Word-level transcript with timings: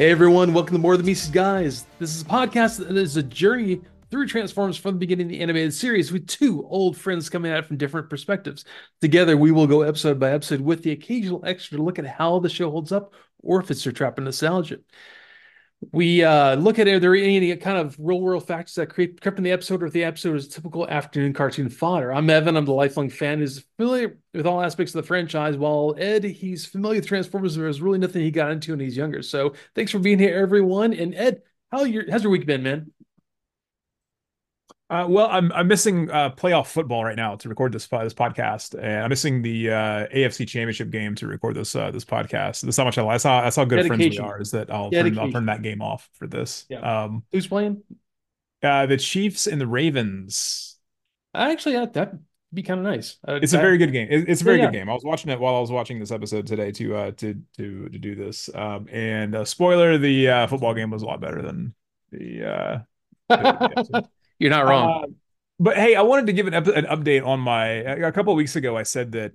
Hey 0.00 0.12
everyone, 0.12 0.54
welcome 0.54 0.74
to 0.76 0.80
More 0.80 0.96
Than 0.96 1.04
Meets 1.04 1.26
These 1.26 1.30
Guys. 1.30 1.86
This 1.98 2.16
is 2.16 2.22
a 2.22 2.24
podcast 2.24 2.78
that 2.78 2.96
is 2.96 3.18
a 3.18 3.22
journey 3.22 3.82
through 4.10 4.28
Transformers 4.28 4.78
from 4.78 4.94
the 4.94 4.98
beginning 4.98 5.26
of 5.26 5.30
the 5.30 5.40
animated 5.40 5.74
series 5.74 6.10
with 6.10 6.26
two 6.26 6.66
old 6.70 6.96
friends 6.96 7.28
coming 7.28 7.52
at 7.52 7.58
it 7.58 7.66
from 7.66 7.76
different 7.76 8.08
perspectives. 8.08 8.64
Together, 9.02 9.36
we 9.36 9.52
will 9.52 9.66
go 9.66 9.82
episode 9.82 10.18
by 10.18 10.30
episode 10.30 10.62
with 10.62 10.82
the 10.82 10.92
occasional 10.92 11.44
extra 11.44 11.76
to 11.76 11.82
look 11.82 11.98
at 11.98 12.06
how 12.06 12.38
the 12.38 12.48
show 12.48 12.70
holds 12.70 12.92
up 12.92 13.12
or 13.42 13.60
if 13.60 13.70
it's 13.70 13.84
a 13.84 13.92
trap 13.92 14.16
in 14.16 14.24
nostalgia. 14.24 14.78
We 15.92 16.22
uh, 16.22 16.56
look 16.56 16.78
at 16.78 16.88
it. 16.88 16.92
are 16.92 17.00
there 17.00 17.14
any 17.14 17.56
kind 17.56 17.78
of 17.78 17.96
real 17.98 18.20
world 18.20 18.46
factors 18.46 18.74
that 18.74 18.88
creep, 18.88 19.26
in 19.26 19.42
the 19.42 19.50
episode, 19.50 19.82
or 19.82 19.86
if 19.86 19.94
the 19.94 20.04
episode 20.04 20.36
is 20.36 20.46
typical 20.46 20.86
afternoon 20.86 21.32
cartoon 21.32 21.70
fodder. 21.70 22.12
I'm 22.12 22.28
Evan. 22.28 22.56
I'm 22.56 22.66
the 22.66 22.72
lifelong 22.72 23.08
fan 23.08 23.38
who's 23.38 23.64
familiar 23.78 24.18
with 24.34 24.46
all 24.46 24.62
aspects 24.62 24.94
of 24.94 25.02
the 25.02 25.06
franchise. 25.06 25.56
While 25.56 25.94
Ed, 25.96 26.22
he's 26.22 26.66
familiar 26.66 27.00
with 27.00 27.08
Transformers. 27.08 27.56
There's 27.56 27.80
really 27.80 27.98
nothing 27.98 28.22
he 28.22 28.30
got 28.30 28.50
into 28.50 28.72
when 28.72 28.80
he's 28.80 28.96
younger. 28.96 29.22
So 29.22 29.54
thanks 29.74 29.90
for 29.90 29.98
being 29.98 30.18
here, 30.18 30.36
everyone. 30.36 30.92
And 30.92 31.14
Ed, 31.14 31.42
how 31.72 31.84
your 31.84 32.10
how's 32.10 32.24
your 32.24 32.32
week 32.32 32.44
been, 32.44 32.62
man? 32.62 32.92
Uh, 34.90 35.06
well, 35.08 35.28
I'm 35.30 35.52
I'm 35.52 35.68
missing 35.68 36.10
uh, 36.10 36.30
playoff 36.30 36.66
football 36.66 37.04
right 37.04 37.14
now 37.14 37.36
to 37.36 37.48
record 37.48 37.72
this 37.72 37.86
this 37.86 38.12
podcast, 38.12 38.74
and 38.74 39.04
I'm 39.04 39.08
missing 39.08 39.40
the 39.40 39.70
uh, 39.70 40.06
AFC 40.08 40.48
Championship 40.48 40.90
game 40.90 41.14
to 41.14 41.28
record 41.28 41.54
this 41.54 41.76
uh, 41.76 41.92
this 41.92 42.04
podcast. 42.04 42.62
That's 42.62 42.76
how 42.76 42.84
much 42.84 42.98
I 42.98 43.04
that's 43.04 43.22
how 43.22 43.40
that's 43.40 43.54
how 43.54 43.64
good 43.64 43.76
Dedication. 43.76 43.98
friends 43.98 44.18
we 44.18 44.24
are. 44.24 44.40
Is 44.40 44.50
that 44.50 44.68
I'll 44.68 44.90
turn, 44.90 45.16
I'll 45.16 45.30
turn 45.30 45.46
that 45.46 45.62
game 45.62 45.80
off 45.80 46.10
for 46.14 46.26
this. 46.26 46.66
Yeah. 46.68 47.04
Um, 47.04 47.22
Who's 47.30 47.46
playing? 47.46 47.84
Uh, 48.64 48.86
the 48.86 48.96
Chiefs 48.96 49.46
and 49.46 49.60
the 49.60 49.66
Ravens. 49.68 50.76
Actually, 51.36 51.76
that 51.76 51.92
that'd 51.92 52.18
be 52.52 52.64
kind 52.64 52.80
of 52.80 52.84
nice. 52.84 53.16
Uh, 53.26 53.38
it's 53.40 53.52
that, 53.52 53.58
a 53.58 53.62
very 53.62 53.78
good 53.78 53.92
game. 53.92 54.08
It, 54.10 54.28
it's 54.28 54.40
a 54.40 54.44
very 54.44 54.58
yeah, 54.58 54.66
good 54.66 54.72
game. 54.72 54.90
I 54.90 54.92
was 54.92 55.04
watching 55.04 55.30
it 55.30 55.38
while 55.38 55.54
I 55.54 55.60
was 55.60 55.70
watching 55.70 56.00
this 56.00 56.10
episode 56.10 56.48
today 56.48 56.72
to 56.72 56.96
uh 56.96 57.10
to 57.12 57.40
to 57.58 57.88
to 57.90 57.98
do 57.98 58.16
this. 58.16 58.50
Um, 58.52 58.88
and 58.90 59.36
uh, 59.36 59.44
spoiler, 59.44 59.98
the 59.98 60.28
uh, 60.28 60.46
football 60.48 60.74
game 60.74 60.90
was 60.90 61.02
a 61.02 61.06
lot 61.06 61.20
better 61.20 61.42
than 61.42 61.74
the. 62.10 62.44
Uh, 62.44 62.78
the 63.28 64.08
You're 64.40 64.50
not 64.50 64.66
wrong. 64.66 65.04
Uh, 65.04 65.06
but 65.60 65.76
hey, 65.76 65.94
I 65.94 66.02
wanted 66.02 66.26
to 66.26 66.32
give 66.32 66.48
an, 66.48 66.54
an 66.54 66.86
update 66.86 67.24
on 67.24 67.38
my. 67.38 67.66
A 67.66 68.10
couple 68.10 68.32
of 68.32 68.36
weeks 68.36 68.56
ago, 68.56 68.76
I 68.76 68.82
said 68.82 69.12
that, 69.12 69.32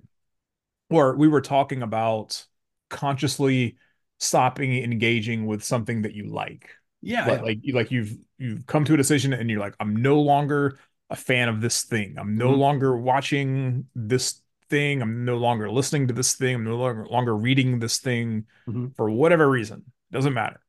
or 0.90 1.16
we 1.16 1.28
were 1.28 1.40
talking 1.40 1.82
about 1.82 2.44
consciously 2.90 3.76
stopping 4.18 4.82
engaging 4.82 5.46
with 5.46 5.62
something 5.62 6.02
that 6.02 6.14
you 6.14 6.26
like. 6.26 6.68
Yeah, 7.00 7.26
like, 7.26 7.42
like, 7.42 7.58
like 7.72 7.90
you've 7.92 8.18
you've 8.38 8.66
come 8.66 8.84
to 8.84 8.94
a 8.94 8.96
decision 8.96 9.32
and 9.32 9.48
you're 9.48 9.60
like, 9.60 9.76
I'm 9.78 9.94
no 9.94 10.20
longer 10.20 10.78
a 11.08 11.16
fan 11.16 11.48
of 11.48 11.60
this 11.60 11.84
thing. 11.84 12.16
I'm 12.18 12.36
no 12.36 12.50
mm-hmm. 12.50 12.60
longer 12.60 12.96
watching 12.96 13.86
this 13.94 14.42
thing. 14.68 15.02
I'm 15.02 15.24
no 15.24 15.36
longer 15.36 15.70
listening 15.70 16.08
to 16.08 16.14
this 16.14 16.34
thing. 16.34 16.56
I'm 16.56 16.64
no 16.64 16.76
longer 16.76 17.06
longer 17.06 17.36
reading 17.36 17.78
this 17.78 17.98
thing 17.98 18.46
mm-hmm. 18.68 18.88
for 18.96 19.08
whatever 19.08 19.48
reason. 19.48 19.84
Doesn't 20.10 20.34
matter. 20.34 20.60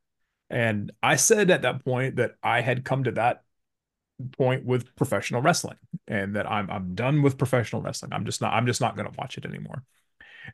And 0.51 0.91
I 1.01 1.15
said 1.15 1.49
at 1.49 1.63
that 1.63 1.83
point 1.83 2.17
that 2.17 2.35
I 2.43 2.61
had 2.61 2.85
come 2.85 3.05
to 3.05 3.11
that 3.13 3.41
point 4.37 4.65
with 4.65 4.95
professional 4.95 5.41
wrestling 5.41 5.77
and 6.07 6.35
that 6.35 6.49
I'm 6.49 6.69
I'm 6.71 6.95
done 6.95 7.21
with 7.21 7.37
professional 7.37 7.81
wrestling. 7.81 8.13
I'm 8.13 8.25
just 8.25 8.41
not 8.41 8.53
I'm 8.53 8.65
just 8.65 8.81
not 8.81 8.95
going 8.95 9.09
to 9.09 9.17
watch 9.17 9.37
it 9.37 9.45
anymore. 9.45 9.83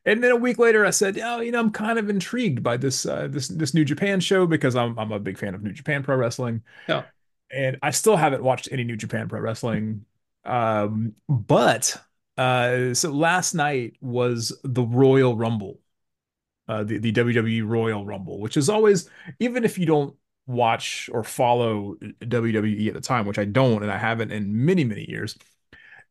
And 0.06 0.24
then 0.24 0.32
a 0.32 0.36
week 0.36 0.58
later 0.58 0.86
I 0.86 0.90
said, 0.90 1.20
"Oh, 1.20 1.40
you 1.40 1.52
know, 1.52 1.60
I'm 1.60 1.72
kind 1.72 2.00
of 2.00 2.10
intrigued 2.10 2.64
by 2.64 2.78
this 2.78 3.06
uh, 3.06 3.28
this 3.30 3.48
this 3.48 3.74
New 3.74 3.86
Japan 3.86 4.20
show 4.20 4.46
because 4.46 4.76
I'm 4.76 4.98
I'm 4.98 5.12
a 5.12 5.20
big 5.20 5.38
fan 5.38 5.56
of 5.56 5.64
New 5.64 5.72
Japan 5.72 6.04
Pro 6.04 6.16
Wrestling." 6.16 6.64
Yeah. 6.88 7.04
And 7.52 7.78
I 7.84 7.92
still 7.92 8.16
haven't 8.16 8.44
watched 8.44 8.70
any 8.72 8.84
New 8.84 8.96
Japan 8.96 9.30
Pro 9.30 9.40
Wrestling. 9.40 10.06
Um 10.46 11.14
but 11.30 11.96
uh 12.38 12.94
so 12.94 13.12
last 13.12 13.54
night 13.54 13.96
was 14.02 14.58
the 14.64 14.84
Royal 14.84 15.38
Rumble. 15.38 15.80
Uh 16.68 16.84
the 16.84 16.98
the 16.98 17.12
WWE 17.14 17.66
Royal 17.66 18.06
Rumble, 18.06 18.40
which 18.40 18.58
is 18.58 18.70
always 18.70 19.10
even 19.40 19.64
if 19.64 19.78
you 19.78 19.86
don't 19.86 20.16
watch 20.46 21.10
or 21.14 21.24
follow 21.24 21.96
WWE 22.22 22.88
at 22.88 22.94
the 22.94 23.02
time, 23.02 23.26
which 23.26 23.40
I 23.40 23.46
don't 23.46 23.82
and 23.82 23.92
I 23.92 23.98
haven't 23.98 24.32
in 24.32 24.66
many, 24.66 24.84
many 24.84 25.10
years 25.10 25.38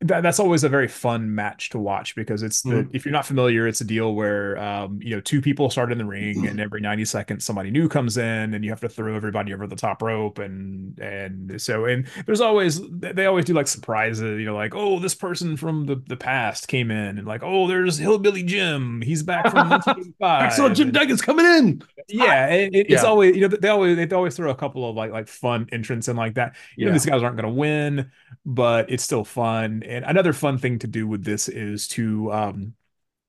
that, 0.03 0.23
that's 0.23 0.41
always 0.41 0.65
a 0.65 0.69
very 0.69 0.89
fun 0.89 1.35
match 1.35 1.71
to 1.71 1.79
watch 1.79 2.15
because 2.15 2.43
it's 2.43 2.63
the 2.63 2.71
mm-hmm. 2.71 2.97
if 2.97 3.05
you're 3.05 3.13
not 3.13 3.27
familiar, 3.27 3.67
it's 3.67 3.81
a 3.81 3.85
deal 3.85 4.15
where 4.15 4.59
um, 4.59 4.99
you 5.03 5.15
know 5.15 5.21
two 5.21 5.41
people 5.41 5.71
start 5.71 5.93
in 5.93 5.99
the 5.99 6.05
ring 6.05 6.47
and 6.47 6.61
every 6.61 6.81
90 6.81 7.05
seconds 7.05 7.45
somebody 7.45 7.71
new 7.71 7.89
comes 7.89 8.17
in 8.17 8.55
and 8.55 8.65
you 8.65 8.71
have 8.71 8.81
to 8.81 8.89
throw 8.89 9.15
everybody 9.15 9.55
over 9.55 9.67
the 9.67 9.77
top 9.77 10.03
rope 10.03 10.39
and 10.39 10.99
and 10.99 11.61
so 11.61 11.85
and 11.85 12.07
there's 12.27 12.41
always 12.41 12.81
they 12.91 13.27
always 13.27 13.45
do 13.45 13.55
like 13.55 13.69
surprises, 13.69 14.39
you 14.39 14.45
know, 14.45 14.55
like 14.55 14.75
oh 14.75 14.99
this 14.99 15.15
person 15.15 15.57
from 15.57 15.87
the, 15.87 16.03
the 16.07 16.17
past 16.17 16.69
came 16.69 16.91
in 16.91 17.19
and 17.19 17.27
like 17.27 17.43
oh 17.43 17.69
there's 17.69 17.99
Hillbilly 17.99 18.43
Jim, 18.43 19.03
he's 19.03 19.23
back 19.23 19.51
from 19.51 19.69
1985. 19.71 20.43
Excellent, 20.43 20.77
Jim 20.77 20.93
Duggan's 20.93 21.23
coming 21.23 21.47
in. 21.47 21.83
Yeah, 22.09 22.49
it, 22.49 22.75
it, 22.75 22.91
yeah, 22.91 22.97
it's 22.97 23.05
always 23.05 23.37
you 23.37 23.43
know 23.43 23.57
they 23.57 23.69
always 23.69 23.97
they 23.97 24.15
always 24.15 24.37
throw 24.37 24.51
a 24.51 24.55
couple 24.55 24.89
of 24.89 24.97
like 24.97 25.13
like 25.13 25.29
fun 25.29 25.69
entrants 25.73 26.09
in 26.09 26.17
like 26.17 26.35
that. 26.35 26.57
You 26.77 26.85
yeah. 26.85 26.87
know 26.87 26.93
these 26.93 27.07
guys 27.07 27.23
aren't 27.23 27.37
going 27.37 27.49
to 27.49 27.59
win, 27.59 28.11
but 28.45 28.91
it's 28.91 29.03
still 29.03 29.25
fun 29.25 29.83
and 29.93 30.05
another 30.05 30.33
fun 30.33 30.59
thing 30.59 30.79
to 30.81 30.87
do 30.87 31.07
with 31.07 31.25
this 31.25 31.49
is 31.49 31.89
to 31.89 32.33
um 32.33 32.75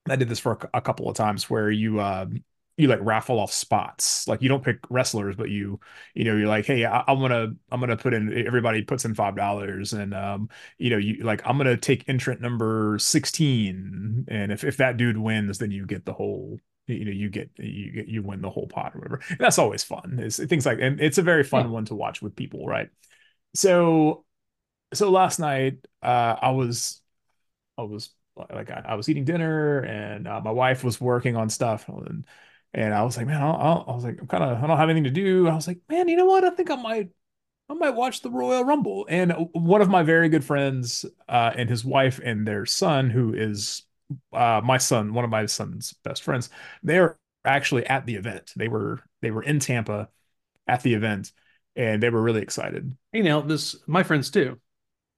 I 0.10 0.16
did 0.16 0.30
this 0.30 0.40
for 0.40 0.54
a, 0.74 0.78
a 0.78 0.82
couple 0.82 1.10
of 1.10 1.16
times 1.16 1.50
where 1.50 1.70
you 1.70 2.02
um 2.02 2.44
you 2.78 2.88
like 2.88 3.00
raffle 3.02 3.40
off 3.40 3.52
spots. 3.52 4.28
Like 4.28 4.42
you 4.42 4.50
don't 4.50 4.64
pick 4.64 4.80
wrestlers, 4.90 5.36
but 5.36 5.50
you, 5.50 5.80
you 6.16 6.24
know, 6.24 6.36
you're 6.36 6.48
like, 6.48 6.66
hey, 6.66 6.86
I, 6.86 7.04
am 7.08 7.20
gonna, 7.20 7.54
I'm 7.72 7.80
gonna 7.80 7.98
put 7.98 8.14
in. 8.14 8.46
Everybody 8.48 8.82
puts 8.82 9.06
in 9.06 9.14
five 9.14 9.36
dollars, 9.36 9.94
and 9.94 10.14
um, 10.14 10.50
you 10.78 10.90
know, 10.90 10.98
you 10.98 11.24
like, 11.24 11.42
I'm 11.46 11.58
gonna 11.58 11.78
take 11.78 12.10
entrant 12.10 12.42
number 12.42 12.98
sixteen, 13.00 14.26
and 14.28 14.52
if 14.52 14.64
if 14.64 14.78
that 14.78 14.98
dude 14.98 15.18
wins, 15.18 15.60
then 15.60 15.72
you 15.72 15.86
get 15.86 16.06
the 16.06 16.14
whole, 16.14 16.58
you 16.88 17.06
know, 17.06 17.12
you 17.12 17.30
get 17.30 17.52
you 17.58 17.92
get 17.92 18.08
you 18.08 18.24
win 18.24 18.42
the 18.42 18.50
whole 18.50 18.68
pot 18.68 18.96
or 18.96 19.00
whatever. 19.00 19.22
And 19.30 19.40
that's 19.40 19.60
always 19.60 19.84
fun. 19.84 20.18
It's 20.20 20.44
things 20.44 20.66
like, 20.66 20.80
and 20.82 21.00
it's 21.00 21.20
a 21.20 21.24
very 21.24 21.44
fun 21.44 21.66
yeah. 21.66 21.72
one 21.72 21.86
to 21.86 21.96
watch 21.96 22.22
with 22.24 22.36
people, 22.36 22.66
right? 22.66 22.90
So 23.54 24.26
so 24.94 25.12
last 25.12 25.40
night 25.40 25.86
uh, 26.02 26.36
I 26.42 26.52
was 26.52 27.02
I 27.78 27.84
was 27.84 28.10
like 28.36 28.72
I, 28.72 28.84
I 28.90 28.96
was 28.96 29.10
eating 29.10 29.26
dinner 29.26 29.80
and 29.80 30.28
uh, 30.28 30.42
my 30.42 30.52
wife 30.52 30.84
was 30.84 31.00
working 31.00 31.36
on 31.36 31.50
stuff 31.50 31.88
and 31.88 32.26
and 32.74 32.94
I 32.94 33.04
was 33.04 33.18
like 33.18 33.28
man 33.28 33.42
I'll, 33.42 33.56
I'll, 33.56 33.86
i 33.88 33.96
was 33.96 34.04
like 34.04 34.20
I'm 34.20 34.28
kind 34.28 34.44
of 34.44 34.64
I 34.64 34.68
don't 34.68 34.78
have 34.78 34.90
anything 34.90 35.04
to 35.06 35.12
do 35.12 35.48
I 35.48 35.56
was 35.56 35.68
like 35.68 35.80
man 35.90 36.08
you 36.08 36.18
know 36.18 36.26
what 36.26 36.44
I 36.44 36.50
think 36.52 36.72
I 36.72 36.76
might 36.76 37.10
I 37.70 37.74
might 37.76 37.92
watch 37.92 38.22
the 38.22 38.32
Royal 38.32 38.66
Rumble 38.66 39.06
and 39.10 39.34
one 39.54 39.82
of 39.82 39.90
my 39.90 40.04
very 40.04 40.30
good 40.30 40.44
friends 40.44 41.06
uh, 41.30 41.52
and 41.56 41.70
his 41.70 41.86
wife 41.86 42.20
and 42.24 42.48
their 42.48 42.66
son 42.66 43.10
who 43.10 43.34
is 43.34 43.84
uh, 44.34 44.62
my 44.64 44.78
son 44.78 45.14
one 45.14 45.24
of 45.26 45.32
my 45.32 45.46
son's 45.46 45.94
best 46.04 46.24
friends 46.24 46.50
they're 46.84 47.18
actually 47.46 47.86
at 47.88 48.06
the 48.06 48.16
event 48.16 48.52
they 48.56 48.68
were 48.68 49.02
they 49.22 49.32
were 49.32 49.44
in 49.44 49.60
Tampa 49.60 50.10
at 50.68 50.82
the 50.84 50.94
event 50.94 51.32
and 51.76 52.02
they 52.02 52.10
were 52.10 52.22
really 52.22 52.42
excited. 52.42 52.96
Hey, 53.12 53.22
now 53.22 53.42
this 53.42 53.76
my 53.88 54.04
friends 54.04 54.30
too. 54.30 54.60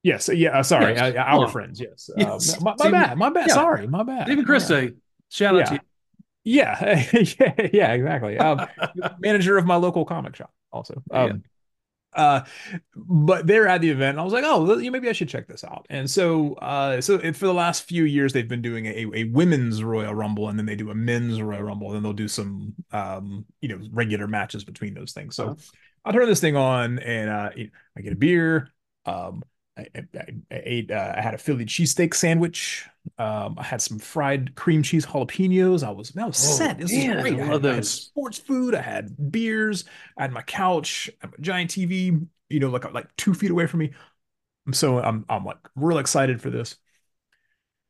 Yes. 0.06 0.30
Yeah. 0.32 0.60
Uh, 0.60 0.62
sorry. 0.62 0.94
Yes. 0.94 1.16
Uh, 1.16 1.20
our 1.20 1.48
friends. 1.48 1.82
Yes. 1.82 2.12
yes. 2.16 2.56
Uh, 2.56 2.60
my, 2.62 2.76
my 2.78 2.92
bad. 2.92 3.18
My 3.18 3.30
bad. 3.32 3.48
Yeah. 3.48 3.54
Sorry. 3.56 3.88
My 3.88 4.04
bad. 4.04 4.30
Even 4.30 4.46
Chris 4.46 4.70
yeah. 4.70 4.90
shout 5.30 5.56
out 5.56 5.58
yeah. 5.58 5.66
to 5.66 5.74
you. 5.74 5.80
Yeah. 6.44 7.06
yeah. 7.40 7.68
Yeah. 7.74 7.94
Exactly. 7.94 8.38
Um, 8.38 8.68
manager 9.20 9.58
of 9.58 9.66
my 9.66 9.78
local 9.78 10.06
comic 10.06 10.36
shop 10.36 10.54
also. 10.72 11.02
Um, 11.10 11.42
uh, 12.14 12.42
but 12.96 13.48
they're 13.48 13.68
at 13.68 13.82
the 13.82 13.90
event. 13.90 14.12
And 14.12 14.20
I 14.20 14.24
was 14.24 14.32
like, 14.32 14.44
oh, 14.46 14.76
maybe 14.76 15.10
I 15.10 15.12
should 15.12 15.28
check 15.28 15.48
this 15.48 15.64
out. 15.64 15.88
And 15.90 16.08
so, 16.08 16.54
uh, 16.54 17.02
so 17.02 17.16
it, 17.16 17.36
for 17.36 17.48
the 17.48 17.54
last 17.54 17.86
few 17.86 18.04
years, 18.04 18.32
they've 18.32 18.48
been 18.48 18.62
doing 18.62 18.86
a, 18.86 19.10
a 19.12 19.24
women's 19.24 19.84
Royal 19.84 20.14
Rumble, 20.14 20.50
and 20.50 20.58
then 20.58 20.68
they 20.68 20.76
do 20.76 20.92
a 20.92 20.96
men's 20.96 21.42
Royal 21.42 21.64
Rumble, 21.64 21.88
and 21.88 21.96
then 21.96 22.04
they'll 22.04 22.14
do 22.14 22.28
some, 22.28 22.76
um, 22.92 23.44
you 23.60 23.70
know, 23.70 23.80
regular 23.92 24.28
matches 24.28 24.64
between 24.64 24.94
those 24.94 25.14
things. 25.14 25.36
So, 25.36 25.46
uh-huh. 25.46 25.56
I 26.06 26.12
turn 26.12 26.28
this 26.28 26.40
thing 26.40 26.56
on, 26.56 27.00
and 27.00 27.30
uh, 27.30 27.50
I 27.98 28.02
get 28.02 28.14
a 28.14 28.16
beer. 28.16 28.70
Um, 29.08 29.42
I, 29.78 29.88
I, 29.96 30.02
I 30.18 30.62
ate. 30.64 30.92
Uh, 30.92 31.14
I 31.16 31.22
had 31.22 31.34
a 31.34 31.38
Philly 31.38 31.66
cheesesteak 31.66 32.14
sandwich. 32.14 32.88
Um, 33.18 33.56
I 33.58 33.64
had 33.64 33.82
some 33.82 34.00
fried 34.00 34.56
cream 34.56 34.84
cheese 34.84 35.06
jalapenos. 35.06 35.84
I 35.84 35.92
was, 35.92 36.16
I 36.18 36.26
was 36.26 36.38
oh, 36.38 36.58
set. 36.58 36.80
This 36.80 36.92
man, 36.92 37.18
is 37.18 37.22
great. 37.22 37.40
I, 37.40 37.46
had, 37.46 37.66
I, 37.66 37.76
had, 37.76 37.86
sports 37.86 38.38
food. 38.38 38.74
I 38.74 38.82
had 38.82 39.32
beers. 39.32 39.86
I 40.18 40.24
had 40.24 40.32
my 40.32 40.42
couch. 40.42 41.10
I 41.22 41.28
had 41.28 41.32
my 41.32 41.38
giant 41.42 41.72
TV. 41.72 42.26
You 42.50 42.60
know, 42.60 42.70
like 42.70 42.92
like 42.94 43.16
two 43.18 43.34
feet 43.34 43.52
away 43.52 43.68
from 43.68 43.82
me. 43.82 43.92
I'm 44.66 44.74
so 44.74 45.00
I'm 45.00 45.26
I'm 45.30 45.44
like 45.44 45.58
real 45.76 45.98
excited 45.98 46.42
for 46.42 46.50
this. 46.50 46.78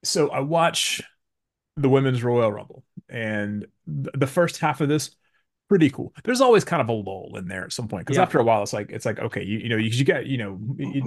So 0.04 0.30
I 0.30 0.40
watch 0.40 1.02
the 1.78 1.90
women's 1.90 2.24
Royal 2.24 2.52
Rumble, 2.52 2.84
and 3.10 3.66
th- 3.86 4.16
the 4.16 4.28
first 4.28 4.60
half 4.60 4.82
of 4.82 4.90
this 4.90 5.16
pretty 5.68 5.90
cool. 5.90 6.14
There's 6.24 6.42
always 6.42 6.64
kind 6.64 6.82
of 6.82 6.90
a 6.90 6.94
lull 6.94 7.36
in 7.38 7.48
there 7.48 7.64
at 7.64 7.74
some 7.74 7.88
point 7.88 8.06
because 8.06 8.18
yeah. 8.18 8.24
after 8.24 8.40
a 8.40 8.44
while, 8.44 8.64
it's 8.64 8.74
like 8.74 8.92
it's 8.92 9.06
like 9.06 9.20
okay, 9.20 9.44
you, 9.44 9.60
you 9.60 9.70
know, 9.70 9.78
you, 9.78 9.90
you 9.90 10.04
get 10.04 10.26
you 10.26 10.38
know, 10.38 10.60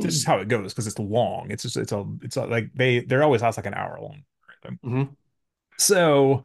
this 0.03 0.15
is 0.15 0.25
how 0.25 0.39
it 0.39 0.49
goes 0.49 0.73
because 0.73 0.87
it's 0.87 0.99
long. 0.99 1.51
It's 1.51 1.63
just 1.63 1.77
it's 1.77 1.93
a 1.93 2.05
it's 2.23 2.37
a, 2.37 2.45
like 2.45 2.73
they 2.75 3.01
they're 3.01 3.23
always 3.23 3.43
has 3.43 3.57
like 3.57 3.67
an 3.67 3.75
hour 3.75 3.99
long. 4.01 4.23
Mm-hmm. 4.65 5.05
So, 5.79 6.45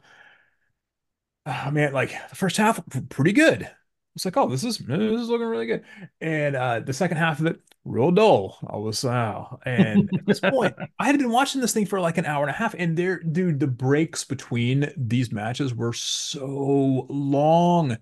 oh 1.46 1.70
man, 1.70 1.92
like 1.92 2.14
the 2.30 2.36
first 2.36 2.56
half 2.56 2.80
pretty 3.08 3.32
good. 3.32 3.70
It's 4.14 4.24
like, 4.24 4.36
oh, 4.36 4.48
this 4.48 4.62
is 4.62 4.78
this 4.78 5.20
is 5.20 5.28
looking 5.28 5.46
really 5.48 5.66
good, 5.66 5.84
and 6.20 6.54
uh 6.54 6.80
the 6.80 6.92
second 6.92 7.16
half 7.16 7.40
of 7.40 7.46
it 7.46 7.60
real 7.84 8.12
dull. 8.12 8.58
I 8.66 8.76
was 8.76 9.02
wow, 9.02 9.58
and 9.66 10.08
at 10.14 10.24
this 10.26 10.38
point, 10.40 10.74
I 11.00 11.06
had 11.06 11.18
been 11.18 11.30
watching 11.30 11.60
this 11.60 11.72
thing 11.74 11.86
for 11.86 12.00
like 12.00 12.16
an 12.16 12.24
hour 12.24 12.42
and 12.44 12.50
a 12.50 12.52
half, 12.56 12.74
and 12.78 12.96
there, 12.96 13.18
dude, 13.20 13.58
the 13.58 13.66
breaks 13.66 14.22
between 14.24 14.92
these 14.96 15.32
matches 15.32 15.74
were 15.74 15.92
so 15.92 17.06
long. 17.10 17.98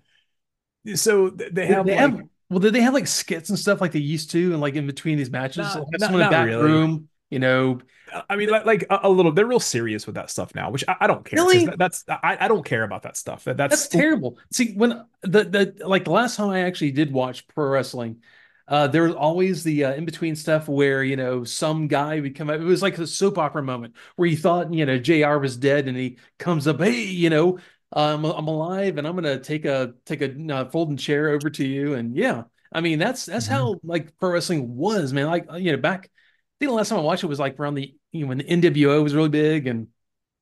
so 0.95 1.29
they 1.29 1.65
have, 1.67 1.85
they 1.85 1.93
like, 1.93 1.99
have 1.99 2.21
well, 2.49 2.59
did 2.59 2.73
they 2.73 2.81
have 2.81 2.93
like 2.93 3.07
skits 3.07 3.49
and 3.49 3.57
stuff 3.57 3.81
like 3.81 3.91
they 3.91 3.99
used 3.99 4.31
to, 4.31 4.51
and 4.51 4.61
like 4.61 4.75
in 4.75 4.85
between 4.85 5.17
these 5.17 5.31
matches, 5.31 5.75
Not- 5.75 5.79
like 5.79 5.87
not- 5.99 6.01
someone 6.01 6.21
in 6.21 6.27
the 6.27 6.31
back 6.31 6.45
really. 6.45 6.63
room, 6.63 7.09
you 7.29 7.39
know? 7.39 7.79
I 8.29 8.35
mean, 8.35 8.49
like, 8.49 8.65
like 8.65 8.85
a, 8.89 9.01
a 9.03 9.09
little. 9.09 9.31
They're 9.31 9.45
real 9.45 9.59
serious 9.59 10.05
with 10.05 10.15
that 10.15 10.29
stuff 10.29 10.53
now, 10.55 10.69
which 10.71 10.83
I, 10.87 10.95
I 11.01 11.07
don't 11.07 11.25
care. 11.25 11.39
Really? 11.41 11.65
that- 11.65 11.77
that's 11.77 12.03
I, 12.07 12.37
I 12.41 12.47
don't 12.47 12.65
care 12.65 12.83
about 12.83 13.03
that 13.03 13.17
stuff. 13.17 13.43
That, 13.45 13.57
that's 13.57 13.83
That's 13.83 13.87
terrible. 13.87 14.37
See, 14.51 14.73
when 14.73 15.05
the 15.21 15.43
the 15.43 15.87
like 15.87 16.03
the 16.05 16.11
last 16.11 16.35
time 16.37 16.49
I 16.49 16.61
actually 16.61 16.91
did 16.91 17.11
watch 17.11 17.47
pro 17.47 17.67
wrestling, 17.69 18.21
uh, 18.67 18.87
there 18.87 19.03
was 19.03 19.15
always 19.15 19.63
the 19.63 19.85
uh, 19.85 19.93
in 19.93 20.05
between 20.05 20.35
stuff 20.35 20.67
where 20.67 21.03
you 21.03 21.15
know 21.15 21.43
some 21.43 21.87
guy 21.87 22.19
would 22.19 22.35
come 22.35 22.49
up. 22.49 22.59
It 22.59 22.63
was 22.63 22.81
like 22.81 22.97
a 22.97 23.07
soap 23.07 23.37
opera 23.37 23.63
moment 23.63 23.95
where 24.15 24.27
you 24.27 24.37
thought 24.37 24.73
you 24.73 24.85
know 24.85 24.97
Jr. 24.97 25.39
was 25.39 25.57
dead, 25.57 25.87
and 25.87 25.97
he 25.97 26.17
comes 26.39 26.67
up, 26.67 26.79
hey, 26.79 27.03
you 27.03 27.29
know, 27.29 27.59
um, 27.91 28.25
I'm 28.25 28.47
alive, 28.47 28.97
and 28.97 29.07
I'm 29.07 29.15
gonna 29.15 29.39
take 29.39 29.65
a 29.65 29.93
take 30.05 30.21
a 30.21 30.53
uh, 30.53 30.69
folding 30.69 30.97
chair 30.97 31.29
over 31.29 31.49
to 31.49 31.65
you, 31.65 31.93
and 31.95 32.15
yeah, 32.15 32.43
I 32.71 32.81
mean 32.81 32.99
that's 32.99 33.25
that's 33.25 33.47
Mhm. 33.47 33.51
how 33.51 33.75
like 33.83 34.17
pro 34.17 34.31
wrestling 34.31 34.75
was, 34.75 35.13
man. 35.13 35.27
Like 35.27 35.45
you 35.57 35.71
know 35.73 35.77
back, 35.77 36.09
think 36.63 36.71
the 36.71 36.75
last 36.75 36.89
time 36.89 36.99
I 36.99 37.01
watched 37.01 37.23
it 37.23 37.27
was 37.27 37.39
like 37.39 37.59
around 37.59 37.75
the 37.75 37.93
you 38.11 38.21
know 38.21 38.27
when 38.27 38.37
the 38.39 38.43
NWO 38.45 39.01
was 39.03 39.13
really 39.15 39.29
big, 39.29 39.67
and 39.67 39.87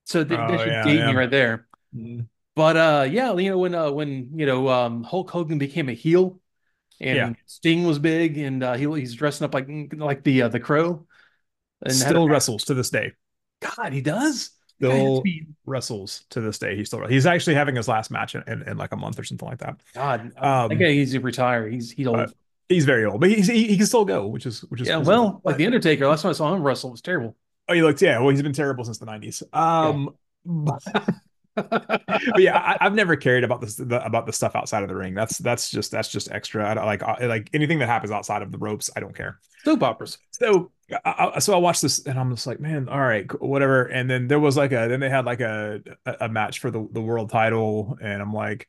so 0.05 0.23
that, 0.23 0.47
that 0.47 0.49
Oh, 0.51 0.57
should 0.59 0.67
yeah, 0.67 0.83
date 0.83 0.95
yeah. 0.97 1.07
me 1.07 1.13
right 1.13 1.31
there. 1.31 1.67
Mm. 1.95 2.27
But 2.55 2.77
uh 2.77 3.07
yeah, 3.09 3.33
you 3.37 3.49
know, 3.51 3.57
when 3.59 3.75
uh 3.75 3.91
when 3.91 4.37
you 4.39 4.45
know 4.45 4.67
um 4.69 5.03
Hulk 5.03 5.29
Hogan 5.29 5.57
became 5.57 5.89
a 5.89 5.93
heel 5.93 6.39
and 6.99 7.15
Yeah. 7.17 7.33
Sting 7.45 7.85
was 7.85 7.99
big 7.99 8.37
and 8.37 8.63
uh 8.63 8.73
he, 8.75 8.85
he's 8.99 9.15
dressing 9.15 9.45
up 9.45 9.53
like 9.53 9.67
like 9.95 10.23
the 10.23 10.43
uh, 10.43 10.47
the 10.49 10.59
crow 10.59 11.07
and 11.83 11.93
had- 11.93 12.07
still 12.09 12.27
wrestles 12.29 12.65
to 12.65 12.73
this 12.73 12.89
day. 12.89 13.13
God, 13.61 13.93
he 13.93 14.01
does. 14.01 14.51
Still 14.77 15.21
be- 15.21 15.45
wrestles 15.65 16.25
to 16.31 16.41
this 16.41 16.57
day. 16.57 16.75
He's 16.75 16.87
still 16.87 17.05
he's 17.07 17.27
actually 17.27 17.53
having 17.55 17.75
his 17.75 17.87
last 17.87 18.09
match 18.11 18.33
in, 18.35 18.43
in, 18.47 18.63
in 18.67 18.77
like 18.77 18.91
a 18.91 18.97
month 18.97 19.19
or 19.19 19.23
something 19.23 19.47
like 19.47 19.59
that. 19.59 19.79
God, 19.93 20.33
Um, 20.37 20.69
that 20.69 20.89
he's 20.91 21.17
retired. 21.17 21.71
He's 21.71 21.91
he's 21.91 22.07
old. 22.07 22.33
He's 22.71 22.85
very 22.85 23.05
old, 23.05 23.19
but 23.21 23.29
he's, 23.29 23.47
he 23.47 23.67
he 23.67 23.77
can 23.77 23.85
still 23.85 24.05
go, 24.05 24.27
which 24.27 24.45
is 24.45 24.61
which 24.69 24.81
is 24.81 24.87
yeah, 24.87 24.97
well, 24.97 25.41
like 25.43 25.57
the 25.57 25.65
Undertaker. 25.65 26.07
Last 26.07 26.21
time 26.23 26.29
I 26.29 26.33
saw 26.33 26.53
him 26.53 26.63
wrestle 26.63 26.91
was 26.91 27.01
terrible. 27.01 27.35
oh, 27.67 27.73
he 27.73 27.81
looked 27.81 28.01
yeah. 28.01 28.19
Well, 28.19 28.29
he's 28.29 28.41
been 28.41 28.53
terrible 28.53 28.83
since 28.85 28.97
the 28.97 29.05
nineties. 29.05 29.43
Um, 29.53 30.09
but, 30.45 30.81
but 31.55 32.39
yeah, 32.41 32.57
I, 32.57 32.77
I've 32.79 32.93
never 32.95 33.15
cared 33.15 33.43
about 33.43 33.61
this 33.61 33.75
the, 33.75 34.03
about 34.05 34.25
the 34.25 34.33
stuff 34.33 34.55
outside 34.55 34.83
of 34.83 34.89
the 34.89 34.95
ring. 34.95 35.13
That's 35.13 35.37
that's 35.37 35.69
just 35.69 35.91
that's 35.91 36.09
just 36.09 36.31
extra. 36.31 36.69
I 36.69 36.73
don't 36.73 36.85
like 36.85 37.03
I, 37.03 37.25
like 37.25 37.49
anything 37.53 37.79
that 37.79 37.87
happens 37.87 38.11
outside 38.11 38.41
of 38.41 38.51
the 38.51 38.57
ropes. 38.57 38.89
I 38.95 38.99
don't 38.99 39.15
care. 39.15 39.39
Soap 39.65 39.83
operas. 39.83 40.17
so 40.31 40.71
I, 41.05 41.31
I- 41.35 41.39
so 41.39 41.53
I 41.53 41.57
watched 41.57 41.81
this 41.83 42.05
and 42.05 42.19
I'm 42.19 42.33
just 42.33 42.47
like, 42.47 42.59
man, 42.59 42.89
all 42.89 42.99
right, 42.99 43.25
whatever. 43.41 43.83
And 43.85 44.09
then 44.09 44.27
there 44.27 44.39
was 44.39 44.57
like 44.57 44.71
a 44.71 44.87
then 44.87 44.99
they 44.99 45.09
had 45.09 45.25
like 45.25 45.41
a 45.41 45.81
a 46.05 46.15
a 46.21 46.29
match 46.29 46.59
for 46.59 46.71
the 46.71 46.87
the 46.91 47.01
world 47.01 47.29
title, 47.29 47.97
and 48.01 48.21
I'm 48.21 48.33
like, 48.33 48.67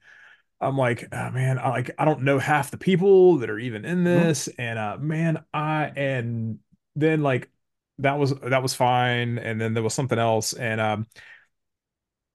I'm 0.62 0.76
like, 0.79 1.06
oh, 1.12 1.31
man, 1.31 1.59
I 1.59 1.69
like 1.70 1.91
I 1.99 2.05
don't 2.05 2.23
know 2.23 2.38
half 2.38 2.70
the 2.70 2.79
people 2.79 3.38
that 3.38 3.50
are 3.50 3.59
even 3.59 3.85
in 3.85 4.05
this, 4.05 4.49
and 4.59 4.79
uh, 4.79 4.97
man, 4.99 5.44
I 5.53 5.87
and 5.97 6.61
then 6.97 7.23
like 7.23 7.50
that 7.99 8.19
was 8.19 8.35
that 8.41 8.62
was 8.62 8.75
fine, 8.75 9.38
and 9.38 9.61
then 9.61 9.75
there 9.75 9.82
was 9.82 9.94
something 9.94 10.19
else, 10.19 10.53
and 10.55 10.81
um, 10.81 11.06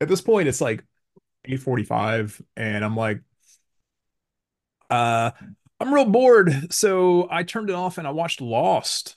at 0.02 0.08
this 0.08 0.22
point 0.22 0.48
it's 0.48 0.62
like 0.62 0.84
8:45, 1.46 2.42
and 2.56 2.84
I'm 2.84 2.96
like, 2.96 3.22
uh. 4.90 5.32
I'm 5.80 5.94
real 5.94 6.06
bored, 6.06 6.74
so 6.74 7.28
I 7.30 7.44
turned 7.44 7.70
it 7.70 7.76
off 7.76 8.00
and 8.00 8.08
I 8.08 8.10
watched 8.10 8.42
Lost. 8.42 9.16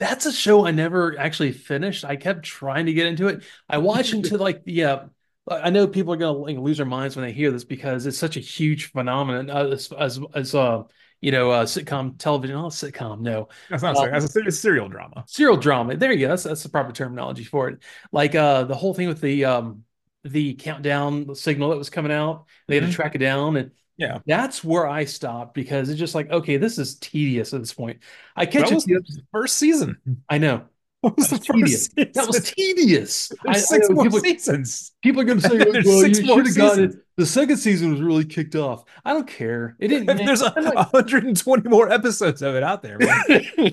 That's 0.00 0.26
a 0.26 0.32
show 0.32 0.66
I 0.66 0.72
never 0.72 1.18
actually 1.18 1.52
finished. 1.52 2.04
I 2.04 2.16
kept 2.16 2.44
trying 2.44 2.86
to 2.86 2.92
get 2.92 3.06
into 3.06 3.28
it. 3.28 3.44
I 3.68 3.78
watched 3.78 4.12
into 4.12 4.36
like 4.38 4.62
yeah. 4.66 5.06
I 5.48 5.70
know 5.70 5.86
people 5.86 6.12
are 6.14 6.16
gonna 6.16 6.38
like, 6.38 6.56
lose 6.58 6.78
their 6.78 6.86
minds 6.86 7.16
when 7.16 7.24
they 7.26 7.32
hear 7.32 7.50
this 7.50 7.64
because 7.64 8.06
it's 8.06 8.18
such 8.18 8.36
a 8.36 8.40
huge 8.40 8.90
phenomenon 8.92 9.50
uh, 9.50 9.66
as 9.68 9.92
as 9.92 10.18
as 10.34 10.54
uh 10.54 10.84
you 11.20 11.32
know 11.32 11.50
uh 11.50 11.64
sitcom 11.66 12.18
television. 12.18 12.56
Oh, 12.56 12.68
sitcom, 12.68 13.20
no 13.20 13.48
That's 13.68 13.82
not 13.82 13.96
Um, 13.96 14.04
um, 14.04 14.10
that's 14.12 14.36
a 14.36 14.50
serial 14.52 14.88
drama. 14.88 15.26
serial 15.26 15.56
drama. 15.56 15.96
There 15.96 16.12
you 16.12 16.20
go. 16.26 16.28
That's 16.28 16.44
that's 16.44 16.62
the 16.62 16.68
proper 16.68 16.92
terminology 16.92 17.44
for 17.44 17.68
it. 17.68 17.82
Like 18.12 18.34
uh 18.34 18.64
the 18.64 18.74
whole 18.74 18.94
thing 18.94 19.08
with 19.08 19.20
the 19.20 19.44
um 19.44 19.84
the 20.24 20.54
countdown 20.54 21.34
signal 21.34 21.70
that 21.70 21.76
was 21.78 21.90
coming 21.90 22.12
out. 22.12 22.46
They 22.68 22.76
had 22.76 22.84
Mhm. 22.84 22.90
to 22.90 22.94
track 22.94 23.14
it 23.14 23.18
down 23.18 23.56
and 23.56 23.70
Yeah. 23.96 24.20
that's 24.26 24.64
where 24.64 24.86
I 24.88 25.04
stopped 25.04 25.54
because 25.54 25.90
it's 25.90 25.98
just 25.98 26.14
like 26.14 26.30
okay, 26.30 26.56
this 26.56 26.78
is 26.78 26.96
tedious 26.98 27.52
at 27.54 27.60
this 27.60 27.74
point. 27.74 28.00
I 28.36 28.46
catch 28.46 28.70
was 28.70 28.84
the 28.86 29.22
first 29.32 29.56
season. 29.56 29.98
I 30.28 30.38
know. 30.38 30.66
That 31.04 31.16
was 31.16 31.28
That 31.30 31.38
was 31.38 31.46
tedious. 31.46 31.88
first 31.88 31.94
season. 31.96 32.12
That 32.14 32.26
was 32.26 32.52
tedious. 32.52 33.32
I, 33.46 33.50
I 33.50 33.52
six 33.54 33.88
know 33.88 33.94
more 33.96 34.04
people, 34.04 34.20
seasons. 34.20 34.92
people 35.02 35.20
are 35.22 35.24
going 35.24 35.40
to 35.40 35.48
say, 35.48 35.56
"Well, 35.58 36.06
you 36.06 36.26
more 36.26 36.36
should 36.38 36.46
have 36.46 36.56
got 36.56 36.78
it." 36.78 36.96
The 37.16 37.26
second 37.26 37.56
season 37.58 37.90
was 37.92 38.00
really 38.00 38.24
kicked 38.24 38.56
off. 38.56 38.84
I 39.04 39.12
don't 39.12 39.26
care. 39.28 39.76
It 39.78 39.88
didn't. 39.88 40.06
There's 40.16 40.40
a, 40.42 40.46
like- 40.56 40.92
120 40.92 41.68
more 41.68 41.90
episodes 41.90 42.42
of 42.42 42.54
it 42.54 42.62
out 42.62 42.82
there. 42.82 42.98
Man. 42.98 43.72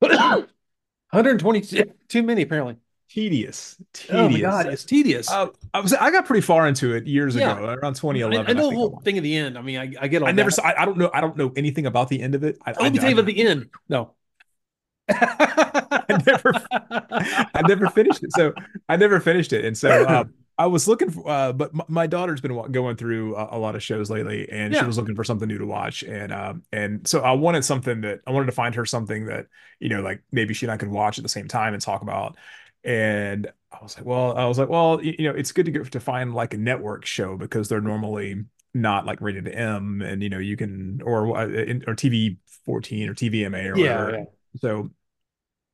120 0.00 1.60
too 2.08 2.22
many 2.22 2.42
apparently. 2.42 2.76
tedious. 3.08 3.76
Tedious. 3.92 4.14
Oh 4.16 4.28
my 4.28 4.40
god, 4.40 4.66
it's 4.66 4.84
tedious. 4.84 5.30
Uh, 5.30 5.48
I 5.74 5.80
was 5.80 5.92
I 5.92 6.10
got 6.10 6.24
pretty 6.26 6.40
far 6.42 6.68
into 6.68 6.94
it 6.94 7.06
years 7.06 7.34
Yeah. 7.34 7.56
ago, 7.56 7.64
around 7.66 7.94
2011. 7.94 8.46
I 8.48 8.52
know 8.58 8.70
the 8.70 8.76
whole 8.76 9.00
thing 9.04 9.16
at 9.16 9.22
the 9.22 9.36
end. 9.36 9.58
I 9.58 9.62
mean, 9.62 9.78
I, 9.78 9.92
I 10.00 10.08
get 10.08 10.22
all 10.22 10.28
I 10.28 10.32
never 10.32 10.50
saw. 10.50 10.62
I, 10.62 10.82
I 10.82 10.84
don't 10.84 10.96
know. 10.98 11.10
I 11.12 11.20
don't 11.20 11.36
know 11.36 11.52
anything 11.56 11.86
about 11.86 12.08
the 12.08 12.20
end 12.22 12.34
of 12.34 12.44
it. 12.44 12.58
I, 12.64 12.72
Oh, 12.72 12.82
Let 12.82 12.92
me 12.92 12.98
I, 12.98 13.02
tell 13.02 13.10
you 13.10 13.16
I, 13.16 13.20
about 13.20 13.26
the 13.26 13.42
end. 13.44 13.70
No. 13.88 14.12
I 15.10 16.14
never, 16.26 16.60
I 17.54 17.62
never 17.62 17.88
finished 17.88 18.22
it. 18.22 18.32
So 18.32 18.54
I 18.88 18.96
never 18.96 19.20
finished 19.20 19.52
it, 19.52 19.64
and 19.64 19.76
so 19.76 20.04
uh, 20.04 20.24
I 20.58 20.66
was 20.66 20.88
looking 20.88 21.10
for. 21.10 21.28
Uh, 21.28 21.52
but 21.52 21.74
my, 21.74 21.84
my 21.88 22.06
daughter's 22.06 22.40
been 22.40 22.72
going 22.72 22.96
through 22.96 23.36
a, 23.36 23.56
a 23.56 23.58
lot 23.58 23.74
of 23.74 23.82
shows 23.82 24.10
lately, 24.10 24.48
and 24.50 24.74
Yeah. 24.74 24.80
she 24.80 24.84
was 24.86 24.96
looking 24.98 25.14
for 25.14 25.24
something 25.24 25.48
new 25.48 25.58
to 25.58 25.66
watch, 25.66 26.02
and 26.02 26.32
um, 26.32 26.62
and 26.72 27.06
so 27.06 27.20
I 27.20 27.32
wanted 27.32 27.64
something 27.64 28.00
that 28.02 28.20
I 28.26 28.30
wanted 28.32 28.46
to 28.46 28.52
find 28.52 28.74
her 28.74 28.84
something 28.86 29.26
that 29.26 29.46
you 29.80 29.88
know, 29.88 30.02
like 30.02 30.22
maybe 30.32 30.54
she 30.54 30.66
and 30.66 30.72
I 30.72 30.76
could 30.76 30.90
watch 30.90 31.18
at 31.18 31.22
the 31.22 31.28
same 31.28 31.48
time 31.48 31.74
and 31.74 31.82
talk 31.82 32.02
about. 32.02 32.36
And 32.82 33.50
I 33.72 33.78
was 33.82 33.96
like, 33.96 34.06
well, 34.06 34.36
I 34.36 34.46
was 34.46 34.58
like, 34.58 34.68
well, 34.68 35.02
you, 35.04 35.14
you 35.18 35.28
know, 35.28 35.36
it's 35.36 35.52
good 35.52 35.66
to 35.66 35.72
go 35.72 35.84
to 35.84 36.00
find 36.00 36.34
like 36.34 36.54
a 36.54 36.58
network 36.58 37.04
show 37.04 37.36
because 37.36 37.68
they're 37.68 37.80
normally 37.80 38.44
not 38.72 39.04
like 39.04 39.20
rated 39.20 39.48
M, 39.48 40.00
and 40.02 40.22
you 40.22 40.28
know, 40.30 40.38
you 40.38 40.56
can 40.56 41.00
or 41.02 41.36
uh, 41.36 41.46
or 41.86 41.94
TV 41.94 42.38
14 42.64 43.08
or 43.08 43.14
TVMA 43.14 43.68
or 43.68 43.76
Yeah, 43.76 44.08
whatever. 44.08 44.10
yeah. 44.18 44.24
So 44.60 44.90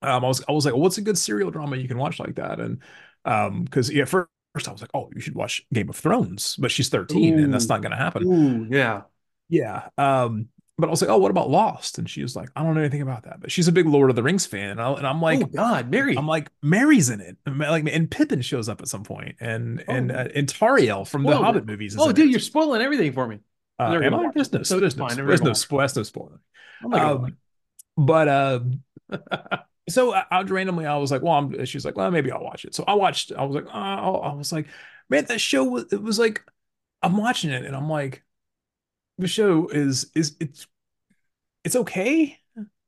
um, 0.07 0.25
I 0.25 0.29
was 0.29 0.43
I 0.49 0.53
was 0.53 0.65
like, 0.65 0.75
well, 0.75 0.83
what's 0.83 0.99
a 0.99 1.03
good 1.03 1.19
serial 1.19 1.51
drama 1.51 1.77
you 1.77 1.89
can 1.89 1.99
watch 1.99 2.19
like 2.19 2.37
that? 2.37 2.61
And 2.61 2.81
um, 3.25 3.65
because 3.65 3.91
yeah, 3.93 4.05
first 4.05 4.29
I 4.67 4.73
was 4.73 4.81
like, 4.81 4.91
oh, 4.95 5.11
you 5.15 5.21
should 5.21 5.35
watch 5.35 5.63
Game 5.73 5.89
of 5.89 5.97
Thrones, 5.97 6.57
but 6.57 6.71
she's 6.71 6.89
13 6.89 7.39
and 7.39 7.53
that's 7.53 7.69
not 7.69 7.83
gonna 7.83 7.97
happen. 7.97 8.25
Ooh, 8.27 8.67
yeah. 8.71 9.03
Yeah. 9.49 9.89
Um, 9.99 10.49
but 10.79 10.89
I 10.89 10.91
was 10.91 11.01
like, 11.01 11.11
oh, 11.11 11.17
what 11.17 11.31
about 11.31 11.49
Lost? 11.49 11.99
And 11.99 12.09
she 12.09 12.23
was 12.23 12.37
like, 12.37 12.51
I 12.55 12.63
don't 12.63 12.75
know 12.75 12.81
anything 12.81 13.01
about 13.01 13.23
that, 13.23 13.41
but 13.41 13.51
she's 13.51 13.67
a 13.67 13.73
big 13.73 13.87
Lord 13.87 14.11
of 14.11 14.17
the 14.17 14.23
Rings 14.23 14.45
fan, 14.45 14.73
and, 14.73 14.81
I, 14.81 14.93
and 14.93 15.07
I'm 15.07 15.23
like. 15.23 15.41
oh 15.43 15.47
God, 15.47 15.91
Merry. 15.91 16.17
I'm 16.19 16.27
like 16.27 16.51
Merry's 16.63 17.09
in 17.09 17.21
it, 17.21 17.39
And, 17.47 17.59
like, 17.59 17.89
and 17.91 18.11
Pippin 18.11 18.43
shows 18.43 18.69
up 18.69 18.83
at 18.83 18.89
some 18.89 19.03
point, 19.03 19.37
and 19.41 19.83
and 19.89 20.13
Oh. 20.13 20.15
uh, 20.15 20.29
and 20.35 20.47
Tauriel 20.47 21.09
from 21.09 21.23
the 21.23 21.37
Hobbit 21.37 21.67
movies. 21.67 21.95
Is 21.95 22.01
oh, 22.01 22.13
dude, 22.13 22.27
it. 22.27 22.31
you're 22.31 22.41
spoiling 22.41 22.83
everything 22.83 23.13
for 23.13 23.27
me. 23.27 23.39
Uh, 23.79 24.01
am 24.03 24.15
I? 24.15 24.31
There's 24.35 24.53
no, 24.53 24.63
so 24.63 24.81
there's 24.81 24.97
no, 24.97 25.09
there's 25.09 25.43
no, 25.43 25.53
that's 25.53 25.97
no 25.97 26.03
spoiler. 26.03 26.41
Gonna 26.83 26.97
Um, 26.97 27.37
but 27.97 28.29
um, 28.29 28.83
so 29.89 30.15
I, 30.15 30.25
I 30.31 30.43
randomly 30.43 30.87
I 30.87 30.97
was 30.97 31.11
like, 31.11 31.23
well, 31.23 31.35
I'm, 31.35 31.65
she's 31.65 31.85
like, 31.85 31.97
well, 31.97 32.11
maybe 32.11 32.31
I'll 32.33 32.43
watch 32.43 32.65
it. 32.65 32.75
So 32.75 32.85
I 32.87 32.95
watched. 32.95 33.33
I 33.33 33.45
was 33.45 33.55
like, 33.55 33.67
oh, 33.73 34.17
I 34.21 34.35
was 34.35 34.53
like, 34.53 34.67
man, 35.09 35.25
that 35.27 35.41
show 35.41 35.65
was. 35.65 35.93
It 35.93 36.03
was 36.03 36.19
like, 36.19 36.43
I'm 37.03 37.17
watching 37.17 37.51
it, 37.51 37.65
and 37.65 37.77
I'm 37.77 37.89
like, 37.91 38.25
the 39.19 39.29
show 39.29 39.69
is 39.69 40.11
is 40.15 40.37
it's 40.41 40.67
it's 41.65 41.77
okay. 41.77 42.39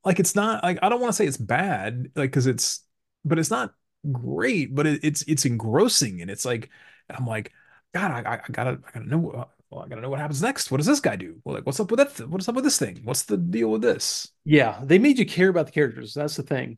Like 0.05 0.19
it's 0.19 0.35
not 0.35 0.63
like 0.63 0.79
I 0.81 0.89
don't 0.89 1.01
want 1.01 1.11
to 1.13 1.15
say 1.17 1.27
it's 1.27 1.37
bad, 1.37 2.11
like 2.15 2.31
because 2.31 2.47
it's, 2.47 2.83
but 3.25 3.39
it's 3.39 3.51
not 3.51 3.73
great. 4.11 4.73
But 4.75 4.87
it, 4.87 5.01
it's 5.03 5.23
it's 5.23 5.45
engrossing, 5.45 6.21
and 6.21 6.31
it's 6.31 6.45
like 6.45 6.69
I'm 7.09 7.25
like, 7.27 7.51
God, 7.93 8.11
I, 8.11 8.35
I 8.35 8.41
gotta 8.51 8.79
I 8.87 8.91
gotta 8.93 9.07
know. 9.09 9.31
uh, 9.31 9.45
Well, 9.69 9.81
I 9.83 9.87
gotta 9.89 10.01
know 10.01 10.09
what 10.09 10.19
happens 10.19 10.41
next. 10.41 10.71
What 10.71 10.77
does 10.77 10.87
this 10.87 10.99
guy 11.01 11.15
do? 11.15 11.41
Well, 11.43 11.55
like, 11.55 11.65
what's 11.65 11.79
up 11.79 11.91
with 11.91 11.99
that? 12.17 12.29
What's 12.29 12.47
up 12.49 12.55
with 12.55 12.63
this 12.63 12.79
thing? 12.79 13.01
What's 13.03 13.23
the 13.23 13.37
deal 13.37 13.69
with 13.71 13.81
this? 13.81 14.29
Yeah, 14.45 14.81
they 14.83 14.99
made 14.99 15.19
you 15.19 15.25
care 15.25 15.49
about 15.49 15.67
the 15.67 15.71
characters. 15.71 16.13
That's 16.13 16.35
the 16.35 16.43
thing. 16.43 16.77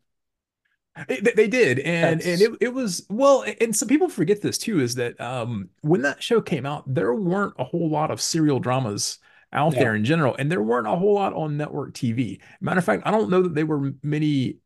It- 1.08 1.36
they, 1.38 1.48
did, 1.48 1.80
and 1.80 2.22
and 2.22 2.42
it, 2.42 2.52
it 2.60 2.74
was 2.74 3.06
well, 3.10 3.46
and 3.62 3.74
some 3.76 3.88
people 3.88 4.10
forget 4.10 4.42
this 4.42 4.58
too, 4.58 4.82
is 4.82 4.96
that 4.96 5.20
um 5.22 5.70
when 5.82 6.02
that 6.02 6.22
show 6.22 6.42
came 6.42 6.66
out, 6.66 6.84
there 6.94 7.14
weren't 7.14 7.54
a 7.58 7.64
whole 7.64 7.90
lot 7.90 8.12
of 8.12 8.20
serial 8.22 8.60
dramas 8.60 9.18
out 9.54 9.74
Yeah. 9.74 9.80
there 9.80 9.96
in 9.96 10.04
general, 10.04 10.36
and 10.38 10.52
there 10.52 10.62
weren't 10.62 10.88
a 10.88 10.96
whole 10.98 11.14
lot 11.14 11.34
on 11.34 11.56
network 11.56 11.94
TV. 11.94 12.42
Matter 12.60 12.80
of 12.80 12.86
fact, 12.86 13.04
I 13.06 13.12
don't 13.12 13.30
know 13.30 13.44
that 13.44 13.56
they 13.56 13.64
were 13.64 13.94
many 14.04 14.58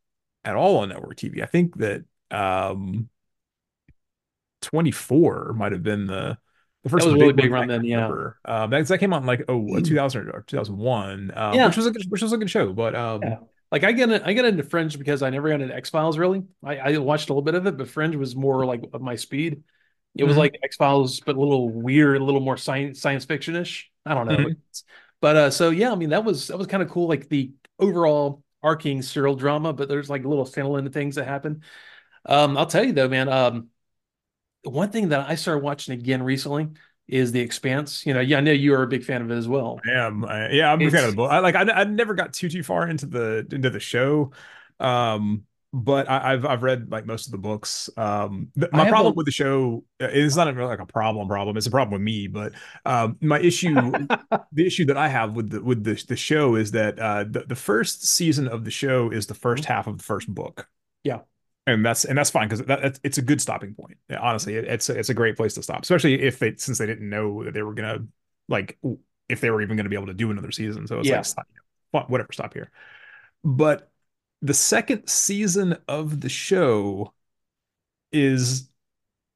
at 0.44 0.56
all 0.56 0.78
on 0.78 0.88
network 0.88 1.16
TV. 1.16 1.42
I 1.42 1.46
think 1.46 1.76
that 1.78 2.04
um 2.32 3.08
24 4.62 5.52
might 5.56 5.72
have 5.72 5.82
been 5.82 6.06
the 6.06 6.38
the 6.82 6.90
first 6.90 7.04
was 7.06 7.14
really 7.14 7.28
big 7.32 7.44
big 7.44 7.50
one 7.50 7.60
run 7.60 7.68
then, 7.68 7.84
yeah. 7.84 8.06
Um, 8.44 8.70
that, 8.70 8.86
that 8.86 8.98
came 8.98 9.12
out 9.12 9.20
in 9.20 9.26
like 9.26 9.44
oh 9.48 9.80
2000 9.80 10.28
or 10.30 10.42
2001, 10.46 11.32
um, 11.36 11.54
Yeah. 11.54 11.66
which 11.66 11.76
was 11.76 11.86
a 11.86 11.90
good, 11.90 12.04
which 12.08 12.22
was 12.22 12.32
a 12.32 12.36
good 12.36 12.50
show, 12.50 12.72
but 12.72 12.94
um, 12.94 13.22
Yeah. 13.22 13.36
Like 13.72 13.84
I 13.84 13.92
get 13.92 14.26
I 14.26 14.32
get 14.32 14.44
into 14.44 14.62
Fringe 14.62 14.96
because 14.98 15.22
I 15.22 15.30
never 15.30 15.48
got 15.48 15.60
into 15.60 15.74
X 15.74 15.90
Files 15.90 16.18
really. 16.18 16.44
I, 16.64 16.76
I 16.78 16.98
watched 16.98 17.28
a 17.28 17.32
little 17.32 17.42
bit 17.42 17.54
of 17.54 17.66
it, 17.66 17.76
but 17.76 17.88
Fringe 17.88 18.16
was 18.16 18.36
more 18.36 18.64
like 18.64 18.84
of 18.92 19.00
my 19.00 19.16
speed. 19.16 19.62
It 20.14 20.24
was 20.24 20.32
mm-hmm. 20.32 20.40
like 20.40 20.58
X 20.62 20.76
Files, 20.76 21.20
but 21.20 21.36
a 21.36 21.40
little 21.40 21.68
weird, 21.68 22.20
a 22.20 22.24
little 22.24 22.40
more 22.40 22.56
science 22.56 23.00
science 23.00 23.24
fiction 23.24 23.56
ish. 23.56 23.90
I 24.04 24.14
don't 24.14 24.28
know, 24.28 24.36
mm-hmm. 24.36 24.52
but 25.20 25.36
uh, 25.36 25.50
so 25.50 25.70
yeah, 25.70 25.90
I 25.90 25.96
mean 25.96 26.10
that 26.10 26.24
was 26.24 26.48
that 26.48 26.56
was 26.56 26.68
kind 26.68 26.82
of 26.82 26.90
cool. 26.90 27.08
Like 27.08 27.28
the 27.28 27.52
overall 27.78 28.42
arcing 28.62 29.02
serial 29.02 29.34
drama, 29.34 29.72
but 29.72 29.88
there's 29.88 30.08
like 30.08 30.24
little 30.24 30.46
standalone 30.46 30.92
things 30.92 31.16
that 31.16 31.26
happen. 31.26 31.62
Um, 32.24 32.56
I'll 32.56 32.66
tell 32.66 32.84
you 32.84 32.92
though, 32.92 33.08
man. 33.08 33.28
Um, 33.28 33.68
one 34.62 34.90
thing 34.90 35.10
that 35.10 35.28
I 35.28 35.34
started 35.34 35.62
watching 35.62 35.94
again 35.94 36.22
recently 36.22 36.68
is 37.08 37.32
The 37.32 37.40
Expanse. 37.40 38.04
You 38.06 38.14
know, 38.14 38.20
yeah, 38.20 38.38
I 38.38 38.40
know 38.40 38.52
you 38.52 38.74
are 38.74 38.82
a 38.82 38.86
big 38.86 39.04
fan 39.04 39.22
of 39.22 39.30
it 39.30 39.36
as 39.36 39.48
well. 39.48 39.80
I 39.86 40.06
am. 40.06 40.24
I, 40.24 40.50
yeah, 40.50 40.72
I'm 40.72 40.80
a 40.80 40.90
fan 40.90 41.04
of 41.04 41.10
the 41.10 41.16
book. 41.16 41.30
I 41.30 41.38
like. 41.38 41.54
I, 41.54 41.62
I 41.62 41.84
never 41.84 42.14
got 42.14 42.32
too 42.32 42.48
too 42.48 42.62
far 42.62 42.88
into 42.88 43.06
the 43.06 43.46
into 43.50 43.70
the 43.70 43.80
show. 43.80 44.32
Um, 44.80 45.44
but 45.72 46.08
I, 46.08 46.30
have 46.30 46.46
I've 46.46 46.62
read 46.62 46.90
like 46.90 47.04
most 47.04 47.26
of 47.26 47.32
the 47.32 47.38
books. 47.38 47.90
Um, 47.96 48.48
my 48.72 48.88
problem 48.88 49.12
a... 49.12 49.14
with 49.14 49.26
the 49.26 49.32
show 49.32 49.84
uh, 50.00 50.06
is 50.06 50.36
not 50.36 50.52
really 50.54 50.68
like 50.68 50.80
a 50.80 50.86
problem 50.86 51.28
problem. 51.28 51.56
It's 51.56 51.66
a 51.66 51.70
problem 51.70 51.92
with 51.92 52.02
me. 52.02 52.28
But 52.28 52.54
um, 52.84 53.16
my 53.20 53.40
issue, 53.40 53.74
the 54.52 54.66
issue 54.66 54.86
that 54.86 54.96
I 54.96 55.08
have 55.08 55.32
with 55.34 55.50
the 55.50 55.62
with 55.62 55.84
the 55.84 56.02
the 56.08 56.16
show 56.16 56.54
is 56.54 56.70
that 56.70 56.98
uh, 56.98 57.24
the 57.24 57.40
the 57.40 57.56
first 57.56 58.06
season 58.06 58.48
of 58.48 58.64
the 58.64 58.70
show 58.70 59.10
is 59.10 59.26
the 59.26 59.34
1st 59.34 59.54
mm-hmm. 59.60 59.72
half 59.72 59.86
of 59.86 59.98
the 59.98 60.04
first 60.04 60.32
book. 60.32 60.68
Yeah. 61.04 61.20
And 61.68 61.84
that's 61.84 62.04
and 62.04 62.16
that's 62.16 62.30
fine 62.30 62.48
because 62.48 62.64
that, 62.66 63.00
it's 63.02 63.18
a 63.18 63.22
good 63.22 63.40
stopping 63.40 63.74
point. 63.74 63.98
Honestly, 64.20 64.54
it, 64.54 64.66
it's 64.66 64.88
a, 64.88 64.96
it's 64.96 65.08
a 65.08 65.14
great 65.14 65.36
place 65.36 65.54
to 65.54 65.62
stop, 65.62 65.82
especially 65.82 66.22
if 66.22 66.38
they 66.38 66.54
since 66.56 66.78
they 66.78 66.86
didn't 66.86 67.08
know 67.08 67.42
that 67.42 67.54
they 67.54 67.62
were 67.62 67.74
gonna 67.74 68.06
like 68.48 68.78
if 69.28 69.40
they 69.40 69.50
were 69.50 69.60
even 69.60 69.76
gonna 69.76 69.88
be 69.88 69.96
able 69.96 70.06
to 70.06 70.14
do 70.14 70.30
another 70.30 70.52
season. 70.52 70.86
So 70.86 71.00
it's 71.00 71.08
yeah. 71.08 71.16
like 71.16 71.24
stop, 71.24 71.46
you 71.52 71.60
know, 71.92 72.04
whatever, 72.06 72.32
stop 72.32 72.54
here. 72.54 72.70
But 73.42 73.90
the 74.42 74.54
second 74.54 75.08
season 75.08 75.76
of 75.88 76.20
the 76.20 76.28
show 76.28 77.12
is 78.12 78.68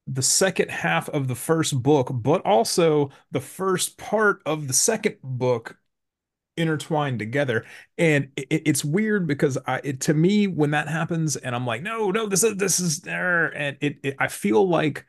the 0.07 0.23
second 0.23 0.71
half 0.71 1.09
of 1.09 1.27
the 1.27 1.35
first 1.35 1.83
book, 1.83 2.11
but 2.13 2.45
also 2.47 3.11
the 3.33 3.41
first 3.41 3.99
part 3.99 4.41
of 4.47 4.69
the 4.69 4.75
second 4.75 5.17
book 5.23 5.77
intertwined 6.61 7.19
together. 7.19 7.65
And 7.99 8.29
it, 8.37 8.63
it's 8.67 8.85
weird 8.85 9.27
because 9.27 9.59
I, 9.67 9.81
it, 9.83 10.01
to 10.03 10.15
me, 10.15 10.47
when 10.47 10.71
that 10.73 10.89
happens, 10.89 11.37
and 11.37 11.55
I'm 11.55 11.67
like, 11.67 11.83
no, 11.83 12.11
no, 12.11 12.27
this 12.27 12.45
is 12.45 12.57
this 12.57 12.79
is 12.79 13.01
there, 13.01 13.47
and 13.57 13.77
it, 13.81 13.99
it 14.03 14.17
I 14.19 14.29
feel 14.29 14.69
like 14.69 15.07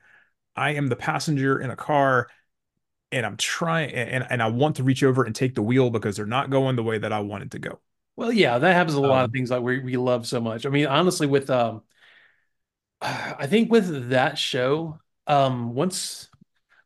I 0.56 0.72
am 0.72 0.88
the 0.88 0.96
passenger 0.96 1.60
in 1.60 1.70
a 1.70 1.76
car 1.76 2.28
and 3.12 3.26
I'm 3.26 3.38
trying 3.38 3.92
and, 3.94 4.26
and 4.30 4.42
I 4.42 4.48
want 4.48 4.78
to 4.78 4.84
reach 4.84 5.04
over 5.04 5.24
and 5.24 5.36
take 5.36 5.56
the 5.56 5.62
wheel 5.62 5.90
because 5.90 6.16
they're 6.16 6.26
not 6.26 6.50
going 6.50 6.76
the 6.76 6.84
way 6.84 6.98
that 6.98 7.12
I 7.12 7.20
want 7.20 7.44
it 7.44 7.52
to 7.52 7.60
go. 7.60 7.80
Well, 8.16 8.32
yeah, 8.32 8.58
that 8.58 8.74
happens 8.74 8.96
a 8.96 9.02
lot 9.02 9.20
um, 9.20 9.26
of 9.26 9.32
things 9.32 9.50
like 9.52 9.62
we 9.62 9.80
we 9.80 9.98
love 9.98 10.28
so 10.28 10.40
much. 10.40 10.66
I 10.66 10.70
mean, 10.70 10.88
honestly, 10.88 11.28
with 11.28 11.50
um, 11.50 11.82
I 13.02 13.48
think 13.48 13.72
with 13.72 14.10
that 14.10 14.38
show, 14.38 15.00
um, 15.28 15.74
once 15.74 16.30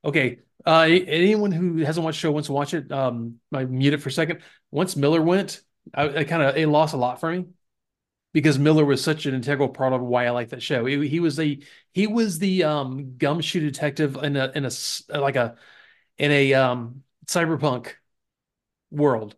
okay, 0.03 0.39
uh, 0.65 0.87
anyone 0.89 1.51
who 1.51 1.77
hasn't 1.77 2.03
watched 2.03 2.17
the 2.17 2.21
show 2.21 2.31
wants 2.31 2.47
to 2.47 2.53
watch 2.53 2.73
it, 2.73 2.91
um, 2.91 3.39
I 3.53 3.65
mute 3.65 3.93
it 3.93 4.01
for 4.01 4.09
a 4.09 4.11
second. 4.11 4.41
Once 4.71 4.95
Miller 4.95 5.21
went, 5.21 5.61
I, 5.93 6.19
I 6.19 6.23
kind 6.23 6.41
of 6.41 6.57
it 6.57 6.67
lost 6.67 6.93
a 6.93 6.97
lot 6.97 7.19
for 7.19 7.31
me 7.31 7.45
because 8.33 8.57
Miller 8.57 8.83
was 8.83 9.03
such 9.03 9.25
an 9.25 9.35
integral 9.35 9.69
part 9.69 9.93
of 9.93 10.01
why 10.01 10.25
I 10.25 10.31
like 10.31 10.49
that 10.49 10.63
show. 10.63 10.85
He, 10.85 11.07
he 11.07 11.19
was 11.19 11.35
the 11.35 11.63
he 11.93 12.07
was 12.07 12.39
the 12.39 12.63
um 12.63 13.17
gumshoe 13.17 13.61
detective 13.61 14.15
in 14.17 14.35
a 14.35 14.51
in 14.55 14.65
a 14.65 14.71
like 15.09 15.35
a 15.35 15.55
in 16.17 16.31
a 16.31 16.53
um 16.53 17.03
cyberpunk 17.27 17.93
world 18.91 19.35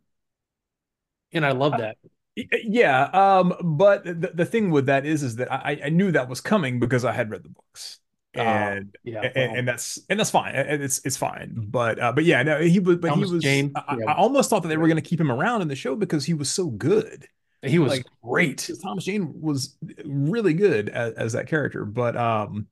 and 1.31 1.45
I 1.45 1.51
love 1.51 1.73
uh, 1.73 1.77
that. 1.77 1.97
Uh, 2.39 2.57
yeah, 2.63 3.03
um, 3.05 3.55
but 3.63 4.03
the, 4.03 4.31
the 4.33 4.45
thing 4.45 4.71
with 4.71 4.87
that 4.87 5.05
is, 5.05 5.23
is 5.23 5.37
that 5.37 5.51
I, 5.51 5.79
I 5.85 5.89
knew 5.89 6.11
that 6.11 6.29
was 6.29 6.41
coming 6.41 6.79
because 6.79 7.03
I 7.03 7.11
had 7.11 7.31
read 7.31 7.43
the 7.43 7.49
books, 7.49 7.99
and 8.33 8.85
uh, 8.85 8.99
yeah, 9.03 9.21
and, 9.21 9.57
and, 9.57 9.67
that's 9.67 9.99
and 10.09 10.19
that's 10.19 10.29
fine. 10.29 10.53
It's 10.55 11.01
it's 11.03 11.17
fine. 11.17 11.65
But 11.69 11.99
uh, 11.99 12.11
but 12.11 12.23
yeah, 12.23 12.43
no, 12.43 12.59
he 12.59 12.79
was, 12.79 12.97
but 12.97 13.09
Thomas 13.09 13.29
he 13.29 13.35
was. 13.35 13.43
Jane, 13.43 13.71
I, 13.75 13.97
yeah. 13.97 14.11
I, 14.11 14.15
almost 14.15 14.49
thought 14.49 14.63
that 14.63 14.69
they 14.69 14.77
were 14.77 14.87
going 14.87 15.01
to 15.01 15.07
keep 15.07 15.19
him 15.19 15.31
around 15.31 15.61
in 15.61 15.67
the 15.67 15.75
show 15.75 15.95
because 15.95 16.25
he 16.25 16.33
was 16.33 16.49
so 16.49 16.67
good. 16.67 17.27
He 17.63 17.79
was 17.79 17.91
like, 17.91 18.05
great. 18.23 18.69
Thomas 18.83 19.05
Jane 19.05 19.41
was 19.41 19.75
really 20.05 20.53
good 20.53 20.89
as, 20.89 21.13
as 21.13 21.33
that 21.33 21.47
character, 21.47 21.85
but 21.85 22.15
um, 22.15 22.67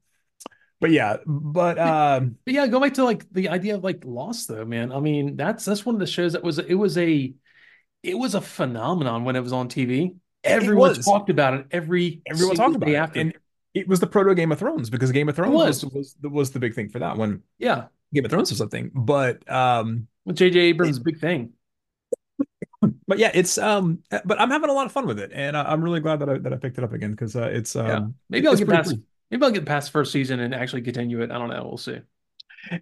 but 0.79 0.91
yeah, 0.91 1.17
but 1.25 1.79
um, 1.79 2.37
but 2.45 2.53
yeah, 2.53 2.67
go 2.67 2.79
back 2.79 2.93
to 2.95 3.03
like 3.03 3.25
the 3.31 3.49
idea 3.49 3.75
of 3.75 3.83
like 3.83 4.03
Lost 4.05 4.47
though, 4.47 4.65
man. 4.65 4.91
I 4.91 4.99
mean, 4.99 5.35
that's 5.35 5.65
that's 5.65 5.85
one 5.85 5.95
of 5.95 5.99
the 5.99 6.07
shows 6.07 6.33
that 6.33 6.43
was 6.43 6.59
it 6.59 6.75
was 6.75 6.97
a 6.97 7.33
it 8.03 8.17
was 8.17 8.35
a 8.35 8.41
phenomenon 8.41 9.23
when 9.23 9.35
it 9.35 9.41
was 9.41 9.53
on 9.53 9.69
TV. 9.69 10.15
Everyone 10.43 10.93
talked 10.93 11.31
about 11.31 11.55
it 11.55 11.65
every 11.71 12.21
everyone 12.27 12.55
talked 12.55 12.75
about 12.75 12.89
it. 12.89 12.95
After. 12.95 13.19
And 13.19 13.33
it 13.75 13.87
was 13.87 13.99
the 13.99 14.07
proto 14.07 14.33
Game 14.33 14.51
of 14.51 14.57
Thrones 14.57 14.89
because 14.89 15.11
Game 15.11 15.29
of 15.29 15.35
Thrones 15.35 15.53
was. 15.53 15.83
Was, 15.83 15.93
was, 15.93 16.31
was 16.31 16.51
the 16.51 16.59
big 16.59 16.73
thing 16.73 16.89
for 16.89 16.99
that 16.99 17.17
one. 17.17 17.43
Yeah, 17.59 17.85
Game 18.13 18.25
of 18.25 18.31
Thrones 18.31 18.49
was 18.49 18.57
something, 18.57 18.89
but 18.95 19.49
um, 19.51 20.07
with 20.23 20.37
J.J. 20.37 20.59
Abrams, 20.59 20.97
it, 20.97 21.03
big 21.03 21.19
thing. 21.19 21.51
But 23.07 23.17
yeah, 23.19 23.31
it's 23.33 23.57
um, 23.57 23.99
but 24.25 24.39
I'm 24.39 24.49
having 24.49 24.69
a 24.69 24.73
lot 24.73 24.85
of 24.85 24.91
fun 24.91 25.07
with 25.07 25.19
it, 25.19 25.31
and 25.33 25.57
I, 25.57 25.73
am 25.73 25.83
really 25.83 25.99
glad 25.99 26.19
that 26.19 26.29
I 26.29 26.37
that 26.39 26.53
I 26.53 26.55
picked 26.57 26.77
it 26.77 26.83
up 26.83 26.93
again 26.93 27.11
because 27.11 27.35
uh, 27.35 27.49
it's 27.51 27.75
um, 27.75 27.87
yeah. 27.87 28.01
maybe 28.29 28.47
I'll 28.47 28.55
get 28.55 28.67
past 28.67 28.91
cool. 28.91 28.99
maybe 29.31 29.43
I'll 29.43 29.51
get 29.51 29.65
past 29.65 29.91
first 29.91 30.11
season 30.11 30.39
and 30.39 30.53
actually 30.53 30.81
continue 30.83 31.21
it. 31.21 31.31
I 31.31 31.37
don't 31.37 31.49
know. 31.49 31.63
We'll 31.65 31.77
see. 31.77 31.99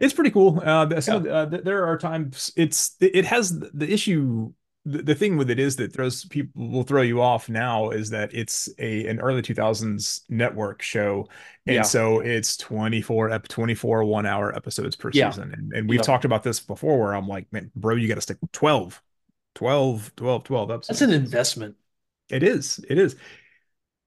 It's 0.01 0.13
pretty 0.13 0.31
cool. 0.31 0.61
Uh, 0.61 0.87
yeah. 0.89 1.15
uh, 1.15 1.45
there 1.45 1.85
are 1.85 1.97
times 1.97 2.51
it's 2.57 2.95
it 2.99 3.25
has 3.25 3.57
the 3.59 3.89
issue 3.89 4.51
the, 4.85 5.01
the 5.01 5.15
thing 5.15 5.37
with 5.37 5.49
it 5.49 5.59
is 5.59 5.77
that 5.77 5.93
throws 5.93 6.25
people 6.25 6.69
will 6.69 6.83
throw 6.83 7.01
you 7.01 7.21
off 7.21 7.47
now 7.47 7.89
is 7.91 8.09
that 8.09 8.33
it's 8.33 8.69
a 8.79 9.07
an 9.07 9.19
early 9.19 9.41
2000s 9.41 10.21
network 10.29 10.81
show. 10.81 11.27
And 11.65 11.77
yeah. 11.77 11.81
so 11.83 12.19
it's 12.19 12.57
24 12.57 13.29
ep 13.31 13.47
24 13.47 14.03
one 14.03 14.25
hour 14.25 14.53
episodes 14.55 14.95
per 14.95 15.09
yeah. 15.13 15.29
season. 15.29 15.53
And, 15.53 15.73
and 15.73 15.89
we've 15.89 15.99
yeah. 15.99 16.03
talked 16.03 16.25
about 16.25 16.43
this 16.43 16.59
before 16.59 16.99
where 16.99 17.13
i'm 17.13 17.27
like 17.27 17.47
man 17.51 17.71
bro 17.75 17.95
you 17.95 18.07
got 18.07 18.15
to 18.15 18.21
stick 18.21 18.37
12 18.51 19.01
12 19.55 20.15
12 20.15 20.43
12 20.43 20.71
episodes 20.71 20.99
that's 20.99 21.01
an 21.01 21.13
investment. 21.17 21.75
It 22.29 22.43
is. 22.43 22.83
It 22.89 22.97
is. 22.97 23.15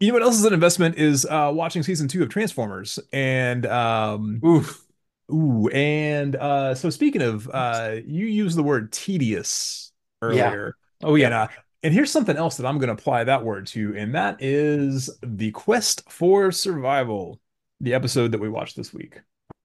You 0.00 0.08
know 0.08 0.14
what 0.14 0.22
else 0.22 0.38
is 0.38 0.44
an 0.44 0.52
investment 0.52 0.96
is 0.96 1.24
uh 1.24 1.50
watching 1.54 1.82
season 1.82 2.08
two 2.08 2.22
of 2.22 2.28
transformers. 2.28 2.98
And 3.12 3.64
um 3.64 4.40
oof. 4.44 4.84
ooh 5.32 5.68
and 5.68 6.36
uh 6.36 6.74
so 6.74 6.90
speaking 6.90 7.22
of 7.22 7.48
uh 7.50 7.96
you 8.04 8.26
use 8.26 8.54
the 8.54 8.62
word 8.62 8.92
tedious 8.92 9.85
earlier. 10.22 10.76
Yeah. 11.00 11.08
Oh 11.08 11.14
yeah. 11.14 11.26
And, 11.26 11.34
uh, 11.34 11.48
and 11.82 11.94
here's 11.94 12.10
something 12.10 12.36
else 12.36 12.56
that 12.56 12.66
I'm 12.66 12.78
going 12.78 12.88
to 12.88 12.94
apply 12.94 13.24
that 13.24 13.44
word 13.44 13.66
to, 13.68 13.96
and 13.96 14.14
that 14.14 14.42
is 14.42 15.10
the 15.22 15.50
quest 15.52 16.10
for 16.10 16.50
survival, 16.50 17.40
the 17.80 17.94
episode 17.94 18.32
that 18.32 18.40
we 18.40 18.48
watched 18.48 18.76
this 18.76 18.92
week. 18.92 19.20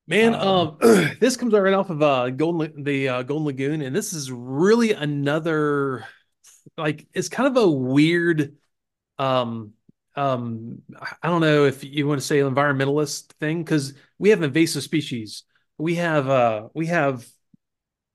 Man, 0.08 0.36
um, 0.36 0.78
um 0.82 1.10
this 1.20 1.38
comes 1.38 1.54
right 1.54 1.74
off 1.74 1.90
of 1.90 2.02
uh 2.02 2.30
Golden 2.30 2.84
the 2.84 3.10
uh, 3.10 3.24
Golden 3.24 3.46
Lagoon, 3.46 3.82
and 3.82 3.96
this 3.96 4.14
is 4.14 4.32
really 4.32 4.92
another 4.94 6.06
like 6.78 7.08
it's 7.14 7.30
kind 7.30 7.48
of 7.48 7.64
a 7.64 7.70
weird 7.70 8.56
um 9.18 9.72
um 10.16 10.82
I 11.22 11.28
don't 11.28 11.42
know 11.42 11.66
if 11.66 11.84
you 11.84 12.08
want 12.08 12.20
to 12.20 12.28
say 12.28 12.40
environmentalist 12.40 13.32
thing 13.40 13.64
because 13.64 13.94
we 14.20 14.30
have 14.30 14.44
invasive 14.44 14.84
species. 14.84 15.44
We 15.78 15.96
have 15.96 16.30
uh 16.30 16.68
we 16.74 16.88
have 16.88 17.26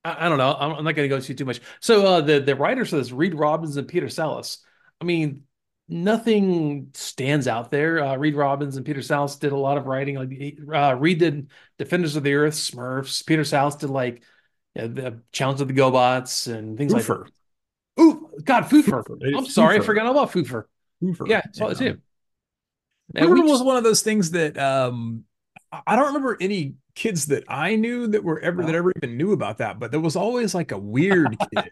I, 0.07 0.27
I 0.27 0.29
don't 0.29 0.39
know. 0.39 0.57
I'm, 0.59 0.73
I'm 0.73 0.85
not 0.85 0.95
going 0.95 1.05
to 1.05 1.09
go 1.09 1.17
into 1.17 1.35
too 1.35 1.45
much. 1.45 1.61
So 1.81 2.07
uh, 2.07 2.21
the 2.21 2.41
the 2.41 2.55
writers 2.55 2.93
of 2.93 3.01
this, 3.01 3.13
Reed 3.13 3.35
Robbins 3.35 3.77
and 3.77 3.89
Peter 3.89 4.09
Salas. 4.09 4.59
I 5.01 5.05
mean, 5.05 5.43
nothing 5.89 6.91
stands 6.95 7.49
out 7.49 7.71
there. 7.71 8.03
Uh, 8.03 8.17
Reed 8.17 8.37
Robbins 8.37 8.77
and 8.77 8.87
Peter 8.87 9.03
Salas 9.03 9.37
did 9.37 9.53
a 9.53 9.57
lot 9.57 9.77
of 9.77 9.87
writing. 9.87 10.17
Like 10.17 10.59
uh, 10.73 10.95
Reed 10.97 11.19
did 11.19 11.51
Defenders 11.79 12.17
of 12.17 12.23
the 12.23 12.35
Earth, 12.35 12.55
Smurfs. 12.55 13.27
Peter 13.27 13.45
Salas 13.45 13.77
did 13.77 13.91
like 13.91 14.23
the 14.75 15.21
Challenge 15.33 15.61
of 15.61 15.69
the 15.69 15.75
GoBots 15.75 16.53
and 16.53 16.79
things 16.79 16.93
Foofur. 16.93 17.25
like 17.25 17.33
that. 17.97 18.03
Ooh, 18.03 18.31
God, 18.45 18.65
Foofur. 18.65 19.03
I'm 19.37 19.47
sorry, 19.47 19.79
Foofur. 19.79 19.83
I 19.83 19.87
forgot 19.87 20.07
about 20.07 20.31
Foofur. 20.31 20.65
Foofur. 21.03 21.29
Yeah, 21.29 21.43
saw 21.53 21.67
yeah. 21.67 21.73
it 21.73 21.79
too. 21.79 21.99
Foofur 23.15 23.49
was 23.49 23.63
one 23.63 23.77
of 23.77 23.85
those 23.85 24.03
things 24.03 24.33
that 24.33 24.59
um, 24.59 25.25
I 25.87 25.97
don't 25.97 26.07
remember 26.07 26.37
any 26.41 26.75
kids 26.95 27.27
that 27.27 27.45
I 27.49 27.77
knew 27.77 28.07
that 28.09 28.25
were 28.25 28.41
ever 28.41 28.65
that 28.65 28.75
ever 28.75 28.93
even 28.97 29.17
knew 29.17 29.33
about 29.33 29.59
that, 29.59 29.79
but 29.79 29.91
there 29.91 30.01
was 30.01 30.17
always 30.17 30.55
like 30.55 30.73
a 30.73 30.79
weird 30.79 31.37
kid 31.55 31.71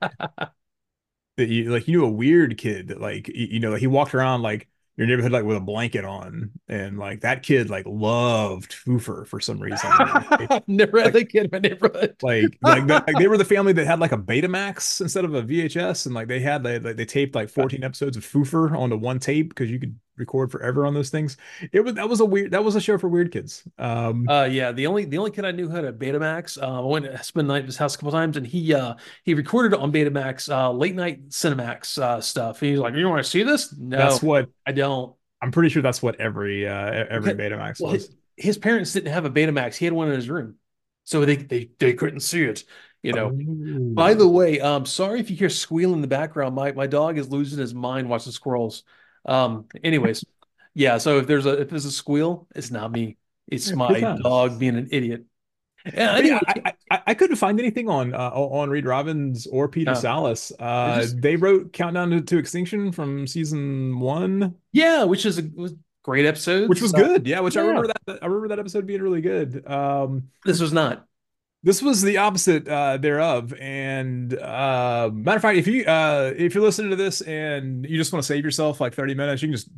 that 1.37 1.49
you 1.49 1.71
like 1.71 1.89
you 1.89 1.99
knew 1.99 2.07
a 2.07 2.11
weird 2.11 2.59
kid 2.59 2.89
that 2.89 3.01
like 3.01 3.29
you 3.29 3.61
know 3.61 3.75
he 3.75 3.87
walked 3.87 4.15
around 4.15 4.43
like 4.43 4.69
your 4.97 5.09
neighborhood 5.09 5.33
like 5.33 5.45
with 5.45 5.57
a 5.57 5.61
blanket 5.61 6.05
on 6.05 6.53
and 6.69 6.99
like 6.99 7.23
that 7.23 7.43
kid 7.43 7.69
like 7.69 7.85
loved 7.85 8.73
Foofur 8.73 9.27
for 9.27 9.41
some 9.41 9.59
reason. 9.59 9.91
Never 10.69 11.03
had 11.03 11.15
like, 11.15 11.25
a 11.25 11.27
kid 11.27 11.45
in 11.45 11.51
my 11.51 11.59
neighborhood. 11.59 12.15
like 12.23 12.57
like, 12.63 12.87
the, 12.87 13.03
like, 13.07 13.19
they 13.19 13.27
were 13.27 13.39
the 13.39 13.45
family 13.57 13.73
that 13.73 13.87
had 13.87 13.99
like 13.99 14.13
a 14.13 14.19
Betamax 14.19 15.01
instead 15.01 15.25
of 15.25 15.35
a 15.35 15.43
VHS 15.43 16.07
and 16.07 16.15
like 16.15 16.29
they 16.29 16.39
had 16.39 16.65
like 16.65 16.83
they 16.83 17.05
taped 17.05 17.35
like 17.35 17.49
14 17.49 17.83
episodes 17.83 18.17
of 18.17 18.25
Foofur 18.25 18.77
onto 18.77 18.97
one 18.97 19.19
tape 19.19 19.49
because 19.49 19.71
you 19.71 19.81
could 19.81 19.99
record 20.17 20.51
forever 20.51 20.87
on 20.87 20.95
those 20.95 21.11
things. 21.11 21.37
It 21.73 21.81
was 21.81 21.95
that 21.95 22.09
was 22.09 22.21
a 22.21 22.25
weird 22.25 22.53
that 22.53 22.63
was 22.63 22.77
a 22.77 22.81
show 22.81 22.99
for 22.99 23.09
weird 23.09 23.33
kids. 23.33 23.63
Um 23.79 24.29
uh 24.29 24.45
yeah, 24.45 24.73
the 24.73 24.87
only 24.87 25.05
the 25.05 25.19
only 25.19 25.31
kid 25.31 25.45
I 25.45 25.51
knew 25.51 25.69
had 25.69 25.85
a 25.85 25.93
Betamax. 25.93 26.61
Uh, 26.61 26.83
I 26.83 26.87
went 26.87 27.05
to 27.05 27.23
spend 27.23 27.49
the 27.49 27.55
night 27.55 27.61
at 27.61 27.67
his 27.67 27.77
house 27.77 27.95
a 27.95 27.99
couple 27.99 28.13
times 28.13 28.37
and 28.37 28.47
he 28.47 28.75
uh 28.75 28.95
he 29.25 29.35
recorded 29.35 29.77
on 29.77 29.93
Betamax 29.93 30.51
uh 30.51 30.73
late 30.73 30.95
night 30.95 31.29
Cinemax 31.31 31.99
uh 31.99 32.21
stuff. 32.21 32.61
He's 32.61 32.79
like, 32.79 32.95
You 32.95 33.09
want 33.09 33.25
to 33.25 33.31
see 33.31 33.43
this? 33.43 33.75
No 33.77 33.97
that's 33.97 34.23
what 34.23 34.49
I 34.67 34.73
don't. 34.73 35.15
I'm 35.43 35.51
pretty 35.51 35.69
sure 35.69 35.83
that's 35.83 36.03
what 36.03 36.21
every 36.21 36.67
uh 36.67 37.07
every 37.11 37.35
Betamax 37.35 37.81
well, 37.81 37.93
was. 37.93 38.09
his 38.37 38.59
parents 38.59 38.93
didn't 38.93 39.13
have 39.13 39.25
a 39.25 39.31
Betamax. 39.31 39.77
He 39.77 39.85
had 39.85 39.95
one 39.95 40.09
in 40.09 40.15
his 40.15 40.31
room, 40.31 40.57
so 41.05 41.25
they 41.25 41.37
they 41.37 41.71
they 41.79 41.93
couldn't 41.93 42.21
see 42.21 42.45
it. 42.45 42.65
You 43.03 43.13
know. 43.13 43.27
Oh. 43.27 43.95
By 43.95 44.15
the 44.15 44.27
way, 44.27 44.61
um, 44.61 44.87
sorry 44.87 45.21
if 45.21 45.29
you 45.31 45.37
hear 45.37 45.51
squealing 45.51 45.97
in 45.97 46.01
the 46.01 46.09
background. 46.09 46.55
My 46.55 46.73
my 46.73 46.87
dog 46.87 47.19
is 47.19 47.29
losing 47.29 47.59
his 47.59 47.75
mind 47.75 48.09
watching 48.09 48.33
squirrels. 48.33 48.85
Um, 49.25 49.67
anyways, 49.83 50.25
yeah. 50.75 50.99
So 50.99 51.19
if 51.19 51.27
there's 51.27 51.47
a 51.47 51.61
if 51.61 51.71
there's 51.71 51.85
a 51.85 51.93
squeal, 51.93 52.47
it's 52.55 52.71
not 52.71 52.93
me. 52.93 53.17
It's 53.49 53.73
my 53.73 54.01
dog 54.23 54.59
being 54.59 54.77
an 54.77 54.89
idiot. 54.91 55.25
Yeah, 55.93 56.17
anyway. 56.17 56.41
I, 56.47 56.73
I, 56.91 57.03
I, 57.09 57.15
couldn't 57.15 57.37
find 57.37 57.61
anything 57.61 57.91
on 57.91 58.15
uh, 58.15 58.31
on 58.31 58.71
Reed 58.71 58.87
Robbins 58.87 59.47
or 59.47 59.69
Peter 59.69 59.93
no. 59.93 59.95
Salas. 59.95 60.51
Uh, 60.59 61.03
just, 61.03 61.21
they 61.21 61.37
wrote 61.37 61.75
Countdown 61.75 62.11
to, 62.11 62.21
to, 62.23 62.39
Extinction 62.39 62.91
from 62.91 63.27
season 63.27 64.01
one. 64.01 64.55
Yeah, 64.73 65.05
which 65.05 65.27
is 65.27 65.39
a 65.39 65.43
great 66.03 66.25
episode. 66.25 66.71
Which 66.71 66.81
was 66.81 66.93
so, 66.93 66.99
good. 66.99 67.27
Yeah, 67.27 67.41
which 67.41 67.57
yeah. 67.57 67.63
I 67.63 67.67
remember 67.67 67.89
that 67.89 68.23
I 68.23 68.27
remember 68.27 68.49
that 68.49 68.59
episode 68.59 68.87
being 68.87 69.03
really 69.03 69.21
good. 69.21 69.67
Um, 69.71 70.31
this 70.47 70.59
was 70.59 70.73
not. 70.73 71.07
This 71.65 71.81
was 71.81 72.03
the 72.03 72.19
opposite 72.19 72.69
uh, 72.69 72.99
thereof. 72.99 73.55
And 73.59 74.39
uh, 74.39 75.11
matter 75.13 75.37
of 75.37 75.43
fact, 75.43 75.57
if 75.57 75.67
you 75.67 75.85
uh, 75.87 76.33
if 76.37 76.55
you're 76.55 76.63
listening 76.63 76.91
to 76.91 76.97
this 76.97 77.23
and 77.23 77.87
you 77.89 77.97
just 77.97 78.13
want 78.13 78.23
to 78.23 78.27
save 78.27 78.45
yourself 78.45 78.83
like 78.83 78.95
30 78.95 79.15
minutes, 79.15 79.41
you 79.41 79.49
can 79.49 79.57
just 79.57 79.71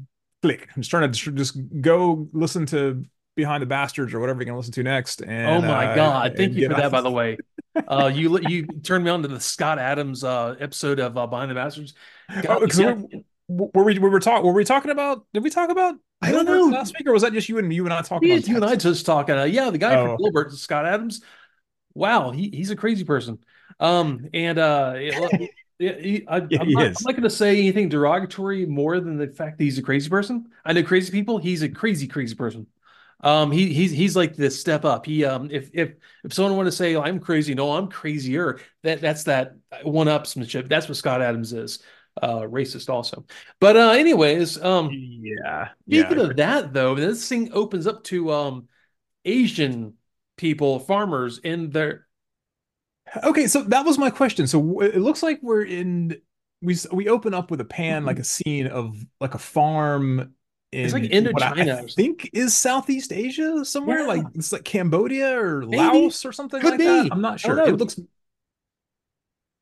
click. 0.43 0.69
I'm 0.75 0.83
just 0.83 0.91
trying 0.91 1.11
to 1.11 1.33
just 1.33 1.57
go 1.81 2.29
listen 2.33 2.67
to 2.67 3.05
Behind 3.37 3.63
the 3.63 3.67
Bastards 3.67 4.13
or 4.15 4.21
whatever 4.21 4.41
you're 4.41 4.47
gonna 4.47 4.57
listen 4.57 4.73
to 4.73 4.83
next. 4.83 5.23
And, 5.23 5.65
oh 5.65 5.69
my 5.69 5.93
uh, 5.93 5.95
god, 5.95 6.35
thank 6.37 6.55
you 6.55 6.69
for 6.69 6.75
that, 6.75 6.91
by 6.91 7.03
the 7.03 7.11
way. 7.11 7.39
Uh, 7.87 8.11
you 8.13 8.41
you 8.49 8.67
turned 8.83 9.05
me 9.05 9.11
on 9.11 9.21
to 9.21 9.29
the 9.29 9.39
Scott 9.39 9.79
Adams 9.79 10.25
uh, 10.25 10.57
episode 10.59 10.99
of 10.99 11.17
uh, 11.17 11.27
Behind 11.27 11.51
the 11.51 11.55
Bastards. 11.55 11.93
God, 12.43 12.63
oh, 12.81 13.23
were 13.49 13.85
we 13.85 13.99
we 13.99 14.09
were 14.09 14.19
talking 14.19 14.47
were 14.47 14.55
we 14.55 14.65
talking 14.65 14.91
about 14.91 15.27
did 15.35 15.45
we 15.45 15.51
talk 15.51 15.69
about 15.69 15.95
I 16.23 16.33
don't 16.33 16.47
know 16.47 16.65
last 16.65 16.95
week 16.99 17.07
or 17.07 17.13
was 17.13 17.23
that 17.23 17.33
just 17.33 17.49
you 17.49 17.59
and 17.59 17.73
you 17.73 17.85
and 17.85 17.93
I 17.93 18.01
talking? 18.01 18.29
Yeah, 18.29 18.37
you 18.37 18.57
and 18.57 18.65
I 18.65 18.75
just 18.75 19.05
talking. 19.07 19.37
Uh, 19.37 19.45
yeah, 19.45 19.71
the 19.71 19.79
guy 19.79 19.95
oh. 19.95 20.17
from 20.17 20.25
Dilbert, 20.25 20.53
Scott 20.53 20.87
Adams. 20.87 21.21
Wow, 21.97 22.31
he, 22.31 22.51
he's 22.51 22.71
a 22.71 22.77
crazy 22.77 23.05
person. 23.05 23.39
Um, 23.81 24.29
and 24.35 24.59
uh, 24.59 24.93
it, 24.97 25.51
he, 25.79 26.27
I, 26.29 26.37
am 26.39 26.49
not, 26.51 26.95
not 27.03 27.13
going 27.13 27.23
to 27.23 27.31
say 27.31 27.59
anything 27.59 27.89
derogatory 27.89 28.67
more 28.67 29.01
than 29.01 29.17
the 29.17 29.29
fact 29.29 29.59
that 29.59 29.65
he's 29.65 29.79
a 29.79 29.83
crazy 29.83 30.11
person. 30.11 30.51
I 30.65 30.75
know 30.75 30.83
crazy 30.83 31.11
people. 31.11 31.39
He's 31.39 31.63
a 31.63 31.69
crazy, 31.69 32.07
crazy 32.07 32.35
person. 32.35 32.67
Um, 33.21 33.51
he 33.51 33.73
he's 33.73 33.93
he's 33.93 34.15
like 34.15 34.37
this 34.37 34.61
step 34.61 34.85
up. 34.85 35.07
He 35.07 35.25
um, 35.25 35.49
if 35.51 35.71
if 35.73 35.95
if 36.23 36.35
someone 36.35 36.55
want 36.55 36.67
to 36.67 36.73
say 36.73 36.97
I'm 36.97 37.19
crazy, 37.19 37.55
no, 37.55 37.73
I'm 37.73 37.89
crazier. 37.89 38.61
That 38.83 39.01
that's 39.01 39.25
that 39.25 39.57
one 39.83 40.07
upsmanship. 40.07 40.69
That's 40.69 40.87
what 40.87 40.99
Scott 40.99 41.23
Adams 41.23 41.55
is. 41.55 41.83
Uh, 42.21 42.41
racist 42.41 42.91
also. 42.91 43.25
But 43.59 43.77
uh, 43.77 43.91
anyways, 43.91 44.63
um, 44.63 44.91
yeah. 44.93 45.69
Speaking 45.87 46.19
yeah. 46.19 46.25
of 46.25 46.37
that, 46.37 46.73
though, 46.73 46.95
this 46.95 47.27
thing 47.27 47.53
opens 47.53 47.87
up 47.87 48.05
to 48.05 48.33
um, 48.33 48.69
Asian 49.25 49.95
people, 50.37 50.79
farmers 50.81 51.39
in 51.39 51.71
their. 51.71 52.07
Okay, 53.23 53.47
so 53.47 53.63
that 53.63 53.85
was 53.85 53.99
my 53.99 54.11
question. 54.11 54.47
So 54.47 54.81
it 54.81 55.01
looks 55.01 55.23
like 55.23 55.39
we're 55.43 55.65
in 55.65 56.21
we 56.63 56.77
we 56.93 57.09
open 57.09 57.35
up 57.35 57.51
with 57.51 57.61
a 57.61 57.65
pan 57.65 58.05
like 58.05 58.19
a 58.19 58.25
scene 58.25 58.67
of 58.67 58.97
like 59.21 59.35
a 59.35 59.39
farm 59.39 60.35
it's 60.73 60.93
like 60.93 61.05
Indochina. 61.05 61.77
I, 61.77 61.83
I 61.83 61.87
think 61.87 62.31
is 62.33 62.57
Southeast 62.57 63.13
Asia 63.13 63.65
somewhere. 63.65 64.01
Yeah. 64.01 64.07
Like 64.07 64.25
it's 64.35 64.53
like 64.53 64.65
Cambodia 64.65 65.39
or 65.39 65.61
Maybe. 65.63 65.77
Laos 65.77 66.25
or 66.25 66.33
something 66.33 66.61
Could 66.61 66.73
like 66.73 66.79
be. 66.79 66.85
that. 66.85 67.09
I'm 67.13 67.21
not 67.21 67.41
sure. 67.41 67.59
It 67.61 67.77
looks. 67.77 67.99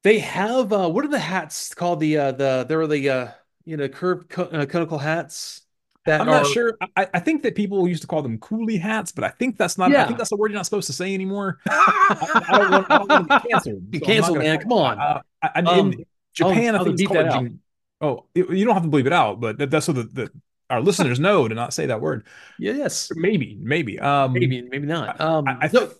They 0.03 0.19
have 0.19 0.73
uh, 0.73 0.89
what 0.89 1.05
are 1.05 1.09
the 1.09 1.19
hats 1.19 1.75
called? 1.75 2.01
The 2.01 2.19
uh, 2.19 2.33
the 2.33 2.67
there 2.69 2.81
are 2.81 2.87
the 2.87 3.11
uh, 3.11 3.29
you 3.65 3.77
know 3.77 3.89
curved 3.89 4.29
co- 4.29 4.45
uh, 4.45 4.67
conical 4.67 4.99
hats. 4.99 5.63
That 6.07 6.21
I'm 6.21 6.29
are... 6.29 6.43
not 6.43 6.47
sure. 6.47 6.77
I, 6.97 7.09
I, 7.15 7.21
think 7.21 7.43
that 7.45 7.55
people 7.55 7.89
used 7.89 8.03
to 8.03 8.07
call 8.07 8.21
them 8.21 8.39
coolie 8.39 8.79
hats, 8.79 9.11
but 9.11 9.25
I 9.25 9.31
think 9.31 9.57
that's 9.57 9.79
not. 9.79 9.91
Yeah. 9.91 10.03
I 10.03 10.07
think 10.07 10.19
that's 10.19 10.33
a 10.33 10.37
word 10.37 10.51
you're 10.51 10.59
not 10.59 10.67
supposed 10.67 10.87
to 10.89 10.93
say 10.93 11.15
anymore. 11.15 11.61
I, 11.69 12.45
I, 12.49 12.59
don't 12.59 12.71
want, 12.71 12.91
I, 12.91 12.99
don't 12.99 13.09
want, 13.09 13.29
to 13.29 13.41
be 13.41 13.49
canceled. 13.51 13.83
So 13.95 14.01
canceled, 14.01 14.39
man. 14.39 14.61
Come 14.61 14.73
on. 14.73 14.99
Uh, 14.99 15.21
um, 15.55 15.93
in 15.93 16.05
Japan, 16.35 16.75
I'll, 16.75 16.83
I 16.83 16.85
think 16.85 17.01
it's 17.01 17.09
called. 17.11 17.59
Oh, 18.01 18.27
you 18.35 18.65
don't 18.65 18.75
have 18.75 18.83
to 18.83 18.89
believe 18.89 19.07
it 19.07 19.15
out, 19.15 19.41
but 19.41 19.71
that's 19.71 19.87
so 19.87 19.93
the, 19.93 20.03
the 20.03 20.31
our 20.71 20.81
listeners 20.83 21.21
know 21.21 21.49
to 21.49 21.55
not 21.55 21.73
say 21.73 21.87
that 21.87 22.01
word. 22.01 22.27
Yes, 22.59 23.11
maybe, 23.15 23.57
maybe, 23.61 23.99
um, 23.99 24.33
maybe, 24.33 24.63
maybe 24.63 24.87
not. 24.87 25.21
Um, 25.21 25.49
I, 25.49 25.59
I, 25.63 25.69
th- 25.69 25.91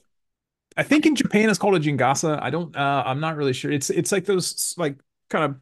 I 0.77 0.83
think 0.83 1.07
in 1.07 1.15
Japan 1.15 1.49
it's 1.49 1.59
called 1.59 1.77
a 1.77 1.81
jingasa. 1.81 2.43
I 2.43 2.51
don't. 2.51 2.77
Uh, 2.77 3.03
I'm 3.07 3.21
not 3.21 3.37
really 3.37 3.53
sure. 3.53 3.71
It's 3.71 3.91
it's 3.91 4.13
like 4.13 4.27
those 4.27 4.75
like 4.77 4.97
kind 5.31 5.45
of 5.45 5.57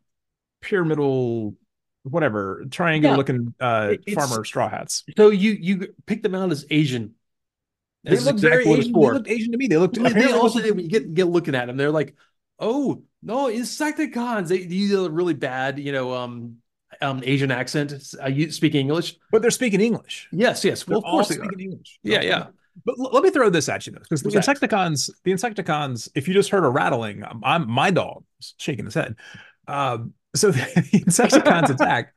pyramidal, 0.62 1.54
whatever, 2.02 2.64
triangular 2.70 3.14
yeah, 3.14 3.16
looking 3.16 3.54
uh, 3.60 3.94
farmer 4.14 4.44
straw 4.44 4.68
hats. 4.68 5.04
So 5.16 5.30
you 5.30 5.52
you 5.52 5.94
pick 6.06 6.22
them 6.22 6.34
out 6.34 6.50
as 6.50 6.66
Asian. 6.70 7.14
They 8.04 8.18
look 8.18 8.34
exactly 8.34 8.64
very 8.64 8.80
Asian. 8.80 8.92
They 8.92 8.98
looked 8.98 9.28
Asian 9.28 9.52
to 9.52 9.58
me. 9.58 9.66
They 9.68 9.76
looked. 9.76 9.94
They, 9.94 10.12
they 10.12 10.32
also 10.32 10.60
when 10.60 10.78
you 10.78 10.88
get 10.88 11.14
get 11.14 11.28
looking 11.28 11.54
at 11.54 11.66
them, 11.66 11.76
they're 11.76 11.90
like, 11.90 12.14
oh 12.58 13.02
no, 13.22 13.46
Insecticons. 13.46 14.48
They 14.48 14.64
these 14.64 14.92
are 14.92 15.08
really 15.08 15.34
bad, 15.34 15.78
you 15.78 15.92
know, 15.92 16.12
um, 16.14 16.56
um, 17.00 17.22
Asian 17.24 17.50
accent. 17.50 17.94
Uh, 18.20 18.28
you 18.28 18.50
speak 18.50 18.74
English, 18.74 19.16
but 19.30 19.42
they're 19.42 19.50
speaking 19.50 19.80
English. 19.80 20.28
Yes, 20.32 20.64
yes. 20.64 20.86
Well, 20.86 21.00
they're 21.00 21.08
of 21.08 21.12
course 21.12 21.28
they 21.28 21.36
speaking 21.36 21.60
English. 21.60 22.00
Yeah, 22.02 22.18
okay. 22.18 22.28
yeah. 22.28 22.46
But 22.84 22.96
l- 22.98 23.10
let 23.12 23.22
me 23.22 23.30
throw 23.30 23.50
this 23.50 23.68
at 23.68 23.86
you 23.86 23.92
though, 23.92 24.00
because 24.00 24.22
the 24.22 24.30
Insecticons, 24.30 25.10
the 25.24 25.30
Insecticons, 25.32 26.08
if 26.14 26.26
you 26.26 26.34
just 26.34 26.50
heard 26.50 26.64
a 26.64 26.68
rattling, 26.68 27.22
I'm, 27.22 27.40
I'm 27.44 27.70
my 27.70 27.90
dog 27.90 28.24
shaking 28.56 28.86
his 28.86 28.94
head. 28.94 29.16
Um, 29.68 30.14
so 30.34 30.50
the 30.50 30.60
Insecticons 30.60 31.70
attack. 31.70 32.14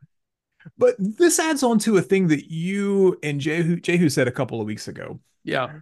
But 0.78 0.96
this 0.98 1.40
adds 1.40 1.64
on 1.64 1.80
to 1.80 1.98
a 1.98 2.02
thing 2.02 2.28
that 2.30 2.52
you 2.52 3.20
and 3.22 3.40
Jehu, 3.40 3.80
Jehu 3.80 4.10
said 4.10 4.28
a 4.28 4.32
couple 4.32 4.60
of 4.60 4.68
weeks 4.68 4.88
ago. 4.88 5.20
Yeah. 5.44 5.80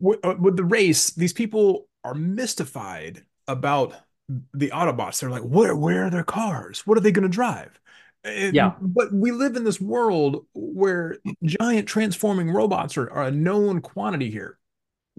With, 0.00 0.24
uh, 0.24 0.36
with 0.38 0.56
the 0.56 0.64
race, 0.64 1.10
these 1.10 1.32
people 1.32 1.86
are 2.02 2.14
mystified 2.14 3.24
about 3.46 3.94
the 4.54 4.70
Autobots. 4.70 5.20
They're 5.20 5.30
like, 5.30 5.42
where, 5.42 5.76
where 5.76 6.06
are 6.06 6.10
their 6.10 6.24
cars? 6.24 6.86
What 6.86 6.96
are 6.96 7.02
they 7.02 7.12
going 7.12 7.24
to 7.24 7.28
drive? 7.28 7.78
And, 8.24 8.54
yeah. 8.54 8.72
But 8.80 9.12
we 9.12 9.32
live 9.32 9.56
in 9.56 9.64
this 9.64 9.80
world 9.80 10.46
where 10.54 11.18
giant 11.44 11.88
transforming 11.88 12.50
robots 12.50 12.96
are, 12.96 13.10
are, 13.10 13.24
a 13.24 13.30
known 13.30 13.80
quantity 13.80 14.30
here. 14.30 14.58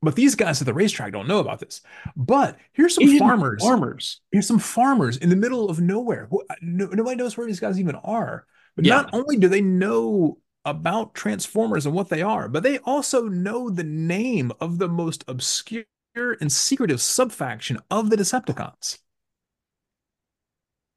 But 0.04 0.16
these 0.16 0.36
guys 0.36 0.62
at 0.62 0.66
the 0.66 0.74
racetrack 0.74 1.14
don't 1.14 1.28
know 1.28 1.40
about 1.40 1.60
this. 1.60 1.82
But 2.16 2.58
here's 2.74 2.96
some 2.96 3.18
farmers. 3.18 3.64
Farmers. 3.64 4.20
Here's 4.32 4.48
some 4.48 4.60
farmers 4.60 5.18
in 5.18 5.30
the 5.30 5.36
middle 5.36 5.70
of 5.70 5.80
nowhere. 5.80 6.30
No, 6.62 6.88
nobody 6.88 7.16
knows 7.16 7.38
where 7.38 7.48
these 7.48 7.62
guys 7.62 7.80
even 7.80 7.96
are. 7.96 8.46
But 8.76 8.86
yeah. 8.86 8.96
not 8.96 9.14
only 9.14 9.38
do 9.38 9.48
they 9.48 9.62
know 9.62 10.40
about 10.66 11.14
Transformers 11.14 11.86
and 11.86 11.96
what 11.96 12.10
they 12.10 12.22
are, 12.22 12.50
but 12.50 12.64
they 12.64 12.80
also 12.80 13.28
know 13.28 13.70
the 13.70 13.84
name 13.84 14.52
of 14.60 14.78
the 14.78 14.90
most 14.90 15.24
obscure 15.28 15.86
and 16.16 16.52
secretive 16.52 17.02
subfaction 17.02 17.80
of 17.90 18.10
the 18.10 18.18
Decepticons. 18.18 19.00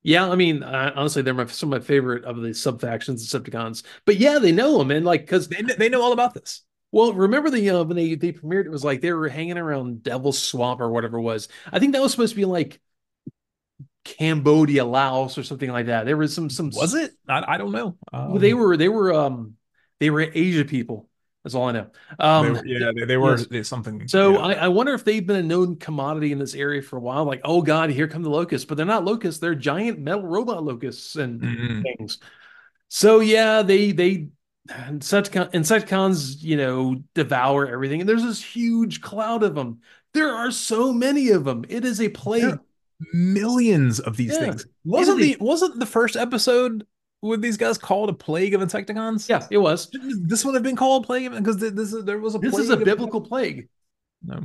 Yeah, 0.02 0.28
I 0.30 0.36
mean, 0.36 0.62
uh, 0.62 0.92
honestly, 0.94 1.22
they're 1.22 1.34
my, 1.34 1.46
some 1.46 1.72
of 1.72 1.80
my 1.80 1.84
favorite 1.84 2.24
of 2.24 2.40
the 2.40 2.50
subfactions, 2.50 3.22
Decepticons. 3.24 3.82
But 4.04 4.16
yeah, 4.16 4.38
they 4.38 4.52
know 4.52 4.78
them, 4.78 4.92
and 4.92 5.04
like 5.04 5.22
because 5.22 5.48
they, 5.48 5.62
they 5.62 5.88
know 5.88 6.02
all 6.02 6.12
about 6.12 6.34
this. 6.34 6.62
Well, 6.96 7.12
remember 7.12 7.50
the 7.50 7.68
uh, 7.68 7.84
when 7.84 7.94
they 7.94 8.14
they 8.14 8.32
premiered, 8.32 8.64
it 8.64 8.70
was 8.70 8.82
like 8.82 9.02
they 9.02 9.12
were 9.12 9.28
hanging 9.28 9.58
around 9.58 10.02
Devil's 10.02 10.42
Swamp 10.42 10.80
or 10.80 10.90
whatever 10.90 11.18
it 11.18 11.20
was. 11.20 11.46
I 11.70 11.78
think 11.78 11.92
that 11.92 12.00
was 12.00 12.12
supposed 12.12 12.32
to 12.32 12.36
be 12.36 12.46
like 12.46 12.80
Cambodia, 14.02 14.82
Laos, 14.82 15.36
or 15.36 15.42
something 15.42 15.70
like 15.70 15.86
that. 15.86 16.06
There 16.06 16.16
was 16.16 16.34
some 16.34 16.48
some. 16.48 16.70
Was 16.70 16.94
it? 16.94 17.10
I, 17.28 17.44
I 17.46 17.58
don't 17.58 17.72
know. 17.72 17.98
Um, 18.14 18.38
they 18.38 18.54
were 18.54 18.78
they 18.78 18.88
were 18.88 19.12
um 19.12 19.56
they 20.00 20.08
were 20.08 20.22
Asia 20.22 20.64
people. 20.64 21.10
That's 21.44 21.54
all 21.54 21.68
I 21.68 21.72
know. 21.72 21.90
Um, 22.18 22.54
they, 22.54 22.62
yeah, 22.64 22.92
they, 22.96 23.04
they 23.04 23.16
were 23.18 23.36
yes. 23.50 23.68
something. 23.68 24.08
So 24.08 24.32
yeah. 24.32 24.38
I, 24.38 24.52
I, 24.52 24.68
wonder 24.68 24.94
if 24.94 25.04
they've 25.04 25.24
been 25.24 25.36
a 25.36 25.42
known 25.42 25.76
commodity 25.76 26.32
in 26.32 26.38
this 26.38 26.54
area 26.54 26.80
for 26.80 26.96
a 26.96 27.00
while. 27.00 27.26
Like, 27.26 27.42
oh 27.44 27.60
god, 27.60 27.90
here 27.90 28.08
come 28.08 28.22
the 28.22 28.30
locusts, 28.30 28.64
but 28.64 28.78
they're 28.78 28.86
not 28.86 29.04
locusts; 29.04 29.38
they're 29.38 29.54
giant 29.54 29.98
metal 29.98 30.26
robot 30.26 30.64
locusts 30.64 31.14
and 31.16 31.42
mm-hmm. 31.42 31.82
things. 31.82 32.20
So 32.88 33.20
yeah, 33.20 33.60
they 33.60 33.92
they 33.92 34.28
Insecticon, 34.66 35.50
Insecticons, 35.52 36.42
you 36.42 36.56
know, 36.56 36.96
devour 37.14 37.66
everything, 37.66 38.00
and 38.00 38.08
there's 38.08 38.22
this 38.22 38.42
huge 38.42 39.00
cloud 39.00 39.42
of 39.42 39.54
them. 39.54 39.80
There 40.14 40.32
are 40.32 40.50
so 40.50 40.92
many 40.92 41.30
of 41.30 41.44
them. 41.44 41.64
It 41.68 41.84
is 41.84 42.00
a 42.00 42.08
plague. 42.08 42.58
Millions 43.12 44.00
of 44.00 44.16
these 44.16 44.32
yeah. 44.32 44.40
things. 44.40 44.66
Wasn't 44.84 45.18
the 45.18 45.36
wasn't 45.38 45.78
the 45.78 45.84
first 45.84 46.16
episode 46.16 46.86
would 47.22 47.42
these 47.42 47.56
guys 47.56 47.78
called 47.78 48.08
a 48.08 48.14
plague 48.14 48.54
of 48.54 48.60
insecticons? 48.60 49.28
Yeah, 49.28 49.46
it 49.50 49.58
was. 49.58 49.90
This 49.92 50.44
would 50.44 50.54
have 50.54 50.62
been 50.62 50.76
called 50.76 51.06
plague 51.06 51.30
because 51.32 51.58
this 51.58 51.92
is 51.92 52.04
there 52.04 52.18
was 52.18 52.34
a. 52.34 52.38
This 52.38 52.58
is 52.58 52.70
a 52.70 52.76
biblical 52.76 53.20
plague. 53.20 53.68
No, 54.24 54.40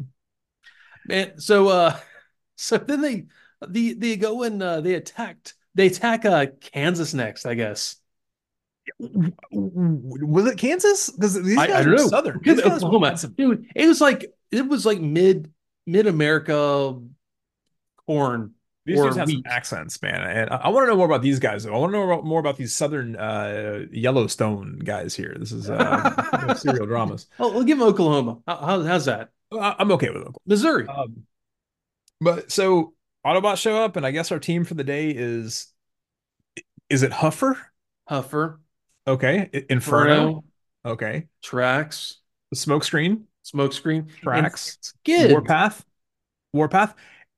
man. 1.07 1.39
So, 1.39 1.69
uh, 1.69 1.97
so 2.55 2.77
then 2.77 3.01
they, 3.01 3.25
the 3.67 3.93
they 3.93 4.15
go 4.17 4.43
and 4.43 4.61
uh, 4.61 4.81
they 4.81 4.95
attacked. 4.95 5.55
They 5.75 5.87
attack 5.87 6.25
uh 6.25 6.47
Kansas 6.59 7.13
next, 7.13 7.45
I 7.45 7.53
guess. 7.53 7.97
Was 8.99 10.45
it 10.47 10.57
Kansas? 10.57 11.09
Because 11.09 11.41
these 11.41 11.55
guys 11.55 11.69
I, 11.69 11.79
I 11.79 11.83
don't 11.83 11.95
know. 11.95 12.07
Southern. 12.07 12.41
Oklahoma, 12.47 13.17
dude. 13.35 13.67
It 13.75 13.87
was 13.87 14.01
like 14.01 14.31
it 14.51 14.67
was 14.67 14.85
like 14.85 14.99
mid 14.99 15.51
mid 15.87 16.07
America 16.07 16.99
corn 18.05 18.53
These 18.85 18.97
dudes 18.97 19.15
have 19.17 19.29
some 19.29 19.43
accents, 19.45 20.01
man. 20.01 20.21
And 20.21 20.49
I, 20.49 20.57
I 20.57 20.69
want 20.69 20.85
to 20.85 20.87
know 20.91 20.97
more 20.97 21.05
about 21.05 21.21
these 21.21 21.39
guys, 21.39 21.63
though. 21.63 21.73
I 21.73 21.77
want 21.77 21.91
to 21.93 21.97
know 21.97 22.11
about, 22.11 22.25
more 22.25 22.39
about 22.39 22.57
these 22.57 22.73
Southern 22.73 23.15
uh, 23.15 23.85
Yellowstone 23.91 24.79
guys 24.79 25.15
here. 25.15 25.35
This 25.39 25.51
is 25.51 25.69
uh, 25.69 26.53
serial 26.55 26.85
dramas. 26.85 27.27
Well, 27.37 27.53
we'll 27.53 27.63
give 27.63 27.79
them 27.79 27.87
Oklahoma. 27.87 28.39
How, 28.47 28.83
how's 28.83 29.05
that? 29.05 29.29
I'm 29.51 29.91
okay 29.91 30.07
with 30.07 30.17
Oklahoma. 30.17 30.37
Missouri. 30.45 30.87
Um, 30.87 31.23
but 32.19 32.51
so 32.51 32.93
Autobots 33.25 33.57
show 33.57 33.83
up, 33.83 33.95
and 33.95 34.05
I 34.05 34.11
guess 34.11 34.31
our 34.31 34.39
team 34.39 34.63
for 34.63 34.73
the 34.73 34.83
day 34.83 35.09
is 35.11 35.67
is 36.89 37.03
it 37.03 37.11
Huffer? 37.11 37.57
Huffer. 38.09 38.57
Okay. 39.07 39.49
Inferno. 39.69 39.69
Inferno. 39.69 40.43
Okay. 40.85 41.27
Tracks. 41.43 42.17
The 42.51 42.57
Smokescreen. 42.57 43.23
Smoke 43.43 43.73
screen. 43.73 44.07
Tracks. 44.21 44.77
Skid. 44.81 45.31
Warpath. 45.31 45.83
Warpath. 46.53 46.93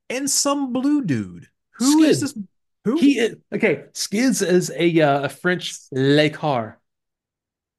And 0.09 0.29
some 0.29 0.73
blue 0.73 1.03
dude. 1.03 1.47
Who 1.77 2.01
Skid. 2.01 2.09
is 2.09 2.21
this? 2.21 2.37
Who? 2.85 2.97
He 2.97 3.17
is, 3.17 3.37
okay. 3.53 3.85
Skids 3.93 4.41
is 4.41 4.71
a 4.75 5.01
uh, 5.01 5.23
a 5.23 5.29
French 5.29 5.75
le 5.91 6.29
car. 6.29 6.79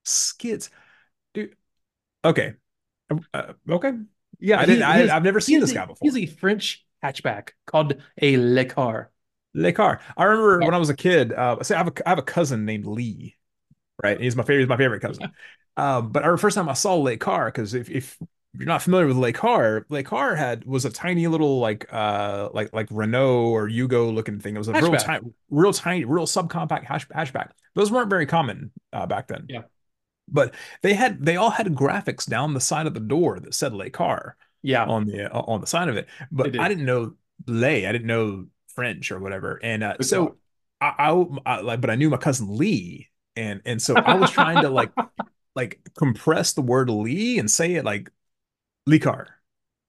Skids. 0.04 0.70
Dude. 1.34 1.54
Okay. 2.24 2.54
Uh, 3.34 3.52
okay. 3.68 3.92
Yeah, 4.40 4.60
I 4.60 4.66
didn't. 4.66 4.82
I, 4.82 5.06
have 5.06 5.22
never 5.22 5.40
seen 5.40 5.60
this 5.60 5.72
guy 5.72 5.84
before. 5.84 5.98
He's 6.02 6.16
a 6.16 6.26
French 6.26 6.84
hatchback 7.02 7.50
called 7.66 7.94
a 8.20 8.36
Le 8.38 8.64
Car. 8.64 9.10
Le 9.54 9.72
Car. 9.72 10.00
I 10.16 10.24
remember 10.24 10.60
yeah. 10.60 10.66
when 10.66 10.74
I 10.74 10.78
was 10.78 10.90
a 10.90 10.96
kid. 10.96 11.32
Uh, 11.32 11.62
say 11.62 11.74
I 11.74 11.78
have 11.78 11.88
a 11.88 11.92
I 12.06 12.10
have 12.10 12.18
a 12.18 12.22
cousin 12.22 12.64
named 12.64 12.86
Lee, 12.86 13.36
right? 14.02 14.20
He's 14.20 14.36
my 14.36 14.42
favorite. 14.42 14.60
He's 14.60 14.68
my 14.68 14.76
favorite 14.76 15.00
cousin. 15.00 15.32
um, 15.76 16.10
but 16.10 16.22
our 16.22 16.36
first 16.36 16.54
time 16.54 16.68
I 16.68 16.74
saw 16.74 16.94
Le 16.94 17.16
Car, 17.16 17.46
because 17.46 17.74
if 17.74 17.90
if 17.90 18.18
you're 18.56 18.66
not 18.66 18.82
familiar 18.82 19.06
with 19.06 19.16
Le 19.16 19.32
Car, 19.32 19.86
Le 19.88 20.02
Car 20.02 20.34
had 20.34 20.64
was 20.64 20.84
a 20.84 20.90
tiny 20.90 21.26
little 21.26 21.58
like 21.58 21.86
uh 21.92 22.48
like 22.52 22.72
like 22.72 22.88
Renault 22.90 23.46
or 23.46 23.68
Yugo 23.68 24.12
looking 24.14 24.38
thing. 24.38 24.54
It 24.54 24.58
was 24.58 24.68
a 24.68 24.72
hatchback. 24.72 24.82
real 24.82 24.96
tiny, 24.96 25.34
real 25.50 25.72
tiny, 25.72 26.04
real 26.04 26.26
subcompact 26.26 26.84
hash, 26.84 27.08
hatchback. 27.08 27.50
Those 27.74 27.90
weren't 27.90 28.10
very 28.10 28.26
common 28.26 28.70
uh, 28.92 29.06
back 29.06 29.28
then. 29.28 29.46
Yeah. 29.48 29.62
But 30.28 30.54
they 30.82 30.94
had 30.94 31.24
they 31.24 31.36
all 31.36 31.50
had 31.50 31.66
graphics 31.74 32.26
down 32.26 32.54
the 32.54 32.60
side 32.60 32.86
of 32.86 32.94
the 32.94 33.00
door 33.00 33.40
that 33.40 33.54
said 33.54 33.74
Le 33.74 33.90
Car. 33.90 34.36
Yeah. 34.62 34.84
On 34.86 35.04
the 35.04 35.34
uh, 35.34 35.40
on 35.40 35.60
the 35.60 35.66
side 35.66 35.88
of 35.88 35.96
it. 35.96 36.06
But 36.30 36.52
did. 36.52 36.60
I 36.60 36.68
didn't 36.68 36.86
know 36.86 37.14
Le. 37.46 37.68
I 37.68 37.92
didn't 37.92 38.06
know 38.06 38.46
French 38.74 39.10
or 39.10 39.18
whatever. 39.18 39.60
And 39.62 39.82
uh, 39.82 39.96
so 40.00 40.36
I, 40.80 40.94
I, 40.98 41.26
I 41.46 41.60
like, 41.60 41.80
but 41.80 41.90
I 41.90 41.96
knew 41.96 42.10
my 42.10 42.16
cousin 42.16 42.56
Lee, 42.56 43.10
and 43.36 43.60
and 43.64 43.80
so 43.80 43.94
I 43.94 44.14
was 44.14 44.30
trying 44.30 44.62
to 44.62 44.70
like 44.70 44.92
like 45.54 45.80
compress 45.96 46.52
the 46.52 46.62
word 46.62 46.90
Lee 46.90 47.38
and 47.38 47.50
say 47.50 47.74
it 47.74 47.84
like 47.84 48.10
Lee 48.86 48.98
Car. 48.98 49.28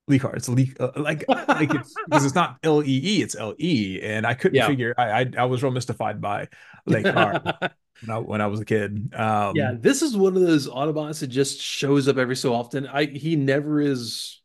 Lee 0.07 0.19
Car. 0.19 0.35
It's 0.35 0.47
Lee 0.47 0.73
uh, 0.79 0.91
like 0.95 1.25
like 1.27 1.73
it's 1.73 1.93
because 2.05 2.25
it's 2.25 2.35
not 2.35 2.57
L 2.63 2.83
E 2.83 3.01
E, 3.03 3.21
it's 3.21 3.35
L 3.35 3.55
E, 3.57 3.99
and 4.01 4.25
I 4.25 4.33
couldn't 4.33 4.55
yeah. 4.55 4.67
figure. 4.67 4.93
I, 4.97 5.21
I, 5.21 5.31
I 5.39 5.45
was 5.45 5.63
real 5.63 5.71
mystified 5.71 6.21
by 6.21 6.47
Lee 6.85 7.03
Car 7.03 7.41
when 8.05 8.09
I 8.09 8.17
when 8.19 8.41
I 8.41 8.47
was 8.47 8.59
a 8.59 8.65
kid. 8.65 9.13
Um, 9.15 9.55
yeah, 9.55 9.73
this 9.77 10.01
is 10.01 10.15
one 10.15 10.35
of 10.35 10.41
those 10.43 10.67
Autobots 10.67 11.19
that 11.21 11.27
just 11.27 11.59
shows 11.59 12.07
up 12.07 12.17
every 12.17 12.35
so 12.35 12.53
often. 12.53 12.87
I 12.87 13.05
he 13.05 13.35
never 13.35 13.81
is. 13.81 14.41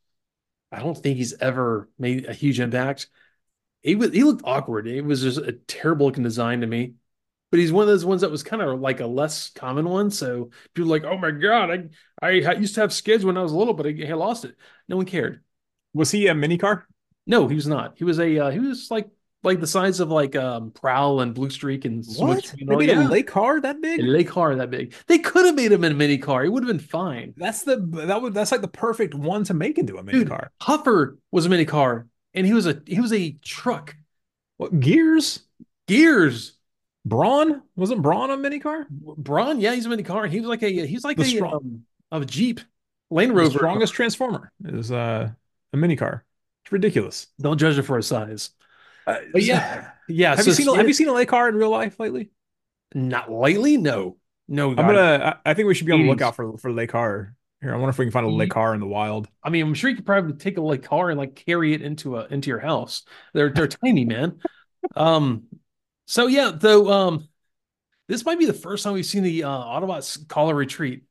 I 0.72 0.78
don't 0.78 0.96
think 0.96 1.16
he's 1.16 1.34
ever 1.40 1.90
made 1.98 2.26
a 2.26 2.32
huge 2.32 2.60
impact 2.60 3.08
he 3.82 3.94
was 3.94 4.10
he 4.12 4.24
looked 4.24 4.42
awkward. 4.44 4.86
It 4.86 5.02
was 5.02 5.22
just 5.22 5.38
a 5.38 5.52
terrible 5.52 6.06
looking 6.06 6.24
design 6.24 6.60
to 6.60 6.66
me. 6.66 6.94
But 7.50 7.58
he's 7.58 7.72
one 7.72 7.82
of 7.82 7.88
those 7.88 8.04
ones 8.04 8.20
that 8.20 8.30
was 8.30 8.42
kind 8.42 8.62
of 8.62 8.80
like 8.80 9.00
a 9.00 9.06
less 9.06 9.50
common 9.50 9.88
one. 9.88 10.10
So 10.10 10.50
people 10.74 10.90
like, 10.90 11.04
oh 11.04 11.18
my 11.18 11.32
god, 11.32 11.90
I 12.22 12.40
I 12.40 12.52
used 12.54 12.74
to 12.76 12.80
have 12.80 12.92
skids 12.92 13.24
when 13.24 13.36
I 13.36 13.42
was 13.42 13.52
little, 13.52 13.74
but 13.74 13.86
I, 13.86 13.96
I 14.08 14.12
lost 14.12 14.44
it. 14.44 14.54
No 14.88 14.96
one 14.96 15.06
cared. 15.06 15.42
Was 15.92 16.10
he 16.10 16.28
a 16.28 16.34
mini 16.34 16.58
car? 16.58 16.86
No, 17.26 17.48
he 17.48 17.54
was 17.54 17.66
not. 17.66 17.94
He 17.96 18.04
was 18.04 18.20
a 18.20 18.38
uh, 18.38 18.50
he 18.50 18.60
was 18.60 18.90
like 18.90 19.08
like 19.42 19.60
the 19.60 19.66
size 19.66 20.00
of 20.00 20.10
like 20.10 20.36
um 20.36 20.70
Prowl 20.70 21.20
and 21.20 21.34
Bluestreak 21.34 21.84
and 21.84 22.04
what? 22.16 22.52
You 22.56 22.66
know, 22.66 22.78
they 22.78 22.86
made 22.86 22.92
yeah. 22.92 23.06
a 23.06 23.08
Le 23.08 23.22
Car 23.22 23.60
that 23.60 23.80
big? 23.80 24.00
A 24.00 24.24
Car 24.24 24.54
that 24.54 24.70
big. 24.70 24.94
They 25.06 25.18
could 25.18 25.46
have 25.46 25.54
made 25.54 25.72
him 25.72 25.84
in 25.84 25.92
a 25.92 25.94
mini 25.94 26.18
car. 26.18 26.42
He 26.42 26.48
would 26.48 26.62
have 26.62 26.68
been 26.68 26.78
fine. 26.78 27.34
That's 27.36 27.62
the 27.62 27.76
that 28.06 28.20
would 28.20 28.34
that's 28.34 28.52
like 28.52 28.60
the 28.60 28.68
perfect 28.68 29.14
one 29.14 29.44
to 29.44 29.54
make 29.54 29.78
into 29.78 29.96
a 29.96 30.02
mini 30.02 30.20
Dude, 30.20 30.28
car. 30.28 30.50
Huffer 30.60 31.16
was 31.30 31.46
a 31.46 31.48
mini 31.48 31.64
car 31.64 32.06
and 32.34 32.46
he 32.46 32.52
was 32.52 32.66
a 32.66 32.80
he 32.86 33.00
was 33.00 33.12
a 33.12 33.32
truck. 33.42 33.96
What 34.56 34.78
gears? 34.78 35.40
Gears. 35.86 36.54
Brawn 37.04 37.62
wasn't 37.76 38.02
Brawn 38.02 38.30
a 38.30 38.36
mini 38.36 38.58
car? 38.58 38.86
Brawn, 38.90 39.60
yeah, 39.60 39.74
he's 39.74 39.86
a 39.86 39.88
mini 39.88 40.02
car. 40.02 40.26
He 40.26 40.40
was 40.40 40.48
like 40.48 40.62
a 40.62 40.86
he's 40.86 41.04
like 41.04 41.16
the 41.16 41.22
a 41.22 41.26
strong, 41.26 41.54
um, 41.54 41.82
of 42.10 42.22
a 42.22 42.26
Jeep 42.26 42.60
Land 43.10 43.34
Rover. 43.34 43.58
Strongest 43.58 43.94
transformer 43.94 44.52
is 44.64 44.92
uh, 44.92 45.30
a 45.72 45.76
mini 45.76 45.96
car. 45.96 46.24
It's 46.64 46.72
ridiculous. 46.72 47.28
Don't 47.40 47.58
judge 47.58 47.78
it 47.78 47.82
for 47.82 47.98
its 47.98 48.08
size. 48.08 48.50
Uh, 49.06 49.16
but 49.32 49.42
yeah, 49.42 49.90
yeah. 50.08 50.36
Have 50.36 50.44
so 50.44 50.50
you 50.50 50.54
seen 50.54 50.74
Have 50.74 50.88
you 50.88 50.94
seen 50.94 51.08
a 51.08 51.12
Le 51.12 51.26
car 51.26 51.48
in 51.48 51.54
real 51.54 51.70
life 51.70 51.98
lately? 51.98 52.30
Not 52.94 53.30
lately. 53.30 53.76
No, 53.76 54.18
no. 54.48 54.70
I'm 54.70 54.76
gonna. 54.76 55.40
I 55.44 55.54
think 55.54 55.68
we 55.68 55.74
should 55.74 55.86
be 55.86 55.92
on 55.92 56.02
the 56.02 56.08
lookout 56.08 56.36
for 56.36 56.58
for 56.58 56.70
Le 56.70 56.86
car 56.86 57.34
here, 57.60 57.74
I 57.74 57.76
wonder 57.76 57.90
if 57.90 57.98
we 57.98 58.06
can 58.06 58.12
find 58.12 58.26
a 58.26 58.30
Le 58.30 58.46
Car 58.46 58.72
in 58.72 58.80
the 58.80 58.86
wild. 58.86 59.28
I 59.42 59.50
mean, 59.50 59.66
I'm 59.66 59.74
sure 59.74 59.90
you 59.90 59.96
could 59.96 60.06
probably 60.06 60.32
take 60.34 60.56
a 60.56 60.62
Le 60.62 60.78
Car 60.78 61.10
and 61.10 61.18
like 61.18 61.34
carry 61.34 61.74
it 61.74 61.82
into 61.82 62.16
a 62.16 62.26
into 62.26 62.48
your 62.48 62.58
house. 62.58 63.02
They're 63.34 63.50
they're 63.50 63.68
tiny, 63.68 64.06
man. 64.06 64.40
Um, 64.96 65.44
so 66.11 66.27
yeah, 66.27 66.51
though, 66.53 66.90
um, 66.90 67.29
this 68.09 68.25
might 68.25 68.40
be 68.40 68.44
the 68.44 68.53
first 68.53 68.83
time 68.83 68.94
we've 68.94 69.07
seen 69.07 69.23
the 69.23 69.44
uh, 69.44 69.49
Autobots 69.49 70.27
call 70.27 70.51
a 70.51 70.55
retreat. 70.55 71.05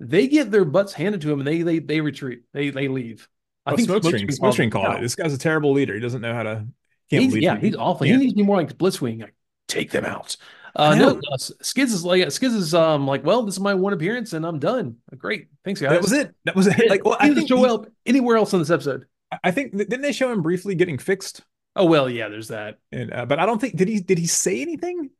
They 0.00 0.26
get 0.26 0.50
their 0.50 0.64
butts 0.64 0.94
handed 0.94 1.20
to 1.20 1.28
them 1.28 1.40
and 1.40 1.46
they 1.46 1.60
they 1.60 1.80
they 1.80 2.00
retreat. 2.00 2.44
They 2.54 2.70
they 2.70 2.88
leave. 2.88 3.28
I 3.66 3.72
oh, 3.72 3.76
think 3.76 3.90
Smokescreen 3.90 4.72
called 4.72 4.94
it. 4.96 5.02
This 5.02 5.14
guy's 5.14 5.34
a 5.34 5.38
terrible 5.38 5.72
leader. 5.72 5.92
He 5.92 6.00
doesn't 6.00 6.22
know 6.22 6.32
how 6.32 6.44
to. 6.44 6.66
Can't 7.10 7.24
he's, 7.24 7.36
yeah, 7.36 7.58
he's 7.58 7.76
awful. 7.76 8.06
He 8.06 8.16
needs 8.16 8.32
to 8.32 8.36
be 8.36 8.42
more 8.42 8.56
like 8.56 8.72
Blitzwing. 8.78 9.20
Like, 9.20 9.34
take 9.68 9.90
them 9.90 10.06
out. 10.06 10.38
Uh, 10.74 10.94
no, 10.94 11.20
uh, 11.30 11.36
Skids 11.36 11.92
is 11.92 12.06
like 12.06 12.32
Skids 12.32 12.54
is 12.54 12.72
um 12.72 13.06
like, 13.06 13.22
well, 13.22 13.42
this 13.42 13.56
is 13.56 13.60
my 13.60 13.74
one 13.74 13.92
appearance 13.92 14.32
and 14.32 14.46
I'm 14.46 14.60
done. 14.60 14.96
Great, 15.18 15.48
thanks 15.62 15.82
guys. 15.82 15.90
That 15.90 16.00
was 16.00 16.12
it. 16.12 16.34
That 16.46 16.56
was 16.56 16.68
it. 16.68 16.88
Like, 16.88 17.04
well, 17.04 17.18
I 17.20 17.28
didn't 17.28 17.48
show 17.48 17.58
he, 17.58 17.66
up 17.66 17.86
anywhere 18.06 18.38
else 18.38 18.54
in 18.54 18.60
this 18.60 18.70
episode. 18.70 19.04
I 19.42 19.50
think 19.50 19.76
didn't 19.76 20.00
they 20.00 20.12
show 20.12 20.32
him 20.32 20.40
briefly 20.40 20.74
getting 20.74 20.96
fixed? 20.96 21.42
Oh 21.76 21.86
well, 21.86 22.08
yeah, 22.08 22.28
there's 22.28 22.48
that. 22.48 22.78
And 22.92 23.12
uh, 23.12 23.26
but 23.26 23.38
I 23.38 23.46
don't 23.46 23.60
think 23.60 23.76
did 23.76 23.88
he 23.88 24.00
did 24.00 24.18
he 24.18 24.26
say 24.26 24.62
anything? 24.62 25.10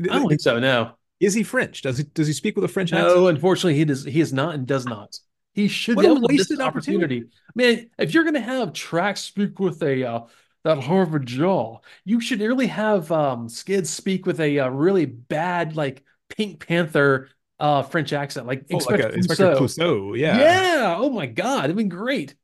I 0.00 0.18
don't 0.18 0.28
think 0.28 0.40
so. 0.40 0.58
No. 0.58 0.92
Is 1.18 1.32
he 1.32 1.42
French? 1.42 1.82
Does 1.82 1.98
he 1.98 2.04
does 2.04 2.26
he 2.26 2.32
speak 2.32 2.56
with 2.56 2.64
a 2.64 2.68
French 2.68 2.92
accent? 2.92 3.14
No, 3.14 3.28
unfortunately, 3.28 3.76
he 3.76 3.84
does. 3.84 4.04
He 4.04 4.20
is 4.20 4.32
not 4.32 4.54
and 4.54 4.66
does 4.66 4.84
not. 4.84 5.18
He 5.54 5.68
should. 5.68 5.96
What 5.96 6.04
a 6.04 6.14
wasted 6.14 6.60
opportunity. 6.60 7.04
opportunity. 7.04 7.30
Man, 7.54 7.90
if 7.98 8.12
you're 8.12 8.24
going 8.24 8.34
to 8.34 8.40
have 8.40 8.74
Tracks 8.74 9.22
speak 9.22 9.58
with 9.58 9.82
a 9.82 10.04
uh, 10.04 10.20
that 10.66 10.82
Harvard 10.82 11.26
jaw. 11.26 11.78
You 12.04 12.20
should 12.20 12.40
really 12.40 12.66
have 12.66 13.10
um, 13.12 13.48
Skid 13.48 13.86
speak 13.86 14.26
with 14.26 14.40
a, 14.40 14.56
a, 14.56 14.66
uh, 14.66 14.68
really 14.68 15.06
bad, 15.06 15.76
like 15.76 16.02
Pink 16.28 16.66
Panther 16.66 17.28
uh, 17.60 17.82
French 17.82 18.12
accent, 18.12 18.46
like, 18.46 18.66
oh, 18.70 18.74
Inspector, 18.74 19.04
like 19.04 19.16
Inspector 19.16 19.54
Clouseau. 19.54 20.18
Yeah. 20.18 20.38
Yeah. 20.38 20.96
Oh 20.98 21.10
my 21.10 21.26
God. 21.26 21.66
It'd 21.66 21.76
been 21.76 21.88
great. 21.88 22.34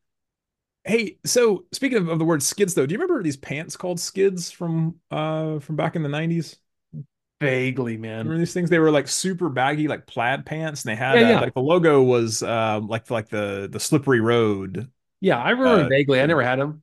Hey, 0.85 1.19
so 1.25 1.65
speaking 1.73 1.99
of, 1.99 2.09
of, 2.09 2.19
the 2.19 2.25
word 2.25 2.43
skids, 2.43 2.75
though, 2.75 2.87
do 2.87 2.93
you 2.93 2.99
remember 2.99 3.23
these 3.23 3.37
pants 3.37 3.77
called 3.77 4.01
skids 4.01 4.51
from 4.51 4.97
uh 5.11 5.61
from 5.61 5.77
back 5.77 5.97
in 5.97 6.03
the 6.03 6.09
nineties? 6.09 6.57
Vaguely, 7.41 7.97
man. 7.97 8.19
Remember 8.19 8.39
these 8.39 8.53
things? 8.53 8.71
They 8.71 8.79
were 8.79 8.91
like 8.91 9.09
super 9.09 9.49
baggy, 9.49 9.89
like 9.89 10.07
plaid 10.07 10.47
pants, 10.47 10.85
and 10.85 10.91
they 10.91 10.97
had 10.97 11.19
yeah, 11.19 11.27
uh, 11.27 11.31
yeah. 11.31 11.41
like 11.41 11.55
the 11.55 11.61
logo 11.61 12.03
was 12.03 12.43
uh, 12.43 12.81
like 12.83 13.11
like 13.11 13.29
the 13.29 13.69
the 13.71 13.81
slippery 13.81 14.21
road. 14.21 14.91
Yeah, 15.21 15.39
I 15.39 15.51
remember 15.51 15.85
uh, 15.85 15.89
vaguely. 15.89 16.21
I 16.21 16.27
never 16.27 16.43
had 16.43 16.59
them 16.59 16.83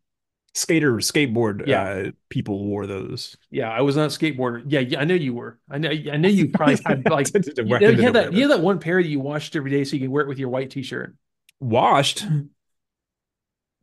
skater 0.54 0.94
skateboard 0.96 1.66
yeah. 1.68 1.84
uh, 1.84 2.12
people 2.30 2.66
wore 2.66 2.88
those. 2.88 3.38
Yeah, 3.50 3.70
I 3.70 3.82
was 3.82 3.96
not 3.96 4.06
a 4.06 4.08
skateboarder. 4.08 4.64
Yeah, 4.68 4.82
yeah, 4.82 5.00
I 5.00 5.06
know 5.06 5.14
you 5.14 5.34
were. 5.34 5.60
I 5.70 5.78
know. 5.78 5.90
I 5.90 6.18
know 6.18 6.30
you 6.30 6.50
probably 6.54 6.78
had 6.86 7.10
like 7.10 7.28
you, 7.58 7.66
you, 7.66 8.02
had 8.02 8.14
that. 8.14 8.34
You 8.34 8.42
had 8.44 8.52
that 8.52 8.62
one 8.62 8.80
pair 8.80 9.02
that 9.02 9.10
you 9.10 9.20
washed 9.20 9.56
every 9.56 9.72
day 9.72 9.84
so 9.84 9.96
you 9.96 10.02
can 10.02 10.12
wear 10.12 10.24
it 10.24 10.28
with 10.28 10.40
your 10.40 10.50
white 10.50 10.70
t-shirt. 10.70 11.16
Washed. 11.60 12.26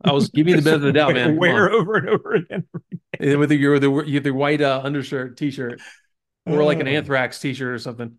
I 0.03 0.11
was 0.11 0.29
giving 0.29 0.55
you 0.55 0.61
the 0.61 0.63
benefit 0.63 0.87
of 0.87 0.93
the 0.93 0.93
doubt, 0.93 1.13
man. 1.13 1.37
Wear 1.39 1.71
over 1.71 1.95
and 1.95 2.09
over 2.09 2.33
again. 2.33 2.67
with 3.19 3.51
your 3.51 3.79
the 3.79 4.31
white 4.31 4.61
uh, 4.61 4.81
undershirt 4.83 5.37
t-shirt 5.37 5.81
or 6.45 6.63
like 6.63 6.79
an 6.79 6.87
oh. 6.87 6.91
Anthrax 6.91 7.39
t-shirt 7.39 7.73
or 7.73 7.79
something. 7.79 8.17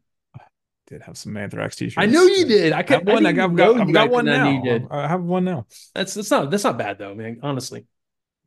did 0.87 1.03
have 1.03 1.17
some 1.17 1.37
Anthrax 1.37 1.77
t-shirts. 1.77 1.97
I 1.99 2.07
know 2.07 2.25
you 2.25 2.47
did. 2.47 2.73
I, 2.73 2.83
kept 2.83 3.07
one. 3.07 3.25
I, 3.25 3.33
have 3.33 3.55
got, 3.55 3.81
I've 3.81 3.93
got 3.93 4.11
one 4.11 4.25
now. 4.25 4.89
I 4.91 5.07
have 5.07 5.23
one 5.23 5.45
now. 5.45 5.67
That's 5.95 6.15
that's 6.15 6.31
not 6.31 6.51
that's 6.51 6.65
not 6.65 6.79
bad 6.79 6.99
though, 6.99 7.15
man. 7.15 7.39
Honestly. 7.43 7.87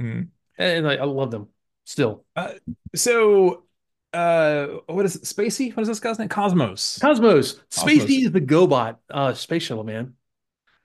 Mm. 0.02 0.30
And 0.58 0.88
I, 0.88 0.96
I, 0.96 1.04
love 1.06 1.32
them 1.32 1.48
still. 1.86 2.26
Uh, 2.36 2.54
so, 2.96 3.64
uh, 4.14 4.68
what 4.88 5.06
is 5.06 5.16
it? 5.16 5.24
Spacey? 5.24 5.76
What 5.76 5.84
is 5.84 5.88
this 5.88 6.00
guy's 6.00 6.20
name? 6.20 6.28
Cosmos. 6.28 7.00
Cosmos. 7.00 7.54
Cosmos. 7.54 7.60
Spacey 7.72 8.26
is 8.26 8.32
the 8.32 8.42
GoBot 8.42 8.98
uh, 9.10 9.34
space 9.34 9.64
shuttle 9.64 9.84
man. 9.84 10.16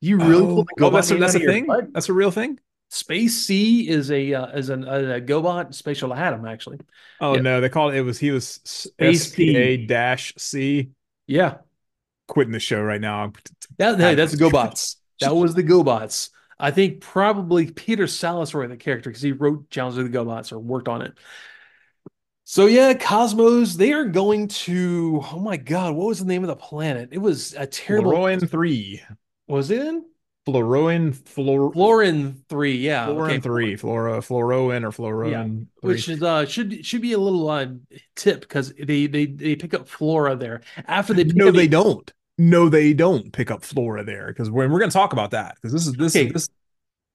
You 0.07 0.19
really 0.19 0.42
oh, 0.42 0.47
pulled 0.47 0.69
the 0.69 0.83
GoBot. 0.83 0.87
Oh, 0.87 0.90
that's 0.90 1.11
a, 1.11 1.16
that's 1.16 1.35
a 1.35 1.40
thing. 1.40 1.66
That's 1.92 2.09
a 2.09 2.12
real 2.12 2.31
thing. 2.31 2.61
Space 2.90 3.35
C 3.45 3.88
is 3.88 4.12
a 4.12 4.35
uh, 4.35 4.47
is 4.57 4.69
an, 4.69 4.85
a, 4.85 5.16
a 5.16 5.21
GoBot 5.21 5.75
space 5.75 5.99
shuttle. 5.99 6.14
I 6.14 6.19
had 6.19 6.33
him 6.33 6.47
actually. 6.47 6.79
Oh 7.21 7.35
yeah. 7.35 7.40
no, 7.40 7.61
they 7.61 7.69
called 7.69 7.92
it. 7.92 7.97
It 7.97 8.03
was 8.03 8.16
he 8.16 8.31
was 8.31 8.61
Space 8.64 9.33
SPA 9.33 9.87
dash 9.88 10.33
C. 10.38 10.90
Yeah, 11.27 11.59
quitting 12.29 12.53
the 12.53 12.61
show 12.61 12.81
right 12.81 13.01
now. 13.01 13.33
That, 13.79 13.99
hey, 13.99 14.14
that's 14.14 14.31
the 14.31 14.45
GoBots. 14.45 14.97
that 15.21 15.35
was 15.35 15.55
the 15.55 15.64
GoBots. 15.64 16.31
I 16.57 16.71
think 16.71 17.01
probably 17.01 17.71
Peter 17.73 18.07
Salas 18.07 18.55
wrote 18.55 18.69
the 18.69 18.77
character 18.77 19.11
because 19.11 19.23
he 19.23 19.33
wrote 19.33 19.69
Challenge 19.71 19.99
of 19.99 20.12
the 20.12 20.16
GoBots 20.16 20.53
or 20.53 20.61
worked 20.61 20.87
on 20.87 21.03
it. 21.03 21.14
So 22.45 22.66
yeah, 22.66 22.95
Cosmos, 22.95 23.75
they 23.75 23.92
are 23.92 24.05
going 24.05 24.47
to 24.47 25.21
oh 25.33 25.40
my 25.40 25.57
god, 25.57 25.97
what 25.97 26.07
was 26.07 26.21
the 26.21 26.27
name 26.27 26.45
of 26.45 26.49
the 26.49 26.55
planet? 26.55 27.09
It 27.11 27.19
was 27.19 27.55
a 27.55 27.66
terrible 27.66 28.12
Floroin 28.12 28.49
3. 28.49 29.03
Was 29.48 29.70
it 29.70 29.80
in? 29.80 30.04
Floroin 30.46 31.12
Flor 31.12 31.72
Florin 31.72 32.44
3, 32.48 32.76
yeah. 32.76 33.06
Florin 33.06 33.30
okay. 33.32 33.40
3, 33.40 33.76
Flora 33.76 34.22
Floroin 34.22 34.85
or 34.85 34.92
Florin 34.92 35.30
yeah. 35.30 35.42
3. 35.82 35.92
Which 35.92 36.09
is 36.09 36.22
uh 36.22 36.46
should 36.46 36.87
should 36.87 37.02
be 37.02 37.12
a 37.12 37.18
little 37.18 37.48
uh 37.50 37.66
tip 38.14 38.42
because 38.42 38.72
they 38.78 39.09
they 39.09 39.26
they 39.26 39.56
pick 39.56 39.74
up 39.74 39.88
Flora 39.88 40.37
there. 40.37 40.61
After 40.87 41.14
they 41.14 41.24
No, 41.24 41.50
they 41.50 41.66
don't. 41.66 42.12
No, 42.38 42.68
they 42.68 42.92
don't 42.92 43.32
pick 43.32 43.50
up 43.50 43.64
Flora 43.64 44.04
there 44.04 44.28
because 44.28 44.50
we're, 44.50 44.68
we're 44.68 44.78
going 44.78 44.90
to 44.90 44.94
talk 44.94 45.12
about 45.12 45.32
that 45.32 45.56
because 45.56 45.72
this 45.72 45.87
is 45.87 45.94
this 45.94 46.14
okay. 46.14 46.26
is 46.26 46.32
this. 46.32 46.48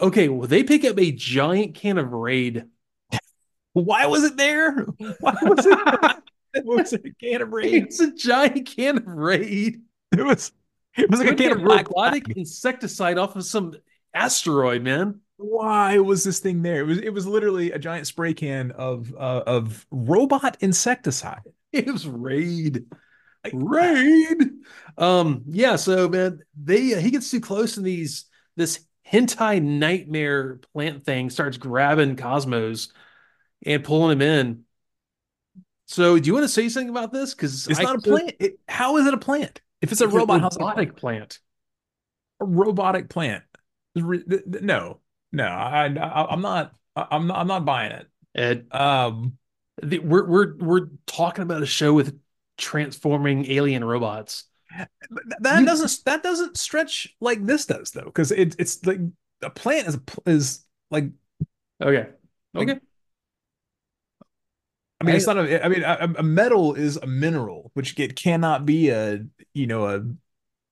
Okay, 0.01 0.29
well, 0.29 0.47
they 0.47 0.63
pick 0.63 0.83
up 0.83 0.99
a 0.99 1.11
giant 1.11 1.75
can 1.75 1.99
of 1.99 2.11
Raid. 2.11 2.65
Why 3.73 4.07
was 4.07 4.23
it 4.23 4.35
there? 4.35 4.81
Why 5.19 5.35
was 5.43 5.65
it? 5.65 6.17
it 6.55 6.65
was 6.65 6.91
a 6.91 6.99
can 6.99 7.43
of 7.43 7.53
Raid. 7.53 7.83
It's 7.83 7.99
a 7.99 8.11
giant 8.13 8.65
can 8.65 8.97
of 8.97 9.07
Raid. 9.07 9.81
It 10.11 10.25
was. 10.25 10.51
It 10.97 11.09
was 11.09 11.19
like 11.19 11.31
a 11.31 11.35
can 11.35 11.51
of 11.51 11.61
robotic 11.61 12.29
insecticide 12.35 13.17
off 13.17 13.35
of 13.35 13.45
some 13.45 13.73
asteroid, 14.13 14.81
man. 14.81 15.21
Why 15.37 15.97
was 15.99 16.23
this 16.23 16.39
thing 16.39 16.61
there? 16.61 16.81
It 16.81 16.85
was. 16.85 16.97
It 16.99 17.13
was 17.13 17.25
literally 17.25 17.71
a 17.71 17.79
giant 17.79 18.07
spray 18.07 18.33
can 18.33 18.71
of 18.71 19.13
uh, 19.15 19.43
of 19.47 19.85
robot 19.91 20.57
insecticide. 20.59 21.41
It 21.73 21.85
was 21.85 22.05
Raid. 22.05 22.83
Raid. 23.53 24.49
Um, 24.97 25.43
yeah, 25.47 25.77
so 25.77 26.09
man, 26.09 26.41
they 26.61 26.95
uh, 26.95 26.99
he 26.99 27.11
gets 27.11 27.31
too 27.31 27.39
close 27.39 27.77
and 27.77 27.85
these 27.85 28.25
this 28.57 28.85
hentai 29.09 29.61
nightmare 29.61 30.59
plant 30.73 31.05
thing 31.05 31.29
starts 31.29 31.55
grabbing 31.55 32.17
Cosmos 32.17 32.91
and 33.65 33.85
pulling 33.85 34.11
him 34.11 34.21
in. 34.21 34.63
So, 35.85 36.19
do 36.19 36.27
you 36.27 36.33
want 36.33 36.43
to 36.43 36.49
say 36.49 36.69
something 36.69 36.89
about 36.89 37.11
this? 37.11 37.33
Because 37.33 37.67
it's 37.67 37.79
I 37.79 37.83
not 37.83 37.95
a 37.97 38.01
plant. 38.01 38.33
It, 38.39 38.59
how 38.67 38.97
is 38.97 39.07
it 39.07 39.13
a 39.13 39.17
plant? 39.17 39.61
If 39.81 39.91
it's 39.91 40.01
a 40.01 40.07
robot, 40.07 40.41
a 40.41 40.43
robotic 40.43 40.95
plant, 40.95 41.39
a 42.39 42.45
robotic 42.45 43.09
plant. 43.09 43.43
No, 43.95 44.99
no, 45.31 45.45
I, 45.45 45.85
I, 45.85 46.33
am 46.33 46.41
not. 46.41 46.73
I'm 46.95 47.27
not. 47.27 47.39
I'm 47.39 47.47
not 47.47 47.65
buying 47.65 47.91
it. 47.91 48.07
Ed, 48.35 48.67
um, 48.71 49.37
the, 49.81 49.99
we're 49.99 50.25
we're 50.25 50.55
we're 50.57 50.87
talking 51.07 51.43
about 51.43 51.63
a 51.63 51.65
show 51.65 51.93
with 51.93 52.17
transforming 52.57 53.49
alien 53.51 53.83
robots. 53.83 54.45
That 55.39 55.59
you, 55.59 55.65
doesn't 55.65 56.05
that 56.05 56.23
doesn't 56.23 56.57
stretch 56.57 57.15
like 57.19 57.45
this 57.45 57.65
does 57.65 57.91
though, 57.91 58.05
because 58.05 58.31
it, 58.31 58.55
it's 58.59 58.85
like 58.85 58.99
a 59.41 59.49
plant 59.49 59.87
is 59.87 59.97
is 60.25 60.65
like 60.89 61.05
okay, 61.81 62.09
okay. 62.55 62.73
Like, 62.73 62.81
I 65.01 65.03
mean, 65.03 65.13
I, 65.13 65.17
it's 65.17 65.25
not 65.25 65.37
a. 65.37 65.65
I 65.65 65.67
mean, 65.67 65.83
a, 65.83 66.13
a, 66.19 66.23
metal 66.23 66.75
is 66.75 66.95
a 66.97 67.07
mineral, 67.07 67.71
which 67.73 67.99
it 67.99 68.15
cannot 68.15 68.67
be 68.67 68.89
a 68.89 69.25
you 69.53 69.65
know 69.65 69.87
a 69.87 69.97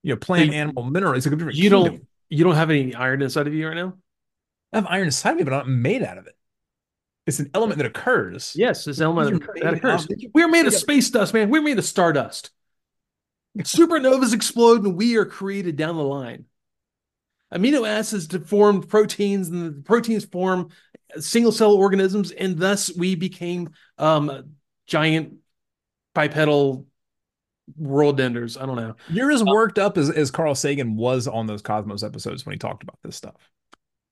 you 0.04 0.14
know 0.14 0.18
plant, 0.18 0.54
animal, 0.54 0.84
mineral. 0.84 1.16
It's 1.16 1.26
a 1.26 1.32
different. 1.32 1.58
You 1.58 1.70
kingdom. 1.70 1.94
don't. 1.94 2.08
You 2.30 2.44
don't 2.44 2.56
have 2.56 2.70
any 2.70 2.94
iron 2.94 3.24
inside 3.24 3.48
of 3.48 3.56
you 3.56 3.68
right 3.68 3.76
now. 3.76 3.96
I 4.72 4.78
have 4.78 4.86
iron 4.88 5.06
inside 5.06 5.32
of 5.32 5.38
me, 5.38 5.44
but 5.46 5.54
I'm 5.54 5.60
not 5.60 5.68
made 5.68 6.04
out 6.04 6.20
of 6.20 6.28
it. 6.28 6.36
It's 7.26 7.40
an 7.40 7.50
element 7.56 7.80
that 7.80 7.88
occurs. 7.88 8.54
Yes, 8.56 8.86
it's 8.86 9.00
an 9.00 9.06
element 9.06 9.44
that 9.62 9.74
occurs. 9.74 10.08
We're 10.34 10.48
made 10.48 10.68
of 10.68 10.74
space 10.76 11.10
dust, 11.10 11.34
man. 11.34 11.50
We're 11.50 11.64
made 11.64 11.80
of 11.80 11.86
stardust. 11.86 12.52
Supernovas 13.58 14.34
explode 14.34 14.84
and 14.84 14.96
we 14.96 15.18
are 15.18 15.26
created 15.26 15.76
down 15.76 15.98
the 15.98 16.04
line. 16.04 16.46
Amino 17.54 17.88
acids 17.88 18.28
to 18.28 18.40
form 18.40 18.84
proteins, 18.84 19.50
and 19.50 19.66
the 19.66 19.82
proteins 19.82 20.26
form 20.26 20.70
single 21.18 21.52
cell 21.52 21.74
organisms, 21.74 22.32
and 22.32 22.58
thus 22.58 22.96
we 22.96 23.16
became 23.16 23.70
um, 23.98 24.52
giant 24.88 25.36
bipedal 26.14 26.86
world 27.78 28.20
enders. 28.20 28.58
I 28.58 28.66
don't 28.66 28.76
know. 28.76 28.96
You're 29.10 29.32
as 29.32 29.44
worked 29.44 29.78
up 29.78 29.98
as, 29.98 30.10
as 30.10 30.32
Carl 30.32 30.56
Sagan 30.56 30.96
was 30.96 31.28
on 31.28 31.48
those 31.48 31.62
Cosmos 31.62 32.04
episodes 32.04 32.46
when 32.46 32.54
he 32.54 32.60
talked 32.60 32.84
about 32.84 32.98
this 33.04 33.16
stuff 33.16 33.36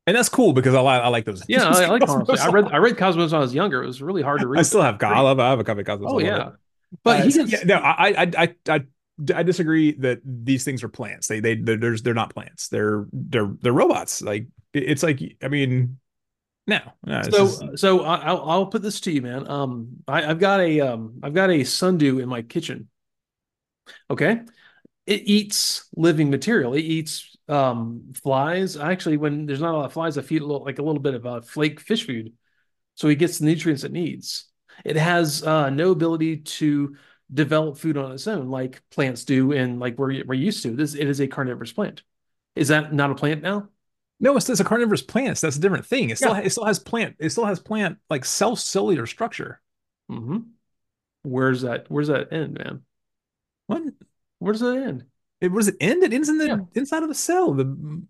and 0.07 0.15
that's 0.15 0.29
cool 0.29 0.53
because 0.53 0.73
I 0.73 0.79
like 0.79 1.01
I 1.01 1.09
like 1.09 1.25
those. 1.25 1.43
Yeah, 1.47 1.67
I, 1.67 1.83
I 1.83 1.87
like 1.89 2.01
Cosmos. 2.05 2.39
I 2.39 2.49
read 2.49 2.71
I 2.71 2.77
read 2.77 2.97
Cosmos 2.97 3.31
when 3.31 3.39
I 3.39 3.41
was 3.41 3.53
younger. 3.53 3.83
It 3.83 3.87
was 3.87 4.01
really 4.01 4.21
hard 4.21 4.39
to 4.39 4.47
read. 4.47 4.59
I 4.59 4.63
still 4.63 4.81
have 4.81 5.03
I 5.03 5.19
love 5.19 5.39
I 5.39 5.49
have 5.49 5.59
a 5.59 5.63
copy 5.65 5.81
of 5.81 5.85
Cosmos. 5.85 6.09
Oh 6.11 6.19
yeah, 6.19 6.51
but 7.03 7.19
uh, 7.19 7.23
he 7.25 7.43
yeah, 7.43 7.63
no, 7.65 7.75
I, 7.75 8.23
I 8.23 8.31
I 8.37 8.55
I 8.69 8.81
I 9.35 9.43
disagree 9.43 9.91
that 9.99 10.21
these 10.23 10.63
things 10.63 10.81
are 10.83 10.89
plants. 10.89 11.27
They 11.27 11.41
they 11.41 11.55
they're 11.55 11.97
they're 11.97 12.13
not 12.13 12.33
plants. 12.33 12.69
They're 12.69 13.05
they're 13.11 13.51
they're 13.61 13.73
robots. 13.73 14.21
Like 14.21 14.47
it's 14.73 15.03
like 15.03 15.21
I 15.43 15.49
mean, 15.49 15.99
no. 16.67 16.79
no 17.05 17.21
so 17.23 17.31
just... 17.31 17.77
so 17.79 18.01
I'll 18.01 18.41
I'll 18.43 18.65
put 18.67 18.81
this 18.81 18.99
to 19.01 19.11
you, 19.11 19.21
man. 19.21 19.49
Um, 19.49 19.97
I, 20.07 20.25
I've 20.25 20.39
got 20.39 20.59
a 20.59 20.81
um 20.81 21.19
I've 21.23 21.33
got 21.33 21.49
a 21.49 21.63
sundew 21.63 22.19
in 22.19 22.29
my 22.29 22.41
kitchen. 22.41 22.89
Okay, 24.09 24.41
it 25.05 25.21
eats 25.25 25.87
living 25.95 26.29
material. 26.29 26.73
It 26.73 26.81
eats 26.81 27.37
um, 27.47 28.13
flies. 28.21 28.75
Actually, 28.75 29.17
when 29.17 29.45
there's 29.45 29.61
not 29.61 29.73
a 29.73 29.77
lot 29.77 29.85
of 29.85 29.93
flies, 29.93 30.17
I 30.17 30.21
feed 30.21 30.41
a 30.41 30.45
little, 30.45 30.65
like 30.65 30.79
a 30.79 30.83
little 30.83 31.01
bit 31.01 31.13
of 31.13 31.25
a 31.25 31.29
uh, 31.29 31.41
flake 31.41 31.79
fish 31.79 32.05
food, 32.05 32.33
so 32.95 33.07
he 33.07 33.15
gets 33.15 33.39
the 33.39 33.45
nutrients 33.45 33.83
it 33.83 33.91
needs. 33.91 34.49
It 34.85 34.97
has 34.97 35.43
uh, 35.43 35.69
no 35.69 35.91
ability 35.91 36.37
to 36.37 36.95
develop 37.33 37.77
food 37.77 37.97
on 37.97 38.11
its 38.11 38.27
own 38.27 38.49
like 38.49 38.81
plants 38.91 39.23
do, 39.25 39.53
and 39.53 39.79
like 39.79 39.97
we're 39.97 40.23
we're 40.25 40.33
used 40.33 40.63
to. 40.63 40.75
This 40.75 40.93
it 40.93 41.07
is 41.07 41.21
a 41.21 41.27
carnivorous 41.27 41.71
plant. 41.71 42.03
Is 42.55 42.67
that 42.69 42.93
not 42.93 43.11
a 43.11 43.15
plant 43.15 43.41
now? 43.41 43.69
No, 44.19 44.35
it's, 44.35 44.49
it's 44.49 44.59
a 44.59 44.63
carnivorous 44.63 45.01
plant. 45.01 45.37
So 45.37 45.47
that's 45.47 45.57
a 45.57 45.61
different 45.61 45.85
thing. 45.85 46.09
It 46.09 46.17
still 46.17 46.33
yeah. 46.33 46.41
it 46.41 46.49
still 46.49 46.65
has 46.65 46.79
plant. 46.79 47.15
It 47.19 47.29
still 47.29 47.45
has 47.45 47.59
plant 47.59 47.97
like 48.09 48.25
cell 48.25 48.55
cellular 48.55 49.05
structure. 49.05 49.61
Mm-hmm. 50.11 50.37
Where's 51.23 51.61
that? 51.61 51.85
Where's 51.89 52.07
that 52.07 52.33
end, 52.33 52.57
man? 52.57 52.81
What? 53.67 53.83
Where 54.39 54.53
does 54.53 54.61
that 54.61 54.77
end? 54.77 55.05
It 55.39 55.51
was 55.51 55.67
it 55.67 55.75
end? 55.79 56.03
It 56.03 56.13
ends 56.13 56.29
in 56.29 56.37
the 56.37 56.47
yeah. 56.47 56.57
inside 56.73 57.03
of 57.03 57.09
the 57.09 57.15
cell. 57.15 57.53
The 57.53 58.01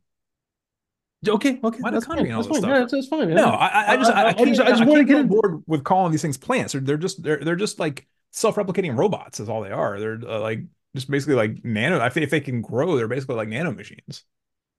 okay, 1.28 1.60
okay, 1.62 1.80
that's 1.84 2.06
fine. 2.06 2.26
That's 2.26 2.48
fine. 2.48 2.64
Yeah, 2.64 2.86
that's, 2.90 3.08
fine. 3.08 3.34
No, 3.34 3.50
I, 3.50 3.94
I 3.94 3.98
just 3.98 4.12
I, 4.12 4.24
I, 4.24 4.28
I 4.28 4.34
just, 4.46 4.62
I 4.62 4.70
just 4.70 4.86
want 4.86 5.00
to 5.00 5.04
get 5.04 5.18
on 5.18 5.28
board 5.28 5.64
with 5.68 5.84
calling 5.84 6.12
these 6.12 6.22
things 6.22 6.38
plants. 6.38 6.72
They're, 6.74 6.82
they're 6.82 6.98
just 6.98 7.22
they're 7.22 7.44
they're 7.44 7.56
just 7.56 7.80
like 7.80 8.08
self-replicating 8.32 8.98
robots. 8.98 9.42
Is 9.42 9.50
all 9.50 9.62
they 9.62 9.72
are. 9.72 10.00
They're 10.00 10.22
uh, 10.26 10.40
like 10.40 10.62
just 10.96 11.10
basically 11.12 11.36
like 11.36 11.66
nano. 11.66 12.00
I 12.00 12.10
think 12.10 12.24
if 12.24 12.30
they 12.30 12.40
can 12.40 12.62
grow, 12.62 12.96
they're 12.96 13.10
basically 13.10 13.36
like 13.36 13.50
nano 13.50 13.74
machines. 13.74 14.24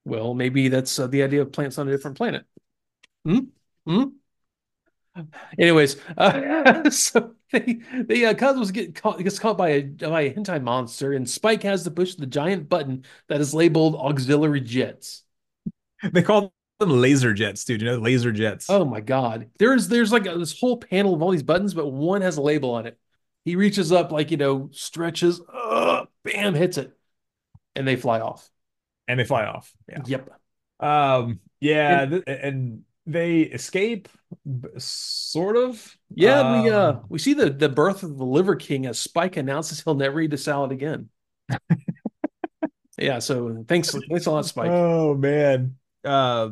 Well, 0.08 0.34
maybe 0.34 0.68
that's 0.68 0.98
uh, 0.98 1.06
the 1.06 1.22
idea 1.22 1.42
of 1.42 1.52
plants 1.52 1.78
on 1.78 1.88
a 1.88 1.90
different 1.90 2.16
planet. 2.16 2.44
Hmm. 3.24 3.38
Hmm. 3.86 4.04
Anyways, 5.58 5.96
uh, 6.16 6.90
so 6.90 7.34
they, 7.52 7.80
they 7.92 8.24
uh, 8.24 8.34
Cosmos 8.34 8.70
get 8.70 8.94
caught 8.94 9.18
gets 9.18 9.38
caught 9.38 9.58
by 9.58 9.68
a 9.68 9.82
by 9.82 10.22
a 10.22 10.34
hentai 10.34 10.62
monster, 10.62 11.12
and 11.12 11.28
Spike 11.28 11.62
has 11.64 11.84
to 11.84 11.90
push 11.90 12.14
the 12.14 12.26
giant 12.26 12.68
button 12.68 13.04
that 13.28 13.40
is 13.40 13.54
labeled 13.54 13.96
auxiliary 13.96 14.60
jets. 14.60 15.24
They 16.12 16.22
call 16.22 16.52
them 16.78 16.90
laser 16.90 17.34
jets, 17.34 17.64
dude. 17.64 17.82
You 17.82 17.88
know, 17.88 17.98
laser 17.98 18.30
jets. 18.30 18.68
Oh 18.70 18.84
my 18.84 19.00
god, 19.00 19.50
there's 19.58 19.88
there's 19.88 20.12
like 20.12 20.26
a, 20.26 20.38
this 20.38 20.58
whole 20.58 20.76
panel 20.76 21.14
of 21.14 21.22
all 21.22 21.30
these 21.30 21.42
buttons, 21.42 21.74
but 21.74 21.88
one 21.88 22.22
has 22.22 22.36
a 22.36 22.42
label 22.42 22.70
on 22.70 22.86
it. 22.86 22.98
He 23.44 23.56
reaches 23.56 23.90
up, 23.92 24.12
like 24.12 24.30
you 24.30 24.36
know, 24.36 24.68
stretches, 24.72 25.40
uh, 25.52 26.04
bam, 26.22 26.54
hits 26.54 26.78
it, 26.78 26.96
and 27.74 27.88
they 27.88 27.96
fly 27.96 28.20
off. 28.20 28.48
And 29.08 29.18
they 29.18 29.24
fly 29.24 29.44
off. 29.44 29.72
Yeah. 29.88 30.02
Yep. 30.06 30.30
Um. 30.80 31.40
Yeah. 31.60 32.02
And, 32.02 32.10
th- 32.10 32.24
and 32.26 32.82
they 33.08 33.40
escape 33.40 34.08
sort 34.76 35.56
of 35.56 35.96
yeah 36.10 36.40
um, 36.40 36.62
we 36.62 36.70
uh 36.70 36.90
um, 36.90 37.04
we 37.08 37.18
see 37.18 37.32
the 37.32 37.48
the 37.48 37.68
birth 37.68 38.02
of 38.02 38.18
the 38.18 38.24
liver 38.24 38.54
king 38.54 38.84
as 38.84 38.98
spike 38.98 39.38
announces 39.38 39.80
he'll 39.82 39.94
never 39.94 40.20
eat 40.20 40.32
a 40.34 40.38
salad 40.38 40.70
again 40.70 41.08
yeah 42.98 43.18
so 43.18 43.64
thanks 43.66 43.96
thanks 44.10 44.26
a 44.26 44.30
lot 44.30 44.44
spike 44.44 44.70
oh 44.70 45.14
man 45.14 45.74
uh, 46.04 46.50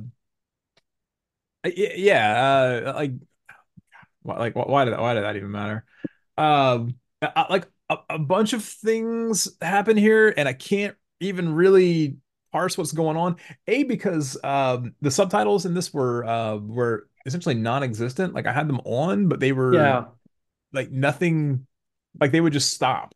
yeah 1.65 2.83
uh 2.87 2.93
like 2.95 3.13
like 4.25 4.57
why 4.57 4.87
did 4.87 4.95
that, 4.95 5.01
why 5.01 5.13
did 5.13 5.25
that 5.25 5.37
even 5.37 5.51
matter 5.51 5.85
um 6.39 6.95
I, 7.21 7.47
like 7.51 7.69
a, 7.91 7.99
a 8.09 8.19
bunch 8.19 8.55
of 8.55 8.65
things 8.65 9.49
happen 9.61 9.99
here 9.99 10.33
and 10.35 10.49
i 10.49 10.55
can't 10.55 10.97
even 11.21 11.55
really 11.55 12.17
parse 12.57 12.79
what's 12.79 12.93
going 12.93 13.19
on. 13.19 13.37
A 13.67 13.83
because 13.85 14.39
um, 14.43 14.95
the 15.03 15.11
subtitles 15.11 15.67
in 15.67 15.75
this 15.75 15.93
were 15.93 16.25
uh, 16.25 16.57
were 16.57 17.07
essentially 17.27 17.55
non-existent. 17.55 18.33
Like 18.33 18.47
I 18.47 18.53
had 18.53 18.67
them 18.67 18.81
on, 18.85 19.29
but 19.29 19.41
they 19.41 19.53
were 19.53 19.75
yeah. 19.75 20.05
like 20.73 20.91
nothing. 20.91 21.67
Like 22.19 22.33
they 22.33 22.41
would 22.41 22.55
just 22.55 22.73
stop. 22.73 23.15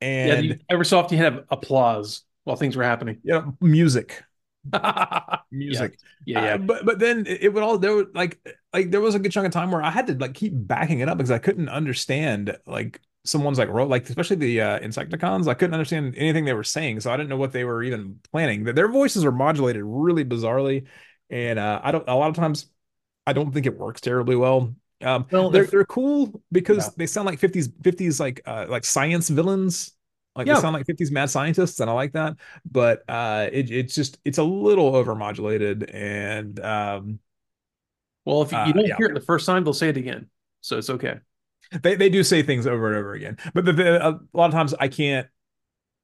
And 0.00 0.46
yeah, 0.46 0.54
every 0.68 0.84
so 0.86 0.98
often 0.98 1.18
you 1.18 1.24
had 1.24 1.44
applause 1.50 2.22
while 2.44 2.56
things 2.56 2.76
were 2.76 2.82
happening. 2.82 3.18
Yeah, 3.22 3.44
music. 3.60 4.24
music. 5.52 5.98
Yeah, 6.26 6.40
yeah. 6.40 6.44
yeah. 6.44 6.54
Uh, 6.54 6.58
but 6.58 6.84
but 6.84 6.98
then 6.98 7.26
it 7.28 7.54
would 7.54 7.62
all 7.62 7.78
there 7.78 7.94
would 7.94 8.12
like 8.14 8.40
like 8.72 8.90
there 8.90 9.00
was 9.00 9.14
a 9.14 9.20
good 9.20 9.30
chunk 9.30 9.46
of 9.46 9.52
time 9.52 9.70
where 9.70 9.82
I 9.82 9.90
had 9.90 10.08
to 10.08 10.14
like 10.14 10.34
keep 10.34 10.52
backing 10.54 10.98
it 10.98 11.08
up 11.08 11.16
because 11.16 11.30
I 11.30 11.38
couldn't 11.38 11.68
understand 11.68 12.56
like 12.66 13.00
someone's 13.24 13.58
like 13.58 13.68
wrote 13.68 13.88
like 13.90 14.08
especially 14.08 14.36
the 14.36 14.60
uh, 14.60 14.78
insecticons 14.80 15.46
i 15.46 15.54
couldn't 15.54 15.74
understand 15.74 16.14
anything 16.16 16.44
they 16.44 16.54
were 16.54 16.64
saying 16.64 16.98
so 17.00 17.12
i 17.12 17.16
didn't 17.16 17.28
know 17.28 17.36
what 17.36 17.52
they 17.52 17.64
were 17.64 17.82
even 17.82 18.18
planning 18.32 18.64
their 18.64 18.88
voices 18.88 19.24
are 19.24 19.32
modulated 19.32 19.82
really 19.84 20.24
bizarrely 20.24 20.86
and 21.32 21.60
uh, 21.60 21.80
I 21.84 21.92
don't. 21.92 22.08
A 22.08 22.14
lot 22.16 22.28
of 22.30 22.34
times, 22.34 22.66
I 23.26 23.32
don't 23.32 23.52
think 23.52 23.66
it 23.66 23.78
works 23.78 24.00
terribly 24.00 24.36
well. 24.36 24.74
Um, 25.02 25.26
Well, 25.30 25.50
they're 25.50 25.66
they're 25.66 25.84
cool 25.84 26.42
because 26.52 26.88
Yeah. 26.88 26.90
they 26.94 27.06
sound 27.06 27.26
like 27.26 27.38
50s 27.38 27.68
50s 27.82 28.20
like 28.20 28.40
uh 28.46 28.66
like 28.68 28.84
science 28.84 29.28
villains. 29.28 29.92
Like 30.36 30.46
Yeah. 30.46 30.48
they 30.48 30.54
sound 30.54 30.74
like 30.74 30.86
50s 30.86 31.10
mad 31.10 31.30
scientists, 31.30 31.80
and 31.80 31.90
I 31.90 31.92
like 31.94 32.12
that. 32.12 32.36
But 32.64 33.04
uh, 33.08 33.48
it 33.52 33.70
it's 33.70 33.94
just 33.94 34.18
it's 34.24 34.38
a 34.38 34.42
little 34.44 34.92
overmodulated, 34.92 35.92
and 35.94 36.58
um, 36.60 37.20
Well, 38.24 38.42
if 38.42 38.52
you, 38.52 38.58
Uh, 38.58 38.72
you 38.72 38.72
don't 38.72 38.86
yeah. 38.86 38.96
hear 38.96 39.06
it 39.06 39.14
the 39.14 39.20
first 39.20 39.46
time, 39.46 39.64
they'll 39.64 39.72
say 39.72 39.88
it 39.88 39.96
again, 39.96 40.28
so 40.60 40.78
it's 40.78 40.90
okay. 40.90 41.20
They 41.82 41.96
they 41.96 42.08
do 42.08 42.22
say 42.22 42.42
things 42.42 42.66
over 42.66 42.88
and 42.88 42.96
over 42.96 43.14
again. 43.14 43.36
But 43.54 43.64
the, 43.64 43.72
the, 43.72 44.08
a 44.08 44.20
lot 44.32 44.46
of 44.46 44.52
times 44.52 44.74
I 44.78 44.88
can't 44.88 45.26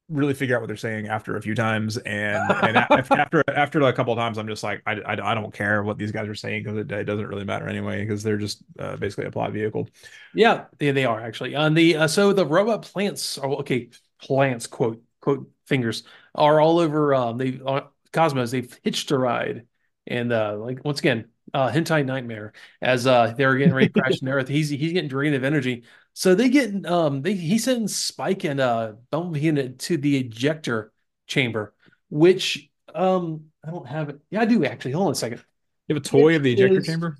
really 0.09 0.33
figure 0.33 0.55
out 0.55 0.61
what 0.61 0.67
they're 0.67 0.77
saying 0.77 1.07
after 1.07 1.35
a 1.35 1.41
few 1.41 1.55
times, 1.55 1.97
and 1.97 2.51
and 2.63 2.77
after 3.11 3.43
after 3.49 3.81
a 3.81 3.93
couple 3.93 4.13
of 4.13 4.17
times, 4.17 4.37
I'm 4.37 4.47
just 4.47 4.63
like 4.63 4.81
I, 4.85 4.93
I, 4.93 5.31
I 5.31 5.33
don't 5.33 5.53
care 5.53 5.83
what 5.83 5.97
these 5.97 6.11
guys 6.11 6.27
are 6.27 6.35
saying 6.35 6.63
because 6.63 6.77
it, 6.77 6.91
it 6.91 7.03
doesn't 7.03 7.27
really 7.27 7.43
matter 7.43 7.67
anyway 7.67 8.01
because 8.03 8.23
they're 8.23 8.37
just 8.37 8.63
uh, 8.79 8.95
basically 8.95 9.25
a 9.25 9.31
plot 9.31 9.51
vehicle. 9.51 9.89
Yeah, 10.33 10.65
they, 10.77 10.91
they 10.91 11.05
are 11.05 11.19
actually 11.19 11.55
on 11.55 11.73
the 11.73 11.97
uh, 11.97 12.07
so 12.07 12.33
the 12.33 12.45
robot 12.45 12.83
plants 12.83 13.37
are 13.37 13.49
okay. 13.55 13.89
Plants 14.19 14.65
quote 14.65 15.01
quote 15.21 15.49
fingers 15.65 16.03
are 16.33 16.59
all 16.59 16.79
over. 16.79 17.13
Um, 17.13 17.37
they 17.37 17.59
uh, 17.65 17.81
Cosmos. 18.13 18.51
They've 18.51 18.79
hitched 18.83 19.11
a 19.11 19.17
ride, 19.17 19.67
and 20.07 20.31
uh, 20.31 20.57
like 20.57 20.83
once 20.83 20.99
again, 20.99 21.25
uh, 21.53 21.69
hentai 21.71 22.05
nightmare 22.05 22.53
as 22.81 23.07
uh 23.07 23.33
they're 23.37 23.55
getting 23.57 23.73
ready 23.73 23.87
to 23.89 23.93
crash 24.01 24.19
in 24.21 24.25
the 24.25 24.31
earth. 24.31 24.47
He's 24.47 24.69
he's 24.69 24.93
getting 24.93 25.09
drained 25.09 25.35
of 25.35 25.43
energy. 25.43 25.83
So 26.13 26.35
they 26.35 26.49
get 26.49 26.85
um 26.85 27.21
they 27.21 27.33
he 27.33 27.57
sends 27.57 27.95
Spike 27.95 28.43
and 28.43 28.59
uh 28.59 28.93
Bumblebee 29.11 29.47
into 29.47 29.97
the 29.97 30.17
ejector 30.17 30.91
chamber, 31.27 31.73
which 32.09 32.69
um 32.93 33.45
I 33.65 33.71
don't 33.71 33.87
have 33.87 34.09
it. 34.09 34.19
Yeah, 34.29 34.41
I 34.41 34.45
do 34.45 34.63
actually. 34.65 34.91
Hold 34.93 35.07
on 35.07 35.11
a 35.13 35.15
second. 35.15 35.43
You 35.87 35.95
have 35.95 36.03
a 36.03 36.07
toy 36.07 36.35
of 36.35 36.43
the 36.43 36.53
ejector 36.53 36.79
is- 36.79 36.85
chamber. 36.85 37.17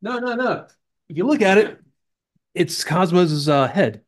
No, 0.00 0.18
no, 0.18 0.34
no. 0.34 0.66
If 1.08 1.16
you 1.16 1.26
look 1.26 1.42
at 1.42 1.58
it, 1.58 1.78
it's 2.54 2.84
Cosmos's 2.84 3.48
uh, 3.48 3.68
head. 3.68 4.02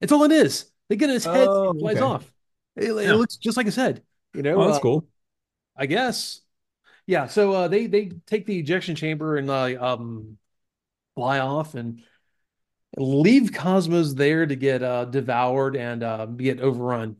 It's 0.00 0.12
all 0.12 0.24
it 0.24 0.32
is. 0.32 0.70
They 0.88 0.96
get 0.96 1.10
his 1.10 1.24
head 1.24 1.48
Oh, 1.48 1.70
it 1.70 1.80
flies 1.80 1.96
okay. 1.96 2.04
off. 2.04 2.32
It, 2.76 2.90
it 2.92 3.04
Yeah. 3.06 3.14
looks 3.14 3.36
just 3.36 3.56
like 3.56 3.66
his 3.66 3.76
head. 3.76 4.02
You 4.34 4.42
know, 4.42 4.60
Oh, 4.62 4.66
that's 4.66 4.78
uh, 4.78 4.80
cool. 4.80 5.08
I 5.76 5.86
guess. 5.86 6.41
Yeah. 7.06 7.26
So 7.26 7.52
uh, 7.52 7.68
they 7.68 7.86
they 7.86 8.12
take 8.26 8.46
the 8.46 8.58
ejection 8.58 8.94
chamber 8.94 9.36
and 9.36 9.50
uh, 9.50 9.76
um 9.80 10.38
fly 11.14 11.40
off 11.40 11.74
and 11.74 12.02
leave 12.96 13.52
Cosmos 13.52 14.14
there 14.14 14.46
to 14.46 14.54
get 14.56 14.82
uh, 14.82 15.06
devoured 15.06 15.76
and 15.76 16.02
uh, 16.02 16.26
get 16.26 16.60
overrun. 16.60 17.16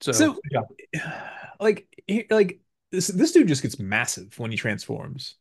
So, 0.00 0.12
So, 0.12 0.36
yeah, 0.50 1.22
like, 1.60 1.86
he- 2.06 2.26
like 2.30 2.60
this 2.90 3.06
this 3.08 3.32
dude 3.32 3.48
just 3.48 3.62
gets 3.62 3.78
massive 3.78 4.38
when 4.38 4.50
he 4.50 4.56
transforms. 4.56 5.36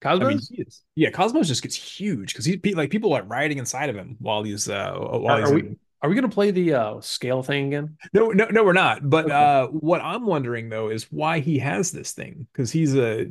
Cosmos. 0.00 0.50
I 0.50 0.54
mean. 0.56 0.66
Yeah, 0.94 1.10
Cosmos 1.10 1.48
just 1.48 1.62
gets 1.62 1.76
huge 1.76 2.32
because 2.32 2.44
he 2.44 2.58
like 2.74 2.90
people 2.90 3.12
are 3.12 3.22
riding 3.22 3.58
inside 3.58 3.90
of 3.90 3.96
him 3.96 4.16
while 4.18 4.42
he's 4.42 4.68
uh 4.68 4.94
while 4.96 5.26
Are- 5.36 5.40
he's 5.40 5.50
are 5.50 5.54
we- 5.54 5.76
Are 6.02 6.08
we 6.08 6.14
gonna 6.14 6.28
play 6.30 6.50
the 6.50 6.74
uh, 6.74 7.00
scale 7.00 7.42
thing 7.42 7.66
again? 7.68 7.96
No, 8.14 8.28
no, 8.30 8.46
no, 8.46 8.64
we're 8.64 8.72
not. 8.72 9.08
But 9.08 9.26
Okay. 9.26 9.34
uh 9.34 9.66
what 9.66 10.00
I'm 10.00 10.24
wondering 10.26 10.68
though 10.70 10.88
is 10.88 11.04
why 11.12 11.40
he 11.40 11.58
has 11.58 11.90
this 11.92 12.12
thing 12.12 12.46
because 12.52 12.70
he's 12.72 12.96
a 12.96 13.30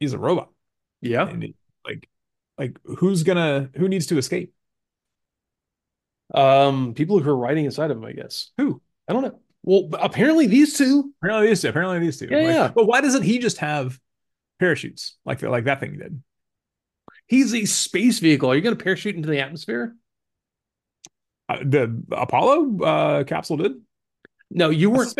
he's 0.00 0.14
a 0.14 0.18
robot 0.18 0.50
Yeah. 1.02 1.30
he- 1.36 1.54
like 1.86 2.08
like 2.56 2.78
who's 2.84 3.22
gonna 3.24 3.70
who 3.76 3.88
needs 3.88 4.06
to 4.06 4.18
escape? 4.18 4.52
Um, 6.34 6.94
people 6.94 7.18
who 7.18 7.30
are 7.30 7.36
riding 7.36 7.64
inside 7.64 7.90
of 7.90 7.96
him, 7.96 8.04
I 8.04 8.12
guess. 8.12 8.50
Who? 8.58 8.82
I 9.08 9.12
don't 9.12 9.22
know. 9.22 9.40
Well, 9.62 9.88
apparently 10.00 10.46
these 10.46 10.76
two. 10.76 11.12
Apparently 11.22 11.48
these 11.48 11.62
two. 11.62 11.68
Apparently 11.68 11.98
these 12.00 12.18
two. 12.18 12.28
Yeah, 12.30 12.36
Like, 12.38 12.46
yeah. 12.46 12.68
But 12.74 12.86
why 12.86 13.00
doesn't 13.00 13.22
he 13.22 13.38
just 13.38 13.58
have 13.58 13.98
parachutes 14.60 15.16
like 15.24 15.42
like 15.42 15.64
that 15.64 15.80
thing 15.80 15.98
did? 15.98 16.22
He's 17.26 17.54
a 17.54 17.64
space 17.66 18.18
vehicle. 18.18 18.50
Are 18.50 18.54
you 18.54 18.62
going 18.62 18.76
to 18.76 18.82
parachute 18.82 19.14
into 19.16 19.28
the 19.28 19.40
atmosphere? 19.40 19.94
Uh, 21.48 21.58
the 21.64 22.02
Apollo 22.12 22.78
uh 22.82 23.24
capsule 23.24 23.56
did. 23.58 23.72
No, 24.50 24.70
you 24.70 24.90
weren't. 24.90 25.14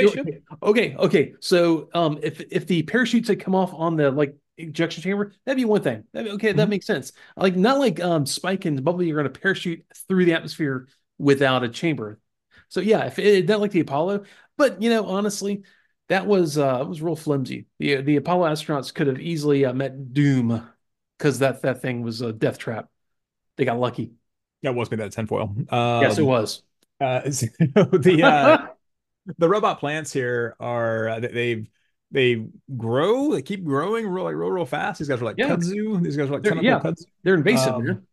Okay, 0.62 0.94
okay. 0.96 1.34
So, 1.40 1.88
um, 1.92 2.18
if 2.22 2.40
if 2.50 2.66
the 2.66 2.82
parachutes 2.84 3.28
had 3.28 3.40
come 3.40 3.54
off 3.54 3.74
on 3.74 3.96
the 3.96 4.10
like 4.10 4.36
ejection 4.56 5.02
chamber, 5.02 5.32
that'd 5.44 5.56
be 5.58 5.66
one 5.66 5.82
thing. 5.82 6.04
That'd 6.12 6.30
be, 6.30 6.34
okay, 6.36 6.52
that 6.52 6.66
Mhm. 6.66 6.70
makes 6.70 6.86
sense. 6.86 7.12
Like 7.36 7.54
not 7.54 7.78
like 7.78 8.00
um 8.00 8.24
Spike 8.24 8.64
and 8.64 8.82
Bumblebee 8.82 9.12
are 9.12 9.14
going 9.22 9.30
to 9.30 9.40
parachute 9.40 9.84
through 10.08 10.24
the 10.24 10.32
atmosphere 10.34 10.88
without 11.18 11.62
a 11.62 11.68
chamber. 11.68 12.18
So 12.68 12.80
yeah, 12.80 13.04
if 13.06 13.18
it 13.18 13.46
not 13.48 13.60
like 13.60 13.70
the 13.72 13.80
Apollo, 13.80 14.24
but 14.56 14.80
you 14.82 14.88
know, 14.90 15.06
honestly, 15.06 15.62
that 16.08 16.26
was 16.26 16.56
uh 16.56 16.78
it 16.80 16.88
was 16.88 17.02
real 17.02 17.16
flimsy. 17.16 17.66
The 17.78 18.00
the 18.00 18.16
Apollo 18.16 18.46
astronauts 18.48 18.94
could 18.94 19.08
have 19.08 19.20
easily 19.20 19.64
uh, 19.66 19.74
met 19.74 20.14
doom 20.14 20.66
because 21.18 21.40
that 21.40 21.62
that 21.62 21.82
thing 21.82 22.00
was 22.02 22.22
a 22.22 22.32
death 22.32 22.56
trap. 22.58 22.88
They 23.56 23.64
got 23.66 23.78
lucky. 23.78 24.12
That 24.62 24.74
was 24.74 24.90
made 24.90 25.00
that 25.00 25.12
tinfoil. 25.12 25.54
Um, 25.70 26.02
yes, 26.02 26.18
it 26.18 26.22
was. 26.22 26.62
Uh, 27.00 27.30
so 27.30 27.46
the 27.92 28.22
uh, 28.24 28.66
the 29.38 29.48
robot 29.48 29.78
plants 29.80 30.12
here 30.12 30.56
are 30.58 31.08
uh, 31.08 31.20
they- 31.20 31.28
they've 31.28 31.68
they 32.10 32.46
grow, 32.76 33.32
they 33.32 33.42
keep 33.42 33.62
growing 33.64 34.08
real 34.08 34.24
like 34.24 34.34
real 34.34 34.50
real 34.50 34.64
fast. 34.66 34.98
These 34.98 35.08
guys 35.08 35.20
are 35.20 35.26
like 35.26 35.36
Yeah. 35.38 35.50
kudzu. 35.50 36.02
These 36.02 36.16
guys 36.16 36.28
are 36.30 36.32
like 36.32 36.42
They're- 36.42 36.62
yeah. 36.62 36.80
kudzu. 36.80 37.04
They're 37.22 37.34
invasive, 37.34 37.74
Um. 37.74 38.06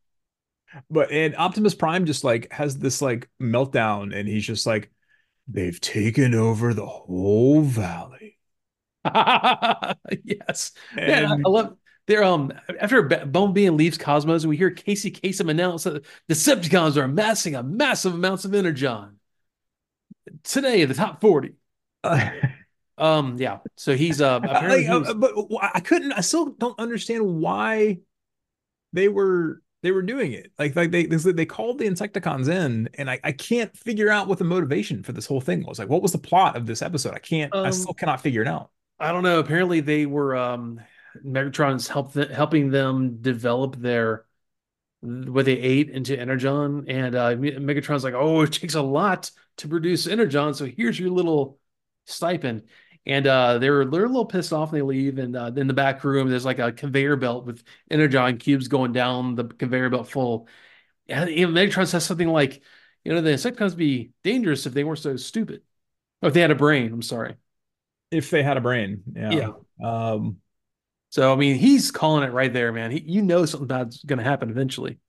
But 0.89 1.11
and 1.11 1.35
Optimus 1.37 1.73
Prime 1.73 2.05
just 2.05 2.23
like 2.25 2.51
has 2.51 2.77
this 2.77 3.01
like 3.01 3.29
meltdown, 3.41 4.13
and 4.13 4.27
he's 4.27 4.45
just 4.45 4.65
like, 4.65 4.91
they've 5.47 5.79
taken 5.79 6.35
over 6.35 6.73
the 6.73 6.85
whole 6.85 7.61
valley. 7.61 8.37
yes. 9.05 10.73
Yeah, 10.97 11.03
I 11.03 11.05
And 11.05 11.43
I 11.45 11.49
love 11.49 11.77
they're 12.07 12.23
um 12.23 12.51
after 12.79 13.01
Bumblebee 13.03 13.69
leaves 13.69 13.97
Cosmos, 13.97 14.45
we 14.45 14.57
hear 14.57 14.71
Casey 14.71 15.11
Kasem 15.11 15.49
announce 15.49 15.83
that 15.83 16.03
Decepticons 16.29 16.97
are 16.97 17.03
amassing 17.03 17.55
a 17.55 17.63
massive 17.63 18.13
amounts 18.13 18.45
of 18.45 18.53
energon. 18.53 19.19
Today, 20.43 20.85
the 20.85 20.93
top 20.93 21.21
40. 21.21 21.53
Um, 22.97 23.35
yeah. 23.37 23.57
So 23.75 23.93
he's 23.93 24.21
uh 24.21 24.39
apparently 24.41 24.87
like, 24.87 25.03
he's- 25.03 25.09
uh, 25.09 25.13
but 25.15 25.33
I 25.61 25.81
couldn't. 25.81 26.13
I 26.13 26.21
still 26.21 26.45
don't 26.51 26.79
understand 26.79 27.25
why 27.41 27.99
they 28.93 29.09
were 29.09 29.61
they 29.83 29.91
were 29.91 30.01
doing 30.01 30.31
it. 30.31 30.51
Like 30.57 30.77
like 30.77 30.91
they 30.91 31.05
they 31.05 31.45
called 31.45 31.77
the 31.77 31.85
Insecticons 31.87 32.47
in, 32.49 32.89
and 32.93 33.09
I 33.09 33.19
I 33.21 33.33
can't 33.33 33.75
figure 33.75 34.09
out 34.09 34.27
what 34.29 34.37
the 34.37 34.45
motivation 34.45 35.03
for 35.03 35.11
this 35.11 35.25
whole 35.25 35.41
thing 35.41 35.65
was. 35.65 35.77
Like, 35.77 35.89
what 35.89 36.01
was 36.01 36.13
the 36.13 36.17
plot 36.19 36.55
of 36.55 36.67
this 36.67 36.81
episode? 36.81 37.13
I 37.15 37.19
can't. 37.19 37.53
I 37.63 37.67
Um, 37.67 37.73
still 37.73 37.93
cannot 37.93 38.21
figure 38.21 38.41
it 38.41 38.47
out. 38.47 38.71
I 38.97 39.11
don't 39.11 39.23
know. 39.23 39.39
Apparently, 39.39 39.81
they 39.81 40.05
were 40.05 40.37
um 40.37 40.79
Megatron's 41.23 41.87
help 41.87 42.13
th- 42.13 42.29
helping 42.29 42.69
them 42.71 43.21
develop 43.21 43.75
their 43.77 44.25
what 45.01 45.45
they 45.45 45.57
ate 45.57 45.89
into 45.89 46.19
Energon, 46.19 46.85
and 46.87 47.15
uh, 47.15 47.35
Megatron's 47.35 48.03
like, 48.03 48.13
"Oh, 48.15 48.41
it 48.41 48.53
takes 48.53 48.75
a 48.75 48.81
lot 48.81 49.31
to 49.57 49.67
produce 49.67 50.07
Energon, 50.07 50.53
so 50.53 50.65
here's 50.65 50.99
your 50.99 51.11
little 51.11 51.59
stipend." 52.05 52.63
And 53.05 53.27
uh, 53.27 53.59
they're 53.59 53.85
they're 53.85 54.05
a 54.05 54.07
little 54.07 54.25
pissed 54.25 54.51
off, 54.51 54.69
and 54.69 54.77
they 54.77 54.81
leave. 54.81 55.19
And 55.19 55.35
uh, 55.35 55.51
in 55.55 55.67
the 55.67 55.73
back 55.73 56.03
room, 56.03 56.29
there's 56.29 56.45
like 56.45 56.59
a 56.59 56.71
conveyor 56.71 57.17
belt 57.17 57.45
with 57.45 57.63
Energon 57.91 58.37
cubes 58.37 58.67
going 58.67 58.93
down 58.93 59.35
the 59.35 59.45
conveyor 59.45 59.89
belt 59.91 60.09
full. 60.09 60.47
And 61.07 61.29
Megatron 61.29 61.87
says 61.87 62.05
something 62.05 62.27
like, 62.29 62.63
"You 63.03 63.13
know, 63.13 63.21
the 63.21 63.31
Insecticons 63.31 63.75
be 63.75 64.11
dangerous 64.23 64.65
if 64.65 64.73
they 64.73 64.83
weren't 64.83 64.99
so 64.99 65.15
stupid, 65.17 65.61
or 66.23 66.29
if 66.29 66.33
they 66.33 66.41
had 66.41 66.51
a 66.51 66.55
brain." 66.55 66.91
I'm 66.91 67.03
sorry. 67.03 67.35
If 68.11 68.29
they 68.29 68.43
had 68.43 68.57
a 68.57 68.61
brain, 68.61 69.03
yeah. 69.15 69.35
Yeah. 69.35 69.51
Um, 69.83 70.37
So 71.15 71.31
I 71.31 71.37
mean, 71.37 71.55
he's 71.55 71.91
calling 71.91 72.25
it 72.27 72.33
right 72.33 72.51
there, 72.51 72.73
man. 72.73 72.91
He, 72.91 72.99
you 72.99 73.21
know, 73.21 73.45
something 73.45 73.69
bad's 73.69 74.03
going 74.03 74.17
to 74.17 74.25
happen 74.25 74.49
eventually. 74.49 74.99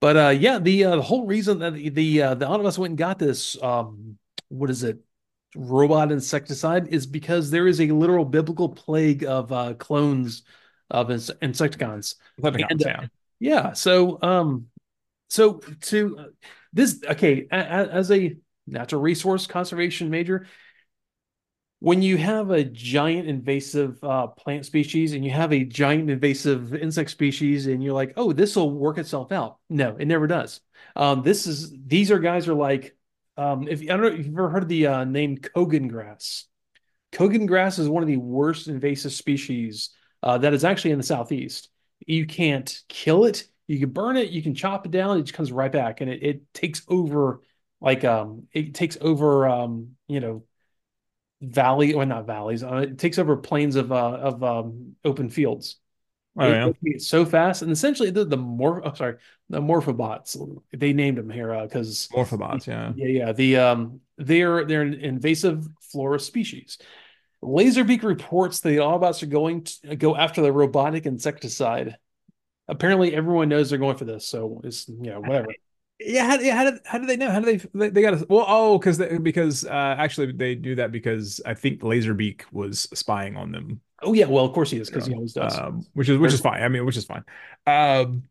But 0.00 0.16
uh, 0.16 0.28
yeah, 0.30 0.58
the 0.58 0.86
uh, 0.86 0.96
the 0.96 1.02
whole 1.02 1.24
reason 1.24 1.60
that 1.60 1.74
the 1.74 1.88
the, 1.90 2.22
uh, 2.22 2.34
the 2.34 2.48
went 2.48 2.78
and 2.90 2.98
got 2.98 3.20
this 3.20 3.56
um, 3.62 4.18
what 4.48 4.70
is 4.70 4.82
it, 4.82 4.98
robot 5.54 6.10
insecticide, 6.10 6.88
is 6.88 7.06
because 7.06 7.52
there 7.52 7.68
is 7.68 7.80
a 7.80 7.92
literal 7.92 8.24
biblical 8.24 8.68
plague 8.68 9.22
of 9.22 9.52
uh, 9.52 9.74
clones 9.74 10.42
of 10.90 11.12
ins- 11.12 11.30
insecticons. 11.40 12.16
And, 12.42 12.84
uh, 12.84 12.88
yeah. 12.88 13.06
Yeah. 13.38 13.72
So 13.74 14.20
um, 14.20 14.66
so 15.28 15.60
to 15.82 16.18
uh, 16.18 16.24
this, 16.72 17.00
okay, 17.08 17.46
as 17.52 18.10
a 18.10 18.36
natural 18.66 19.00
resource 19.00 19.46
conservation 19.46 20.10
major, 20.10 20.48
when 21.80 22.02
you 22.02 22.16
have 22.16 22.50
a 22.50 22.64
giant 22.64 23.28
invasive 23.28 24.02
uh, 24.02 24.26
plant 24.26 24.66
species 24.66 25.12
and 25.12 25.24
you 25.24 25.30
have 25.30 25.52
a 25.52 25.64
giant 25.64 26.10
invasive 26.10 26.74
insect 26.74 27.10
species, 27.10 27.66
and 27.66 27.82
you're 27.82 27.94
like, 27.94 28.14
oh, 28.16 28.32
this 28.32 28.56
will 28.56 28.70
work 28.70 28.98
itself 28.98 29.30
out. 29.30 29.58
No, 29.68 29.96
it 29.96 30.06
never 30.06 30.26
does. 30.26 30.60
Um, 30.96 31.22
this 31.22 31.46
is 31.46 31.72
these 31.86 32.10
are 32.10 32.18
guys 32.18 32.48
are 32.48 32.54
like, 32.54 32.96
um, 33.36 33.68
if 33.68 33.80
I 33.82 33.84
don't 33.86 34.00
know 34.00 34.06
if 34.08 34.18
you've 34.18 34.34
ever 34.34 34.50
heard 34.50 34.64
of 34.64 34.68
the 34.68 34.86
uh, 34.88 35.04
name 35.04 35.36
Cogon 35.36 35.88
grass. 35.88 36.46
Cogon 37.12 37.46
grass 37.46 37.78
is 37.78 37.88
one 37.88 38.02
of 38.02 38.08
the 38.08 38.18
worst 38.18 38.68
invasive 38.68 39.12
species 39.12 39.90
uh, 40.22 40.36
that 40.38 40.52
is 40.52 40.64
actually 40.64 40.90
in 40.90 40.98
the 40.98 41.04
southeast. 41.04 41.68
You 42.06 42.26
can't 42.26 42.76
kill 42.88 43.24
it. 43.24 43.44
You 43.66 43.78
can 43.78 43.90
burn 43.90 44.16
it. 44.16 44.30
You 44.30 44.42
can 44.42 44.54
chop 44.54 44.84
it 44.84 44.92
down. 44.92 45.18
It 45.18 45.22
just 45.22 45.34
comes 45.34 45.52
right 45.52 45.70
back, 45.70 46.00
and 46.00 46.10
it, 46.10 46.22
it 46.22 46.54
takes 46.54 46.82
over 46.88 47.40
like 47.80 48.04
um 48.04 48.48
it 48.52 48.74
takes 48.74 48.98
over 49.00 49.48
um 49.48 49.90
you 50.08 50.18
know 50.18 50.42
valley 51.40 51.94
or 51.94 52.04
not 52.04 52.26
valleys. 52.26 52.62
Uh, 52.62 52.76
it 52.76 52.98
takes 52.98 53.18
over 53.18 53.36
plains 53.36 53.76
of 53.76 53.92
uh, 53.92 53.96
of 53.96 54.42
um, 54.42 54.96
open 55.04 55.28
fields. 55.28 55.76
Oh, 56.40 56.48
yeah. 56.48 56.70
It's 56.82 57.08
so 57.08 57.24
fast, 57.24 57.62
and 57.62 57.72
essentially 57.72 58.10
the 58.10 58.24
the 58.24 58.36
more 58.36 58.86
oh, 58.86 58.94
sorry 58.94 59.16
the 59.48 59.60
morphobots 59.60 60.36
they 60.72 60.92
named 60.92 61.18
them 61.18 61.30
here 61.30 61.58
because 61.62 62.08
uh, 62.12 62.18
morphobots, 62.18 62.66
yeah, 62.66 62.92
yeah, 62.96 63.06
yeah. 63.06 63.32
The 63.32 63.56
um 63.56 64.00
they're 64.16 64.64
they're 64.64 64.82
an 64.82 64.94
invasive 64.94 65.66
flora 65.80 66.20
species. 66.20 66.78
Laserbeak 67.42 68.02
reports 68.02 68.60
the 68.60 68.78
Autobots 68.78 69.22
are 69.22 69.26
going 69.26 69.64
to 69.64 69.96
go 69.96 70.16
after 70.16 70.42
the 70.42 70.52
robotic 70.52 71.06
insecticide. 71.06 71.96
Apparently, 72.66 73.14
everyone 73.14 73.48
knows 73.48 73.70
they're 73.70 73.78
going 73.78 73.96
for 73.96 74.04
this, 74.04 74.26
so 74.26 74.60
it's 74.64 74.88
you 74.88 75.10
know 75.10 75.20
whatever. 75.20 75.48
Yeah, 76.00 76.26
how, 76.26 76.38
yeah, 76.38 76.56
how 76.56 76.64
did 76.64 76.80
how 76.84 76.98
did 76.98 77.08
they 77.08 77.16
know? 77.16 77.30
How 77.30 77.40
do 77.40 77.46
they 77.46 77.56
they, 77.74 77.90
they 77.90 78.02
got 78.02 78.12
to 78.12 78.26
well 78.28 78.44
oh 78.46 78.78
because 78.78 78.98
because 79.20 79.64
uh, 79.64 79.96
actually 79.98 80.32
they 80.32 80.54
do 80.54 80.76
that 80.76 80.92
because 80.92 81.40
I 81.44 81.54
think 81.54 81.80
Laserbeak 81.80 82.42
was 82.52 82.82
spying 82.94 83.36
on 83.36 83.50
them. 83.50 83.80
Oh 84.02 84.12
yeah, 84.12 84.26
well 84.26 84.44
of 84.44 84.52
course 84.52 84.70
he 84.70 84.78
is 84.78 84.88
because 84.88 85.06
he 85.06 85.14
always 85.14 85.32
does. 85.32 85.58
Um, 85.58 85.84
which 85.94 86.08
is 86.08 86.18
which 86.18 86.32
is 86.32 86.40
fine. 86.40 86.62
I 86.62 86.68
mean, 86.68 86.86
which 86.86 86.96
is 86.96 87.04
fine. 87.04 87.24
Um, 87.66 88.22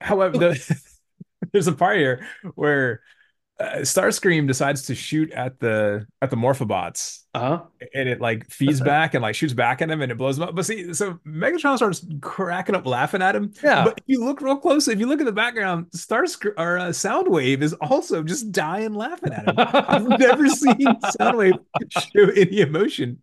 however, 0.00 0.36
the, 0.36 0.80
there's 1.52 1.68
a 1.68 1.72
part 1.72 1.96
here 1.98 2.26
where 2.56 3.02
uh, 3.58 3.76
Starscream 3.78 4.46
decides 4.46 4.82
to 4.82 4.94
shoot 4.94 5.30
at 5.32 5.58
the 5.60 6.06
at 6.20 6.30
the 6.30 6.36
Morphobots, 6.36 7.22
uh-huh. 7.34 7.62
and 7.94 8.08
it 8.08 8.20
like 8.20 8.50
feeds 8.50 8.80
back 8.80 9.14
and 9.14 9.22
like 9.22 9.34
shoots 9.34 9.54
back 9.54 9.80
at 9.80 9.90
him, 9.90 10.02
and 10.02 10.12
it 10.12 10.18
blows 10.18 10.36
them 10.36 10.48
up. 10.48 10.54
But 10.54 10.66
see, 10.66 10.92
so 10.92 11.18
Megatron 11.26 11.76
starts 11.76 12.06
cracking 12.20 12.74
up, 12.74 12.86
laughing 12.86 13.22
at 13.22 13.34
him. 13.34 13.52
Yeah. 13.62 13.84
But 13.84 13.98
if 13.98 14.04
you 14.06 14.24
look 14.24 14.40
real 14.40 14.56
close, 14.56 14.88
if 14.88 15.00
you 15.00 15.06
look 15.06 15.20
at 15.20 15.26
the 15.26 15.32
background, 15.32 15.86
Starscream 15.96 16.52
or 16.58 16.78
uh, 16.78 16.88
Soundwave 16.88 17.62
is 17.62 17.72
also 17.74 18.22
just 18.22 18.52
dying 18.52 18.94
laughing 18.94 19.32
at 19.32 19.48
him. 19.48 19.54
I've 19.58 20.06
never 20.06 20.48
seen 20.48 20.86
Soundwave 21.18 21.58
show 21.90 22.30
any 22.36 22.60
emotion 22.60 23.22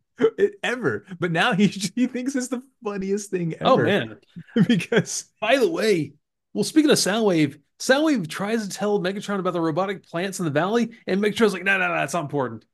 ever, 0.64 1.06
but 1.20 1.32
now 1.32 1.54
he 1.54 1.68
he 1.96 2.08
thinks 2.08 2.36
it's 2.36 2.48
the 2.48 2.64
funniest 2.84 3.32
thing 3.32 3.56
oh, 3.62 3.74
ever. 3.74 3.82
Oh 3.82 3.86
man! 3.86 4.18
because 4.68 5.26
by 5.40 5.58
the 5.58 5.70
way, 5.70 6.14
well, 6.54 6.64
speaking 6.64 6.92
of 6.92 6.98
Soundwave 6.98 7.60
Soundwave 7.84 8.30
tries 8.30 8.66
to 8.66 8.74
tell 8.74 8.98
Megatron 9.00 9.40
about 9.40 9.52
the 9.52 9.60
robotic 9.60 10.08
plants 10.08 10.40
in 10.40 10.46
the 10.46 10.52
valley, 10.52 10.92
and 11.06 11.22
Megatron's 11.22 11.52
like, 11.52 11.66
no, 11.66 11.78
no, 11.78 11.90
no, 11.90 11.96
that's 11.96 12.14
not 12.14 12.24
important. 12.24 12.66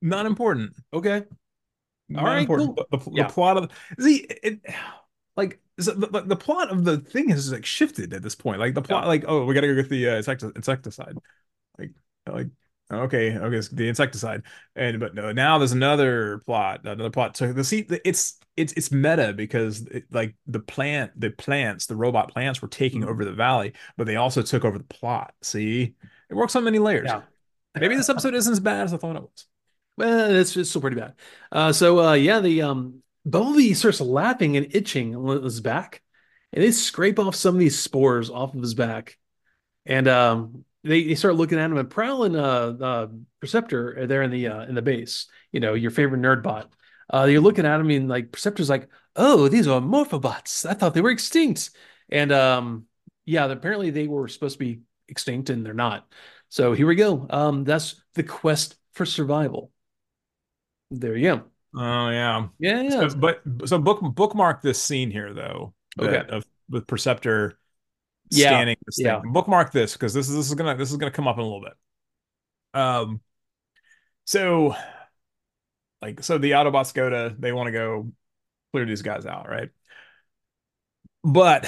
Not 0.00 0.24
important. 0.24 0.74
Okay. 0.90 1.24
All 2.16 2.24
right, 2.24 2.46
cool. 2.46 2.74
The, 2.90 2.96
the, 2.96 3.10
yeah. 3.12 3.26
the, 3.26 3.32
plot 3.32 3.58
of 3.58 3.68
the, 3.68 4.02
see 4.02 4.26
it, 4.42 4.60
like 5.36 5.60
the, 5.76 5.92
the, 5.92 6.22
the, 6.22 6.36
plot 6.36 6.70
of 6.70 6.84
the 6.84 6.96
thing 6.96 7.28
has 7.28 7.52
like 7.52 7.66
shifted 7.66 8.14
at 8.14 8.22
this 8.22 8.34
point. 8.34 8.58
Like 8.58 8.72
the 8.72 8.80
plot, 8.80 9.02
yeah. 9.02 9.08
like 9.08 9.24
oh, 9.28 9.44
we 9.44 9.52
gotta 9.52 9.66
go 9.66 9.74
get 9.74 9.90
the 9.90 10.08
uh, 10.08 10.16
insecticide. 10.16 11.18
Like 11.78 11.90
like 12.26 12.46
Okay, 12.90 13.36
okay, 13.36 13.68
the 13.70 13.86
insecticide, 13.86 14.44
and 14.74 14.98
but 14.98 15.14
no, 15.14 15.30
now 15.30 15.58
there's 15.58 15.72
another 15.72 16.38
plot, 16.46 16.80
another 16.84 17.10
plot. 17.10 17.36
So 17.36 17.52
the 17.52 17.62
see, 17.62 17.86
it's 18.02 18.38
it's 18.56 18.72
it's 18.72 18.90
meta 18.90 19.34
because 19.34 19.82
it, 19.82 20.04
like 20.10 20.34
the 20.46 20.60
plant, 20.60 21.12
the 21.20 21.28
plants, 21.28 21.84
the 21.84 21.96
robot 21.96 22.32
plants 22.32 22.62
were 22.62 22.68
taking 22.68 23.02
mm-hmm. 23.02 23.10
over 23.10 23.26
the 23.26 23.32
valley, 23.32 23.74
but 23.98 24.06
they 24.06 24.16
also 24.16 24.40
took 24.40 24.64
over 24.64 24.78
the 24.78 24.84
plot. 24.84 25.34
See, 25.42 25.94
it 26.30 26.34
works 26.34 26.56
on 26.56 26.64
many 26.64 26.78
layers. 26.78 27.08
Yeah. 27.08 27.22
Maybe 27.78 27.94
this 27.94 28.08
episode 28.08 28.34
isn't 28.34 28.52
as 28.52 28.60
bad 28.60 28.84
as 28.84 28.94
I 28.94 28.96
thought 28.96 29.16
it 29.16 29.22
was. 29.22 29.46
Well, 29.98 30.30
it's, 30.34 30.56
it's 30.56 30.70
still 30.70 30.80
pretty 30.80 30.98
bad. 30.98 31.14
Uh, 31.52 31.72
so 31.72 32.00
uh, 32.00 32.14
yeah, 32.14 32.40
the 32.40 32.62
um, 32.62 33.02
Bumblebee 33.26 33.74
starts 33.74 34.00
lapping 34.00 34.56
and 34.56 34.74
itching 34.74 35.14
on 35.14 35.42
his 35.42 35.60
back, 35.60 36.02
and 36.54 36.64
they 36.64 36.70
scrape 36.70 37.18
off 37.18 37.34
some 37.34 37.54
of 37.54 37.58
these 37.60 37.78
spores 37.78 38.30
off 38.30 38.54
of 38.54 38.62
his 38.62 38.74
back, 38.74 39.18
and 39.84 40.08
um, 40.08 40.64
they, 40.84 41.04
they 41.04 41.14
start 41.14 41.36
looking 41.36 41.58
at 41.58 41.70
him 41.70 41.76
and 41.76 41.90
Prowl 41.90 42.24
and 42.24 42.36
uh, 42.36 42.74
uh, 42.80 43.06
Perceptor 43.40 44.00
are 44.00 44.06
there 44.06 44.22
in 44.22 44.30
the 44.30 44.48
uh, 44.48 44.62
in 44.66 44.74
the 44.74 44.82
base. 44.82 45.26
You 45.52 45.60
know, 45.60 45.74
your 45.74 45.90
favorite 45.90 46.20
nerd 46.20 46.42
bot. 46.42 46.70
Uh, 47.12 47.24
you're 47.24 47.40
looking 47.40 47.66
at 47.66 47.80
him 47.80 47.90
and 47.90 48.08
like 48.08 48.32
Perceptor's 48.32 48.68
like, 48.68 48.88
oh, 49.16 49.48
these 49.48 49.66
are 49.66 49.80
Morphobots. 49.80 50.68
I 50.68 50.74
thought 50.74 50.94
they 50.94 51.00
were 51.00 51.10
extinct. 51.10 51.70
And 52.10 52.32
um, 52.32 52.84
yeah, 53.24 53.46
apparently 53.46 53.90
they 53.90 54.06
were 54.06 54.28
supposed 54.28 54.58
to 54.58 54.64
be 54.64 54.80
extinct 55.08 55.50
and 55.50 55.64
they're 55.64 55.74
not. 55.74 56.06
So 56.50 56.72
here 56.72 56.86
we 56.86 56.94
go. 56.94 57.26
Um, 57.28 57.64
that's 57.64 58.02
the 58.14 58.22
quest 58.22 58.76
for 58.92 59.06
survival. 59.06 59.70
There 60.90 61.16
you 61.16 61.36
go. 61.36 61.42
Oh 61.74 62.08
yeah, 62.08 62.48
yeah, 62.58 62.82
yeah. 62.82 63.08
So, 63.08 63.16
but 63.16 63.42
so 63.66 63.78
book 63.78 64.00
bookmark 64.00 64.62
this 64.62 64.80
scene 64.80 65.10
here 65.10 65.34
though. 65.34 65.74
Okay. 65.98 66.22
Of, 66.28 66.46
with 66.70 66.86
Perceptor 66.86 67.58
yeah. 68.30 68.48
scanning 68.48 68.76
this 68.86 68.96
thing. 68.96 69.06
Yeah. 69.06 69.20
Bookmark 69.24 69.72
this 69.72 69.92
because 69.92 70.14
this 70.14 70.28
is 70.28 70.36
this 70.36 70.48
is 70.48 70.54
gonna 70.54 70.76
this 70.76 70.90
is 70.90 70.96
gonna 70.96 71.12
come 71.12 71.28
up 71.28 71.36
in 71.36 71.40
a 71.40 71.44
little 71.44 71.62
bit. 71.62 71.72
Um, 72.74 73.20
so 74.24 74.74
like 76.02 76.22
so 76.22 76.38
the 76.38 76.52
Autobots 76.52 76.94
go 76.94 77.08
to 77.08 77.34
they 77.38 77.52
want 77.52 77.68
to 77.68 77.72
go 77.72 78.12
clear 78.72 78.84
these 78.84 79.02
guys 79.02 79.26
out, 79.26 79.48
right? 79.48 79.70
But 81.24 81.64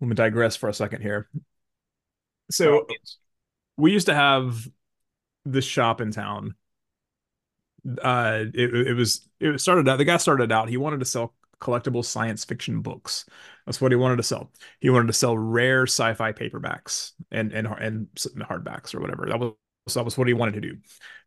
let 0.00 0.08
me 0.08 0.14
digress 0.14 0.56
for 0.56 0.68
a 0.68 0.74
second 0.74 1.02
here. 1.02 1.28
So 2.50 2.86
we 3.76 3.92
used 3.92 4.06
to 4.06 4.14
have 4.14 4.66
this 5.44 5.64
shop 5.64 6.00
in 6.00 6.10
town. 6.10 6.54
Uh, 8.02 8.44
it, 8.54 8.88
it 8.88 8.94
was 8.94 9.28
it 9.40 9.60
started 9.60 9.88
out. 9.88 9.98
The 9.98 10.04
guy 10.04 10.16
started 10.16 10.50
out. 10.50 10.68
He 10.68 10.76
wanted 10.76 11.00
to 11.00 11.06
sell 11.06 11.34
collectible 11.60 12.04
science 12.04 12.44
fiction 12.44 12.80
books. 12.80 13.26
That's 13.68 13.82
what 13.82 13.92
he 13.92 13.96
wanted 13.96 14.16
to 14.16 14.22
sell. 14.22 14.50
He 14.80 14.88
wanted 14.88 15.08
to 15.08 15.12
sell 15.12 15.36
rare 15.36 15.82
sci-fi 15.82 16.32
paperbacks 16.32 17.12
and 17.30 17.52
and 17.52 17.66
and 17.66 18.08
hardbacks 18.38 18.94
or 18.94 19.00
whatever. 19.00 19.26
That 19.26 19.38
was 19.38 19.52
that 19.92 20.06
was 20.06 20.16
what 20.16 20.26
he 20.26 20.32
wanted 20.32 20.54
to 20.54 20.60
do. 20.62 20.76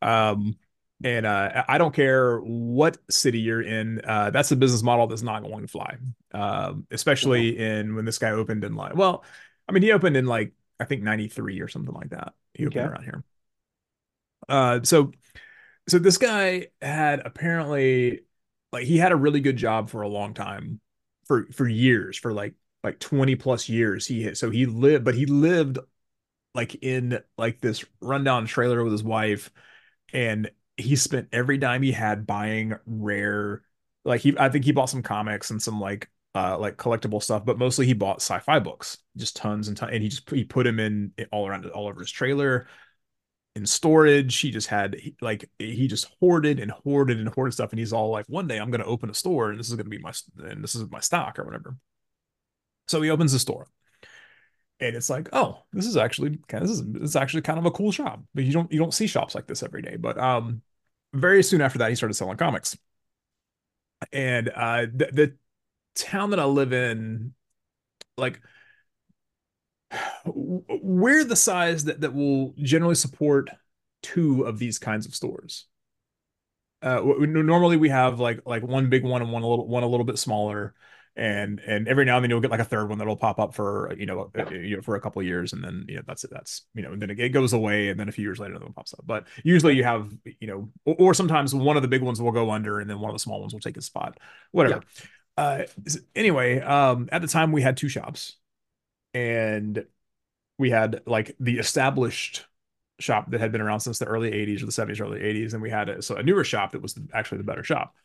Um, 0.02 0.56
and 1.04 1.28
uh, 1.28 1.66
I 1.68 1.78
don't 1.78 1.94
care 1.94 2.39
what 2.39 2.98
city 3.12 3.38
you're 3.38 3.62
in. 3.62 4.02
Uh, 4.04 4.32
that's 4.32 4.52
a 4.52 4.56
business 4.56 4.82
model 4.82 5.06
that's 5.06 5.22
not 5.22 5.44
going 5.44 5.62
to 5.62 5.68
fly. 5.68 5.98
Um, 6.34 6.88
especially 6.89 7.60
in 7.60 7.94
when 7.94 8.06
this 8.06 8.18
guy 8.18 8.32
opened 8.32 8.64
in 8.64 8.74
like, 8.74 8.96
well, 8.96 9.24
I 9.70 9.72
mean, 9.72 9.84
he 9.84 9.92
opened 9.92 10.18
in 10.18 10.26
like 10.26 10.54
I 10.80 10.86
think 10.86 11.04
'93 11.04 11.62
or 11.62 11.68
something 11.68 11.94
like 11.94 12.10
that. 12.10 12.34
He 12.56 12.66
opened 12.66 12.82
okay. 12.82 12.89
around 12.89 13.04
here. 13.04 13.24
Uh, 14.50 14.80
so 14.82 15.12
so 15.88 16.00
this 16.00 16.18
guy 16.18 16.70
had 16.82 17.22
apparently 17.24 18.22
like 18.72 18.86
he 18.86 18.98
had 18.98 19.12
a 19.12 19.16
really 19.16 19.42
good 19.42 19.58
job 19.58 19.92
for 19.92 20.02
a 20.02 20.08
long 20.08 20.34
time 20.34 20.81
for 21.32 21.48
for 21.54 21.66
years 21.66 22.18
for 22.18 22.34
like 22.34 22.56
like 22.84 23.00
20 23.00 23.38
plus 23.38 23.70
years 23.70 24.06
he 24.06 24.36
so 24.36 24.50
he 24.50 24.66
lived 24.66 25.06
but 25.06 25.16
he 25.16 25.26
lived 25.26 25.80
like 26.54 26.76
in 26.84 27.18
like 27.38 27.62
this 27.62 27.86
rundown 28.02 28.46
trailer 28.46 28.84
with 28.84 28.92
his 28.92 29.02
wife 29.02 29.50
and 30.12 30.52
he 30.76 30.98
spent 30.98 31.30
every 31.32 31.58
dime 31.58 31.84
he 31.84 31.94
had 31.94 32.28
buying 32.28 32.74
rare 32.86 33.62
like 34.04 34.20
he 34.20 34.38
i 34.38 34.50
think 34.50 34.66
he 34.66 34.74
bought 34.74 34.90
some 34.90 35.02
comics 35.02 35.52
and 35.52 35.62
some 35.62 35.80
like 35.80 36.10
uh 36.36 36.58
like 36.58 36.76
collectible 36.76 37.24
stuff 37.24 37.46
but 37.46 37.58
mostly 37.58 37.86
he 37.86 37.94
bought 37.94 38.18
sci-fi 38.18 38.60
books 38.60 38.98
just 39.16 39.38
tons 39.38 39.70
and 39.70 39.78
tons 39.78 39.94
and 39.94 40.04
he 40.04 40.10
just 40.10 40.30
he 40.32 40.44
put 40.44 40.68
him 40.68 40.82
in 40.82 41.14
all 41.32 41.48
around 41.48 41.66
all 41.68 41.88
over 41.88 42.02
his 42.02 42.12
trailer 42.12 42.68
in 43.56 43.66
storage. 43.66 44.39
He 44.39 44.52
just 44.52 44.68
had 44.68 44.95
like 45.22 45.49
he 45.60 45.88
just 45.88 46.08
hoarded 46.20 46.60
and 46.60 46.72
hoarded 46.72 47.20
and 47.20 47.30
hoarded 47.30 47.54
stuff. 47.54 47.72
And 47.72 47.80
he's 47.80 47.93
all 47.93 48.10
like, 48.10 48.26
one 48.28 48.47
day 48.47 48.58
I'm 48.58 48.72
going 48.72 48.82
to 48.82 48.88
open 48.88 49.10
a 49.10 49.14
store 49.14 49.52
and 49.52 49.60
this 49.60 49.70
is 49.70 49.76
going 49.76 49.86
to 49.86 49.89
be 49.89 49.97
my 49.97 50.14
and 50.38 50.64
this 50.64 50.76
is 50.76 50.89
my 50.89 50.99
stock 50.99 51.39
or 51.39 51.43
whatever. 51.43 51.76
So 52.88 53.02
he 53.02 53.10
opens 53.10 53.32
the 53.32 53.39
store, 53.39 53.68
and 54.80 54.95
it's 54.95 55.10
like, 55.10 55.30
oh, 55.32 55.64
this 55.72 55.86
is 55.86 55.95
actually 55.95 56.39
kind 56.47 56.64
of 56.64 56.70
this 56.70 56.80
is 56.80 57.04
it's 57.04 57.16
actually 57.16 57.41
kind 57.43 57.60
of 57.60 57.66
a 57.66 57.72
cool 57.72 57.91
shop. 57.91 58.22
But 58.34 58.43
you 58.43 58.52
don't 58.52 58.72
you 58.72 58.80
don't 58.80 58.93
see 58.93 59.08
shops 59.08 59.36
like 59.36 59.47
this 59.47 59.64
every 59.64 59.82
day. 59.82 59.95
But 59.95 60.18
um, 60.18 60.62
very 61.14 61.43
soon 61.43 61.62
after 61.62 61.80
that, 61.80 61.89
he 61.89 61.95
started 61.95 62.16
selling 62.16 62.38
comics. 62.38 62.78
And 64.12 64.49
uh, 64.49 64.88
the, 64.93 65.10
the 65.14 65.36
town 65.95 66.32
that 66.32 66.39
I 66.39 66.45
live 66.45 66.74
in, 66.74 67.34
like 68.18 68.41
we're 70.26 71.24
the 71.24 71.36
size 71.36 71.86
that, 71.86 72.02
that 72.02 72.14
will 72.14 72.54
generally 72.58 72.96
support 72.96 73.50
two 74.02 74.44
of 74.44 74.60
these 74.60 74.80
kinds 74.80 75.06
of 75.06 75.16
stores. 75.16 75.66
Uh, 76.82 77.02
normally 77.20 77.78
we 77.78 77.89
have 77.89 78.20
like 78.20 78.42
like 78.46 78.64
one 78.64 78.89
big 78.89 79.04
one 79.04 79.22
and 79.22 79.32
one 79.32 79.44
a 79.44 79.48
little 79.48 79.68
one 79.68 79.84
a 79.84 79.88
little 79.88 80.06
bit 80.06 80.18
smaller, 80.18 80.74
and 81.16 81.60
and 81.60 81.88
every 81.88 82.06
now 82.06 82.16
and 82.16 82.24
then 82.24 82.32
you'll 82.32 82.39
get 82.39 82.50
like 82.50 82.60
a 82.60 82.66
third 82.66 82.89
one 82.89 82.98
that'll 82.98 83.16
pop 83.16 83.39
up 83.39 83.54
for 83.54 83.94
you 84.00 84.08
know, 84.08 84.32
uh, 84.36 84.50
you 84.50 84.78
know 84.78 84.82
for 84.82 84.96
a 84.96 85.02
couple 85.02 85.20
of 85.20 85.28
years, 85.28 85.54
and 85.54 85.64
then 85.64 85.86
you 85.88 85.98
know 85.98 86.02
that's 86.08 86.24
it. 86.24 86.32
That's 86.32 86.64
you 86.74 86.82
know, 86.82 86.94
and 86.94 87.02
then 87.02 87.12
it, 87.12 87.30
goes 87.30 87.54
away, 87.54 87.89
and 87.89 88.00
then 88.00 88.10
a 88.10 88.12
few 88.12 88.24
years 88.24 88.39
later, 88.39 88.54
another 88.54 88.66
one 88.66 88.74
pops 88.74 88.96
up. 88.96 89.02
But 89.06 89.28
usually 89.44 89.76
you 89.76 89.84
have 89.84 90.12
you 90.39 90.48
know, 90.48 90.70
or, 90.86 90.96
or, 90.98 91.14
sometimes 91.14 91.54
one 91.54 91.76
of 91.76 91.84
the 91.84 91.88
big 91.88 92.02
ones 92.02 92.20
will 92.20 92.32
go 92.32 92.50
under, 92.50 92.80
and 92.80 92.89
then 92.89 93.00
one 93.00 93.12
of 93.12 93.16
the 93.16 93.20
small 93.20 93.42
ones 93.42 93.54
will 93.54 93.60
take 93.60 93.78
a 93.78 93.82
spot. 93.82 94.18
Whatever. 94.52 94.82
Yeah. 94.98 95.04
Uh, 95.38 95.66
anyway, 96.16 96.60
um, 96.62 97.10
at 97.12 97.22
the 97.22 97.28
time 97.28 97.52
we 97.52 97.62
had 97.62 97.78
two 97.78 97.89
shops, 97.89 98.38
and 99.14 99.86
we 100.57 100.70
had 100.70 101.01
like 101.05 101.36
the 101.39 101.57
established 101.57 102.45
shop 102.99 103.32
that 103.32 103.41
had 103.41 103.51
been 103.51 103.62
around 103.62 103.80
since 103.80 103.97
the 103.99 104.05
early 104.05 104.32
80s 104.32 104.62
or 104.62 104.68
the 104.68 104.72
70s 104.72 105.01
early 105.01 105.20
80s 105.20 105.53
and 105.53 105.62
we 105.62 105.70
had 105.70 105.89
a, 105.89 106.01
so 106.01 106.16
a 106.16 106.24
newer 106.24 106.43
shop 106.43 106.72
that 106.72 106.82
was 106.82 106.97
actually 107.14 107.39
the 107.39 107.43
better 107.43 107.64
shop. 107.64 107.95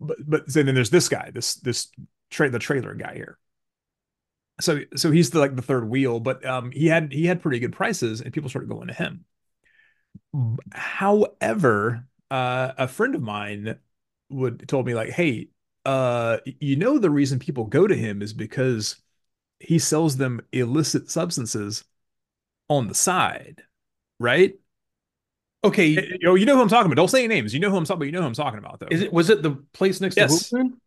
But 0.00 0.18
but 0.26 0.52
then 0.52 0.74
there's 0.74 0.90
this 0.90 1.08
guy 1.08 1.30
this 1.32 1.56
this 1.56 1.88
trade 2.30 2.52
the 2.52 2.58
trailer 2.58 2.94
guy 2.94 3.14
here. 3.14 3.38
So 4.60 4.80
so 4.96 5.10
he's 5.10 5.30
the 5.30 5.38
like 5.38 5.54
the 5.54 5.62
third 5.62 5.88
wheel 5.88 6.20
but 6.20 6.44
um 6.46 6.70
he 6.70 6.86
had 6.86 7.12
he 7.12 7.26
had 7.26 7.42
pretty 7.42 7.58
good 7.58 7.72
prices 7.72 8.22
and 8.22 8.32
people 8.32 8.48
started 8.48 8.70
going 8.70 8.88
to 8.88 8.94
him. 8.94 9.24
However 10.72 12.06
uh, 12.30 12.72
a 12.76 12.88
friend 12.88 13.14
of 13.14 13.22
mine 13.22 13.78
would 14.30 14.68
told 14.68 14.86
me 14.86 14.94
like, 14.94 15.10
"Hey, 15.10 15.48
uh, 15.84 16.38
you 16.44 16.76
know 16.76 16.98
the 16.98 17.10
reason 17.10 17.38
people 17.38 17.64
go 17.66 17.86
to 17.86 17.94
him 17.94 18.22
is 18.22 18.32
because 18.32 18.96
he 19.60 19.78
sells 19.78 20.16
them 20.16 20.40
illicit 20.52 21.10
substances 21.10 21.84
on 22.68 22.88
the 22.88 22.94
side, 22.94 23.62
right?" 24.18 24.54
Okay, 25.64 25.86
you 25.86 26.18
know, 26.22 26.34
you 26.34 26.46
know 26.46 26.54
who 26.54 26.62
I'm 26.62 26.68
talking 26.68 26.86
about. 26.86 27.00
Don't 27.00 27.08
say 27.08 27.24
any 27.24 27.34
names. 27.34 27.52
You 27.52 27.60
know 27.60 27.70
who 27.70 27.76
I'm 27.76 27.84
talking 27.84 27.96
about. 27.96 28.06
You 28.06 28.12
know 28.12 28.20
who 28.20 28.26
I'm 28.26 28.34
talking 28.34 28.58
about, 28.58 28.78
though. 28.78 28.88
Is 28.90 29.02
it 29.02 29.12
was 29.12 29.30
it 29.30 29.42
the 29.42 29.52
place 29.72 30.00
next 30.00 30.16
yes. 30.16 30.48
to 30.48 30.56
Hula 30.56 30.64
Moon? 30.64 30.80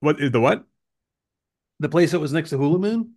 What 0.00 0.18
the 0.18 0.40
what? 0.40 0.64
The 1.80 1.88
place 1.88 2.12
that 2.12 2.20
was 2.20 2.32
next 2.32 2.50
to 2.50 2.58
Hula 2.58 2.78
Moon? 2.78 3.14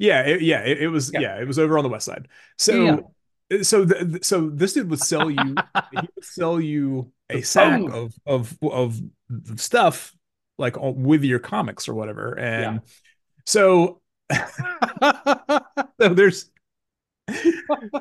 Yeah, 0.00 0.22
it, 0.22 0.42
yeah, 0.42 0.60
it, 0.60 0.82
it 0.82 0.88
was. 0.88 1.12
Yeah. 1.12 1.20
yeah. 1.20 1.40
it 1.40 1.46
was 1.46 1.58
over 1.58 1.78
on 1.78 1.84
the 1.84 1.90
west 1.90 2.06
side. 2.06 2.28
So, 2.58 3.06
yeah. 3.50 3.62
so, 3.62 3.84
the, 3.84 4.18
so 4.22 4.50
this 4.50 4.72
dude 4.72 4.90
would 4.90 5.00
sell 5.00 5.30
you. 5.30 5.54
he 5.92 5.96
would 5.96 6.10
sell 6.24 6.60
you 6.60 7.12
a 7.30 7.42
sack 7.42 7.82
of 7.92 8.14
of 8.26 8.56
of 8.62 9.00
stuff 9.56 10.14
like 10.58 10.76
with 10.78 11.22
your 11.22 11.38
comics 11.38 11.88
or 11.88 11.94
whatever, 11.94 12.38
and 12.38 12.76
yeah. 12.76 12.78
so, 13.44 14.00
so 16.00 16.14
there's 16.14 16.50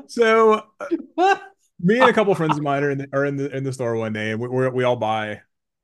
so 0.07 0.63
me 1.80 1.99
and 1.99 2.09
a 2.09 2.13
couple 2.13 2.34
friends 2.36 2.57
of 2.57 2.63
mine 2.63 2.84
are 2.84 2.91
in 2.91 2.97
the, 2.99 3.07
are 3.13 3.26
in 3.26 3.36
the 3.36 3.55
in 3.55 3.63
the 3.63 3.73
store 3.73 3.95
one 3.95 4.13
day, 4.13 4.32
and 4.32 4.39
we 4.39 4.69
we 4.69 4.84
all 4.84 4.95
buy 4.95 5.41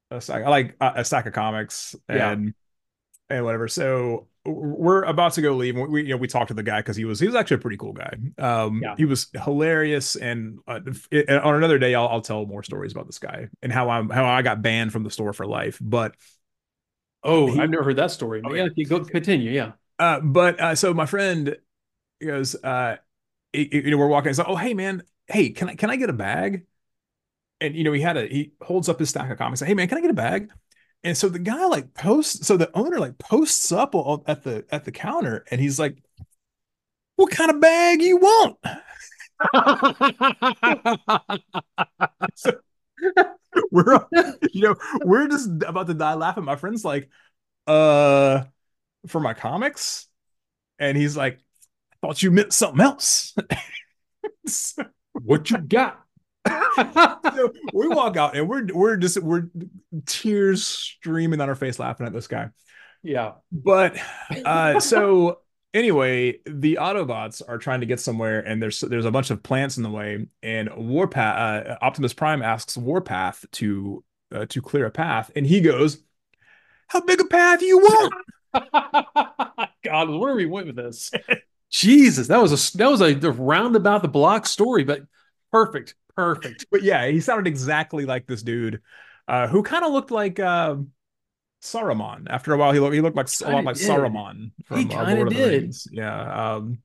a 0.09 0.21
stack, 0.21 0.45
like 0.45 0.75
a, 0.79 0.93
a 0.97 1.05
stack 1.05 1.25
of 1.25 1.33
comics 1.33 1.95
and 2.07 2.53
yeah. 3.29 3.35
and 3.35 3.45
whatever. 3.45 3.67
So 3.67 4.27
we're 4.45 5.03
about 5.03 5.33
to 5.33 5.41
go 5.41 5.53
leave. 5.53 5.77
We 5.77 6.03
you 6.03 6.09
know 6.09 6.17
we 6.17 6.27
talked 6.27 6.49
to 6.49 6.53
the 6.53 6.63
guy 6.63 6.79
because 6.79 6.95
he 6.95 7.05
was 7.05 7.19
he 7.19 7.27
was 7.27 7.35
actually 7.35 7.55
a 7.55 7.59
pretty 7.59 7.77
cool 7.77 7.93
guy. 7.93 8.15
Um, 8.37 8.81
yeah. 8.81 8.95
he 8.97 9.05
was 9.05 9.27
hilarious, 9.43 10.15
and 10.15 10.59
uh, 10.67 10.79
it, 11.11 11.29
on 11.29 11.55
another 11.55 11.77
day 11.77 11.93
I'll 11.95 12.07
I'll 12.07 12.21
tell 12.21 12.45
more 12.45 12.63
stories 12.63 12.91
about 12.91 13.07
this 13.07 13.19
guy 13.19 13.49
and 13.61 13.71
how 13.71 13.89
I'm 13.89 14.09
how 14.09 14.25
I 14.25 14.41
got 14.41 14.61
banned 14.61 14.91
from 14.91 15.03
the 15.03 15.11
store 15.11 15.33
for 15.33 15.45
life. 15.45 15.77
But 15.81 16.15
oh, 17.23 17.47
he, 17.47 17.59
I've 17.59 17.69
never 17.69 17.83
heard 17.83 17.97
that 17.97 18.11
story. 18.11 18.41
Oh, 18.43 18.53
yeah, 18.53 18.67
you 18.75 18.85
go 18.85 19.03
continue. 19.03 19.51
Yeah. 19.51 19.73
Uh, 20.01 20.19
but 20.19 20.59
uh, 20.59 20.73
so 20.73 20.95
my 20.95 21.05
friend 21.05 21.55
goes, 22.21 22.55
uh, 22.63 22.97
you 23.53 23.91
know, 23.91 23.97
we're 23.97 24.07
walking. 24.07 24.33
So, 24.33 24.43
oh, 24.47 24.55
hey 24.55 24.73
man, 24.73 25.03
hey, 25.27 25.51
can 25.51 25.69
I 25.69 25.75
can 25.75 25.91
I 25.91 25.95
get 25.97 26.09
a 26.09 26.13
bag? 26.13 26.65
And 27.61 27.75
you 27.75 27.83
know, 27.83 27.91
he 27.93 28.01
had 28.01 28.17
a 28.17 28.25
he 28.27 28.53
holds 28.61 28.89
up 28.89 28.99
his 28.99 29.09
stack 29.09 29.29
of 29.31 29.37
comics. 29.37 29.61
Hey 29.61 29.75
man, 29.75 29.87
can 29.87 29.99
I 29.99 30.01
get 30.01 30.09
a 30.11 30.15
bag? 30.15 30.49
And 31.03 31.15
so 31.17 31.29
the 31.29 31.39
guy 31.39 31.65
like 31.67 31.93
posts, 31.93 32.47
so 32.47 32.57
the 32.57 32.75
owner 32.77 32.99
like 32.99 33.17
posts 33.19 33.71
up 33.71 33.93
at 34.27 34.43
the 34.43 34.65
at 34.71 34.85
the 34.85 34.91
counter, 34.91 35.45
and 35.51 35.61
he's 35.61 35.77
like, 35.79 35.97
"What 37.15 37.31
kind 37.31 37.51
of 37.51 37.61
bag 37.61 38.01
you 38.01 38.17
want?" 38.17 38.57
so 42.35 42.51
we're 43.71 43.99
you 44.53 44.61
know 44.61 44.75
we're 45.03 45.27
just 45.27 45.49
about 45.65 45.87
to 45.87 45.93
die 45.93 46.13
laughing. 46.13 46.43
My 46.43 46.55
friend's 46.55 46.85
like, 46.85 47.09
"Uh, 47.67 48.45
for 49.07 49.19
my 49.19 49.33
comics," 49.33 50.07
and 50.79 50.97
he's 50.97 51.17
like, 51.17 51.39
"I 51.93 52.07
thought 52.07 52.21
you 52.21 52.31
meant 52.31 52.53
something 52.53 52.81
else." 52.81 53.35
so, 54.45 54.83
what 55.13 55.49
you 55.49 55.57
got? 55.57 56.01
so 56.75 57.53
we 57.73 57.87
walk 57.87 58.17
out 58.17 58.35
and 58.35 58.49
we're 58.49 58.65
we're 58.73 58.97
just 58.97 59.21
we're 59.21 59.43
tears 60.05 60.65
streaming 60.65 61.39
on 61.39 61.49
our 61.49 61.55
face 61.55 61.79
laughing 61.79 62.07
at 62.07 62.13
this 62.13 62.27
guy. 62.27 62.49
Yeah. 63.03 63.33
But 63.51 63.97
uh 64.45 64.79
so 64.79 65.39
anyway, 65.73 66.39
the 66.45 66.79
Autobots 66.81 67.41
are 67.47 67.57
trying 67.57 67.81
to 67.81 67.85
get 67.85 67.99
somewhere 67.99 68.39
and 68.39 68.61
there's 68.61 68.79
there's 68.79 69.05
a 69.05 69.11
bunch 69.11 69.29
of 69.29 69.43
plants 69.43 69.77
in 69.77 69.83
the 69.83 69.89
way 69.89 70.27
and 70.41 70.69
Warpath 70.75 71.67
uh, 71.67 71.77
Optimus 71.81 72.13
Prime 72.13 72.41
asks 72.41 72.75
Warpath 72.75 73.45
to 73.53 74.03
uh, 74.33 74.45
to 74.47 74.61
clear 74.61 74.85
a 74.85 74.91
path 74.91 75.29
and 75.35 75.45
he 75.45 75.61
goes, 75.61 76.01
"How 76.87 77.01
big 77.01 77.21
a 77.21 77.25
path 77.25 77.61
you 77.61 77.77
want?" 77.77 78.13
God, 79.83 80.09
where 80.09 80.35
we 80.35 80.45
went 80.45 80.67
with 80.67 80.75
this? 80.75 81.11
Jesus, 81.69 82.27
that 82.27 82.41
was 82.41 82.51
a 82.51 82.77
that 82.77 82.89
was 82.89 83.01
a 83.01 83.15
roundabout 83.31 84.01
the 84.01 84.07
block 84.07 84.45
story, 84.45 84.83
but 84.83 85.01
perfect, 85.51 85.95
perfect. 86.15 86.65
But 86.71 86.83
yeah, 86.83 87.07
he 87.07 87.21
sounded 87.21 87.47
exactly 87.47 88.05
like 88.05 88.27
this 88.27 88.43
dude, 88.43 88.81
uh, 89.27 89.47
who 89.47 89.63
kind 89.63 89.85
of 89.85 89.91
looked 89.91 90.11
like 90.11 90.39
uh, 90.39 90.75
Saruman. 91.61 92.27
After 92.29 92.53
a 92.53 92.57
while, 92.57 92.71
he 92.71 92.79
looked 92.79 92.93
he 92.93 93.01
looked 93.01 93.15
like 93.15 93.29
a 93.43 93.51
lot 93.51 93.63
like 93.63 93.77
did. 93.77 93.87
Saruman 93.87 94.51
from 94.65 94.77
he 94.89 94.93
uh, 94.93 95.13
Lord 95.13 95.27
of 95.27 95.33
the 95.33 95.45
Rings. 95.45 95.87
Yeah. 95.91 96.55
Um, 96.55 96.79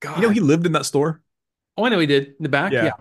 God. 0.00 0.16
You 0.16 0.22
know, 0.22 0.30
he 0.30 0.40
lived 0.40 0.64
in 0.64 0.72
that 0.72 0.86
store. 0.86 1.22
Oh, 1.76 1.84
I 1.84 1.90
know 1.90 1.98
he 1.98 2.06
did 2.06 2.28
in 2.28 2.42
the 2.42 2.48
back. 2.48 2.72
Yeah. 2.72 2.84
yeah. 2.84 2.92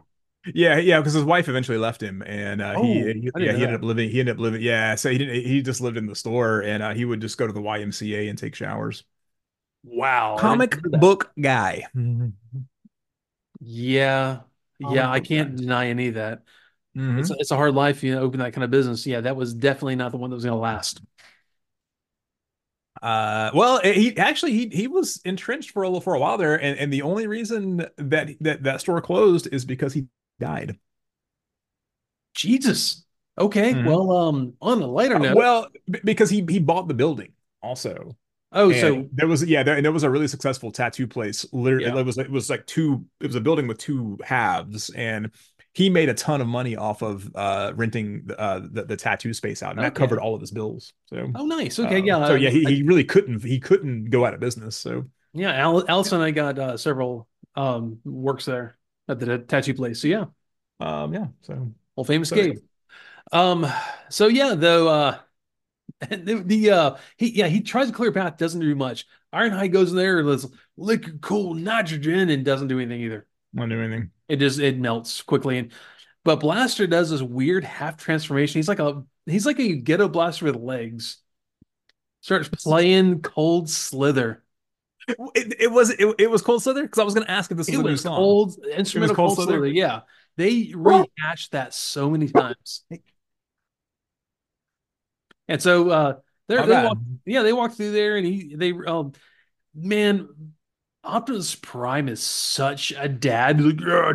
Yeah, 0.54 0.78
yeah, 0.78 1.00
because 1.00 1.14
his 1.14 1.24
wife 1.24 1.50
eventually 1.50 1.78
left 1.78 2.02
him, 2.02 2.22
and 2.26 2.62
uh, 2.62 2.76
oh, 2.78 2.84
he, 2.84 3.02
he 3.02 3.32
yeah, 3.38 3.54
he 3.54 3.64
ended 3.64 3.76
up 3.76 3.84
living. 3.84 4.10
He 4.10 4.20
ended 4.20 4.36
up 4.36 4.42
living. 4.42 4.62
Yeah, 4.62 4.96
so 4.96 5.10
he 5.10 5.18
didn't. 5.18 5.46
He 5.46 5.62
just 5.62 5.82
lived 5.82 5.98
in 5.98 6.06
the 6.06 6.16
store, 6.16 6.62
and 6.62 6.82
uh, 6.82 6.94
he 6.94 7.06
would 7.06 7.22
just 7.22 7.38
go 7.38 7.48
to 7.48 7.54
the 7.54 7.62
YMCA 7.62 8.30
and 8.30 8.38
take 8.38 8.56
showers. 8.56 9.04
Wow. 9.84 10.38
Comic 10.38 10.82
book 10.82 11.32
guy. 11.40 11.86
Yeah. 13.60 14.40
Yeah, 14.80 15.10
I 15.10 15.20
can't 15.20 15.56
guy. 15.56 15.62
deny 15.62 15.88
any 15.88 16.10
of 16.10 16.16
that. 16.16 16.44
Mm-hmm. 16.96 17.20
It's, 17.20 17.32
it's 17.32 17.52
a 17.52 17.56
hard 17.56 17.74
life, 17.74 18.04
you 18.04 18.14
know, 18.14 18.22
open 18.22 18.40
that 18.40 18.54
kind 18.54 18.64
of 18.64 18.72
business. 18.72 19.06
Yeah, 19.06 19.22
that 19.22 19.36
was 19.36 19.54
definitely 19.54 19.96
not 19.96 20.12
the 20.12 20.18
one 20.18 20.30
that 20.30 20.36
was 20.36 20.46
going 20.46 20.56
to 20.56 20.62
last. 20.62 21.02
Uh, 23.02 23.52
well, 23.54 23.80
he 23.84 24.18
actually 24.18 24.54
he 24.54 24.70
he 24.70 24.88
was 24.88 25.22
entrenched 25.24 25.70
for 25.70 25.84
a 25.84 25.88
little 25.88 26.02
for 26.02 26.16
a 26.16 26.20
while 26.20 26.38
there, 26.38 26.56
and, 26.56 26.80
and 26.80 26.92
the 26.92 27.04
only 27.04 27.28
reason 27.28 27.86
that 27.98 28.32
that 28.42 28.64
that 28.64 28.82
store 28.82 29.00
closed 29.02 29.48
is 29.52 29.66
because 29.66 29.94
he 29.94 30.08
died. 30.40 30.78
Jesus. 32.36 33.06
Okay. 33.38 33.74
Mm-hmm. 33.74 33.88
Well, 33.88 34.12
um, 34.12 34.54
on 34.62 34.82
a 34.82 34.88
lighter 34.88 35.16
uh, 35.16 35.20
note, 35.20 35.36
well, 35.36 35.68
because 36.04 36.30
he 36.30 36.46
he 36.48 36.60
bought 36.60 36.88
the 36.88 36.94
building 36.94 37.34
also. 37.62 38.16
Oh, 38.54 38.72
and 38.72 38.80
so 38.80 39.10
there 39.12 39.28
was 39.28 39.44
yeah, 39.44 39.62
there, 39.64 39.76
and 39.76 39.84
there 39.84 39.92
was 39.92 40.04
a 40.04 40.10
really 40.10 40.28
successful 40.28 40.72
tattoo 40.72 41.06
place. 41.08 41.46
Literally, 41.52 41.86
yeah. 41.86 41.98
it 41.98 42.06
was 42.06 42.18
it 42.18 42.32
was 42.32 42.50
like 42.50 42.66
two. 42.66 43.06
It 43.20 43.28
was 43.28 43.36
a 43.36 43.42
building 43.42 43.68
with 43.68 43.78
two 43.78 44.18
halves, 44.24 44.90
and 44.92 45.32
he 45.74 45.90
made 45.90 46.10
a 46.10 46.14
ton 46.14 46.40
of 46.42 46.48
money 46.48 46.76
off 46.76 47.02
of 47.02 47.30
uh, 47.36 47.74
renting 47.76 48.30
uh, 48.38 48.62
the 48.72 48.86
the 48.86 48.96
tattoo 48.96 49.34
space 49.34 49.62
out, 49.62 49.72
and 49.72 49.80
okay. 49.80 49.88
that 49.88 49.96
covered 49.96 50.20
all 50.20 50.34
of 50.34 50.42
his 50.42 50.52
bills. 50.52 50.94
So 51.08 51.30
oh, 51.36 51.46
nice. 51.46 51.78
Okay, 51.78 52.00
um, 52.00 52.06
yeah. 52.06 52.26
So 52.26 52.36
yeah, 52.36 52.50
he, 52.50 52.64
he 52.64 52.84
really 52.84 53.04
couldn't 53.04 53.44
he 53.44 53.60
couldn't 53.60 54.10
go 54.10 54.26
out 54.26 54.34
of 54.34 54.40
business. 54.40 54.78
So 54.78 55.06
yeah, 55.34 55.52
Al- 55.52 55.88
Allison 55.90 56.16
and 56.16 56.24
I 56.24 56.32
got 56.32 56.58
uh, 56.58 56.78
several 56.78 57.28
um, 57.56 58.00
works 58.06 58.46
there 58.46 58.77
at 59.08 59.20
the 59.20 59.40
tattoo 59.40 59.74
place. 59.74 60.02
So 60.02 60.08
yeah, 60.08 60.26
um, 60.80 61.14
yeah. 61.14 61.28
So 61.42 61.74
well, 61.96 62.04
famous 62.04 62.30
so, 62.30 62.36
Gabe. 62.36 62.58
Um, 63.32 63.66
so 64.10 64.28
yeah, 64.28 64.56
though. 64.56 64.88
Uh, 64.88 65.18
the, 66.10 66.44
the 66.46 66.70
uh 66.70 66.96
he 67.18 67.30
yeah 67.32 67.48
he 67.48 67.62
tries 67.62 67.88
to 67.88 67.94
clear 67.94 68.12
path 68.12 68.38
doesn't 68.38 68.60
do 68.60 68.76
much 68.76 69.06
ironhide 69.34 69.72
goes 69.72 69.90
in 69.90 69.98
there 69.98 70.20
and 70.20 70.46
liquid 70.76 71.22
cool 71.22 71.54
nitrogen 71.54 72.30
and 72.30 72.46
doesn't 72.46 72.68
do 72.68 72.80
anything 72.80 73.02
either 73.02 73.26
won't 73.54 73.72
do 73.72 73.80
anything 73.80 74.12
it 74.28 74.36
just 74.36 74.60
it 74.60 74.78
melts 74.78 75.22
quickly 75.24 75.58
and 75.58 75.72
but 76.24 76.40
blaster 76.40 76.86
does 76.86 77.10
this 77.10 77.22
weird 77.22 77.64
half 77.64 77.98
transformation 77.98 78.60
he's 78.60 78.68
like 78.68 78.80
a 78.80 79.02
he's 79.26 79.46
like 79.46 79.60
a 79.60 79.76
ghetto 79.76 80.08
blaster 80.08 80.46
with 80.46 80.56
legs 80.56 81.18
starts 82.22 82.50
playing 82.50 83.22
cold 83.22 83.70
slither 83.70 84.44
it, 85.08 85.56
it 85.60 85.72
was 85.72 85.90
it, 85.92 86.16
it 86.20 86.30
was 86.30 86.42
cold 86.42 86.62
slither 86.62 86.84
because 86.84 87.00
i 87.00 87.04
was 87.04 87.14
going 87.14 87.26
to 87.26 87.32
ask 87.32 87.50
if 87.52 87.58
this 87.58 87.68
was 87.68 87.76
it 87.76 87.80
a 87.80 87.84
new 87.84 87.98
song 87.98 88.18
cold 88.18 88.56
instrumental 88.76 89.16
cold, 89.16 89.28
cold 89.30 89.38
slither? 89.38 89.60
slither 89.60 89.68
yeah 89.68 90.02
they 90.36 90.72
rehashed 90.76 91.52
that 91.52 91.74
so 91.74 92.10
many 92.10 92.28
times 92.28 92.84
and 95.48 95.62
so 95.62 95.90
uh, 95.90 96.14
they 96.48 96.58
walk, 96.58 96.98
yeah, 97.26 97.44
they 97.44 97.54
walked 97.54 97.76
through 97.76 97.92
there, 97.92 98.18
and 98.18 98.26
he 98.26 98.56
they 98.56 98.74
um, 98.88 99.14
man, 99.76 100.30
Optimus 101.04 101.56
Prime 101.56 102.08
is 102.08 102.22
such 102.22 102.94
a 102.98 103.08
dad. 103.08 103.62
Like, 103.62 103.82
yeah, 103.82 104.14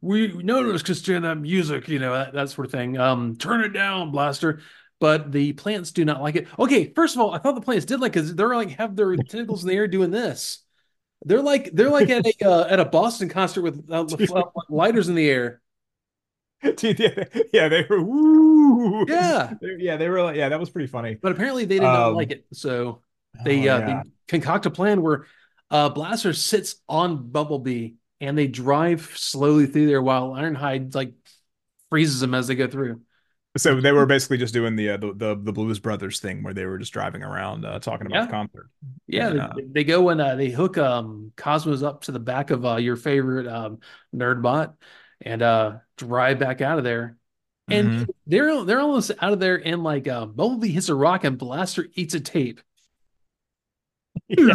we 0.00 0.32
none 0.42 0.64
of 0.64 0.74
us 0.74 0.82
can 0.82 0.94
stand 0.94 1.24
that 1.24 1.36
music, 1.36 1.88
you 1.88 1.98
know, 1.98 2.12
that, 2.12 2.32
that 2.34 2.50
sort 2.50 2.66
of 2.66 2.72
thing. 2.72 2.98
Um, 2.98 3.36
turn 3.36 3.62
it 3.62 3.70
down, 3.70 4.10
Blaster. 4.10 4.60
But 5.02 5.32
the 5.32 5.52
plants 5.54 5.90
do 5.90 6.04
not 6.04 6.22
like 6.22 6.36
it. 6.36 6.46
Okay, 6.60 6.92
first 6.94 7.16
of 7.16 7.20
all, 7.20 7.34
I 7.34 7.38
thought 7.38 7.56
the 7.56 7.60
plants 7.60 7.84
did 7.84 7.98
like 7.98 8.12
because 8.12 8.36
they're 8.36 8.54
like 8.54 8.70
have 8.78 8.94
their 8.94 9.16
tentacles 9.28 9.64
in 9.64 9.68
the 9.68 9.74
air 9.74 9.88
doing 9.88 10.12
this. 10.12 10.60
They're 11.24 11.42
like 11.42 11.72
they're 11.72 11.90
like 11.90 12.08
at 12.08 12.24
a 12.24 12.34
uh, 12.48 12.68
at 12.68 12.78
a 12.78 12.84
Boston 12.84 13.28
concert 13.28 13.62
with 13.62 13.90
uh, 13.90 14.06
lighters 14.68 15.08
in 15.08 15.16
the 15.16 15.28
air. 15.28 15.60
yeah, 16.62 17.24
yeah, 17.52 17.68
they 17.68 17.84
were 17.90 18.00
woo. 18.00 19.04
Yeah, 19.08 19.54
yeah, 19.76 19.96
they 19.96 20.08
were 20.08 20.22
like, 20.22 20.36
yeah, 20.36 20.50
that 20.50 20.60
was 20.60 20.70
pretty 20.70 20.86
funny. 20.86 21.18
But 21.20 21.32
apparently 21.32 21.64
they 21.64 21.80
did 21.80 21.82
not 21.82 22.10
um, 22.10 22.14
like 22.14 22.30
it, 22.30 22.46
so 22.52 23.00
they 23.44 23.68
oh, 23.68 23.74
uh, 23.74 23.78
yeah. 23.80 24.02
they 24.04 24.10
concoct 24.28 24.66
a 24.66 24.70
plan 24.70 25.02
where 25.02 25.26
uh, 25.68 25.88
Blaster 25.88 26.32
sits 26.32 26.76
on 26.88 27.28
Bumblebee 27.28 27.94
and 28.20 28.38
they 28.38 28.46
drive 28.46 29.10
slowly 29.16 29.66
through 29.66 29.86
there 29.86 30.00
while 30.00 30.30
Ironhide 30.30 30.94
like 30.94 31.12
freezes 31.90 32.20
them 32.20 32.34
as 32.34 32.46
they 32.46 32.54
go 32.54 32.68
through. 32.68 33.00
So 33.58 33.80
they 33.82 33.92
were 33.92 34.06
basically 34.06 34.38
just 34.38 34.54
doing 34.54 34.76
the 34.76 34.90
uh, 34.90 34.96
the, 34.96 35.12
the, 35.14 35.40
the 35.42 35.52
Blues 35.52 35.78
Brothers 35.78 36.20
thing 36.20 36.42
where 36.42 36.54
they 36.54 36.64
were 36.64 36.78
just 36.78 36.92
driving 36.92 37.22
around 37.22 37.66
uh, 37.66 37.78
talking 37.80 38.06
about 38.06 38.16
yeah. 38.16 38.26
the 38.26 38.32
concert. 38.32 38.70
Yeah, 39.06 39.28
and, 39.28 39.40
uh, 39.40 39.52
they, 39.54 39.62
they, 39.64 39.84
go 39.84 40.08
and 40.08 40.20
uh, 40.20 40.36
they 40.36 40.48
hook 40.48 40.78
um 40.78 41.32
Cosmos 41.36 41.82
up 41.82 42.02
to 42.02 42.12
the 42.12 42.18
back 42.18 42.50
of 42.50 42.64
uh, 42.64 42.76
your 42.76 42.96
favorite 42.96 43.46
um, 43.46 43.80
Nerdbot 44.14 44.74
and 45.20 45.42
uh 45.42 45.72
drive 45.98 46.38
back 46.38 46.62
out 46.62 46.78
of 46.78 46.84
there. 46.84 47.18
And 47.68 47.88
mm-hmm. 47.88 48.10
they're 48.26 48.64
they're 48.64 48.80
almost 48.80 49.12
out 49.20 49.34
of 49.34 49.40
there, 49.40 49.60
and 49.64 49.84
like 49.84 50.08
uh, 50.08 50.26
Bumblebee 50.26 50.72
hits 50.72 50.88
a 50.88 50.94
rock, 50.94 51.24
and 51.24 51.38
Blaster 51.38 51.86
eats 51.94 52.14
a 52.14 52.20
tape. 52.20 52.60
Yeah. 54.28 54.54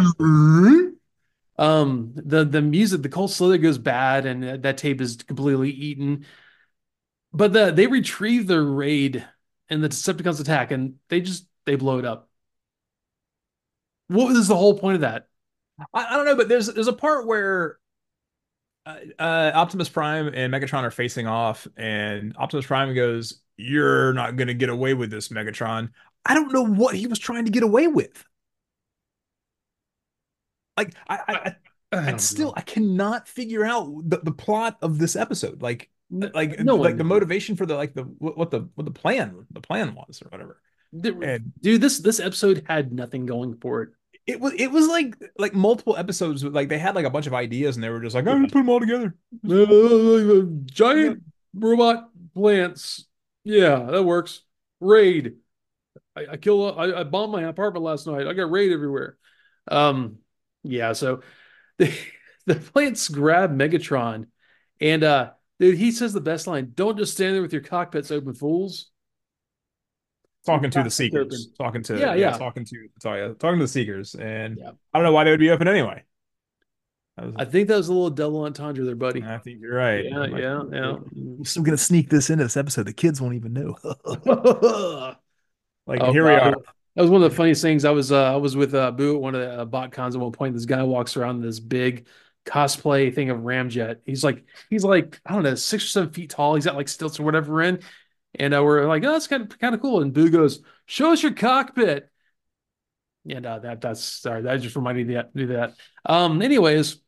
um, 1.58 2.12
the 2.16 2.44
the 2.44 2.62
music, 2.62 3.02
the 3.02 3.08
cold 3.08 3.30
slither 3.30 3.58
goes 3.58 3.78
bad, 3.78 4.26
and 4.26 4.62
that 4.62 4.76
tape 4.76 5.00
is 5.00 5.16
completely 5.16 5.70
eaten. 5.70 6.26
But 7.38 7.52
the 7.52 7.70
they 7.70 7.86
retrieve 7.86 8.48
the 8.48 8.60
raid, 8.60 9.24
and 9.70 9.82
the 9.82 9.88
Decepticons 9.88 10.40
attack, 10.40 10.72
and 10.72 10.96
they 11.08 11.20
just 11.20 11.46
they 11.66 11.76
blow 11.76 12.00
it 12.00 12.04
up. 12.04 12.28
What 14.08 14.32
was 14.32 14.48
the 14.48 14.56
whole 14.56 14.76
point 14.76 14.96
of 14.96 15.00
that? 15.02 15.28
I, 15.94 16.04
I 16.06 16.16
don't 16.16 16.26
know, 16.26 16.34
but 16.34 16.48
there's 16.48 16.66
there's 16.66 16.88
a 16.88 16.92
part 16.92 17.28
where 17.28 17.78
uh, 18.84 18.96
uh, 19.20 19.52
Optimus 19.54 19.88
Prime 19.88 20.26
and 20.34 20.52
Megatron 20.52 20.82
are 20.82 20.90
facing 20.90 21.28
off, 21.28 21.68
and 21.76 22.34
Optimus 22.36 22.66
Prime 22.66 22.92
goes, 22.92 23.40
"You're 23.56 24.12
not 24.14 24.34
gonna 24.34 24.52
get 24.52 24.68
away 24.68 24.94
with 24.94 25.12
this, 25.12 25.28
Megatron." 25.28 25.90
I 26.26 26.34
don't 26.34 26.52
know 26.52 26.66
what 26.66 26.96
he 26.96 27.06
was 27.06 27.20
trying 27.20 27.44
to 27.44 27.52
get 27.52 27.62
away 27.62 27.86
with. 27.86 28.24
Like 30.76 30.92
I, 31.08 31.18
I, 31.28 31.54
I, 31.92 32.12
I 32.14 32.16
still 32.16 32.48
know. 32.48 32.54
I 32.56 32.62
cannot 32.62 33.28
figure 33.28 33.64
out 33.64 33.86
the, 34.10 34.18
the 34.18 34.32
plot 34.32 34.78
of 34.82 34.98
this 34.98 35.14
episode. 35.14 35.62
Like, 35.62 35.88
like 36.10 36.58
no 36.60 36.76
like 36.76 36.96
the 36.96 37.04
motivation 37.04 37.56
for 37.56 37.66
the 37.66 37.74
like 37.74 37.94
the 37.94 38.02
what 38.02 38.50
the 38.50 38.68
what 38.74 38.84
the 38.84 38.90
plan 38.90 39.46
the 39.50 39.60
plan 39.60 39.94
was 39.94 40.22
or 40.22 40.28
whatever. 40.28 40.60
And, 40.92 41.52
Dude, 41.60 41.80
this 41.82 41.98
this 41.98 42.18
episode 42.18 42.64
had 42.66 42.92
nothing 42.92 43.26
going 43.26 43.58
for 43.58 43.82
it. 43.82 43.88
It 44.26 44.40
was 44.40 44.54
it 44.54 44.70
was 44.70 44.88
like 44.88 45.16
like 45.38 45.54
multiple 45.54 45.96
episodes 45.96 46.44
like 46.44 46.68
they 46.68 46.78
had 46.78 46.94
like 46.94 47.04
a 47.04 47.10
bunch 47.10 47.26
of 47.26 47.34
ideas 47.34 47.76
and 47.76 47.84
they 47.84 47.90
were 47.90 48.00
just 48.00 48.14
like 48.14 48.26
oh 48.26 48.40
put 48.42 48.52
them 48.52 48.68
all 48.68 48.80
together. 48.80 49.14
Uh, 49.48 50.42
giant 50.64 51.22
robot 51.54 52.10
plants. 52.34 53.06
Yeah 53.44 53.84
that 53.90 54.02
works. 54.02 54.42
Raid. 54.80 55.36
I, 56.16 56.26
I 56.32 56.36
killed 56.38 56.78
I, 56.78 57.00
I 57.00 57.04
bombed 57.04 57.32
my 57.32 57.42
apartment 57.42 57.84
last 57.84 58.06
night. 58.06 58.26
I 58.26 58.32
got 58.32 58.50
raid 58.50 58.72
everywhere. 58.72 59.18
Um 59.70 60.18
yeah 60.62 60.94
so 60.94 61.22
the, 61.76 61.92
the 62.46 62.54
plants 62.54 63.08
grab 63.08 63.56
megatron 63.56 64.26
and 64.80 65.04
uh 65.04 65.30
dude 65.58 65.78
he 65.78 65.90
says 65.90 66.12
the 66.12 66.20
best 66.20 66.46
line 66.46 66.72
don't 66.74 66.98
just 66.98 67.12
stand 67.12 67.34
there 67.34 67.42
with 67.42 67.52
your 67.52 67.62
cockpits 67.62 68.10
open 68.10 68.34
fools. 68.34 68.90
Talking 70.46 70.70
to 70.70 70.82
the 70.82 70.90
seekers. 70.90 71.48
Talking 71.58 71.82
to 71.84 71.98
yeah, 71.98 72.14
yeah, 72.14 72.30
yeah. 72.30 72.38
talking 72.38 72.64
to 72.64 72.88
sorry 73.02 73.34
talking 73.34 73.58
to 73.58 73.64
the 73.64 73.68
seekers. 73.68 74.14
And 74.14 74.58
yeah. 74.58 74.70
i 74.92 74.98
don't 74.98 75.04
know 75.04 75.12
why 75.12 75.24
they 75.24 75.30
would 75.30 75.40
be 75.40 75.50
open 75.50 75.68
anyway. 75.68 76.04
Was, 77.20 77.34
i 77.36 77.44
think 77.44 77.66
that 77.68 77.76
was 77.76 77.88
a 77.88 77.92
little 77.92 78.10
double 78.10 78.44
entendre 78.44 78.84
there 78.84 78.94
buddy. 78.94 79.22
I 79.22 79.38
think 79.38 79.60
you're 79.60 79.74
right. 79.74 80.04
Yeah 80.04 80.18
like, 80.18 80.30
yeah 80.32 80.62
yeah. 80.72 80.96
we're 81.14 81.44
still 81.44 81.64
gonna 81.64 81.76
sneak 81.76 82.08
this 82.08 82.30
into 82.30 82.44
this 82.44 82.56
episode. 82.56 82.86
The 82.86 82.92
kids 82.92 83.20
won't 83.20 83.34
even 83.34 83.52
know. 83.52 85.16
Like 85.88 86.02
oh, 86.02 86.12
here 86.12 86.24
we 86.24 86.32
are. 86.32 86.54
That 86.94 87.02
was 87.02 87.10
one 87.10 87.22
of 87.22 87.30
the 87.30 87.36
funniest 87.36 87.62
things. 87.62 87.84
I 87.84 87.90
was 87.90 88.12
uh 88.12 88.32
i 88.32 88.36
was 88.36 88.54
with 88.54 88.74
uh 88.74 88.90
boo 88.90 89.14
at 89.16 89.20
one 89.22 89.34
of 89.34 89.40
the 89.40 89.60
uh, 89.62 89.66
BotCons 89.66 90.14
at 90.14 90.20
one 90.20 90.32
point. 90.32 90.54
This 90.54 90.66
guy 90.66 90.82
walks 90.82 91.16
around 91.16 91.40
this 91.40 91.58
big 91.58 92.06
cosplay 92.48 93.14
thing 93.14 93.30
of 93.30 93.38
ramjet 93.38 93.98
he's 94.06 94.24
like 94.24 94.44
he's 94.70 94.84
like 94.84 95.20
i 95.26 95.34
don't 95.34 95.42
know 95.42 95.54
six 95.54 95.84
or 95.84 95.88
seven 95.88 96.10
feet 96.10 96.30
tall 96.30 96.54
he's 96.54 96.64
got 96.64 96.76
like 96.76 96.88
stilts 96.88 97.20
or 97.20 97.24
whatever 97.24 97.62
in 97.62 97.80
and 98.34 98.54
uh, 98.54 98.62
we're 98.62 98.86
like, 98.86 99.04
oh, 99.04 99.12
that's 99.12 99.26
kind 99.26 99.42
of 99.42 99.58
kind 99.58 99.74
of 99.74 99.80
cool. 99.80 100.00
And 100.00 100.12
Boo 100.12 100.30
goes, 100.30 100.62
show 100.86 101.12
us 101.12 101.22
your 101.22 101.32
cockpit. 101.32 102.10
And 103.28 103.44
uh, 103.44 103.58
that 103.60 103.80
that's 103.80 104.02
sorry, 104.02 104.42
that 104.42 104.60
just 104.60 104.76
reminded 104.76 105.06
me 105.06 105.14
to 105.14 105.28
do 105.34 105.46
that. 105.48 105.74
Um, 106.06 106.42
anyways. 106.42 107.00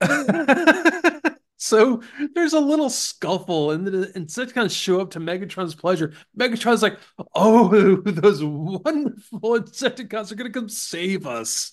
so 1.56 2.02
there's 2.34 2.52
a 2.54 2.60
little 2.60 2.90
scuffle, 2.90 3.72
and 3.72 3.86
the 3.86 4.12
Insecticons 4.16 4.74
show 4.74 5.00
up 5.00 5.10
to 5.10 5.20
Megatron's 5.20 5.74
pleasure. 5.74 6.14
Megatron's 6.38 6.82
like, 6.82 6.98
"Oh, 7.34 7.96
those 8.04 8.42
wonderful 8.42 9.40
Insecticons 9.40 10.32
are 10.32 10.36
gonna 10.36 10.50
come 10.50 10.68
save 10.68 11.26
us." 11.26 11.72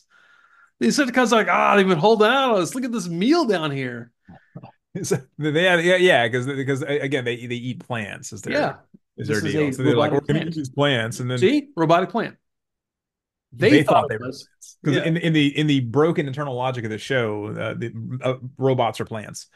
The 0.80 0.88
Insecticons 0.88 1.32
are 1.32 1.38
like, 1.38 1.48
"Ah, 1.50 1.74
oh, 1.74 1.78
they've 1.78 1.88
been 1.88 1.98
holding 1.98 2.28
out 2.28 2.56
on 2.56 2.62
us. 2.62 2.76
Look 2.76 2.84
at 2.84 2.92
this 2.92 3.08
meal 3.08 3.46
down 3.46 3.72
here." 3.72 4.12
they 5.38 5.64
have, 5.64 5.84
yeah, 5.84 5.96
yeah, 5.96 6.28
because 6.28 6.46
because 6.46 6.82
again, 6.82 7.26
they 7.26 7.46
they 7.46 7.56
eat 7.56 7.86
plants. 7.86 8.34
Is 8.34 8.42
their 8.42 8.54
yeah. 8.54 8.76
is 9.18 9.28
their 9.28 9.42
deal? 9.42 9.72
So 9.74 9.84
they're 9.84 9.96
like, 9.96 10.12
we're 10.12 10.22
going 10.22 10.42
to 10.42 10.48
eat 10.48 10.56
these 10.56 10.70
plants, 10.70 11.20
and 11.20 11.30
then 11.30 11.38
see 11.38 11.70
robotic 11.76 12.10
plant. 12.10 12.38
They, 13.54 13.70
they 13.70 13.84
thought, 13.84 14.02
thought 14.02 14.10
they 14.10 14.18
were 14.18 14.32
because 14.84 14.98
yeah. 14.98 15.04
in 15.04 15.18
in 15.18 15.34
the 15.34 15.58
in 15.58 15.68
the 15.68 15.80
broken 15.82 16.28
internal 16.28 16.56
logic 16.56 16.84
of 16.84 16.92
the 16.92 16.98
show, 16.98 17.48
uh, 17.48 17.74
the 17.74 18.20
uh, 18.24 18.36
robots 18.58 19.00
are 19.00 19.06
plants. 19.06 19.48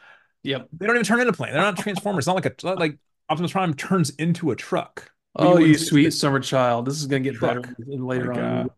Yep, 0.43 0.69
they 0.77 0.87
don't 0.87 0.95
even 0.95 1.05
turn 1.05 1.19
into 1.19 1.33
plants. 1.33 1.53
They're 1.53 1.61
not 1.61 1.77
transformers. 1.77 2.23
It's 2.23 2.27
not 2.27 2.35
like 2.35 2.45
a 2.45 2.73
like 2.79 2.97
Optimus 3.29 3.51
Prime 3.51 3.73
turns 3.73 4.09
into 4.11 4.51
a 4.51 4.55
truck. 4.55 5.11
Oh, 5.35 5.57
you, 5.57 5.77
sweet 5.77 6.11
summer 6.11 6.39
child! 6.39 6.85
This 6.85 6.99
is 6.99 7.07
going 7.07 7.23
to 7.23 7.29
get 7.29 7.37
truck. 7.37 7.61
better 7.61 7.75
later 7.87 8.33
on. 8.33 8.69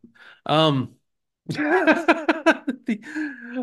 Um, 0.45 0.95
the, 1.47 2.99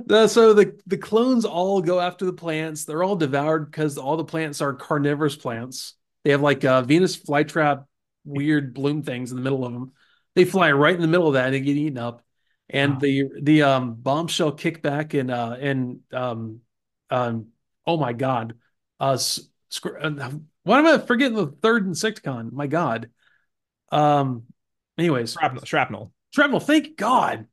the, 0.07 0.29
so 0.29 0.53
the 0.53 0.79
the 0.87 0.99
clones 0.99 1.45
all 1.45 1.81
go 1.81 1.99
after 1.99 2.27
the 2.27 2.33
plants. 2.33 2.85
They're 2.85 3.03
all 3.03 3.17
devoured 3.17 3.71
because 3.71 3.97
all 3.97 4.17
the 4.17 4.25
plants 4.25 4.61
are 4.61 4.75
carnivorous 4.75 5.37
plants. 5.37 5.95
They 6.25 6.33
have 6.33 6.43
like 6.43 6.65
uh, 6.65 6.83
Venus 6.83 7.17
flytrap, 7.17 7.87
weird 8.25 8.75
bloom 8.75 9.03
things 9.03 9.31
in 9.31 9.37
the 9.37 9.43
middle 9.43 9.65
of 9.65 9.73
them. 9.73 9.93
They 10.35 10.45
fly 10.45 10.73
right 10.73 10.95
in 10.95 11.01
the 11.01 11.09
middle 11.09 11.29
of 11.29 11.35
that 11.35 11.47
and 11.47 11.55
they 11.55 11.61
get 11.61 11.77
eaten 11.77 11.99
up. 11.99 12.23
And 12.69 12.95
wow. 12.95 12.99
the 13.01 13.25
the 13.41 13.63
um, 13.63 13.95
bombshell 13.95 14.53
kickback 14.53 15.19
and 15.19 15.31
uh 15.31 15.57
and 15.59 16.01
um 16.13 16.61
um 17.11 17.47
oh 17.87 17.97
my 17.97 18.13
god 18.13 18.55
uh, 19.01 19.19
uh 19.95 20.31
why 20.63 20.79
am 20.79 20.87
I 20.87 20.99
forgetting 20.99 21.37
the 21.37 21.47
third 21.47 21.87
Insecticon? 21.87 22.53
My 22.53 22.67
god. 22.67 23.11
Um. 23.91 24.45
Anyways, 24.99 25.33
shrapnel. 25.33 25.65
Shrapnel. 25.65 26.13
Shrapnel. 26.33 26.61
Thank 26.61 26.97
God. 26.97 27.47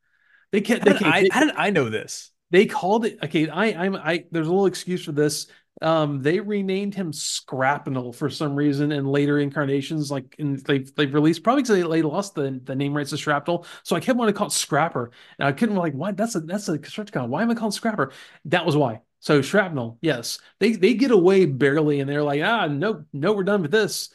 They 0.52 0.62
can't. 0.62 0.84
They 0.84 0.91
how, 0.91 0.98
did 0.98 1.08
I, 1.08 1.28
how 1.32 1.45
did 1.45 1.56
I 1.56 1.70
know 1.70 1.89
this? 1.89 2.32
They 2.52 2.66
called 2.66 3.06
it. 3.06 3.20
Okay, 3.24 3.50
I, 3.50 3.66
I'm. 3.86 3.95
I. 3.95 4.26
There's 4.32 4.48
a 4.48 4.52
little 4.52 4.68
excuse 4.68 5.04
for 5.04 5.12
this. 5.12 5.48
Um, 5.80 6.24
they 6.24 6.39
renamed 6.39 6.95
him 6.95 7.12
Scrapnel 7.12 8.16
for 8.16 8.32
some 8.32 8.56
reason 8.56 8.91
in 8.91 9.06
later 9.06 9.38
incarnations. 9.38 10.10
Like, 10.10 10.36
in, 10.39 10.56
they've 10.66 10.93
they've 10.95 11.14
released 11.14 11.43
probably 11.43 11.62
because 11.64 11.76
they, 11.76 11.88
they 11.88 12.02
lost 12.02 12.34
the, 12.34 12.60
the 12.64 12.76
name 12.76 12.95
rights 12.95 13.12
to 13.12 13.18
Shrapnel. 13.18 13.66
So 13.84 13.95
I 13.95 14.00
kept 14.00 14.18
wanting 14.18 14.34
to 14.34 14.38
call 14.38 14.48
it 14.48 14.54
Scrapper, 14.54 15.12
and 15.38 15.48
I 15.48 15.52
couldn't 15.52 15.76
like 15.76 15.93
why 15.93 16.14
that's 16.14 16.36
a 16.36 16.39
that's 16.39 16.68
a 16.70 16.80
Constructicon. 16.80 17.28
Why 17.28 17.43
am 17.43 17.52
I 17.52 17.54
calling 17.54 17.72
Scrapper? 17.72 18.12
That 18.45 18.66
was 18.66 18.76
why. 18.76 19.02
So 19.20 19.41
Shrapnel, 19.41 19.98
yes, 20.02 20.39
they 20.60 20.72
they 20.74 20.93
get 20.93 21.12
away 21.12 21.45
barely, 21.45 22.00
and 22.00 22.10
they're 22.10 22.24
like, 22.24 22.41
ah, 22.43 22.68
no, 22.68 23.04
no, 23.14 23.34
we're 23.34 23.43
done 23.43 23.62
with 23.62 23.72
this. 23.72 24.10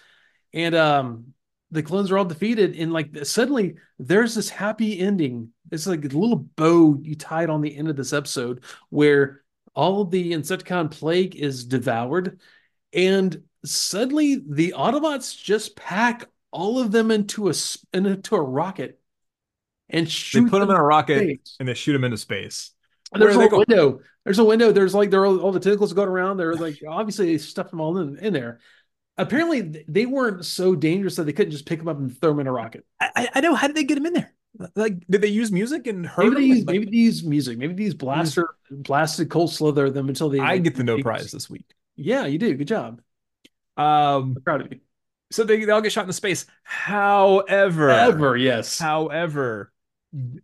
And 0.53 0.74
um, 0.74 1.35
the 1.70 1.83
clones 1.83 2.11
are 2.11 2.18
all 2.18 2.24
defeated, 2.24 2.76
and 2.76 2.93
like 2.93 3.24
suddenly 3.24 3.76
there's 3.99 4.35
this 4.35 4.49
happy 4.49 4.99
ending. 4.99 5.51
It's 5.73 5.87
like 5.87 6.05
a 6.05 6.09
little 6.09 6.37
bow 6.37 6.99
you 7.03 7.16
tied 7.16 7.51
on 7.51 7.62
the 7.62 7.77
end 7.77 7.89
of 7.89 7.97
this 7.97 8.12
episode 8.12 8.62
where 8.91 9.43
all 9.75 10.03
of 10.03 10.11
the 10.11 10.33
Insecticon 10.33 10.91
plague 10.91 11.35
is 11.35 11.64
devoured, 11.64 12.39
and 12.93 13.43
suddenly 13.64 14.43
the 14.47 14.75
Autobots 14.77 15.43
just 15.43 15.75
pack 15.75 16.27
all 16.51 16.79
of 16.79 16.93
them 16.93 17.11
into 17.11 17.49
a 17.49 17.55
into 17.95 18.37
a 18.37 18.43
rocket 18.43 19.01
and 19.89 20.09
shoot. 20.09 20.45
They 20.45 20.51
put 20.51 20.59
them, 20.59 20.68
them 20.68 20.77
in 20.77 20.81
a 20.81 20.85
rocket 20.85 21.41
and 21.59 21.68
they 21.68 21.75
shoot 21.75 21.95
them 21.95 22.05
into 22.05 22.18
space. 22.18 22.73
And 23.12 23.20
there's 23.20 23.37
a 23.37 23.49
window. 23.49 24.01
There's 24.25 24.39
a 24.39 24.45
window. 24.45 24.73
There's 24.73 24.95
like 24.95 25.11
there 25.11 25.23
are 25.23 25.27
all 25.27 25.53
the 25.53 25.61
tentacles 25.61 25.95
going 25.95 26.09
around. 26.09 26.37
They're 26.37 26.55
like 26.55 26.81
obviously 26.87 27.27
they 27.27 27.39
stuffed 27.39 27.70
them 27.70 27.81
all 27.81 27.97
in, 27.99 28.18
in 28.18 28.33
there 28.33 28.61
apparently 29.18 29.85
they 29.89 30.07
weren't 30.07 30.45
so 30.45 30.75
dangerous 30.75 31.16
that 31.16 31.25
they 31.25 31.33
couldn't 31.33 31.53
just 31.53 31.66
pick 31.66 31.79
them 31.79 31.89
up 31.89 31.99
and 31.99 32.18
throw 32.18 32.31
them 32.31 32.41
in 32.41 32.47
a 32.47 32.53
rocket. 32.53 32.85
I, 33.01 33.29
I 33.35 33.41
know. 33.41 33.55
How 33.55 33.66
did 33.66 33.77
they 33.77 33.85
get 33.85 33.97
them 33.97 34.07
in 34.07 34.12
there? 34.12 34.33
Like, 34.76 35.07
did 35.09 35.22
they 35.22 35.28
use 35.28 35.50
music 35.50 35.86
and 35.86 36.07
hurt 36.07 36.28
maybe 36.28 36.34
they, 36.34 36.57
use, 36.57 36.66
maybe 36.66 36.84
they 36.86 36.96
use 36.96 37.24
music. 37.24 37.59
Maybe 37.59 37.74
these 37.74 37.94
blaster 37.94 38.50
blasted 38.70 39.30
cold 39.30 39.53
slither 39.53 39.90
them 39.90 40.09
until 40.09 40.28
they. 40.28 40.40
I 40.40 40.55
like, 40.55 40.64
get 40.64 40.76
the 40.76 40.84
no 40.84 40.98
prize 40.98 41.30
this 41.30 41.48
week. 41.48 41.64
Yeah, 41.96 42.26
you 42.26 42.38
do. 42.38 42.55
Good 42.55 42.68
job. 42.68 43.00
Um, 43.76 44.34
I'm 44.36 44.42
proud 44.42 44.61
of 44.62 44.72
you. 44.72 44.80
So 45.30 45.44
they, 45.44 45.64
they 45.64 45.72
all 45.72 45.80
get 45.80 45.92
shot 45.92 46.03
into 46.03 46.12
space. 46.12 46.44
However, 46.62 47.90
ever 47.90 48.36
yes. 48.36 48.78
However, 48.78 49.72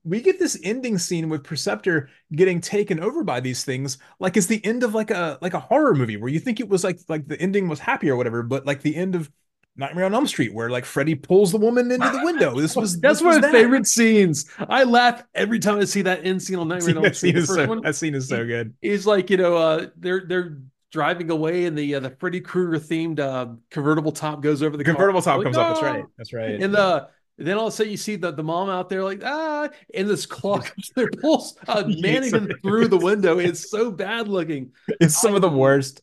we 0.02 0.22
get 0.22 0.38
this 0.38 0.58
ending 0.64 0.96
scene 0.96 1.28
with 1.28 1.44
Perceptor 1.44 2.08
getting 2.32 2.60
taken 2.60 3.00
over 3.00 3.22
by 3.22 3.40
these 3.40 3.64
things, 3.64 3.98
like 4.18 4.36
it's 4.36 4.46
the 4.46 4.64
end 4.64 4.82
of 4.82 4.94
like 4.94 5.10
a 5.10 5.38
like 5.42 5.52
a 5.52 5.60
horror 5.60 5.94
movie 5.94 6.16
where 6.16 6.30
you 6.30 6.40
think 6.40 6.60
it 6.60 6.68
was 6.68 6.84
like 6.84 6.98
like 7.08 7.28
the 7.28 7.38
ending 7.40 7.68
was 7.68 7.78
happy 7.78 8.08
or 8.08 8.16
whatever, 8.16 8.42
but 8.42 8.64
like 8.64 8.80
the 8.80 8.96
end 8.96 9.14
of 9.14 9.30
Nightmare 9.78 10.04
on 10.04 10.14
Elm 10.14 10.26
Street, 10.26 10.52
where 10.52 10.68
like 10.68 10.84
Freddy 10.84 11.14
pulls 11.14 11.52
the 11.52 11.58
woman 11.58 11.90
into 11.90 12.10
the 12.10 12.20
window. 12.24 12.58
This 12.58 12.74
was 12.74 13.00
that's 13.00 13.20
this 13.20 13.24
one 13.24 13.36
of 13.36 13.42
my 13.42 13.52
favorite 13.52 13.86
scenes. 13.86 14.50
I 14.58 14.82
laugh 14.82 15.22
every 15.34 15.60
time 15.60 15.78
I 15.78 15.84
see 15.84 16.02
that 16.02 16.26
end 16.26 16.42
scene 16.42 16.58
on 16.58 16.68
Nightmare 16.68 16.98
on 16.98 17.04
Elm 17.04 17.14
Street. 17.14 17.40
So, 17.44 17.66
one, 17.66 17.82
that 17.82 17.94
scene 17.94 18.14
is 18.14 18.28
so 18.28 18.44
good. 18.44 18.74
He's 18.82 19.06
like, 19.06 19.30
you 19.30 19.36
know, 19.36 19.56
uh, 19.56 19.86
they're 19.96 20.24
they're 20.26 20.58
driving 20.90 21.30
away, 21.30 21.66
and 21.66 21.78
the 21.78 21.94
uh, 21.94 22.00
the 22.00 22.10
Freddy 22.10 22.40
Krueger 22.40 22.78
themed 22.78 23.20
uh, 23.20 23.54
convertible 23.70 24.12
top 24.12 24.42
goes 24.42 24.62
over 24.62 24.76
the, 24.76 24.84
convertible 24.84 25.22
top 25.22 25.38
like, 25.38 25.44
comes 25.44 25.56
up. 25.56 25.74
That's 25.74 25.82
right. 25.82 26.04
That's 26.16 26.32
right. 26.32 26.60
And 26.60 26.74
the 26.74 27.08
then 27.38 27.56
all 27.56 27.68
of 27.68 27.72
a 27.72 27.76
sudden 27.76 27.92
you 27.92 27.96
see 27.96 28.16
the, 28.16 28.32
the 28.32 28.42
mom 28.42 28.68
out 28.68 28.88
there 28.88 29.04
like 29.04 29.22
ah, 29.24 29.68
and 29.94 30.08
this 30.08 30.26
clock 30.26 30.74
pulls 31.20 31.56
uh, 31.68 31.84
Manningen 32.00 32.50
through 32.62 32.88
the 32.88 32.98
window. 32.98 33.38
It's 33.38 33.70
so 33.70 33.90
bad 33.90 34.26
looking. 34.26 34.72
It's 35.00 35.20
some 35.20 35.34
of 35.34 35.42
the 35.42 35.48
worst 35.48 36.02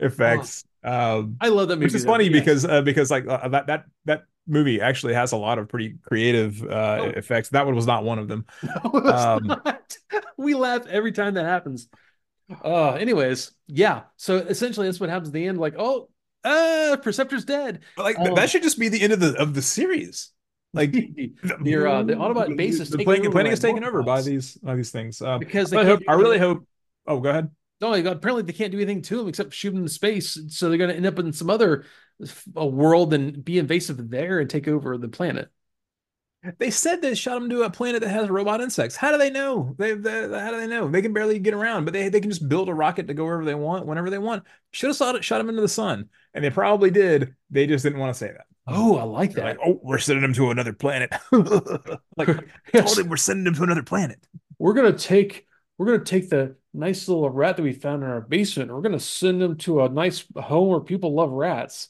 effects. 0.00 0.64
Um, 0.84 1.36
I 1.40 1.48
love 1.48 1.68
that 1.68 1.76
movie. 1.76 1.86
Which 1.86 1.94
is 1.94 2.04
though, 2.04 2.12
funny 2.12 2.24
yes. 2.24 2.32
because 2.32 2.64
uh, 2.64 2.82
because 2.82 3.10
like 3.10 3.26
uh, 3.26 3.48
that 3.48 3.66
that 3.68 3.84
that 4.04 4.24
movie 4.46 4.80
actually 4.80 5.14
has 5.14 5.32
a 5.32 5.36
lot 5.36 5.58
of 5.58 5.68
pretty 5.68 5.96
creative 6.06 6.62
uh, 6.62 6.98
Oh. 7.00 7.04
effects. 7.16 7.48
That 7.50 7.64
one 7.66 7.74
was 7.74 7.86
not 7.86 8.04
one 8.04 8.18
of 8.18 8.28
them. 8.28 8.44
No, 8.84 9.00
Um. 9.00 9.62
We 10.36 10.54
laugh 10.54 10.86
every 10.86 11.12
time 11.12 11.34
that 11.34 11.46
happens. 11.46 11.88
Uh, 12.62 12.90
anyways, 12.92 13.52
yeah. 13.66 14.02
So 14.16 14.36
essentially, 14.36 14.86
that's 14.86 15.00
what 15.00 15.08
happens 15.08 15.28
at 15.28 15.34
the 15.34 15.46
end. 15.46 15.58
Like, 15.58 15.74
oh, 15.78 16.08
uh, 16.44 16.98
Perceptor's 17.02 17.44
dead. 17.44 17.80
Like 17.96 18.18
Um, 18.18 18.34
that 18.34 18.50
should 18.50 18.62
just 18.62 18.78
be 18.78 18.88
the 18.90 19.00
end 19.00 19.12
of 19.12 19.20
the 19.20 19.34
of 19.40 19.54
the 19.54 19.62
series. 19.62 20.30
Like 20.74 20.94
Your, 21.64 21.86
uh, 21.88 22.02
the 22.02 22.14
Autobot 22.20 22.56
base 22.56 22.80
is 22.80 22.90
the 22.90 22.98
taken 22.98 23.04
planning, 23.04 23.26
over 23.26 23.32
planning 23.32 23.50
by 23.50 23.54
is 23.54 23.60
taken 23.60 23.84
over 23.84 24.02
by 24.02 24.20
these 24.22 24.56
by 24.58 24.74
these 24.74 24.90
things. 24.90 25.22
Um, 25.22 25.38
because 25.38 25.70
they 25.70 25.78
I, 25.78 25.84
hope, 25.84 26.02
I 26.08 26.14
really 26.14 26.38
hope. 26.38 26.66
Oh, 27.06 27.20
go 27.20 27.30
ahead. 27.30 27.50
No, 27.92 28.10
apparently 28.10 28.42
they 28.42 28.52
can't 28.52 28.72
do 28.72 28.78
anything 28.78 29.02
to 29.02 29.20
him 29.20 29.28
except 29.28 29.52
shoot 29.52 29.74
him 29.74 29.82
in 29.82 29.88
space. 29.88 30.38
So 30.48 30.68
they're 30.68 30.78
going 30.78 30.90
to 30.90 30.96
end 30.96 31.06
up 31.06 31.18
in 31.18 31.32
some 31.32 31.50
other 31.50 31.84
uh, 32.56 32.64
world 32.66 33.14
and 33.14 33.44
be 33.44 33.58
invasive 33.58 34.08
there 34.10 34.40
and 34.40 34.48
take 34.48 34.68
over 34.68 34.96
the 34.96 35.08
planet. 35.08 35.50
They 36.58 36.70
said 36.70 37.00
they 37.00 37.14
shot 37.14 37.38
him 37.40 37.48
to 37.48 37.62
a 37.62 37.70
planet 37.70 38.02
that 38.02 38.10
has 38.10 38.28
robot 38.28 38.60
insects. 38.60 38.96
How 38.96 39.10
do 39.10 39.16
they 39.16 39.30
know? 39.30 39.74
They, 39.78 39.94
they 39.94 40.28
how 40.28 40.50
do 40.50 40.58
they 40.60 40.66
know? 40.66 40.88
They 40.88 41.00
can 41.00 41.14
barely 41.14 41.38
get 41.38 41.54
around, 41.54 41.86
but 41.86 41.94
they 41.94 42.10
they 42.10 42.20
can 42.20 42.28
just 42.30 42.46
build 42.46 42.68
a 42.68 42.74
rocket 42.74 43.06
to 43.06 43.14
go 43.14 43.24
wherever 43.24 43.46
they 43.46 43.54
want, 43.54 43.86
whenever 43.86 44.10
they 44.10 44.18
want. 44.18 44.44
Should 44.70 44.88
have 44.88 44.96
shot 44.96 45.14
it, 45.16 45.24
shot 45.24 45.40
him 45.40 45.48
into 45.48 45.62
the 45.62 45.68
sun, 45.68 46.10
and 46.34 46.44
they 46.44 46.50
probably 46.50 46.90
did. 46.90 47.34
They 47.48 47.66
just 47.66 47.82
didn't 47.82 47.98
want 47.98 48.12
to 48.12 48.18
say 48.18 48.26
that. 48.30 48.44
Oh, 48.66 48.98
I 48.98 49.04
like 49.04 49.32
They're 49.32 49.44
that. 49.44 49.58
like, 49.58 49.66
oh, 49.66 49.80
we're 49.82 49.98
sending 49.98 50.22
him 50.24 50.34
to 50.34 50.50
another 50.50 50.74
planet. 50.74 51.14
like, 52.16 52.28
Yes. 52.74 52.84
told 52.84 52.98
him 52.98 53.08
we're 53.08 53.16
sending 53.16 53.46
him 53.46 53.54
to 53.54 53.62
another 53.62 53.82
planet. 53.82 54.26
we're 54.58 54.74
gonna 54.74 54.92
take 54.92 55.46
we're 55.78 55.86
gonna 55.86 56.04
take 56.04 56.28
the 56.28 56.56
nice 56.74 57.08
little 57.08 57.30
rat 57.30 57.56
that 57.56 57.62
we 57.62 57.72
found 57.72 58.02
in 58.02 58.08
our 58.10 58.20
basement. 58.20 58.70
We're 58.72 58.80
gonna 58.82 59.00
send 59.00 59.42
him 59.42 59.56
to 59.58 59.82
a 59.84 59.88
nice 59.88 60.24
home 60.36 60.68
where 60.68 60.80
people 60.80 61.14
love 61.14 61.30
rats. 61.30 61.88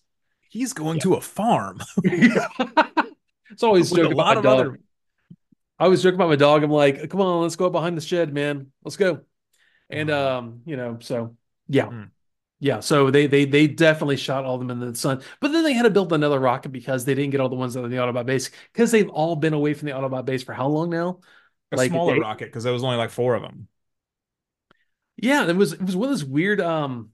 He's 0.50 0.72
going 0.72 1.00
to 1.00 1.14
a 1.14 1.20
farm. 1.20 1.80
it's 2.04 3.62
always 3.62 3.90
With 3.90 4.00
a 4.02 4.04
about 4.06 4.16
lot 4.16 4.36
of 4.36 4.42
dog. 4.44 4.60
other- 4.60 4.80
I 5.78 5.88
was 5.88 6.02
joking 6.02 6.14
about 6.14 6.28
my 6.28 6.36
dog. 6.36 6.62
I'm 6.62 6.70
like, 6.70 7.10
come 7.10 7.20
on, 7.20 7.42
let's 7.42 7.56
go 7.56 7.68
behind 7.68 7.96
the 7.96 8.00
shed, 8.00 8.32
man. 8.32 8.68
Let's 8.84 8.96
go. 8.96 9.22
And 9.90 10.08
Mhm. 10.08 10.14
um, 10.14 10.60
you 10.64 10.76
know, 10.76 10.98
so 11.00 11.36
yeah. 11.68 11.86
Mm. 11.86 12.10
Yeah, 12.60 12.80
so 12.80 13.10
they 13.10 13.26
they 13.26 13.44
they 13.44 13.66
definitely 13.66 14.16
shot 14.16 14.44
all 14.44 14.54
of 14.54 14.60
them 14.60 14.70
in 14.70 14.80
the 14.80 14.94
sun, 14.96 15.20
but 15.40 15.52
then 15.52 15.64
they 15.64 15.72
had 15.74 15.82
to 15.82 15.90
build 15.90 16.12
another 16.12 16.38
rocket 16.38 16.70
because 16.70 17.04
they 17.04 17.14
didn't 17.14 17.32
get 17.32 17.40
all 17.40 17.48
the 17.50 17.56
ones 17.56 17.74
that 17.74 17.80
are 17.80 17.84
in 17.84 17.90
the 17.90 17.96
Autobot 17.98 18.24
base 18.24 18.50
because 18.72 18.90
they've 18.90 19.10
all 19.10 19.36
been 19.36 19.52
away 19.52 19.74
from 19.74 19.86
the 19.86 19.92
Autobot 19.92 20.24
base 20.24 20.42
for 20.44 20.54
how 20.54 20.68
long 20.68 20.88
now? 20.88 21.18
A 21.72 21.76
Like, 21.76 21.90
smaller 21.90 22.14
they- 22.14 22.20
rocket 22.20 22.46
because 22.46 22.64
there 22.64 22.72
was 22.72 22.84
only 22.84 22.96
like 22.96 23.10
four 23.10 23.34
of 23.34 23.42
them. 23.42 23.66
Yeah, 25.16 25.46
it 25.48 25.56
was 25.56 25.72
it 25.72 25.82
was 25.82 25.96
one 25.96 26.06
of 26.06 26.10
those 26.10 26.24
weird 26.24 26.60
um 26.60 27.10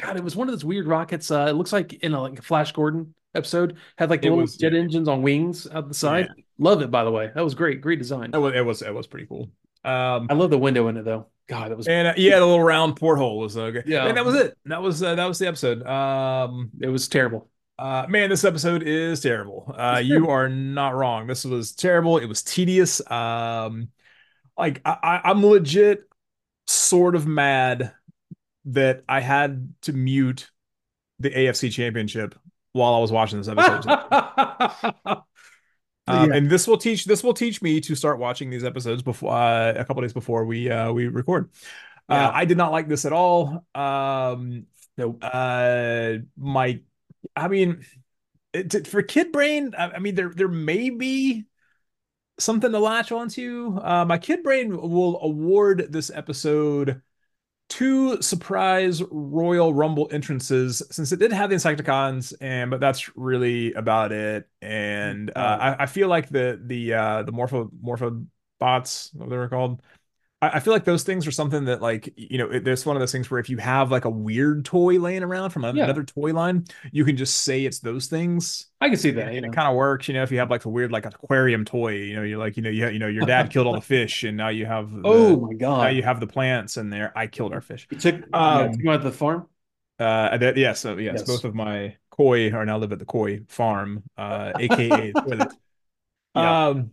God, 0.00 0.16
it 0.16 0.24
was 0.24 0.36
one 0.36 0.48
of 0.48 0.52
those 0.52 0.64
weird 0.64 0.86
rockets. 0.86 1.30
Uh 1.30 1.46
it 1.48 1.52
looks 1.52 1.72
like 1.72 1.92
in 1.94 2.12
a 2.14 2.20
like 2.20 2.38
a 2.38 2.42
Flash 2.42 2.72
Gordon 2.72 3.14
episode, 3.34 3.76
had 3.96 4.10
like 4.10 4.22
the 4.22 4.28
It 4.28 4.30
little 4.30 4.42
was- 4.42 4.56
jet 4.56 4.72
yeah. 4.72 4.80
engines 4.80 5.08
on 5.08 5.22
wings 5.22 5.66
out 5.70 5.88
the 5.88 5.94
side. 5.94 6.28
Love 6.58 6.82
it 6.82 6.90
by 6.90 7.04
the 7.04 7.10
way. 7.10 7.30
That 7.34 7.44
was 7.44 7.54
great, 7.54 7.80
great 7.80 7.98
design. 7.98 8.30
It 8.34 8.38
was 8.38 8.54
it 8.54 8.64
was 8.64 8.82
it 8.82 8.94
was 8.94 9.06
pretty 9.06 9.26
cool. 9.26 9.50
Um, 9.84 10.26
I 10.28 10.34
love 10.34 10.50
the 10.50 10.58
window 10.58 10.88
in 10.88 10.96
it 10.96 11.04
though. 11.04 11.28
God, 11.48 11.70
that 11.70 11.76
was 11.76 11.86
and 11.88 12.08
uh, 12.08 12.14
yeah, 12.16 12.38
the 12.40 12.44
little 12.46 12.62
round 12.62 12.96
porthole 12.96 13.38
was 13.38 13.56
okay. 13.56 13.82
Yeah. 13.86 14.06
and 14.06 14.16
that 14.16 14.24
was 14.24 14.34
it. 14.34 14.58
That 14.66 14.82
was 14.82 15.02
uh, 15.02 15.14
that 15.14 15.24
was 15.24 15.38
the 15.38 15.46
episode. 15.46 15.86
Um, 15.86 16.70
it 16.80 16.88
was 16.88 17.08
terrible. 17.08 17.48
uh, 17.78 18.04
man, 18.08 18.28
this 18.28 18.44
episode 18.44 18.82
is 18.82 19.20
terrible. 19.20 19.72
Uh, 19.74 20.02
you 20.04 20.28
are 20.28 20.48
not 20.48 20.94
wrong. 20.96 21.26
This 21.28 21.44
was 21.44 21.72
terrible. 21.72 22.18
It 22.18 22.26
was 22.26 22.42
tedious. 22.42 23.00
Um, 23.10 23.88
like 24.58 24.82
I, 24.84 24.96
I, 25.02 25.30
I'm 25.30 25.46
legit 25.46 26.07
sort 26.68 27.16
of 27.16 27.26
mad 27.26 27.92
that 28.66 29.02
I 29.08 29.20
had 29.20 29.74
to 29.82 29.92
mute 29.92 30.50
the 31.18 31.30
AFC 31.30 31.72
Championship 31.72 32.34
while 32.72 32.94
I 32.94 32.98
was 32.98 33.10
watching 33.10 33.38
this 33.38 33.48
episode. 33.48 33.86
Um, 36.06 36.30
Yeah. 36.30 36.36
and 36.38 36.50
this 36.50 36.66
will 36.66 36.78
teach 36.78 37.04
this 37.04 37.22
will 37.22 37.34
teach 37.34 37.60
me 37.60 37.82
to 37.82 37.94
start 37.94 38.18
watching 38.18 38.48
these 38.48 38.64
episodes 38.64 39.02
before 39.02 39.30
uh, 39.30 39.74
a 39.76 39.84
couple 39.84 40.00
days 40.00 40.14
before 40.14 40.46
we 40.46 40.70
uh, 40.70 40.90
we 40.90 41.06
record. 41.06 41.50
Yeah. 42.08 42.28
Uh, 42.28 42.30
I 42.32 42.46
did 42.46 42.56
not 42.56 42.72
like 42.72 42.88
this 42.88 43.04
at 43.04 43.12
all. 43.12 43.64
Um, 43.74 44.66
Nope. 44.96 45.18
uh, 45.22 46.14
my, 46.36 46.80
I 47.36 47.48
mean, 47.48 47.84
it, 48.54 48.86
for 48.86 49.02
Kid 49.02 49.32
Brain, 49.32 49.74
I, 49.78 49.90
I 49.90 49.98
mean, 49.98 50.14
there 50.14 50.30
there 50.34 50.48
may 50.48 50.88
be 50.90 51.44
something 52.38 52.72
to 52.72 52.78
latch 52.78 53.12
onto. 53.12 53.78
Uh, 53.82 54.04
my 54.04 54.18
Kid 54.18 54.42
Brain 54.42 54.76
will 54.76 55.20
award 55.22 55.88
this 55.90 56.10
episode 56.14 57.02
two 57.68 58.20
surprise 58.22 59.02
Royal 59.10 59.74
Rumble 59.74 60.08
entrances 60.10 60.82
since 60.90 61.12
it 61.12 61.18
did 61.18 61.32
have 61.32 61.50
the 61.50 61.56
Insecticons, 61.56 62.32
and 62.40 62.70
but 62.70 62.80
that's 62.80 63.14
really 63.16 63.72
about 63.74 64.12
it. 64.12 64.48
And 64.62 65.30
uh, 65.36 65.58
I, 65.60 65.82
I 65.82 65.86
feel 65.86 66.08
like 66.08 66.28
the 66.28 66.60
the 66.64 66.94
uh, 66.94 67.22
the 67.24 67.32
Morpho 67.32 67.70
Morpho 67.80 68.22
bots, 68.58 69.10
what 69.14 69.28
they 69.30 69.36
were 69.36 69.48
called. 69.48 69.82
I, 70.40 70.60
feel 70.60 70.72
like 70.72 70.84
those 70.84 71.02
things 71.02 71.26
are 71.26 71.32
something 71.32 71.64
that 71.64 71.82
like 71.82 72.12
you 72.16 72.38
know 72.38 72.60
there's 72.60 72.86
one 72.86 72.94
of 72.96 73.00
those 73.00 73.10
things 73.10 73.28
where 73.30 73.40
if 73.40 73.48
you 73.50 73.56
have 73.58 73.90
like 73.90 74.04
a 74.04 74.10
weird 74.10 74.64
toy 74.64 74.98
laying 75.00 75.22
around 75.24 75.50
from 75.50 75.64
Yeah. 75.72 75.84
another 75.84 76.04
toy 76.04 76.32
line, 76.32 76.64
you 76.92 77.04
can 77.04 77.16
just 77.16 77.38
say 77.38 77.64
it's 77.64 77.80
those 77.80 78.06
things. 78.06 78.66
I 78.80 78.88
can 78.88 78.96
see 78.98 79.10
that. 79.12 79.26
And 79.26 79.34
you 79.34 79.42
it 79.42 79.52
kind 79.52 79.68
of 79.68 79.74
works, 79.74 80.06
you 80.06 80.14
know, 80.14 80.22
if 80.22 80.30
you 80.30 80.38
have 80.38 80.50
like 80.50 80.64
a 80.64 80.68
weird 80.68 80.92
like 80.92 81.06
aquarium 81.06 81.64
toy, 81.64 81.94
you 81.94 82.14
know, 82.14 82.22
you're 82.22 82.38
like, 82.38 82.56
you 82.56 82.62
know, 82.62 82.70
you, 82.70 82.88
you 82.88 82.98
know, 83.00 83.08
your 83.08 83.24
dad 83.24 83.50
killed 83.50 83.66
all 83.66 83.74
the 83.74 83.80
fish 83.82 84.22
and 84.22 84.36
now 84.36 84.48
you 84.48 84.66
have 84.66 84.92
the, 84.92 85.02
Oh 85.02 85.40
my 85.40 85.54
god, 85.54 85.82
now 85.82 85.88
you 85.88 86.02
have 86.04 86.20
the 86.20 86.26
plants 86.28 86.76
in 86.76 86.90
there. 86.90 87.16
I 87.18 87.26
killed 87.26 87.52
our 87.52 87.60
fish. 87.60 87.88
You 87.90 87.98
took 87.98 88.16
yeah, 88.46 88.68
Um, 88.68 88.72
him 88.72 88.88
out 88.88 88.98
to 88.98 89.10
the 89.10 89.12
farm. 89.12 89.48
Uh, 89.98 90.36
that, 90.38 90.56
yes, 90.56 90.80
so 90.80 90.96
yes, 90.96 91.22
Yes. 91.22 91.26
both 91.26 91.44
of 91.44 91.54
my 91.56 91.96
koi 92.10 92.50
are 92.52 92.64
now 92.64 92.78
live 92.78 92.92
at 92.92 93.00
the 93.00 93.04
koi 93.04 93.40
farm, 93.48 94.04
uh, 94.16 94.52
aka 94.56 95.12
toilet. 95.24 95.52
Yeah. 96.34 96.68
Um, 96.68 96.92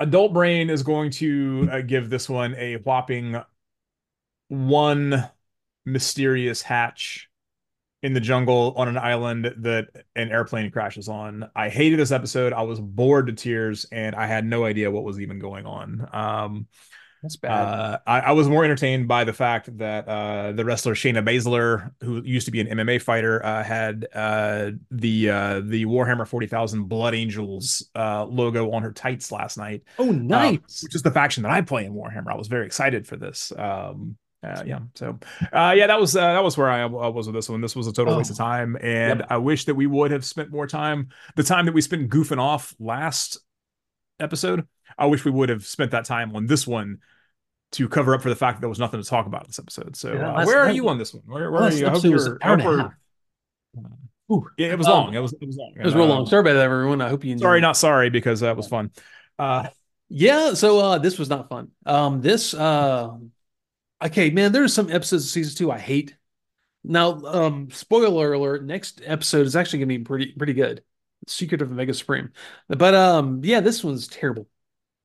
Adult 0.00 0.32
Brain 0.32 0.70
is 0.70 0.82
going 0.82 1.10
to 1.12 1.68
uh, 1.70 1.80
give 1.80 2.08
this 2.08 2.28
one 2.28 2.54
a 2.56 2.76
whopping 2.76 3.40
one 4.48 5.28
mysterious 5.84 6.62
hatch 6.62 7.28
in 8.02 8.12
the 8.12 8.20
jungle 8.20 8.74
on 8.76 8.86
an 8.86 8.96
island 8.96 9.52
that 9.58 9.88
an 10.14 10.30
airplane 10.30 10.70
crashes 10.70 11.08
on. 11.08 11.50
I 11.56 11.68
hated 11.68 11.98
this 11.98 12.12
episode. 12.12 12.52
I 12.52 12.62
was 12.62 12.80
bored 12.80 13.26
to 13.26 13.32
tears, 13.32 13.86
and 13.90 14.14
I 14.14 14.26
had 14.26 14.44
no 14.44 14.64
idea 14.64 14.90
what 14.90 15.02
was 15.02 15.20
even 15.20 15.40
going 15.40 15.66
on. 15.66 16.08
Um, 16.12 16.68
That's 17.22 17.36
bad. 17.36 17.50
uh, 17.50 17.98
I, 18.06 18.20
I 18.20 18.30
was 18.32 18.48
more 18.48 18.64
entertained 18.64 19.08
by 19.08 19.24
the 19.24 19.32
fact 19.32 19.76
that 19.78 20.06
uh, 20.08 20.52
the 20.52 20.64
wrestler 20.64 20.94
Shayna 20.94 21.24
Baszler, 21.26 21.90
who 22.02 22.22
used 22.22 22.46
to 22.46 22.52
be 22.52 22.60
an 22.60 22.68
MMA 22.68 23.02
fighter, 23.02 23.44
uh, 23.44 23.62
had 23.64 24.06
uh, 24.14 24.70
the 24.90 25.30
uh, 25.30 25.60
the 25.64 25.84
Warhammer 25.86 26.26
40,000 26.28 26.84
Blood 26.84 27.14
Angels 27.14 27.88
uh, 27.96 28.24
logo 28.24 28.70
on 28.72 28.82
her 28.82 28.92
tights 28.92 29.32
last 29.32 29.58
night, 29.58 29.82
oh, 29.98 30.10
uh, 30.10 30.12
nice. 30.12 30.82
which 30.84 30.94
is 30.94 31.02
the 31.02 31.10
faction 31.10 31.42
that 31.42 31.50
I 31.52 31.60
play 31.62 31.84
in 31.86 31.92
Warhammer. 31.92 32.32
I 32.32 32.36
was 32.36 32.46
very 32.48 32.66
excited 32.66 33.06
for 33.06 33.16
this. 33.16 33.52
Um, 33.58 34.16
uh, 34.46 34.62
yeah, 34.64 34.78
so 34.94 35.18
uh, 35.52 35.74
yeah, 35.76 35.88
that 35.88 35.98
was 35.98 36.14
uh, 36.14 36.20
that 36.34 36.44
was 36.44 36.56
where 36.56 36.70
I, 36.70 36.82
I 36.82 37.08
was 37.08 37.26
with 37.26 37.34
this 37.34 37.48
one. 37.48 37.60
This 37.60 37.74
was 37.74 37.88
a 37.88 37.92
total 37.92 38.16
waste 38.16 38.30
of 38.30 38.36
Oh. 38.36 38.44
time, 38.44 38.76
and 38.80 39.18
Yep. 39.18 39.26
I 39.30 39.38
wish 39.38 39.64
that 39.64 39.74
we 39.74 39.88
would 39.88 40.12
have 40.12 40.24
spent 40.24 40.52
more 40.52 40.68
time. 40.68 41.08
The 41.34 41.42
time 41.42 41.66
that 41.66 41.74
we 41.74 41.80
spent 41.80 42.08
goofing 42.08 42.38
off 42.38 42.72
last 42.78 43.40
episode, 44.20 44.66
I 44.98 45.06
wish 45.06 45.24
we 45.24 45.30
would 45.30 45.48
have 45.48 45.64
spent 45.66 45.92
that 45.92 46.04
time 46.04 46.34
on 46.34 46.46
this 46.46 46.66
one 46.66 46.98
to 47.72 47.88
cover 47.88 48.14
up 48.14 48.22
for 48.22 48.30
the 48.30 48.36
fact 48.36 48.56
that 48.58 48.60
there 48.62 48.68
was 48.68 48.78
nothing 48.78 49.02
to 49.02 49.08
talk 49.08 49.26
about 49.26 49.42
in 49.44 49.48
this 49.48 49.58
episode. 49.58 49.96
So, 49.96 50.14
Yeah, 50.14 50.32
uh, 50.32 50.46
where 50.46 50.58
are 50.60 50.70
you 50.72 50.88
on 50.88 50.98
this 50.98 51.12
one? 51.14 51.22
Where, 51.26 51.50
where 51.50 51.62
are 51.62 51.72
you? 51.72 51.86
I 51.86 51.90
hope 51.90 52.04
was 52.10 52.26
you're. 52.26 52.34
an 52.36 52.38
hour 52.42 52.52
and 52.54 52.62
I 52.62 52.64
a 52.64 52.68
hope 52.68 52.80
half. 52.80 52.94
Ooh. 54.30 54.46
Yeah, 54.58 54.68
it 54.68 54.78
was 54.78 54.86
Um, 54.86 54.92
long. 54.92 55.14
It 55.14 55.20
was. 55.20 55.32
It 55.32 55.46
was 55.46 55.56
long. 55.56 55.72
It 55.76 55.84
was 55.84 55.94
real 55.94 56.04
And, 56.04 56.12
long. 56.12 56.22
uh, 56.26 56.26
Sorry 56.26 56.40
about 56.40 56.54
that, 56.54 56.64
everyone. 56.64 57.00
I 57.00 57.08
hope 57.08 57.24
you 57.24 57.32
enjoyed. 57.32 57.44
Sorry, 57.46 57.60
not 57.60 57.76
sorry, 57.76 58.10
because 58.10 58.40
that 58.40 58.56
was 58.56 58.68
fun. 58.68 58.90
Uh, 59.38 59.68
Yeah, 60.10 60.54
so 60.54 60.78
uh 60.80 60.98
this 60.98 61.18
was 61.18 61.28
not 61.28 61.48
fun. 61.50 61.70
Um 61.84 62.20
this 62.22 62.54
uh 62.54 63.10
okay, 64.04 64.30
man, 64.30 64.52
there's 64.52 64.72
some 64.74 64.90
episodes 64.90 65.24
of 65.24 65.30
season 65.30 65.56
2 65.56 65.70
I 65.72 65.78
hate. 65.78 66.16
Now, 66.84 67.20
um 67.24 67.70
spoiler 67.70 68.32
alert, 68.32 68.64
next 68.64 69.02
episode 69.04 69.46
is 69.46 69.56
actually 69.56 69.80
going 69.80 69.88
to 69.90 69.98
be 69.98 70.04
pretty 70.04 70.32
pretty 70.32 70.54
good. 70.54 70.82
Secret 71.26 71.62
of 71.62 71.70
Omega 71.72 71.94
Supreme. 71.94 72.32
But 72.68 72.94
um 72.94 73.42
yeah, 73.44 73.60
this 73.60 73.84
one's 73.84 74.08
terrible. 74.08 74.48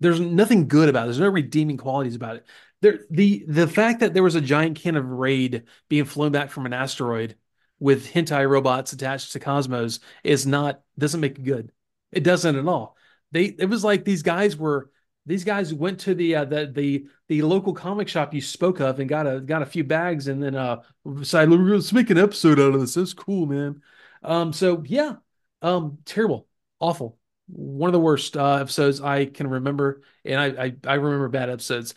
There's 0.03 0.19
nothing 0.19 0.67
good 0.67 0.89
about 0.89 1.03
it. 1.03 1.05
There's 1.05 1.19
no 1.19 1.29
redeeming 1.29 1.77
qualities 1.77 2.15
about 2.15 2.35
it. 2.37 2.45
There 2.81 2.99
the 3.09 3.45
the 3.47 3.67
fact 3.67 4.01
that 4.01 4.13
there 4.13 4.23
was 4.23 4.35
a 4.35 4.41
giant 4.41 4.77
can 4.77 4.95
of 4.95 5.07
raid 5.09 5.63
being 5.89 6.05
flown 6.05 6.31
back 6.31 6.51
from 6.51 6.65
an 6.65 6.73
asteroid 6.73 7.35
with 7.79 8.11
hentai 8.11 8.47
robots 8.49 8.93
attached 8.93 9.31
to 9.33 9.39
Cosmos 9.39 9.99
is 10.23 10.45
not 10.45 10.81
doesn't 10.97 11.21
make 11.21 11.39
it 11.39 11.43
good. 11.43 11.71
It 12.11 12.23
doesn't 12.23 12.55
at 12.55 12.67
all. 12.67 12.97
They 13.31 13.45
it 13.45 13.69
was 13.69 13.83
like 13.83 14.05
these 14.05 14.23
guys 14.23 14.55
were 14.57 14.91
these 15.25 15.43
guys 15.43 15.73
went 15.73 16.01
to 16.01 16.13
the 16.13 16.35
uh, 16.35 16.45
the 16.45 16.67
the 16.67 17.07
the 17.29 17.41
local 17.41 17.73
comic 17.73 18.07
shop 18.07 18.33
you 18.33 18.41
spoke 18.41 18.79
of 18.79 18.99
and 18.99 19.07
got 19.07 19.25
a 19.25 19.39
got 19.39 19.61
a 19.61 19.65
few 19.65 19.83
bags 19.83 20.27
and 20.27 20.43
then 20.43 20.55
uh 20.55 20.81
decided 21.17 21.57
let's 21.59 21.93
make 21.93 22.09
an 22.09 22.17
episode 22.17 22.59
out 22.59 22.75
of 22.75 22.81
this. 22.81 22.95
That's 22.95 23.13
cool, 23.13 23.45
man. 23.45 23.81
Um, 24.23 24.53
so 24.53 24.83
yeah, 24.85 25.15
um, 25.61 25.99
terrible, 26.05 26.47
awful, 26.79 27.17
one 27.53 27.89
of 27.89 27.93
the 27.93 27.99
worst 27.99 28.35
uh, 28.35 28.55
episodes 28.55 29.01
I 29.01 29.25
can 29.25 29.47
remember, 29.47 30.01
and 30.25 30.39
I 30.39 30.65
I, 30.65 30.75
I 30.85 30.93
remember 30.95 31.29
bad 31.29 31.49
episodes. 31.49 31.93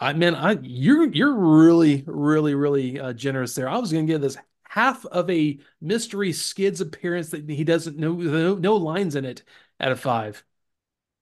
I 0.00 0.12
man, 0.12 0.34
I 0.34 0.58
you're 0.62 1.06
you're 1.12 1.34
really 1.34 2.04
really 2.06 2.54
really 2.54 3.00
uh, 3.00 3.12
generous 3.12 3.54
there. 3.54 3.68
I 3.68 3.78
was 3.78 3.92
gonna 3.92 4.04
give 4.04 4.20
this 4.20 4.36
half 4.64 5.04
of 5.06 5.28
a 5.30 5.58
mystery 5.80 6.32
skids 6.32 6.80
appearance 6.80 7.30
that 7.30 7.48
he 7.48 7.64
doesn't 7.64 7.96
know 7.96 8.12
no, 8.12 8.54
no 8.54 8.76
lines 8.76 9.16
in 9.16 9.24
it 9.24 9.42
out 9.80 9.92
of 9.92 10.00
five. 10.00 10.44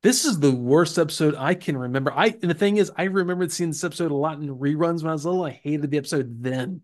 This 0.02 0.24
is 0.24 0.38
the 0.38 0.52
worst 0.52 0.98
episode 0.98 1.34
I 1.34 1.54
can 1.54 1.76
remember. 1.76 2.12
I 2.12 2.26
and 2.26 2.50
the 2.50 2.54
thing 2.54 2.76
is, 2.76 2.92
I 2.96 3.04
remembered 3.04 3.50
seeing 3.50 3.70
this 3.70 3.82
episode 3.82 4.10
a 4.10 4.14
lot 4.14 4.38
in 4.38 4.48
reruns 4.48 5.02
when 5.02 5.10
I 5.10 5.14
was 5.14 5.24
little. 5.24 5.44
I 5.44 5.50
hated 5.50 5.90
the 5.90 5.98
episode 5.98 6.42
then. 6.42 6.82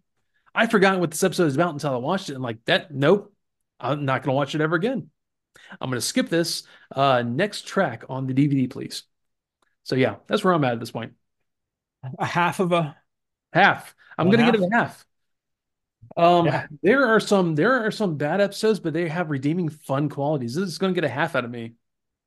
I 0.55 0.67
forgot 0.67 0.99
what 0.99 1.11
this 1.11 1.23
episode 1.23 1.47
is 1.47 1.55
about 1.55 1.73
until 1.73 1.95
I 1.95 1.99
watched 1.99 2.31
it 2.31 2.35
and 2.35 2.43
like 2.43 2.65
that. 2.65 2.93
Nope, 2.93 3.33
I'm 3.79 4.05
not 4.05 4.23
gonna 4.23 4.35
watch 4.35 4.55
it 4.55 4.61
ever 4.61 4.77
again. 4.77 5.12
I'm 5.81 5.91
gonna 5.91 6.01
skip 6.01 6.29
this. 6.29 6.65
Uh, 6.95 7.23
next 7.23 7.67
track 7.67 8.05
on 8.09 8.27
the 8.27 8.35
DVD, 8.35 8.71
please. 8.71 9.05
So 9.85 9.95
yeah, 9.97 10.17
that's 10.27 10.45
where 10.45 10.55
I'm 10.55 10.65
at 10.65 10.75
at 10.75 10.81
this 10.81 10.91
point. 10.91 11.15
A 12.19 12.25
half 12.25 12.61
of 12.61 12.73
a 12.73 12.97
half. 13.53 13.95
I'm 14.19 14.31
gonna 14.31 14.45
half? 14.45 14.53
give 14.53 14.63
it 14.63 14.69
a 14.73 14.77
half. 14.77 15.07
Um, 16.17 16.47
yeah. 16.47 16.67
there 16.83 17.07
are 17.07 17.21
some 17.21 17.55
there 17.55 17.87
are 17.87 17.91
some 17.91 18.17
bad 18.17 18.41
episodes, 18.41 18.81
but 18.81 18.93
they 18.93 19.09
have 19.09 19.31
redeeming 19.31 19.69
fun 19.69 20.09
qualities. 20.09 20.55
This 20.55 20.69
is 20.69 20.79
gonna 20.79 20.93
get 20.93 21.05
a 21.05 21.09
half 21.09 21.35
out 21.35 21.45
of 21.45 21.51
me. 21.51 21.75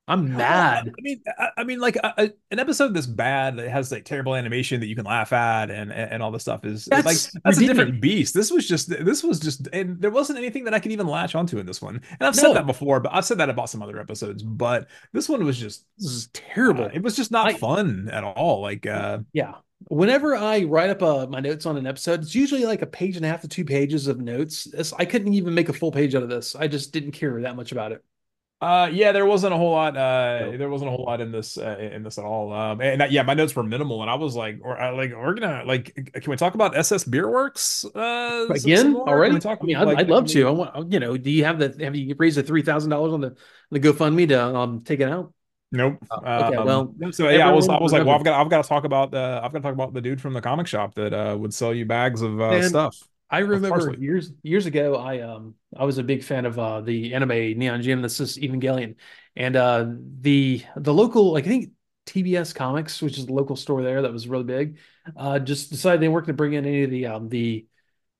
I'm 0.07 0.33
mad. 0.33 0.93
I 0.97 1.01
mean, 1.01 1.23
I, 1.39 1.49
I 1.57 1.63
mean, 1.63 1.79
like 1.79 1.95
a, 1.95 2.31
an 2.51 2.59
episode 2.59 2.93
this 2.93 3.07
bad 3.07 3.57
that 3.57 3.69
has 3.69 3.91
like 3.91 4.05
terrible 4.05 4.35
animation 4.35 4.79
that 4.81 4.85
you 4.85 4.95
can 4.95 5.05
laugh 5.05 5.33
at 5.33 5.71
and 5.71 5.91
and, 5.91 6.21
all 6.21 6.31
this 6.31 6.43
stuff 6.43 6.63
is 6.63 6.85
that's 6.85 7.05
like 7.05 7.43
that's 7.43 7.57
redeeming. 7.57 7.69
a 7.69 7.73
different 7.73 8.01
beast. 8.01 8.33
This 8.35 8.51
was 8.51 8.67
just 8.67 8.89
this 8.89 9.23
was 9.23 9.39
just 9.39 9.67
and 9.73 9.99
there 9.99 10.11
wasn't 10.11 10.37
anything 10.37 10.63
that 10.65 10.75
I 10.75 10.79
could 10.79 10.91
even 10.91 11.07
latch 11.07 11.33
onto 11.33 11.57
in 11.57 11.65
this 11.65 11.81
one. 11.81 12.01
And 12.19 12.27
I've 12.27 12.35
said 12.35 12.49
no. 12.49 12.53
that 12.53 12.67
before, 12.67 12.99
but 12.99 13.13
I've 13.13 13.25
said 13.25 13.39
that 13.39 13.49
about 13.49 13.69
some 13.69 13.81
other 13.81 13.99
episodes. 13.99 14.43
But 14.43 14.87
this 15.11 15.27
one 15.27 15.43
was 15.43 15.57
just 15.57 15.85
this 15.97 16.11
is 16.11 16.27
terrible. 16.33 16.85
Uh, 16.85 16.89
it 16.93 17.01
was 17.01 17.15
just 17.15 17.31
not 17.31 17.47
I, 17.47 17.53
fun 17.53 18.09
at 18.11 18.23
all. 18.23 18.61
Like, 18.61 18.85
uh, 18.85 19.19
yeah. 19.33 19.55
Whenever 19.89 20.35
I 20.35 20.63
write 20.63 20.89
up 20.89 21.03
uh, 21.03 21.27
my 21.27 21.39
notes 21.39 21.65
on 21.65 21.77
an 21.77 21.85
episode, 21.85 22.21
it's 22.21 22.33
usually 22.33 22.65
like 22.65 22.81
a 22.81 22.87
page 22.87 23.17
and 23.17 23.25
a 23.25 23.27
half 23.27 23.41
to 23.41 23.47
two 23.47 23.65
pages 23.65 24.07
of 24.07 24.19
notes. 24.19 24.67
It's, 24.73 24.93
I 24.93 25.05
couldn't 25.05 25.33
even 25.33 25.53
make 25.53 25.69
a 25.69 25.73
full 25.73 25.91
page 25.91 26.15
out 26.15 26.23
of 26.23 26.29
this. 26.29 26.55
I 26.55 26.67
just 26.67 26.93
didn't 26.93 27.11
care 27.11 27.41
that 27.41 27.55
much 27.55 27.71
about 27.71 27.91
it. 27.91 28.03
Uh, 28.61 28.89
yeah, 28.91 29.11
there 29.11 29.25
wasn't 29.25 29.53
a 29.53 29.57
whole 29.57 29.71
lot. 29.71 29.97
Uh, 29.97 30.51
there 30.57 30.69
wasn't 30.69 30.87
a 30.87 30.91
whole 30.91 31.05
lot 31.05 31.19
in 31.19 31.31
this 31.31 31.57
uh, 31.57 31.77
in 31.77 32.03
this 32.03 32.17
at 32.17 32.23
all. 32.23 32.53
Um, 32.53 32.79
and 32.81 33.03
yeah, 33.11 33.21
my 33.21 33.33
notes 33.33 33.55
were 33.55 33.63
minimal, 33.63 34.01
and 34.01 34.09
I 34.09 34.15
was 34.15 34.35
like, 34.35 34.59
or 34.61 34.79
uh, 34.79 34.95
like, 34.95 35.11
we're 35.11 35.33
gonna 35.33 35.63
like, 35.65 35.93
can 36.13 36.31
we 36.31 36.37
talk 36.37 36.55
about 36.55 36.75
SS 36.75 37.03
Beer 37.03 37.29
Works 37.29 37.83
uh, 37.93 38.47
again 38.49 38.95
already? 38.95 39.39
Talk, 39.39 39.59
I 39.61 39.65
mean, 39.65 39.75
I'd, 39.75 39.83
like, 39.83 39.97
I'd 39.99 40.09
love 40.09 40.27
to. 40.27 40.47
I 40.47 40.51
want, 40.51 40.91
you 40.93 40.99
know, 40.99 41.17
do 41.17 41.29
you 41.29 41.43
have 41.43 41.59
the 41.59 41.75
have 41.83 41.95
you 41.95 42.15
raised 42.17 42.37
the 42.37 42.43
three 42.43 42.61
thousand 42.61 42.91
dollars 42.91 43.13
on 43.13 43.21
the 43.21 43.35
the 43.71 43.79
GoFundMe 43.79 44.27
to 44.29 44.55
um 44.55 44.81
take 44.83 45.01
it 45.01 45.09
out? 45.09 45.33
Nope. 45.71 45.97
Uh, 46.09 46.45
okay. 46.47 46.55
Um, 46.55 46.65
well, 46.65 47.11
so 47.11 47.27
yeah, 47.29 47.49
I 47.49 47.51
was 47.51 47.67
I 47.67 47.77
was 47.79 47.91
like, 47.91 48.05
well, 48.05 48.15
I've 48.15 48.23
got 48.23 48.39
I've 48.39 48.49
got 48.49 48.63
to 48.63 48.69
talk 48.69 48.85
about 48.85 49.13
uh, 49.13 49.41
I've 49.43 49.51
got 49.51 49.59
to 49.59 49.63
talk 49.63 49.73
about 49.73 49.93
the 49.93 50.01
dude 50.01 50.21
from 50.21 50.33
the 50.33 50.41
comic 50.41 50.67
shop 50.67 50.95
that 50.95 51.13
uh 51.13 51.35
would 51.37 51.53
sell 51.53 51.73
you 51.73 51.85
bags 51.85 52.21
of 52.21 52.39
uh, 52.39 52.61
stuff. 52.61 52.97
I 53.29 53.39
remember 53.39 53.91
years 53.91 54.31
years 54.43 54.65
ago, 54.65 54.95
I 54.95 55.21
um 55.21 55.55
I 55.75 55.83
was 55.85 55.97
a 55.97 56.03
big 56.03 56.23
fan 56.23 56.45
of 56.45 56.59
uh 56.59 56.81
the 56.81 57.13
anime 57.15 57.57
Neon 57.57 57.81
Genesis 57.81 58.37
Evangelion, 58.37 58.95
and 59.35 59.55
uh 59.55 59.87
the 60.21 60.63
the 60.75 60.93
local 60.93 61.33
like 61.33 61.45
I 61.45 61.47
think 61.47 61.71
TBS 62.05 62.53
Comics, 62.53 63.01
which 63.01 63.17
is 63.17 63.25
the 63.25 63.33
local 63.33 63.55
store 63.55 63.81
there 63.81 64.03
that 64.03 64.13
was 64.13 64.27
really 64.27 64.43
big, 64.43 64.77
uh 65.17 65.39
just 65.39 65.71
decided 65.71 66.01
they 66.01 66.07
weren't 66.07 66.27
going 66.27 66.35
to 66.35 66.37
bring 66.37 66.53
in 66.53 66.65
any 66.65 66.83
of 66.83 66.91
the 66.91 67.05
um 67.07 67.29
the 67.29 67.65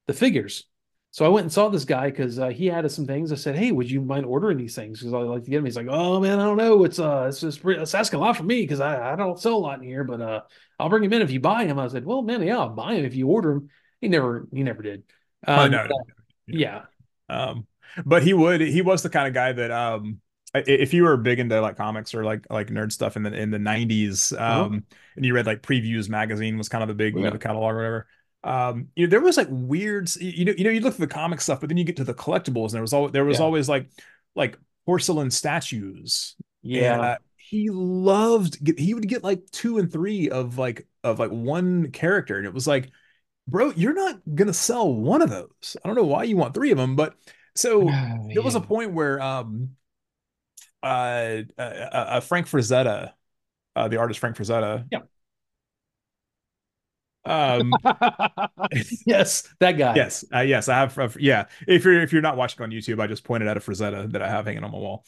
the 0.08 0.14
figures. 0.14 0.66
So 1.12 1.26
I 1.26 1.30
went 1.30 1.45
and 1.45 1.53
saw 1.53 1.70
this 1.70 1.86
guy 1.86 2.10
because 2.10 2.39
uh, 2.39 2.49
he 2.49 2.68
had 2.68 2.89
some 2.91 3.08
things. 3.08 3.32
I 3.32 3.36
said, 3.36 3.56
"Hey, 3.56 3.72
would 3.72 3.89
you 3.89 4.01
mind 4.01 4.26
ordering 4.26 4.58
these 4.58 4.76
things?" 4.76 4.99
Because 4.99 5.14
I 5.14 5.20
like 5.20 5.43
to 5.45 5.51
get 5.51 5.58
them. 5.58 5.66
He's 5.66 5.78
like, 5.78 5.88
"Oh 5.89 6.20
man, 6.20 6.39
I 6.39 6.45
don't 6.45 6.58
know. 6.58 6.84
It's 6.84 6.99
uh, 6.99 7.28
it's 7.30 7.39
just 7.41 7.62
it's 7.66 7.95
asking 7.95 8.20
a 8.20 8.22
lot 8.22 8.38
for 8.38 8.43
me 8.43 8.62
because 8.62 8.82
I, 8.82 9.14
I 9.14 9.16
don't 9.16 9.39
sell 9.39 9.56
a 9.56 9.58
lot 9.58 9.80
in 9.80 9.86
here, 9.86 10.03
but 10.03 10.22
uh, 10.22 10.41
I'll 10.80 10.89
bring 10.89 11.03
him 11.06 11.14
in 11.14 11.22
if 11.22 11.32
you 11.32 11.39
buy 11.39 11.66
him." 11.66 11.80
I 11.80 11.88
said, 11.88 12.06
"Well, 12.06 12.22
man, 12.22 12.43
yeah, 12.43 12.60
I'll 12.60 12.70
buy 12.70 12.95
him 12.95 13.06
if 13.06 13.16
you 13.16 13.28
order 13.30 13.51
him." 13.53 13.70
He 14.02 14.08
never 14.08 14.48
he 14.52 14.64
never 14.64 14.82
did. 14.82 15.04
Um, 15.48 15.60
oh, 15.60 15.68
no, 15.68 15.88
yeah. 16.48 16.84
Um, 17.30 17.68
but 18.06 18.24
he 18.24 18.34
would 18.34 18.62
he 18.62 18.82
was 18.82 19.04
the 19.04 19.10
kind 19.10 19.28
of 19.28 19.34
guy 19.34 19.52
that 19.52 19.72
um 19.72 20.20
if 20.54 20.93
you 20.93 21.04
were 21.04 21.18
big 21.18 21.39
into 21.39 21.60
like 21.60 21.78
comics 21.78 22.14
or 22.14 22.24
like 22.24 22.46
like 22.50 22.68
nerd 22.68 22.91
stuff 22.91 23.16
in 23.16 23.24
the 23.24 23.34
in 23.34 23.52
the 23.52 23.58
90s 23.58 24.34
uh-huh. 24.34 24.62
um 24.62 24.66
uh-huh. 24.66 24.80
and 25.16 25.26
you 25.26 25.34
read 25.34 25.46
like 25.46 25.62
previews 25.62 26.10
magazine 26.10 26.58
was 26.58 26.70
kind 26.70 26.82
of 26.82 26.88
the 26.88 26.93
big 26.93 27.14
yeah. 27.16 27.26
you 27.26 27.30
know, 27.30 27.38
catalog 27.38 27.74
or 27.74 27.78
whatever 27.78 28.08
um 28.43 28.88
you 28.96 29.06
know 29.06 29.10
there 29.10 29.22
was 29.22 29.38
like 29.38 29.48
weird 29.50 30.14
you 30.18 30.46
know 30.46 30.54
you 30.58 30.64
know 30.64 30.70
you 30.70 30.80
look 30.80 30.93
at 30.93 31.00
the 31.00 31.08
comic 31.08 31.41
stuff 31.41 31.60
but 31.60 31.70
then 31.70 31.78
you 31.78 31.84
get 31.84 31.98
to 31.98 32.04
the 32.04 32.14
collectibles 32.14 32.68
and 32.68 32.74
there 32.74 32.82
was 32.82 32.93
always 32.93 33.12
there 33.12 33.26
was 33.26 33.39
yeah. 33.39 33.43
always 33.43 33.68
like 33.68 33.89
like 34.36 34.58
porcelain 34.86 35.32
statues 35.32 36.36
yeah 36.62 36.93
and, 36.93 37.02
uh, 37.02 37.18
he 37.38 37.70
loved 37.70 38.58
he 38.80 38.93
would 38.93 39.08
get 39.08 39.24
like 39.24 39.41
two 39.52 39.78
and 39.78 39.91
three 39.91 40.30
of 40.30 40.58
like 40.58 40.88
of 41.04 41.20
like 41.20 41.32
one 41.32 41.91
character 41.91 42.38
and 42.38 42.46
it 42.46 42.54
was 42.54 42.68
like 42.68 42.89
bro, 43.48 43.72
you're 43.76 43.93
not 43.93 44.20
gonna 44.34 44.54
sell 44.54 44.91
one 44.91 45.22
of 45.22 45.30
those. 45.30 45.78
I 45.84 45.88
don't 45.88 45.96
know 45.96 46.06
why 46.06 46.24
you 46.24 46.38
want 46.38 46.54
three 46.54 46.72
of 46.72 46.78
them, 46.78 46.96
but 46.96 47.16
so 47.56 47.89
oh, 47.89 48.30
there 48.34 48.43
was 48.43 48.56
a 48.56 48.62
point 48.62 48.93
where 48.93 49.22
um 49.22 49.72
uh, 50.84 51.41
uh, 51.58 51.62
uh 51.62 52.20
Frank 52.20 52.48
Frazetta, 52.48 53.14
uh, 53.76 53.88
the 53.88 53.98
artist 53.98 54.20
Frank 54.20 54.38
Frazetta, 54.38 54.86
yeah. 54.91 55.00
Um, 57.26 57.74
yes, 59.06 59.48
that 59.60 59.74
guy. 59.74 59.96
Yes, 59.96 60.24
uh, 60.34 60.41
yes, 60.41 60.70
I 60.70 60.76
have. 60.76 60.98
Uh, 60.98 61.10
yeah, 61.20 61.46
if 61.68 61.84
you're 61.84 62.02
if 62.02 62.14
you're 62.14 62.22
not 62.22 62.38
watching 62.38 62.62
on 62.64 62.72
YouTube, 62.72 63.02
I 63.02 63.08
just 63.08 63.24
pointed 63.24 63.48
out 63.50 63.58
a 63.58 63.60
Frazetta 63.60 64.12
that 64.12 64.22
I 64.22 64.30
have 64.30 64.46
hanging 64.46 64.64
on 64.64 64.72
my 64.72 64.78
wall. 64.78 65.06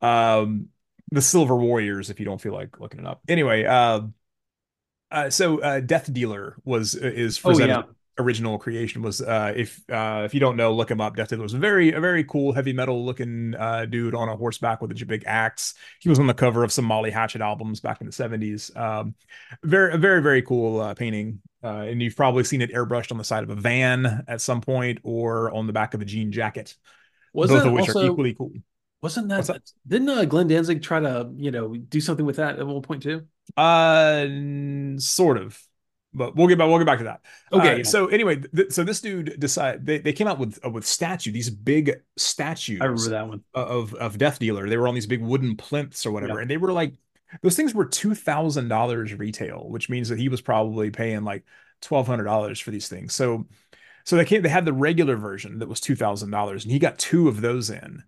Um, 0.00 0.68
the 1.10 1.22
Silver 1.22 1.56
Warriors, 1.56 2.10
if 2.10 2.18
you 2.18 2.26
don't 2.26 2.40
feel 2.40 2.54
like 2.54 2.80
looking 2.80 3.00
it 3.00 3.06
up. 3.06 3.20
Anyway, 3.28 3.64
uh, 3.64 4.00
uh, 5.12 5.30
so 5.30 5.60
uh, 5.60 5.80
Death 5.80 6.12
Dealer 6.12 6.56
was 6.64 6.94
uh, 6.94 7.00
is 7.06 7.40
oh, 7.44 7.58
yeah. 7.58 7.82
original 8.18 8.58
creation 8.58 9.02
was 9.02 9.20
uh, 9.20 9.52
if 9.54 9.82
uh, 9.90 10.22
if 10.24 10.34
you 10.34 10.40
don't 10.40 10.56
know, 10.56 10.72
look 10.72 10.90
him 10.90 11.00
up. 11.00 11.16
Death 11.16 11.28
Dealer 11.28 11.42
was 11.42 11.54
a 11.54 11.58
very 11.58 11.92
a 11.92 12.00
very 12.00 12.24
cool 12.24 12.52
heavy 12.52 12.72
metal 12.72 13.04
looking 13.04 13.54
uh, 13.54 13.84
dude 13.84 14.14
on 14.14 14.28
a 14.28 14.36
horseback 14.36 14.80
with 14.80 14.90
a 14.90 15.06
big 15.06 15.24
axe. 15.26 15.74
He 16.00 16.08
was 16.08 16.18
on 16.18 16.26
the 16.26 16.34
cover 16.34 16.64
of 16.64 16.72
some 16.72 16.84
Molly 16.84 17.10
Hatchet 17.10 17.40
albums 17.40 17.80
back 17.80 18.00
in 18.00 18.06
the 18.06 18.12
seventies. 18.12 18.70
Um, 18.74 19.14
very 19.62 19.96
very 19.98 20.22
very 20.22 20.42
cool 20.42 20.80
uh, 20.80 20.94
painting. 20.94 21.40
Uh, 21.64 21.86
and 21.86 22.02
you've 22.02 22.16
probably 22.16 22.42
seen 22.42 22.60
it 22.60 22.72
airbrushed 22.72 23.12
on 23.12 23.18
the 23.18 23.24
side 23.24 23.44
of 23.44 23.50
a 23.50 23.54
van 23.54 24.24
at 24.26 24.40
some 24.40 24.60
point 24.60 24.98
or 25.04 25.52
on 25.52 25.68
the 25.68 25.72
back 25.72 25.94
of 25.94 26.00
a 26.00 26.04
jean 26.04 26.32
jacket. 26.32 26.74
Was 27.32 27.50
both 27.50 27.64
of 27.64 27.72
which 27.72 27.88
also, 27.88 28.00
are 28.00 28.10
equally 28.10 28.34
cool. 28.34 28.52
Wasn't 29.02 29.28
that, 29.28 29.60
didn't 29.86 30.08
uh, 30.08 30.24
Glenn 30.24 30.46
Danzig 30.46 30.80
try 30.80 31.00
to 31.00 31.28
you 31.34 31.50
know 31.50 31.74
do 31.74 32.00
something 32.00 32.24
with 32.24 32.36
that 32.36 32.60
at 32.60 32.66
one 32.66 32.82
point 32.82 33.02
too? 33.02 33.26
Uh, 33.56 34.26
sort 34.98 35.38
of, 35.38 35.60
but 36.14 36.36
we'll 36.36 36.46
get 36.46 36.56
back. 36.56 36.68
We'll 36.68 36.78
get 36.78 36.86
back 36.86 36.98
to 36.98 37.04
that. 37.04 37.20
Okay. 37.52 37.80
Uh. 37.80 37.84
So 37.84 38.06
anyway, 38.06 38.36
th- 38.54 38.70
so 38.70 38.84
this 38.84 39.00
dude 39.00 39.40
decided 39.40 39.86
they, 39.86 39.98
they 39.98 40.12
came 40.12 40.28
out 40.28 40.38
with 40.38 40.60
uh, 40.64 40.70
with 40.70 40.86
statue 40.86 41.32
these 41.32 41.50
big 41.50 42.00
statues. 42.16 42.80
I 42.80 42.84
remember 42.84 43.10
that 43.10 43.28
one 43.28 43.42
of 43.54 43.92
of 43.94 44.18
Death 44.18 44.38
Dealer. 44.38 44.68
They 44.68 44.76
were 44.76 44.86
on 44.86 44.94
these 44.94 45.08
big 45.08 45.20
wooden 45.20 45.56
plinths 45.56 46.06
or 46.06 46.12
whatever, 46.12 46.34
yeah. 46.34 46.42
and 46.42 46.50
they 46.50 46.56
were 46.56 46.72
like 46.72 46.94
those 47.42 47.56
things 47.56 47.74
were 47.74 47.86
two 47.86 48.14
thousand 48.14 48.68
dollars 48.68 49.12
retail, 49.14 49.68
which 49.68 49.90
means 49.90 50.10
that 50.10 50.18
he 50.18 50.28
was 50.28 50.40
probably 50.40 50.90
paying 50.90 51.24
like 51.24 51.44
twelve 51.80 52.06
hundred 52.06 52.24
dollars 52.24 52.60
for 52.60 52.70
these 52.70 52.88
things. 52.88 53.14
So 53.14 53.46
so 54.04 54.16
they 54.16 54.24
came. 54.24 54.42
They 54.42 54.48
had 54.48 54.64
the 54.64 54.72
regular 54.72 55.16
version 55.16 55.58
that 55.58 55.68
was 55.68 55.80
two 55.80 55.96
thousand 55.96 56.30
dollars, 56.30 56.64
and 56.64 56.72
he 56.72 56.78
got 56.78 56.98
two 56.98 57.26
of 57.26 57.40
those 57.40 57.68
in. 57.68 58.04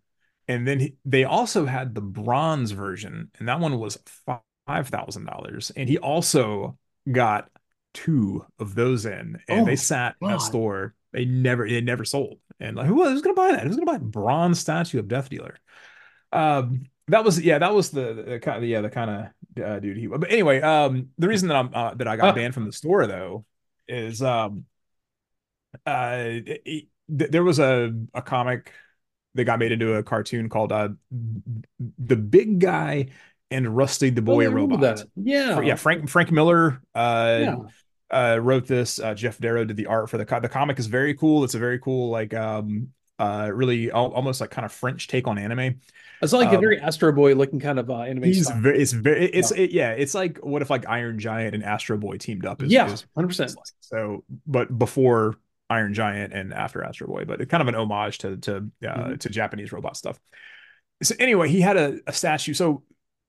And 0.47 0.67
then 0.67 0.81
he, 0.81 0.97
they 1.05 1.25
also 1.25 1.65
had 1.65 1.95
the 1.95 2.01
bronze 2.03 2.73
version, 2.73 3.31
and 3.39 3.49
that 3.49 3.61
one 3.61 3.79
was 3.79 3.99
five 4.27 4.89
thousand 4.89 5.25
dollars, 5.25 5.73
and 5.75 5.89
he 5.89 5.99
also 5.99 6.79
got 7.11 7.51
two 7.95 8.45
of 8.59 8.75
those 8.75 9.07
in, 9.07 9.39
and 9.49 9.63
oh, 9.63 9.65
they 9.65 9.77
sat 9.77 10.17
God. 10.21 10.27
in 10.27 10.33
that 10.33 10.43
store. 10.43 10.95
They 11.13 11.25
never, 11.25 11.69
they 11.69 11.81
never 11.81 12.05
sold. 12.05 12.39
And 12.61 12.77
like, 12.77 12.87
who 12.87 12.97
was 12.97 13.23
gonna 13.23 13.35
buy 13.35 13.53
that? 13.53 13.67
Who's 13.67 13.77
gonna 13.77 13.87
buy 13.87 13.97
a 13.97 14.01
bronze 14.01 14.59
statue 14.59 14.99
of 14.99 15.09
Death 15.09 15.31
Dealer? 15.31 15.57
Um, 16.33 16.87
that 17.09 17.25
was 17.25 17.41
yeah, 17.41 17.59
that 17.59 17.75
was 17.75 17.91
the, 17.91 18.39
kind 18.43 18.63
of 18.63 18.69
yeah, 18.69 18.81
the 18.81 18.91
kind 18.91 19.11
of 19.57 19.63
uh, 19.65 19.79
dude 19.81 19.97
he. 19.97 20.09
Was. 20.09 20.21
But 20.21 20.33
anyway, 20.33 20.61
um, 20.61 21.11
the 21.19 21.29
reason 21.29 21.49
that 21.49 21.57
I'm 21.57 21.71
uh, 21.73 21.95
that 21.95 22.09
I 22.09 22.17
got 22.17 22.35
banned 22.35 22.55
from 22.55 22.67
the 22.67 22.73
store 22.73 23.07
though 23.07 23.45
is 23.89 24.23
um, 24.23 24.65
uh, 25.87 26.17
it, 26.19 26.63
it, 26.65 26.85
there 27.09 27.45
was 27.45 27.59
a 27.59 27.93
a 28.13 28.23
comic 28.23 28.73
that 29.35 29.45
got 29.45 29.59
made 29.59 29.73
into 29.73 29.95
a 29.95 30.03
cartoon 30.03 30.49
called 30.49 30.73
uh, 30.73 30.91
the 31.99 32.17
Big 32.17 32.61
Guy 32.61 33.09
and 33.51 33.77
Rusty 33.77 34.11
the 34.11 34.23
Boy 34.23 34.47
oh, 34.47 34.51
Robot. 34.51 34.81
That. 34.81 35.05
Yeah, 35.17 35.61
yeah. 35.61 35.75
Frank 35.77 36.09
Frank 36.09 36.31
Miller 36.31 36.81
uh, 36.95 37.39
yeah. 37.41 37.57
uh, 38.11 38.39
wrote 38.39 38.67
this. 38.67 38.99
Uh, 38.99 39.15
Geof 39.15 39.39
Darrow 39.39 39.65
did 39.65 39.77
the 39.77 39.87
art 39.87 40.11
for 40.11 40.19
the 40.19 40.25
co- 40.25 40.41
the 40.41 40.49
comic. 40.49 40.79
is 40.79 40.87
very 40.87 41.15
cool. 41.15 41.45
It's 41.45 41.55
a 41.55 41.59
very 41.59 41.79
cool 41.79 42.11
like 42.11 42.35
um 42.35 42.89
uh 43.19 43.49
really 43.53 43.93
al- 43.93 44.13
almost 44.13 44.41
like 44.41 44.51
kind 44.51 44.65
of 44.65 44.73
French 44.73 45.09
take 45.09 45.27
on 45.29 45.39
anime. 45.39 45.81
It's 46.23 46.33
like 46.33 46.49
um, 46.49 46.57
a 46.57 46.59
very 46.59 46.81
Astro 46.81 47.13
Boy 47.13 47.35
looking 47.35 47.61
kind 47.61 47.79
of 47.79 47.91
uh, 47.91 48.01
anime. 48.01 48.25
He's 48.25 48.47
style. 48.47 48.61
very, 48.61 48.81
it's 48.81 48.93
very, 48.93 49.27
it's 49.27 49.51
yeah. 49.51 49.63
It, 49.63 49.71
yeah. 49.73 49.91
it's 49.91 50.15
like 50.15 50.39
what 50.39 50.63
if 50.63 50.71
like 50.71 50.89
Iron 50.89 51.19
Giant 51.19 51.55
and 51.55 51.63
Astro 51.63 51.99
Boy 51.99 52.17
teamed 52.17 52.47
up? 52.47 52.63
Is, 52.63 52.73
yeah, 52.73 52.95
hundred 53.15 53.29
percent. 53.29 53.51
Like. 53.57 53.67
So, 53.81 54.25
but 54.47 54.77
before 54.77 55.37
Iron 55.71 55.95
Giant 55.95 56.33
and 56.33 56.53
after 56.53 56.83
Astro 56.85 57.07
Boy, 57.07 57.25
but 57.25 57.41
it's 57.41 57.51
kind 57.51 57.61
of 57.61 57.69
an 57.69 57.75
homage 57.75 58.19
to 58.19 58.37
to 58.39 58.57
uh, 58.57 58.61
mm-hmm. 58.83 59.15
to 59.17 59.29
Japanese 59.29 59.73
robot 59.73 59.97
stuff. 59.97 60.21
So 61.03 61.15
anyway, 61.19 61.49
he 61.49 61.61
had 61.61 61.77
a, 61.77 61.99
a 62.07 62.13
statue. 62.13 62.55
So 62.55 62.83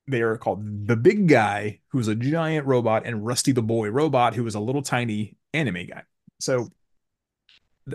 they 0.08 0.22
are 0.22 0.38
called 0.38 0.88
the 0.88 0.96
big 0.96 1.28
guy 1.28 1.80
who's 1.90 2.08
a 2.08 2.16
giant 2.16 2.68
robot 2.68 3.06
and 3.06 3.26
rusty 3.26 3.52
the 3.52 3.64
boy 3.64 3.90
robot 3.90 4.36
who 4.36 4.46
is 4.46 4.54
a 4.54 4.60
little 4.60 4.84
tiny 4.84 5.36
anime 5.52 5.88
guy 5.88 6.04
so 6.40 6.70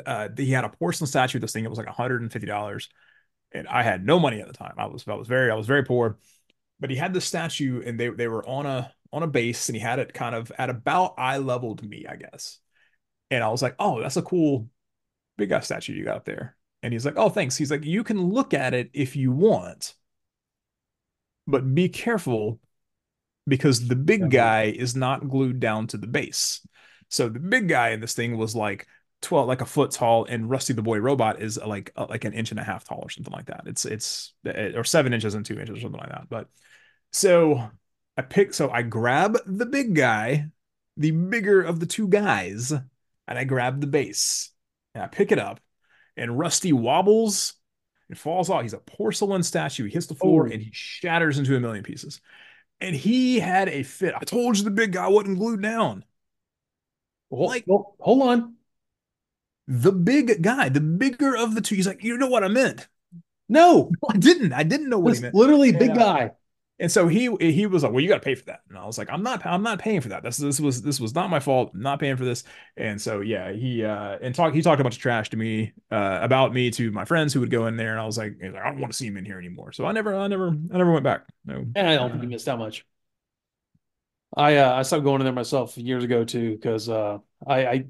uh, 0.07 0.28
he 0.36 0.51
had 0.51 0.64
a 0.64 0.68
porcelain 0.68 1.09
statue 1.09 1.38
of 1.38 1.43
this 1.43 1.53
thing. 1.53 1.64
It 1.64 1.70
was 1.70 1.78
like 1.78 1.88
$150. 1.88 2.88
And 3.53 3.68
I 3.68 3.82
had 3.82 4.05
no 4.05 4.18
money 4.18 4.41
at 4.41 4.47
the 4.47 4.53
time. 4.53 4.74
I 4.78 4.86
was 4.86 5.07
I 5.09 5.14
was 5.14 5.26
very 5.26 5.51
I 5.51 5.55
was 5.55 5.66
very 5.66 5.84
poor. 5.84 6.18
But 6.78 6.91
he 6.91 6.97
had 6.97 7.12
the 7.12 7.20
statue 7.20 7.82
and 7.84 7.99
they 7.99 8.09
they 8.09 8.28
were 8.28 8.47
on 8.47 8.66
a 8.66 8.93
on 9.12 9.22
a 9.22 9.26
base 9.26 9.68
and 9.68 9.76
he 9.76 9.82
had 9.82 9.99
it 9.99 10.14
kind 10.14 10.34
of 10.34 10.53
at 10.57 10.70
about 10.70 11.14
eye 11.18 11.38
level 11.38 11.74
to 11.76 11.84
me, 11.84 12.07
I 12.09 12.16
guess. 12.16 12.61
And 13.30 13.44
I 13.44 13.48
was 13.48 13.62
like, 13.62 13.76
oh, 13.78 14.00
that's 14.00 14.16
a 14.16 14.22
cool 14.22 14.68
big 15.36 15.50
guy 15.50 15.60
statue 15.60 15.92
you 15.92 16.04
got 16.04 16.16
up 16.16 16.24
there. 16.24 16.56
And 16.82 16.92
he's 16.92 17.04
like, 17.04 17.16
oh, 17.16 17.28
thanks. 17.28 17.56
He's 17.56 17.70
like, 17.70 17.84
you 17.84 18.04
can 18.04 18.20
look 18.20 18.54
at 18.54 18.74
it 18.74 18.90
if 18.92 19.16
you 19.16 19.32
want, 19.32 19.94
but 21.46 21.74
be 21.74 21.88
careful 21.88 22.60
because 23.46 23.88
the 23.88 23.96
big 23.96 24.30
guy 24.30 24.64
is 24.64 24.96
not 24.96 25.28
glued 25.28 25.60
down 25.60 25.86
to 25.88 25.98
the 25.98 26.06
base. 26.06 26.66
So 27.08 27.28
the 27.28 27.40
big 27.40 27.68
guy 27.68 27.90
in 27.90 28.00
this 28.00 28.14
thing 28.14 28.38
was 28.38 28.54
like 28.54 28.86
12 29.22 29.48
like 29.48 29.60
a 29.60 29.66
foot 29.66 29.90
tall 29.90 30.24
and 30.24 30.48
Rusty 30.48 30.72
the 30.72 30.82
Boy 30.82 30.98
Robot 30.98 31.42
is 31.42 31.58
like 31.58 31.92
uh, 31.96 32.06
like 32.08 32.24
an 32.24 32.32
inch 32.32 32.52
and 32.52 32.60
a 32.60 32.64
half 32.64 32.84
tall 32.84 33.00
or 33.02 33.10
something 33.10 33.32
like 33.32 33.46
that. 33.46 33.62
It's 33.66 33.84
it's 33.84 34.32
or 34.44 34.84
7 34.84 35.12
inches 35.12 35.34
and 35.34 35.44
2 35.44 35.58
inches 35.58 35.78
or 35.78 35.80
something 35.80 36.00
like 36.00 36.10
that. 36.10 36.28
But 36.30 36.48
so 37.12 37.70
I 38.16 38.22
pick 38.22 38.54
so 38.54 38.70
I 38.70 38.82
grab 38.82 39.36
the 39.46 39.66
big 39.66 39.94
guy, 39.94 40.46
the 40.96 41.10
bigger 41.10 41.60
of 41.60 41.80
the 41.80 41.86
two 41.86 42.08
guys, 42.08 42.72
and 43.30 43.38
I 43.38 43.44
grab 43.44 43.80
the 43.80 43.86
base. 43.86 44.50
And 44.94 45.04
I 45.04 45.06
pick 45.06 45.32
it 45.32 45.38
up 45.38 45.60
and 46.16 46.38
Rusty 46.38 46.72
wobbles 46.72 47.54
and 48.08 48.18
falls 48.18 48.50
off. 48.50 48.62
He's 48.62 48.74
a 48.74 48.78
porcelain 48.78 49.42
statue. 49.42 49.84
He 49.84 49.90
hits 49.90 50.06
the 50.06 50.16
floor 50.16 50.48
oh. 50.48 50.52
and 50.52 50.60
he 50.60 50.70
shatters 50.72 51.38
into 51.38 51.56
a 51.56 51.60
million 51.60 51.84
pieces. 51.84 52.20
And 52.80 52.94
he 52.94 53.38
had 53.38 53.68
a 53.68 53.84
fit. 53.84 54.14
I 54.16 54.24
told 54.24 54.58
you 54.58 54.64
the 54.64 54.70
big 54.70 54.92
guy 54.92 55.06
wasn't 55.08 55.38
glued 55.38 55.62
down. 55.62 56.04
Well, 57.30 57.48
like, 57.48 57.64
well, 57.66 57.94
hold 58.00 58.22
on. 58.22 58.54
The 59.68 59.92
big 59.92 60.42
guy, 60.42 60.68
the 60.68 60.80
bigger 60.80 61.36
of 61.36 61.54
the 61.54 61.60
two, 61.60 61.76
he's 61.76 61.86
like, 61.86 62.02
you 62.02 62.18
know 62.18 62.26
what 62.26 62.42
I 62.42 62.48
meant. 62.48 62.88
No, 63.48 63.92
I 64.10 64.16
didn't. 64.16 64.52
I 64.52 64.64
didn't 64.64 64.88
know 64.88 64.98
what 64.98 65.14
he 65.14 65.22
meant. 65.22 65.34
Literally, 65.34 65.72
big 65.72 65.94
guy. 65.94 66.32
And 66.80 66.90
so 66.90 67.08
he 67.08 67.30
he 67.40 67.66
was 67.66 67.82
like, 67.82 67.92
"Well, 67.92 68.00
you 68.02 68.08
got 68.08 68.16
to 68.16 68.24
pay 68.24 68.34
for 68.34 68.46
that." 68.46 68.62
And 68.70 68.78
I 68.78 68.86
was 68.86 68.98
like, 68.98 69.10
"I'm 69.10 69.22
not 69.22 69.44
I'm 69.44 69.62
not 69.62 69.78
paying 69.78 70.00
for 70.00 70.08
that. 70.08 70.22
This 70.22 70.38
this 70.38 70.58
was 70.58 70.80
this 70.82 70.98
was 70.98 71.14
not 71.14 71.28
my 71.30 71.38
fault. 71.38 71.72
I'm 71.74 71.82
not 71.82 72.00
paying 72.00 72.16
for 72.16 72.24
this." 72.24 72.42
And 72.76 73.00
so 73.00 73.20
yeah, 73.20 73.52
he 73.52 73.84
uh 73.84 74.18
and 74.22 74.34
talk 74.34 74.54
he 74.54 74.62
talked 74.62 74.80
a 74.80 74.84
bunch 74.84 74.96
of 74.96 75.02
trash 75.02 75.28
to 75.30 75.36
me 75.36 75.72
uh 75.92 76.20
about 76.22 76.54
me 76.54 76.70
to 76.72 76.90
my 76.90 77.04
friends 77.04 77.34
who 77.34 77.40
would 77.40 77.50
go 77.50 77.66
in 77.66 77.76
there, 77.76 77.90
and 77.90 78.00
I 78.00 78.06
was 78.06 78.16
like, 78.16 78.36
I 78.42 78.48
don't 78.48 78.80
want 78.80 78.92
to 78.92 78.96
see 78.96 79.06
him 79.06 79.18
in 79.18 79.26
here 79.26 79.38
anymore. 79.38 79.72
So 79.72 79.84
I 79.84 79.92
never 79.92 80.16
I 80.16 80.26
never 80.26 80.48
I 80.48 80.78
never 80.78 80.90
went 80.90 81.04
back. 81.04 81.26
No, 81.44 81.66
and 81.74 81.86
I 81.86 81.96
don't 81.96 82.10
think 82.10 82.22
he 82.22 82.28
missed 82.28 82.46
that 82.46 82.58
much. 82.58 82.86
I 84.36 84.56
uh, 84.56 84.74
I 84.74 84.82
stopped 84.82 85.04
going 85.04 85.20
in 85.20 85.24
there 85.24 85.32
myself 85.32 85.76
years 85.76 86.04
ago 86.04 86.24
too 86.24 86.52
because 86.52 86.88
uh 86.88 87.18
I 87.46 87.66
I 87.66 87.84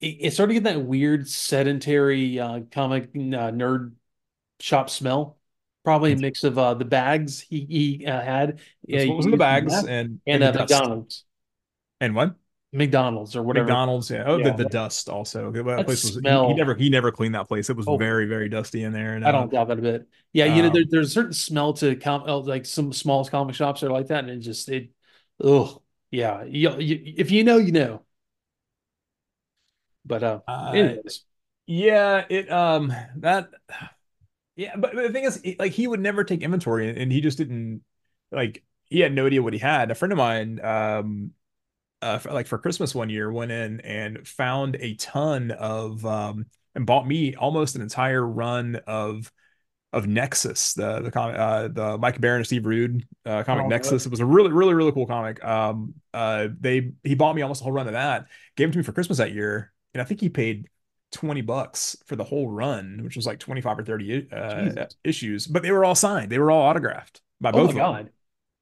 it 0.00 0.32
started 0.32 0.54
to 0.54 0.60
get 0.60 0.64
that 0.74 0.82
weird 0.84 1.28
sedentary 1.28 2.38
uh, 2.40 2.60
comic 2.72 3.04
uh, 3.14 3.52
nerd 3.52 3.92
shop 4.60 4.90
smell 4.90 5.38
probably 5.84 6.12
a 6.12 6.16
mix 6.16 6.44
of 6.44 6.58
uh, 6.58 6.74
the 6.74 6.84
bags 6.84 7.40
he, 7.40 7.66
he 7.68 8.06
uh, 8.06 8.20
had. 8.20 8.60
Yeah, 8.86 9.04
what 9.06 9.16
was 9.18 9.26
in 9.26 9.32
the 9.32 9.36
bags 9.36 9.72
and 9.84 10.20
and, 10.26 10.42
uh, 10.42 10.52
McDonald's 10.52 11.24
and 12.00 12.14
what 12.14 12.34
McDonald's 12.72 13.36
or 13.36 13.42
whatever. 13.42 13.66
McDonald's, 13.66 14.10
yeah. 14.10 14.24
Oh, 14.26 14.38
yeah, 14.38 14.50
the, 14.50 14.64
the 14.64 14.70
dust 14.70 15.08
also. 15.08 15.50
That 15.50 15.84
place 15.84 16.04
was 16.04 16.14
smell. 16.14 16.48
He, 16.48 16.54
he, 16.54 16.58
never 16.58 16.74
he 16.74 16.88
never 16.88 17.12
cleaned 17.12 17.34
that 17.34 17.46
place. 17.46 17.68
It 17.68 17.76
was 17.76 17.86
oh, 17.86 17.98
very 17.98 18.26
very 18.26 18.48
dusty 18.48 18.82
in 18.82 18.92
there. 18.92 19.14
And, 19.14 19.26
I 19.26 19.32
don't 19.32 19.50
doubt 19.50 19.68
that 19.68 19.78
a 19.78 19.82
bit. 19.82 20.08
Yeah, 20.32 20.46
um, 20.46 20.56
you 20.56 20.62
know, 20.62 20.68
um, 20.68 20.74
there, 20.74 20.84
there's 20.88 21.08
a 21.08 21.10
certain 21.10 21.32
smell 21.34 21.74
to 21.74 21.96
com- 21.96 22.24
uh, 22.26 22.38
like 22.38 22.64
some 22.64 22.92
small 22.92 23.24
comic 23.26 23.54
shops 23.54 23.82
are 23.82 23.90
like 23.90 24.06
that, 24.08 24.24
and 24.24 24.30
it 24.30 24.38
just 24.38 24.68
it, 24.70 24.90
oh 25.42 25.82
yeah. 26.10 26.44
You, 26.44 26.78
you, 26.78 27.14
if 27.18 27.30
you 27.30 27.44
know, 27.44 27.58
you 27.58 27.72
know. 27.72 28.02
But 30.04 30.22
uh, 30.24 30.40
anyways. 30.72 31.24
yeah, 31.66 32.24
it 32.28 32.50
um 32.50 32.92
that 33.18 33.50
yeah, 34.56 34.76
but, 34.76 34.94
the 34.94 35.10
thing 35.10 35.24
is, 35.24 35.42
like, 35.58 35.72
he 35.72 35.86
would 35.86 36.00
never 36.00 36.24
take 36.24 36.42
inventory, 36.42 36.88
and 37.00 37.10
he 37.10 37.20
just 37.20 37.38
didn't 37.38 37.82
like. 38.30 38.62
He 38.84 39.00
had 39.00 39.14
no 39.14 39.26
idea 39.26 39.42
what 39.42 39.54
he 39.54 39.58
had. 39.58 39.90
A 39.90 39.94
friend 39.94 40.12
of 40.12 40.18
mine, 40.18 40.60
um, 40.62 41.30
uh, 42.02 42.18
for, 42.18 42.32
like 42.32 42.46
for 42.46 42.58
Christmas 42.58 42.94
one 42.94 43.08
year, 43.08 43.32
went 43.32 43.50
in 43.50 43.80
and 43.80 44.26
found 44.28 44.76
a 44.76 44.94
ton 44.96 45.50
of, 45.52 46.04
um, 46.04 46.46
and 46.74 46.84
bought 46.84 47.06
me 47.06 47.34
almost 47.34 47.76
an 47.76 47.82
entire 47.82 48.26
run 48.26 48.80
of 48.86 49.32
of 49.92 50.06
Nexus, 50.06 50.72
the 50.72 51.00
the 51.00 51.10
comic, 51.10 51.38
uh, 51.38 51.68
the 51.68 51.98
Mike 51.98 52.20
Baron 52.20 52.38
and 52.38 52.46
Steve 52.46 52.64
Rude 52.64 53.06
uh, 53.26 53.42
comic 53.44 53.66
oh, 53.66 53.68
Nexus. 53.68 54.06
It 54.06 54.10
was 54.10 54.20
a 54.20 54.26
really, 54.26 54.50
really, 54.50 54.74
really 54.74 54.92
cool 54.92 55.06
comic. 55.06 55.42
Um, 55.44 55.94
uh, 56.14 56.48
they 56.58 56.92
he 57.02 57.14
bought 57.14 57.34
me 57.34 57.42
almost 57.42 57.60
a 57.60 57.64
whole 57.64 57.72
run 57.72 57.86
of 57.86 57.92
that, 57.92 58.26
gave 58.56 58.68
it 58.68 58.72
to 58.72 58.78
me 58.78 58.84
for 58.84 58.92
Christmas 58.92 59.18
that 59.18 59.32
year, 59.32 59.72
and 59.92 60.00
I 60.00 60.04
think 60.04 60.20
he 60.20 60.28
paid 60.30 60.68
20 61.12 61.40
bucks 61.42 61.96
for 62.06 62.16
the 62.16 62.24
whole 62.24 62.48
run, 62.48 63.00
which 63.04 63.16
was 63.16 63.26
like 63.26 63.38
25 63.38 63.78
or 63.78 63.84
30 63.84 64.28
uh, 64.32 64.86
issues, 65.04 65.46
but 65.46 65.62
they 65.62 65.70
were 65.70 65.84
all 65.84 65.94
signed. 65.94 66.32
They 66.32 66.38
were 66.38 66.50
all 66.50 66.62
autographed 66.62 67.20
by 67.40 67.50
oh 67.50 67.52
both 67.52 67.70
of 67.70 67.76
God. 67.76 68.06
them. 68.06 68.12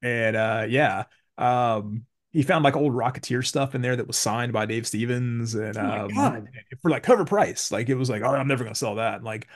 And 0.03 0.35
uh, 0.35 0.65
yeah, 0.67 1.05
um, 1.37 2.05
he 2.31 2.43
found 2.43 2.63
like 2.63 2.75
old 2.75 2.93
Rocketeer 2.93 3.45
stuff 3.45 3.75
in 3.75 3.81
there 3.81 3.95
that 3.95 4.07
was 4.07 4.17
signed 4.17 4.53
by 4.53 4.65
Dave 4.65 4.87
Stevens 4.87 5.55
and 5.55 5.77
oh 5.77 6.09
um, 6.15 6.47
for 6.81 6.89
like 6.89 7.03
cover 7.03 7.25
price. 7.25 7.71
Like 7.71 7.89
it 7.89 7.95
was 7.95 8.09
like, 8.09 8.21
oh, 8.21 8.33
I'm 8.33 8.47
never 8.47 8.63
gonna 8.63 8.75
sell 8.75 8.95
that. 8.95 9.15
And 9.15 9.23
like, 9.23 9.47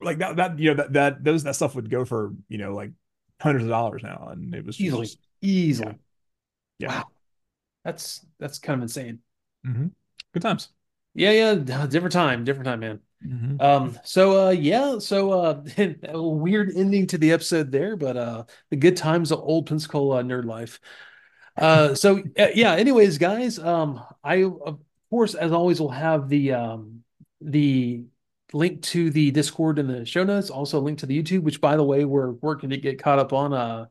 like 0.00 0.18
that, 0.18 0.36
that 0.36 0.58
you 0.58 0.70
know 0.70 0.82
that 0.82 0.92
that 0.92 1.24
those 1.24 1.44
that 1.44 1.54
stuff 1.54 1.74
would 1.74 1.90
go 1.90 2.04
for 2.04 2.32
you 2.48 2.58
know 2.58 2.74
like 2.74 2.90
hundreds 3.40 3.64
of 3.64 3.70
dollars 3.70 4.02
now, 4.02 4.28
and 4.32 4.54
it 4.54 4.64
was 4.64 4.80
easily 4.80 5.06
just, 5.06 5.18
easily. 5.40 5.98
Yeah. 6.78 6.88
yeah. 6.88 6.98
Wow, 6.98 7.04
that's 7.84 8.26
that's 8.38 8.58
kind 8.58 8.78
of 8.78 8.82
insane. 8.82 9.20
Mm-hmm. 9.66 9.86
Good 10.32 10.42
times. 10.42 10.68
Yeah, 11.16 11.30
yeah, 11.30 11.54
different 11.86 12.12
time, 12.12 12.44
different 12.44 12.66
time, 12.66 12.80
man. 12.80 13.00
Mm-hmm. 13.26 13.60
Um, 13.60 13.98
so 14.04 14.48
uh 14.48 14.50
yeah, 14.50 14.98
so 14.98 15.32
uh 15.32 15.64
a 16.04 16.22
weird 16.22 16.72
ending 16.76 17.06
to 17.08 17.18
the 17.18 17.32
episode 17.32 17.72
there, 17.72 17.96
but 17.96 18.16
uh 18.16 18.44
the 18.70 18.76
good 18.76 18.96
times 18.96 19.32
of 19.32 19.40
old 19.40 19.66
Pensacola 19.66 20.22
nerd 20.22 20.44
life. 20.44 20.78
Uh 21.56 21.94
so 22.02 22.18
uh, 22.38 22.48
yeah, 22.54 22.74
anyways, 22.74 23.16
guys, 23.16 23.58
um 23.58 24.02
I 24.22 24.44
of 24.44 24.78
course 25.08 25.34
as 25.34 25.52
always 25.52 25.80
will 25.80 25.90
have 25.90 26.28
the 26.28 26.52
um 26.52 27.02
the 27.40 28.04
link 28.52 28.82
to 28.82 29.10
the 29.10 29.30
Discord 29.30 29.78
in 29.78 29.86
the 29.86 30.04
show 30.04 30.22
notes, 30.22 30.50
also 30.50 30.80
link 30.80 30.98
to 30.98 31.06
the 31.06 31.20
YouTube, 31.20 31.42
which 31.42 31.62
by 31.62 31.76
the 31.76 31.84
way, 31.84 32.04
we're 32.04 32.32
working 32.32 32.70
to 32.70 32.76
get 32.76 33.02
caught 33.02 33.18
up 33.18 33.32
on. 33.32 33.54
Uh 33.54 33.86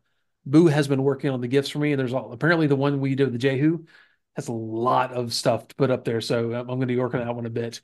Boo 0.46 0.68
has 0.68 0.88
been 0.88 1.02
working 1.02 1.32
on 1.32 1.42
the 1.42 1.48
gifts 1.48 1.70
for 1.70 1.80
me. 1.80 1.92
And 1.92 2.00
there's 2.00 2.14
all, 2.14 2.32
apparently 2.32 2.68
the 2.68 2.76
one 2.76 3.00
we 3.00 3.16
did 3.16 3.24
with 3.24 3.34
the 3.34 3.40
Jehu 3.40 3.86
has 4.36 4.48
a 4.48 4.54
lot 4.54 5.14
of 5.14 5.34
stuff 5.34 5.68
to 5.68 5.76
put 5.76 5.92
up 5.92 6.06
there. 6.06 6.22
So 6.22 6.54
I'm 6.54 6.68
going 6.68 6.82
to 6.82 6.86
be 6.86 6.98
working 6.98 7.20
on 7.20 7.28
that 7.28 7.36
one 7.36 7.46
a 7.46 7.50
bit. 7.50 7.82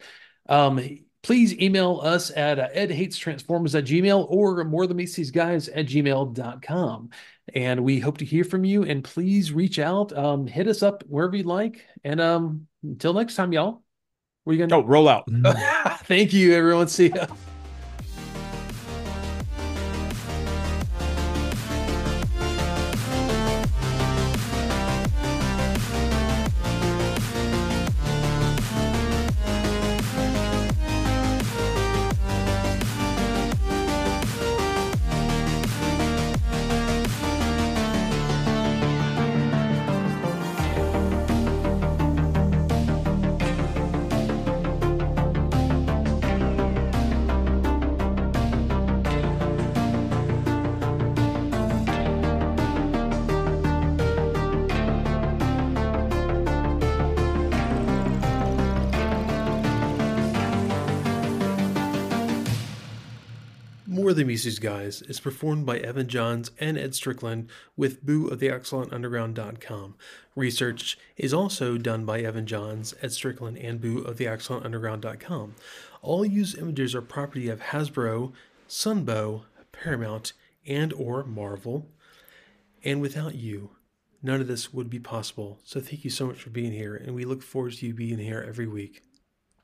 Um, 0.47 0.99
please 1.23 1.57
email 1.59 1.99
us 2.03 2.31
at 2.35 2.59
uh, 2.59 2.69
edhatestransformers 2.75 3.77
at 3.77 3.85
gmail 3.85 4.25
or 4.29 4.63
more 4.63 4.87
than 4.87 4.97
meets 4.97 5.13
these 5.13 5.31
guys 5.31 5.69
at 5.69 5.85
gmail.com. 5.85 7.09
And 7.53 7.83
we 7.83 7.99
hope 7.99 8.17
to 8.19 8.25
hear 8.25 8.43
from 8.43 8.63
you. 8.63 8.83
And 8.83 9.03
please 9.03 9.51
reach 9.51 9.79
out, 9.79 10.15
um, 10.17 10.47
hit 10.47 10.67
us 10.67 10.83
up 10.83 11.03
wherever 11.07 11.35
you'd 11.35 11.45
like. 11.45 11.85
And 12.03 12.19
um, 12.19 12.67
until 12.83 13.13
next 13.13 13.35
time, 13.35 13.53
y'all. 13.53 13.83
You 14.47 14.57
going 14.57 14.69
to? 14.69 14.75
Oh, 14.77 14.83
roll 14.83 15.07
out. 15.07 15.29
Thank 16.05 16.33
you, 16.33 16.53
everyone. 16.53 16.87
See 16.87 17.09
ya. 17.09 17.27
Than 64.43 64.53
Guys 64.59 65.03
is 65.03 65.19
performed 65.19 65.67
by 65.67 65.77
Evan 65.77 66.07
Johns 66.07 66.49
and 66.59 66.75
Ed 66.75 66.95
Strickland 66.95 67.47
with 67.77 68.03
Boo 68.03 68.27
of 68.27 68.39
the 68.39 68.49
Excellent 68.49 68.91
Underground.com. 68.91 69.95
Research 70.35 70.97
is 71.15 71.31
also 71.31 71.77
done 71.77 72.05
by 72.05 72.21
Evan 72.21 72.47
Johns, 72.47 72.95
Ed 73.03 73.11
Strickland, 73.11 73.59
and 73.59 73.79
Boo 73.79 73.99
of 73.99 74.17
the 74.17 74.25
Excellent 74.25 74.65
Underground.com. 74.65 75.53
All 76.01 76.25
used 76.25 76.57
images 76.57 76.95
are 76.95 77.03
property 77.03 77.49
of 77.49 77.59
Hasbro, 77.59 78.33
Sunbow, 78.67 79.43
Paramount, 79.71 80.33
and 80.65 80.91
or 80.93 81.23
Marvel. 81.23 81.87
And 82.83 82.99
without 82.99 83.35
you, 83.35 83.71
none 84.23 84.41
of 84.41 84.47
this 84.47 84.73
would 84.73 84.89
be 84.89 84.99
possible. 84.99 85.59
So 85.63 85.79
thank 85.79 86.03
you 86.03 86.09
so 86.09 86.25
much 86.25 86.41
for 86.41 86.49
being 86.49 86.71
here, 86.71 86.95
and 86.95 87.13
we 87.13 87.25
look 87.25 87.43
forward 87.43 87.73
to 87.73 87.85
you 87.85 87.93
being 87.93 88.17
here 88.17 88.43
every 88.47 88.67
week. 88.67 89.03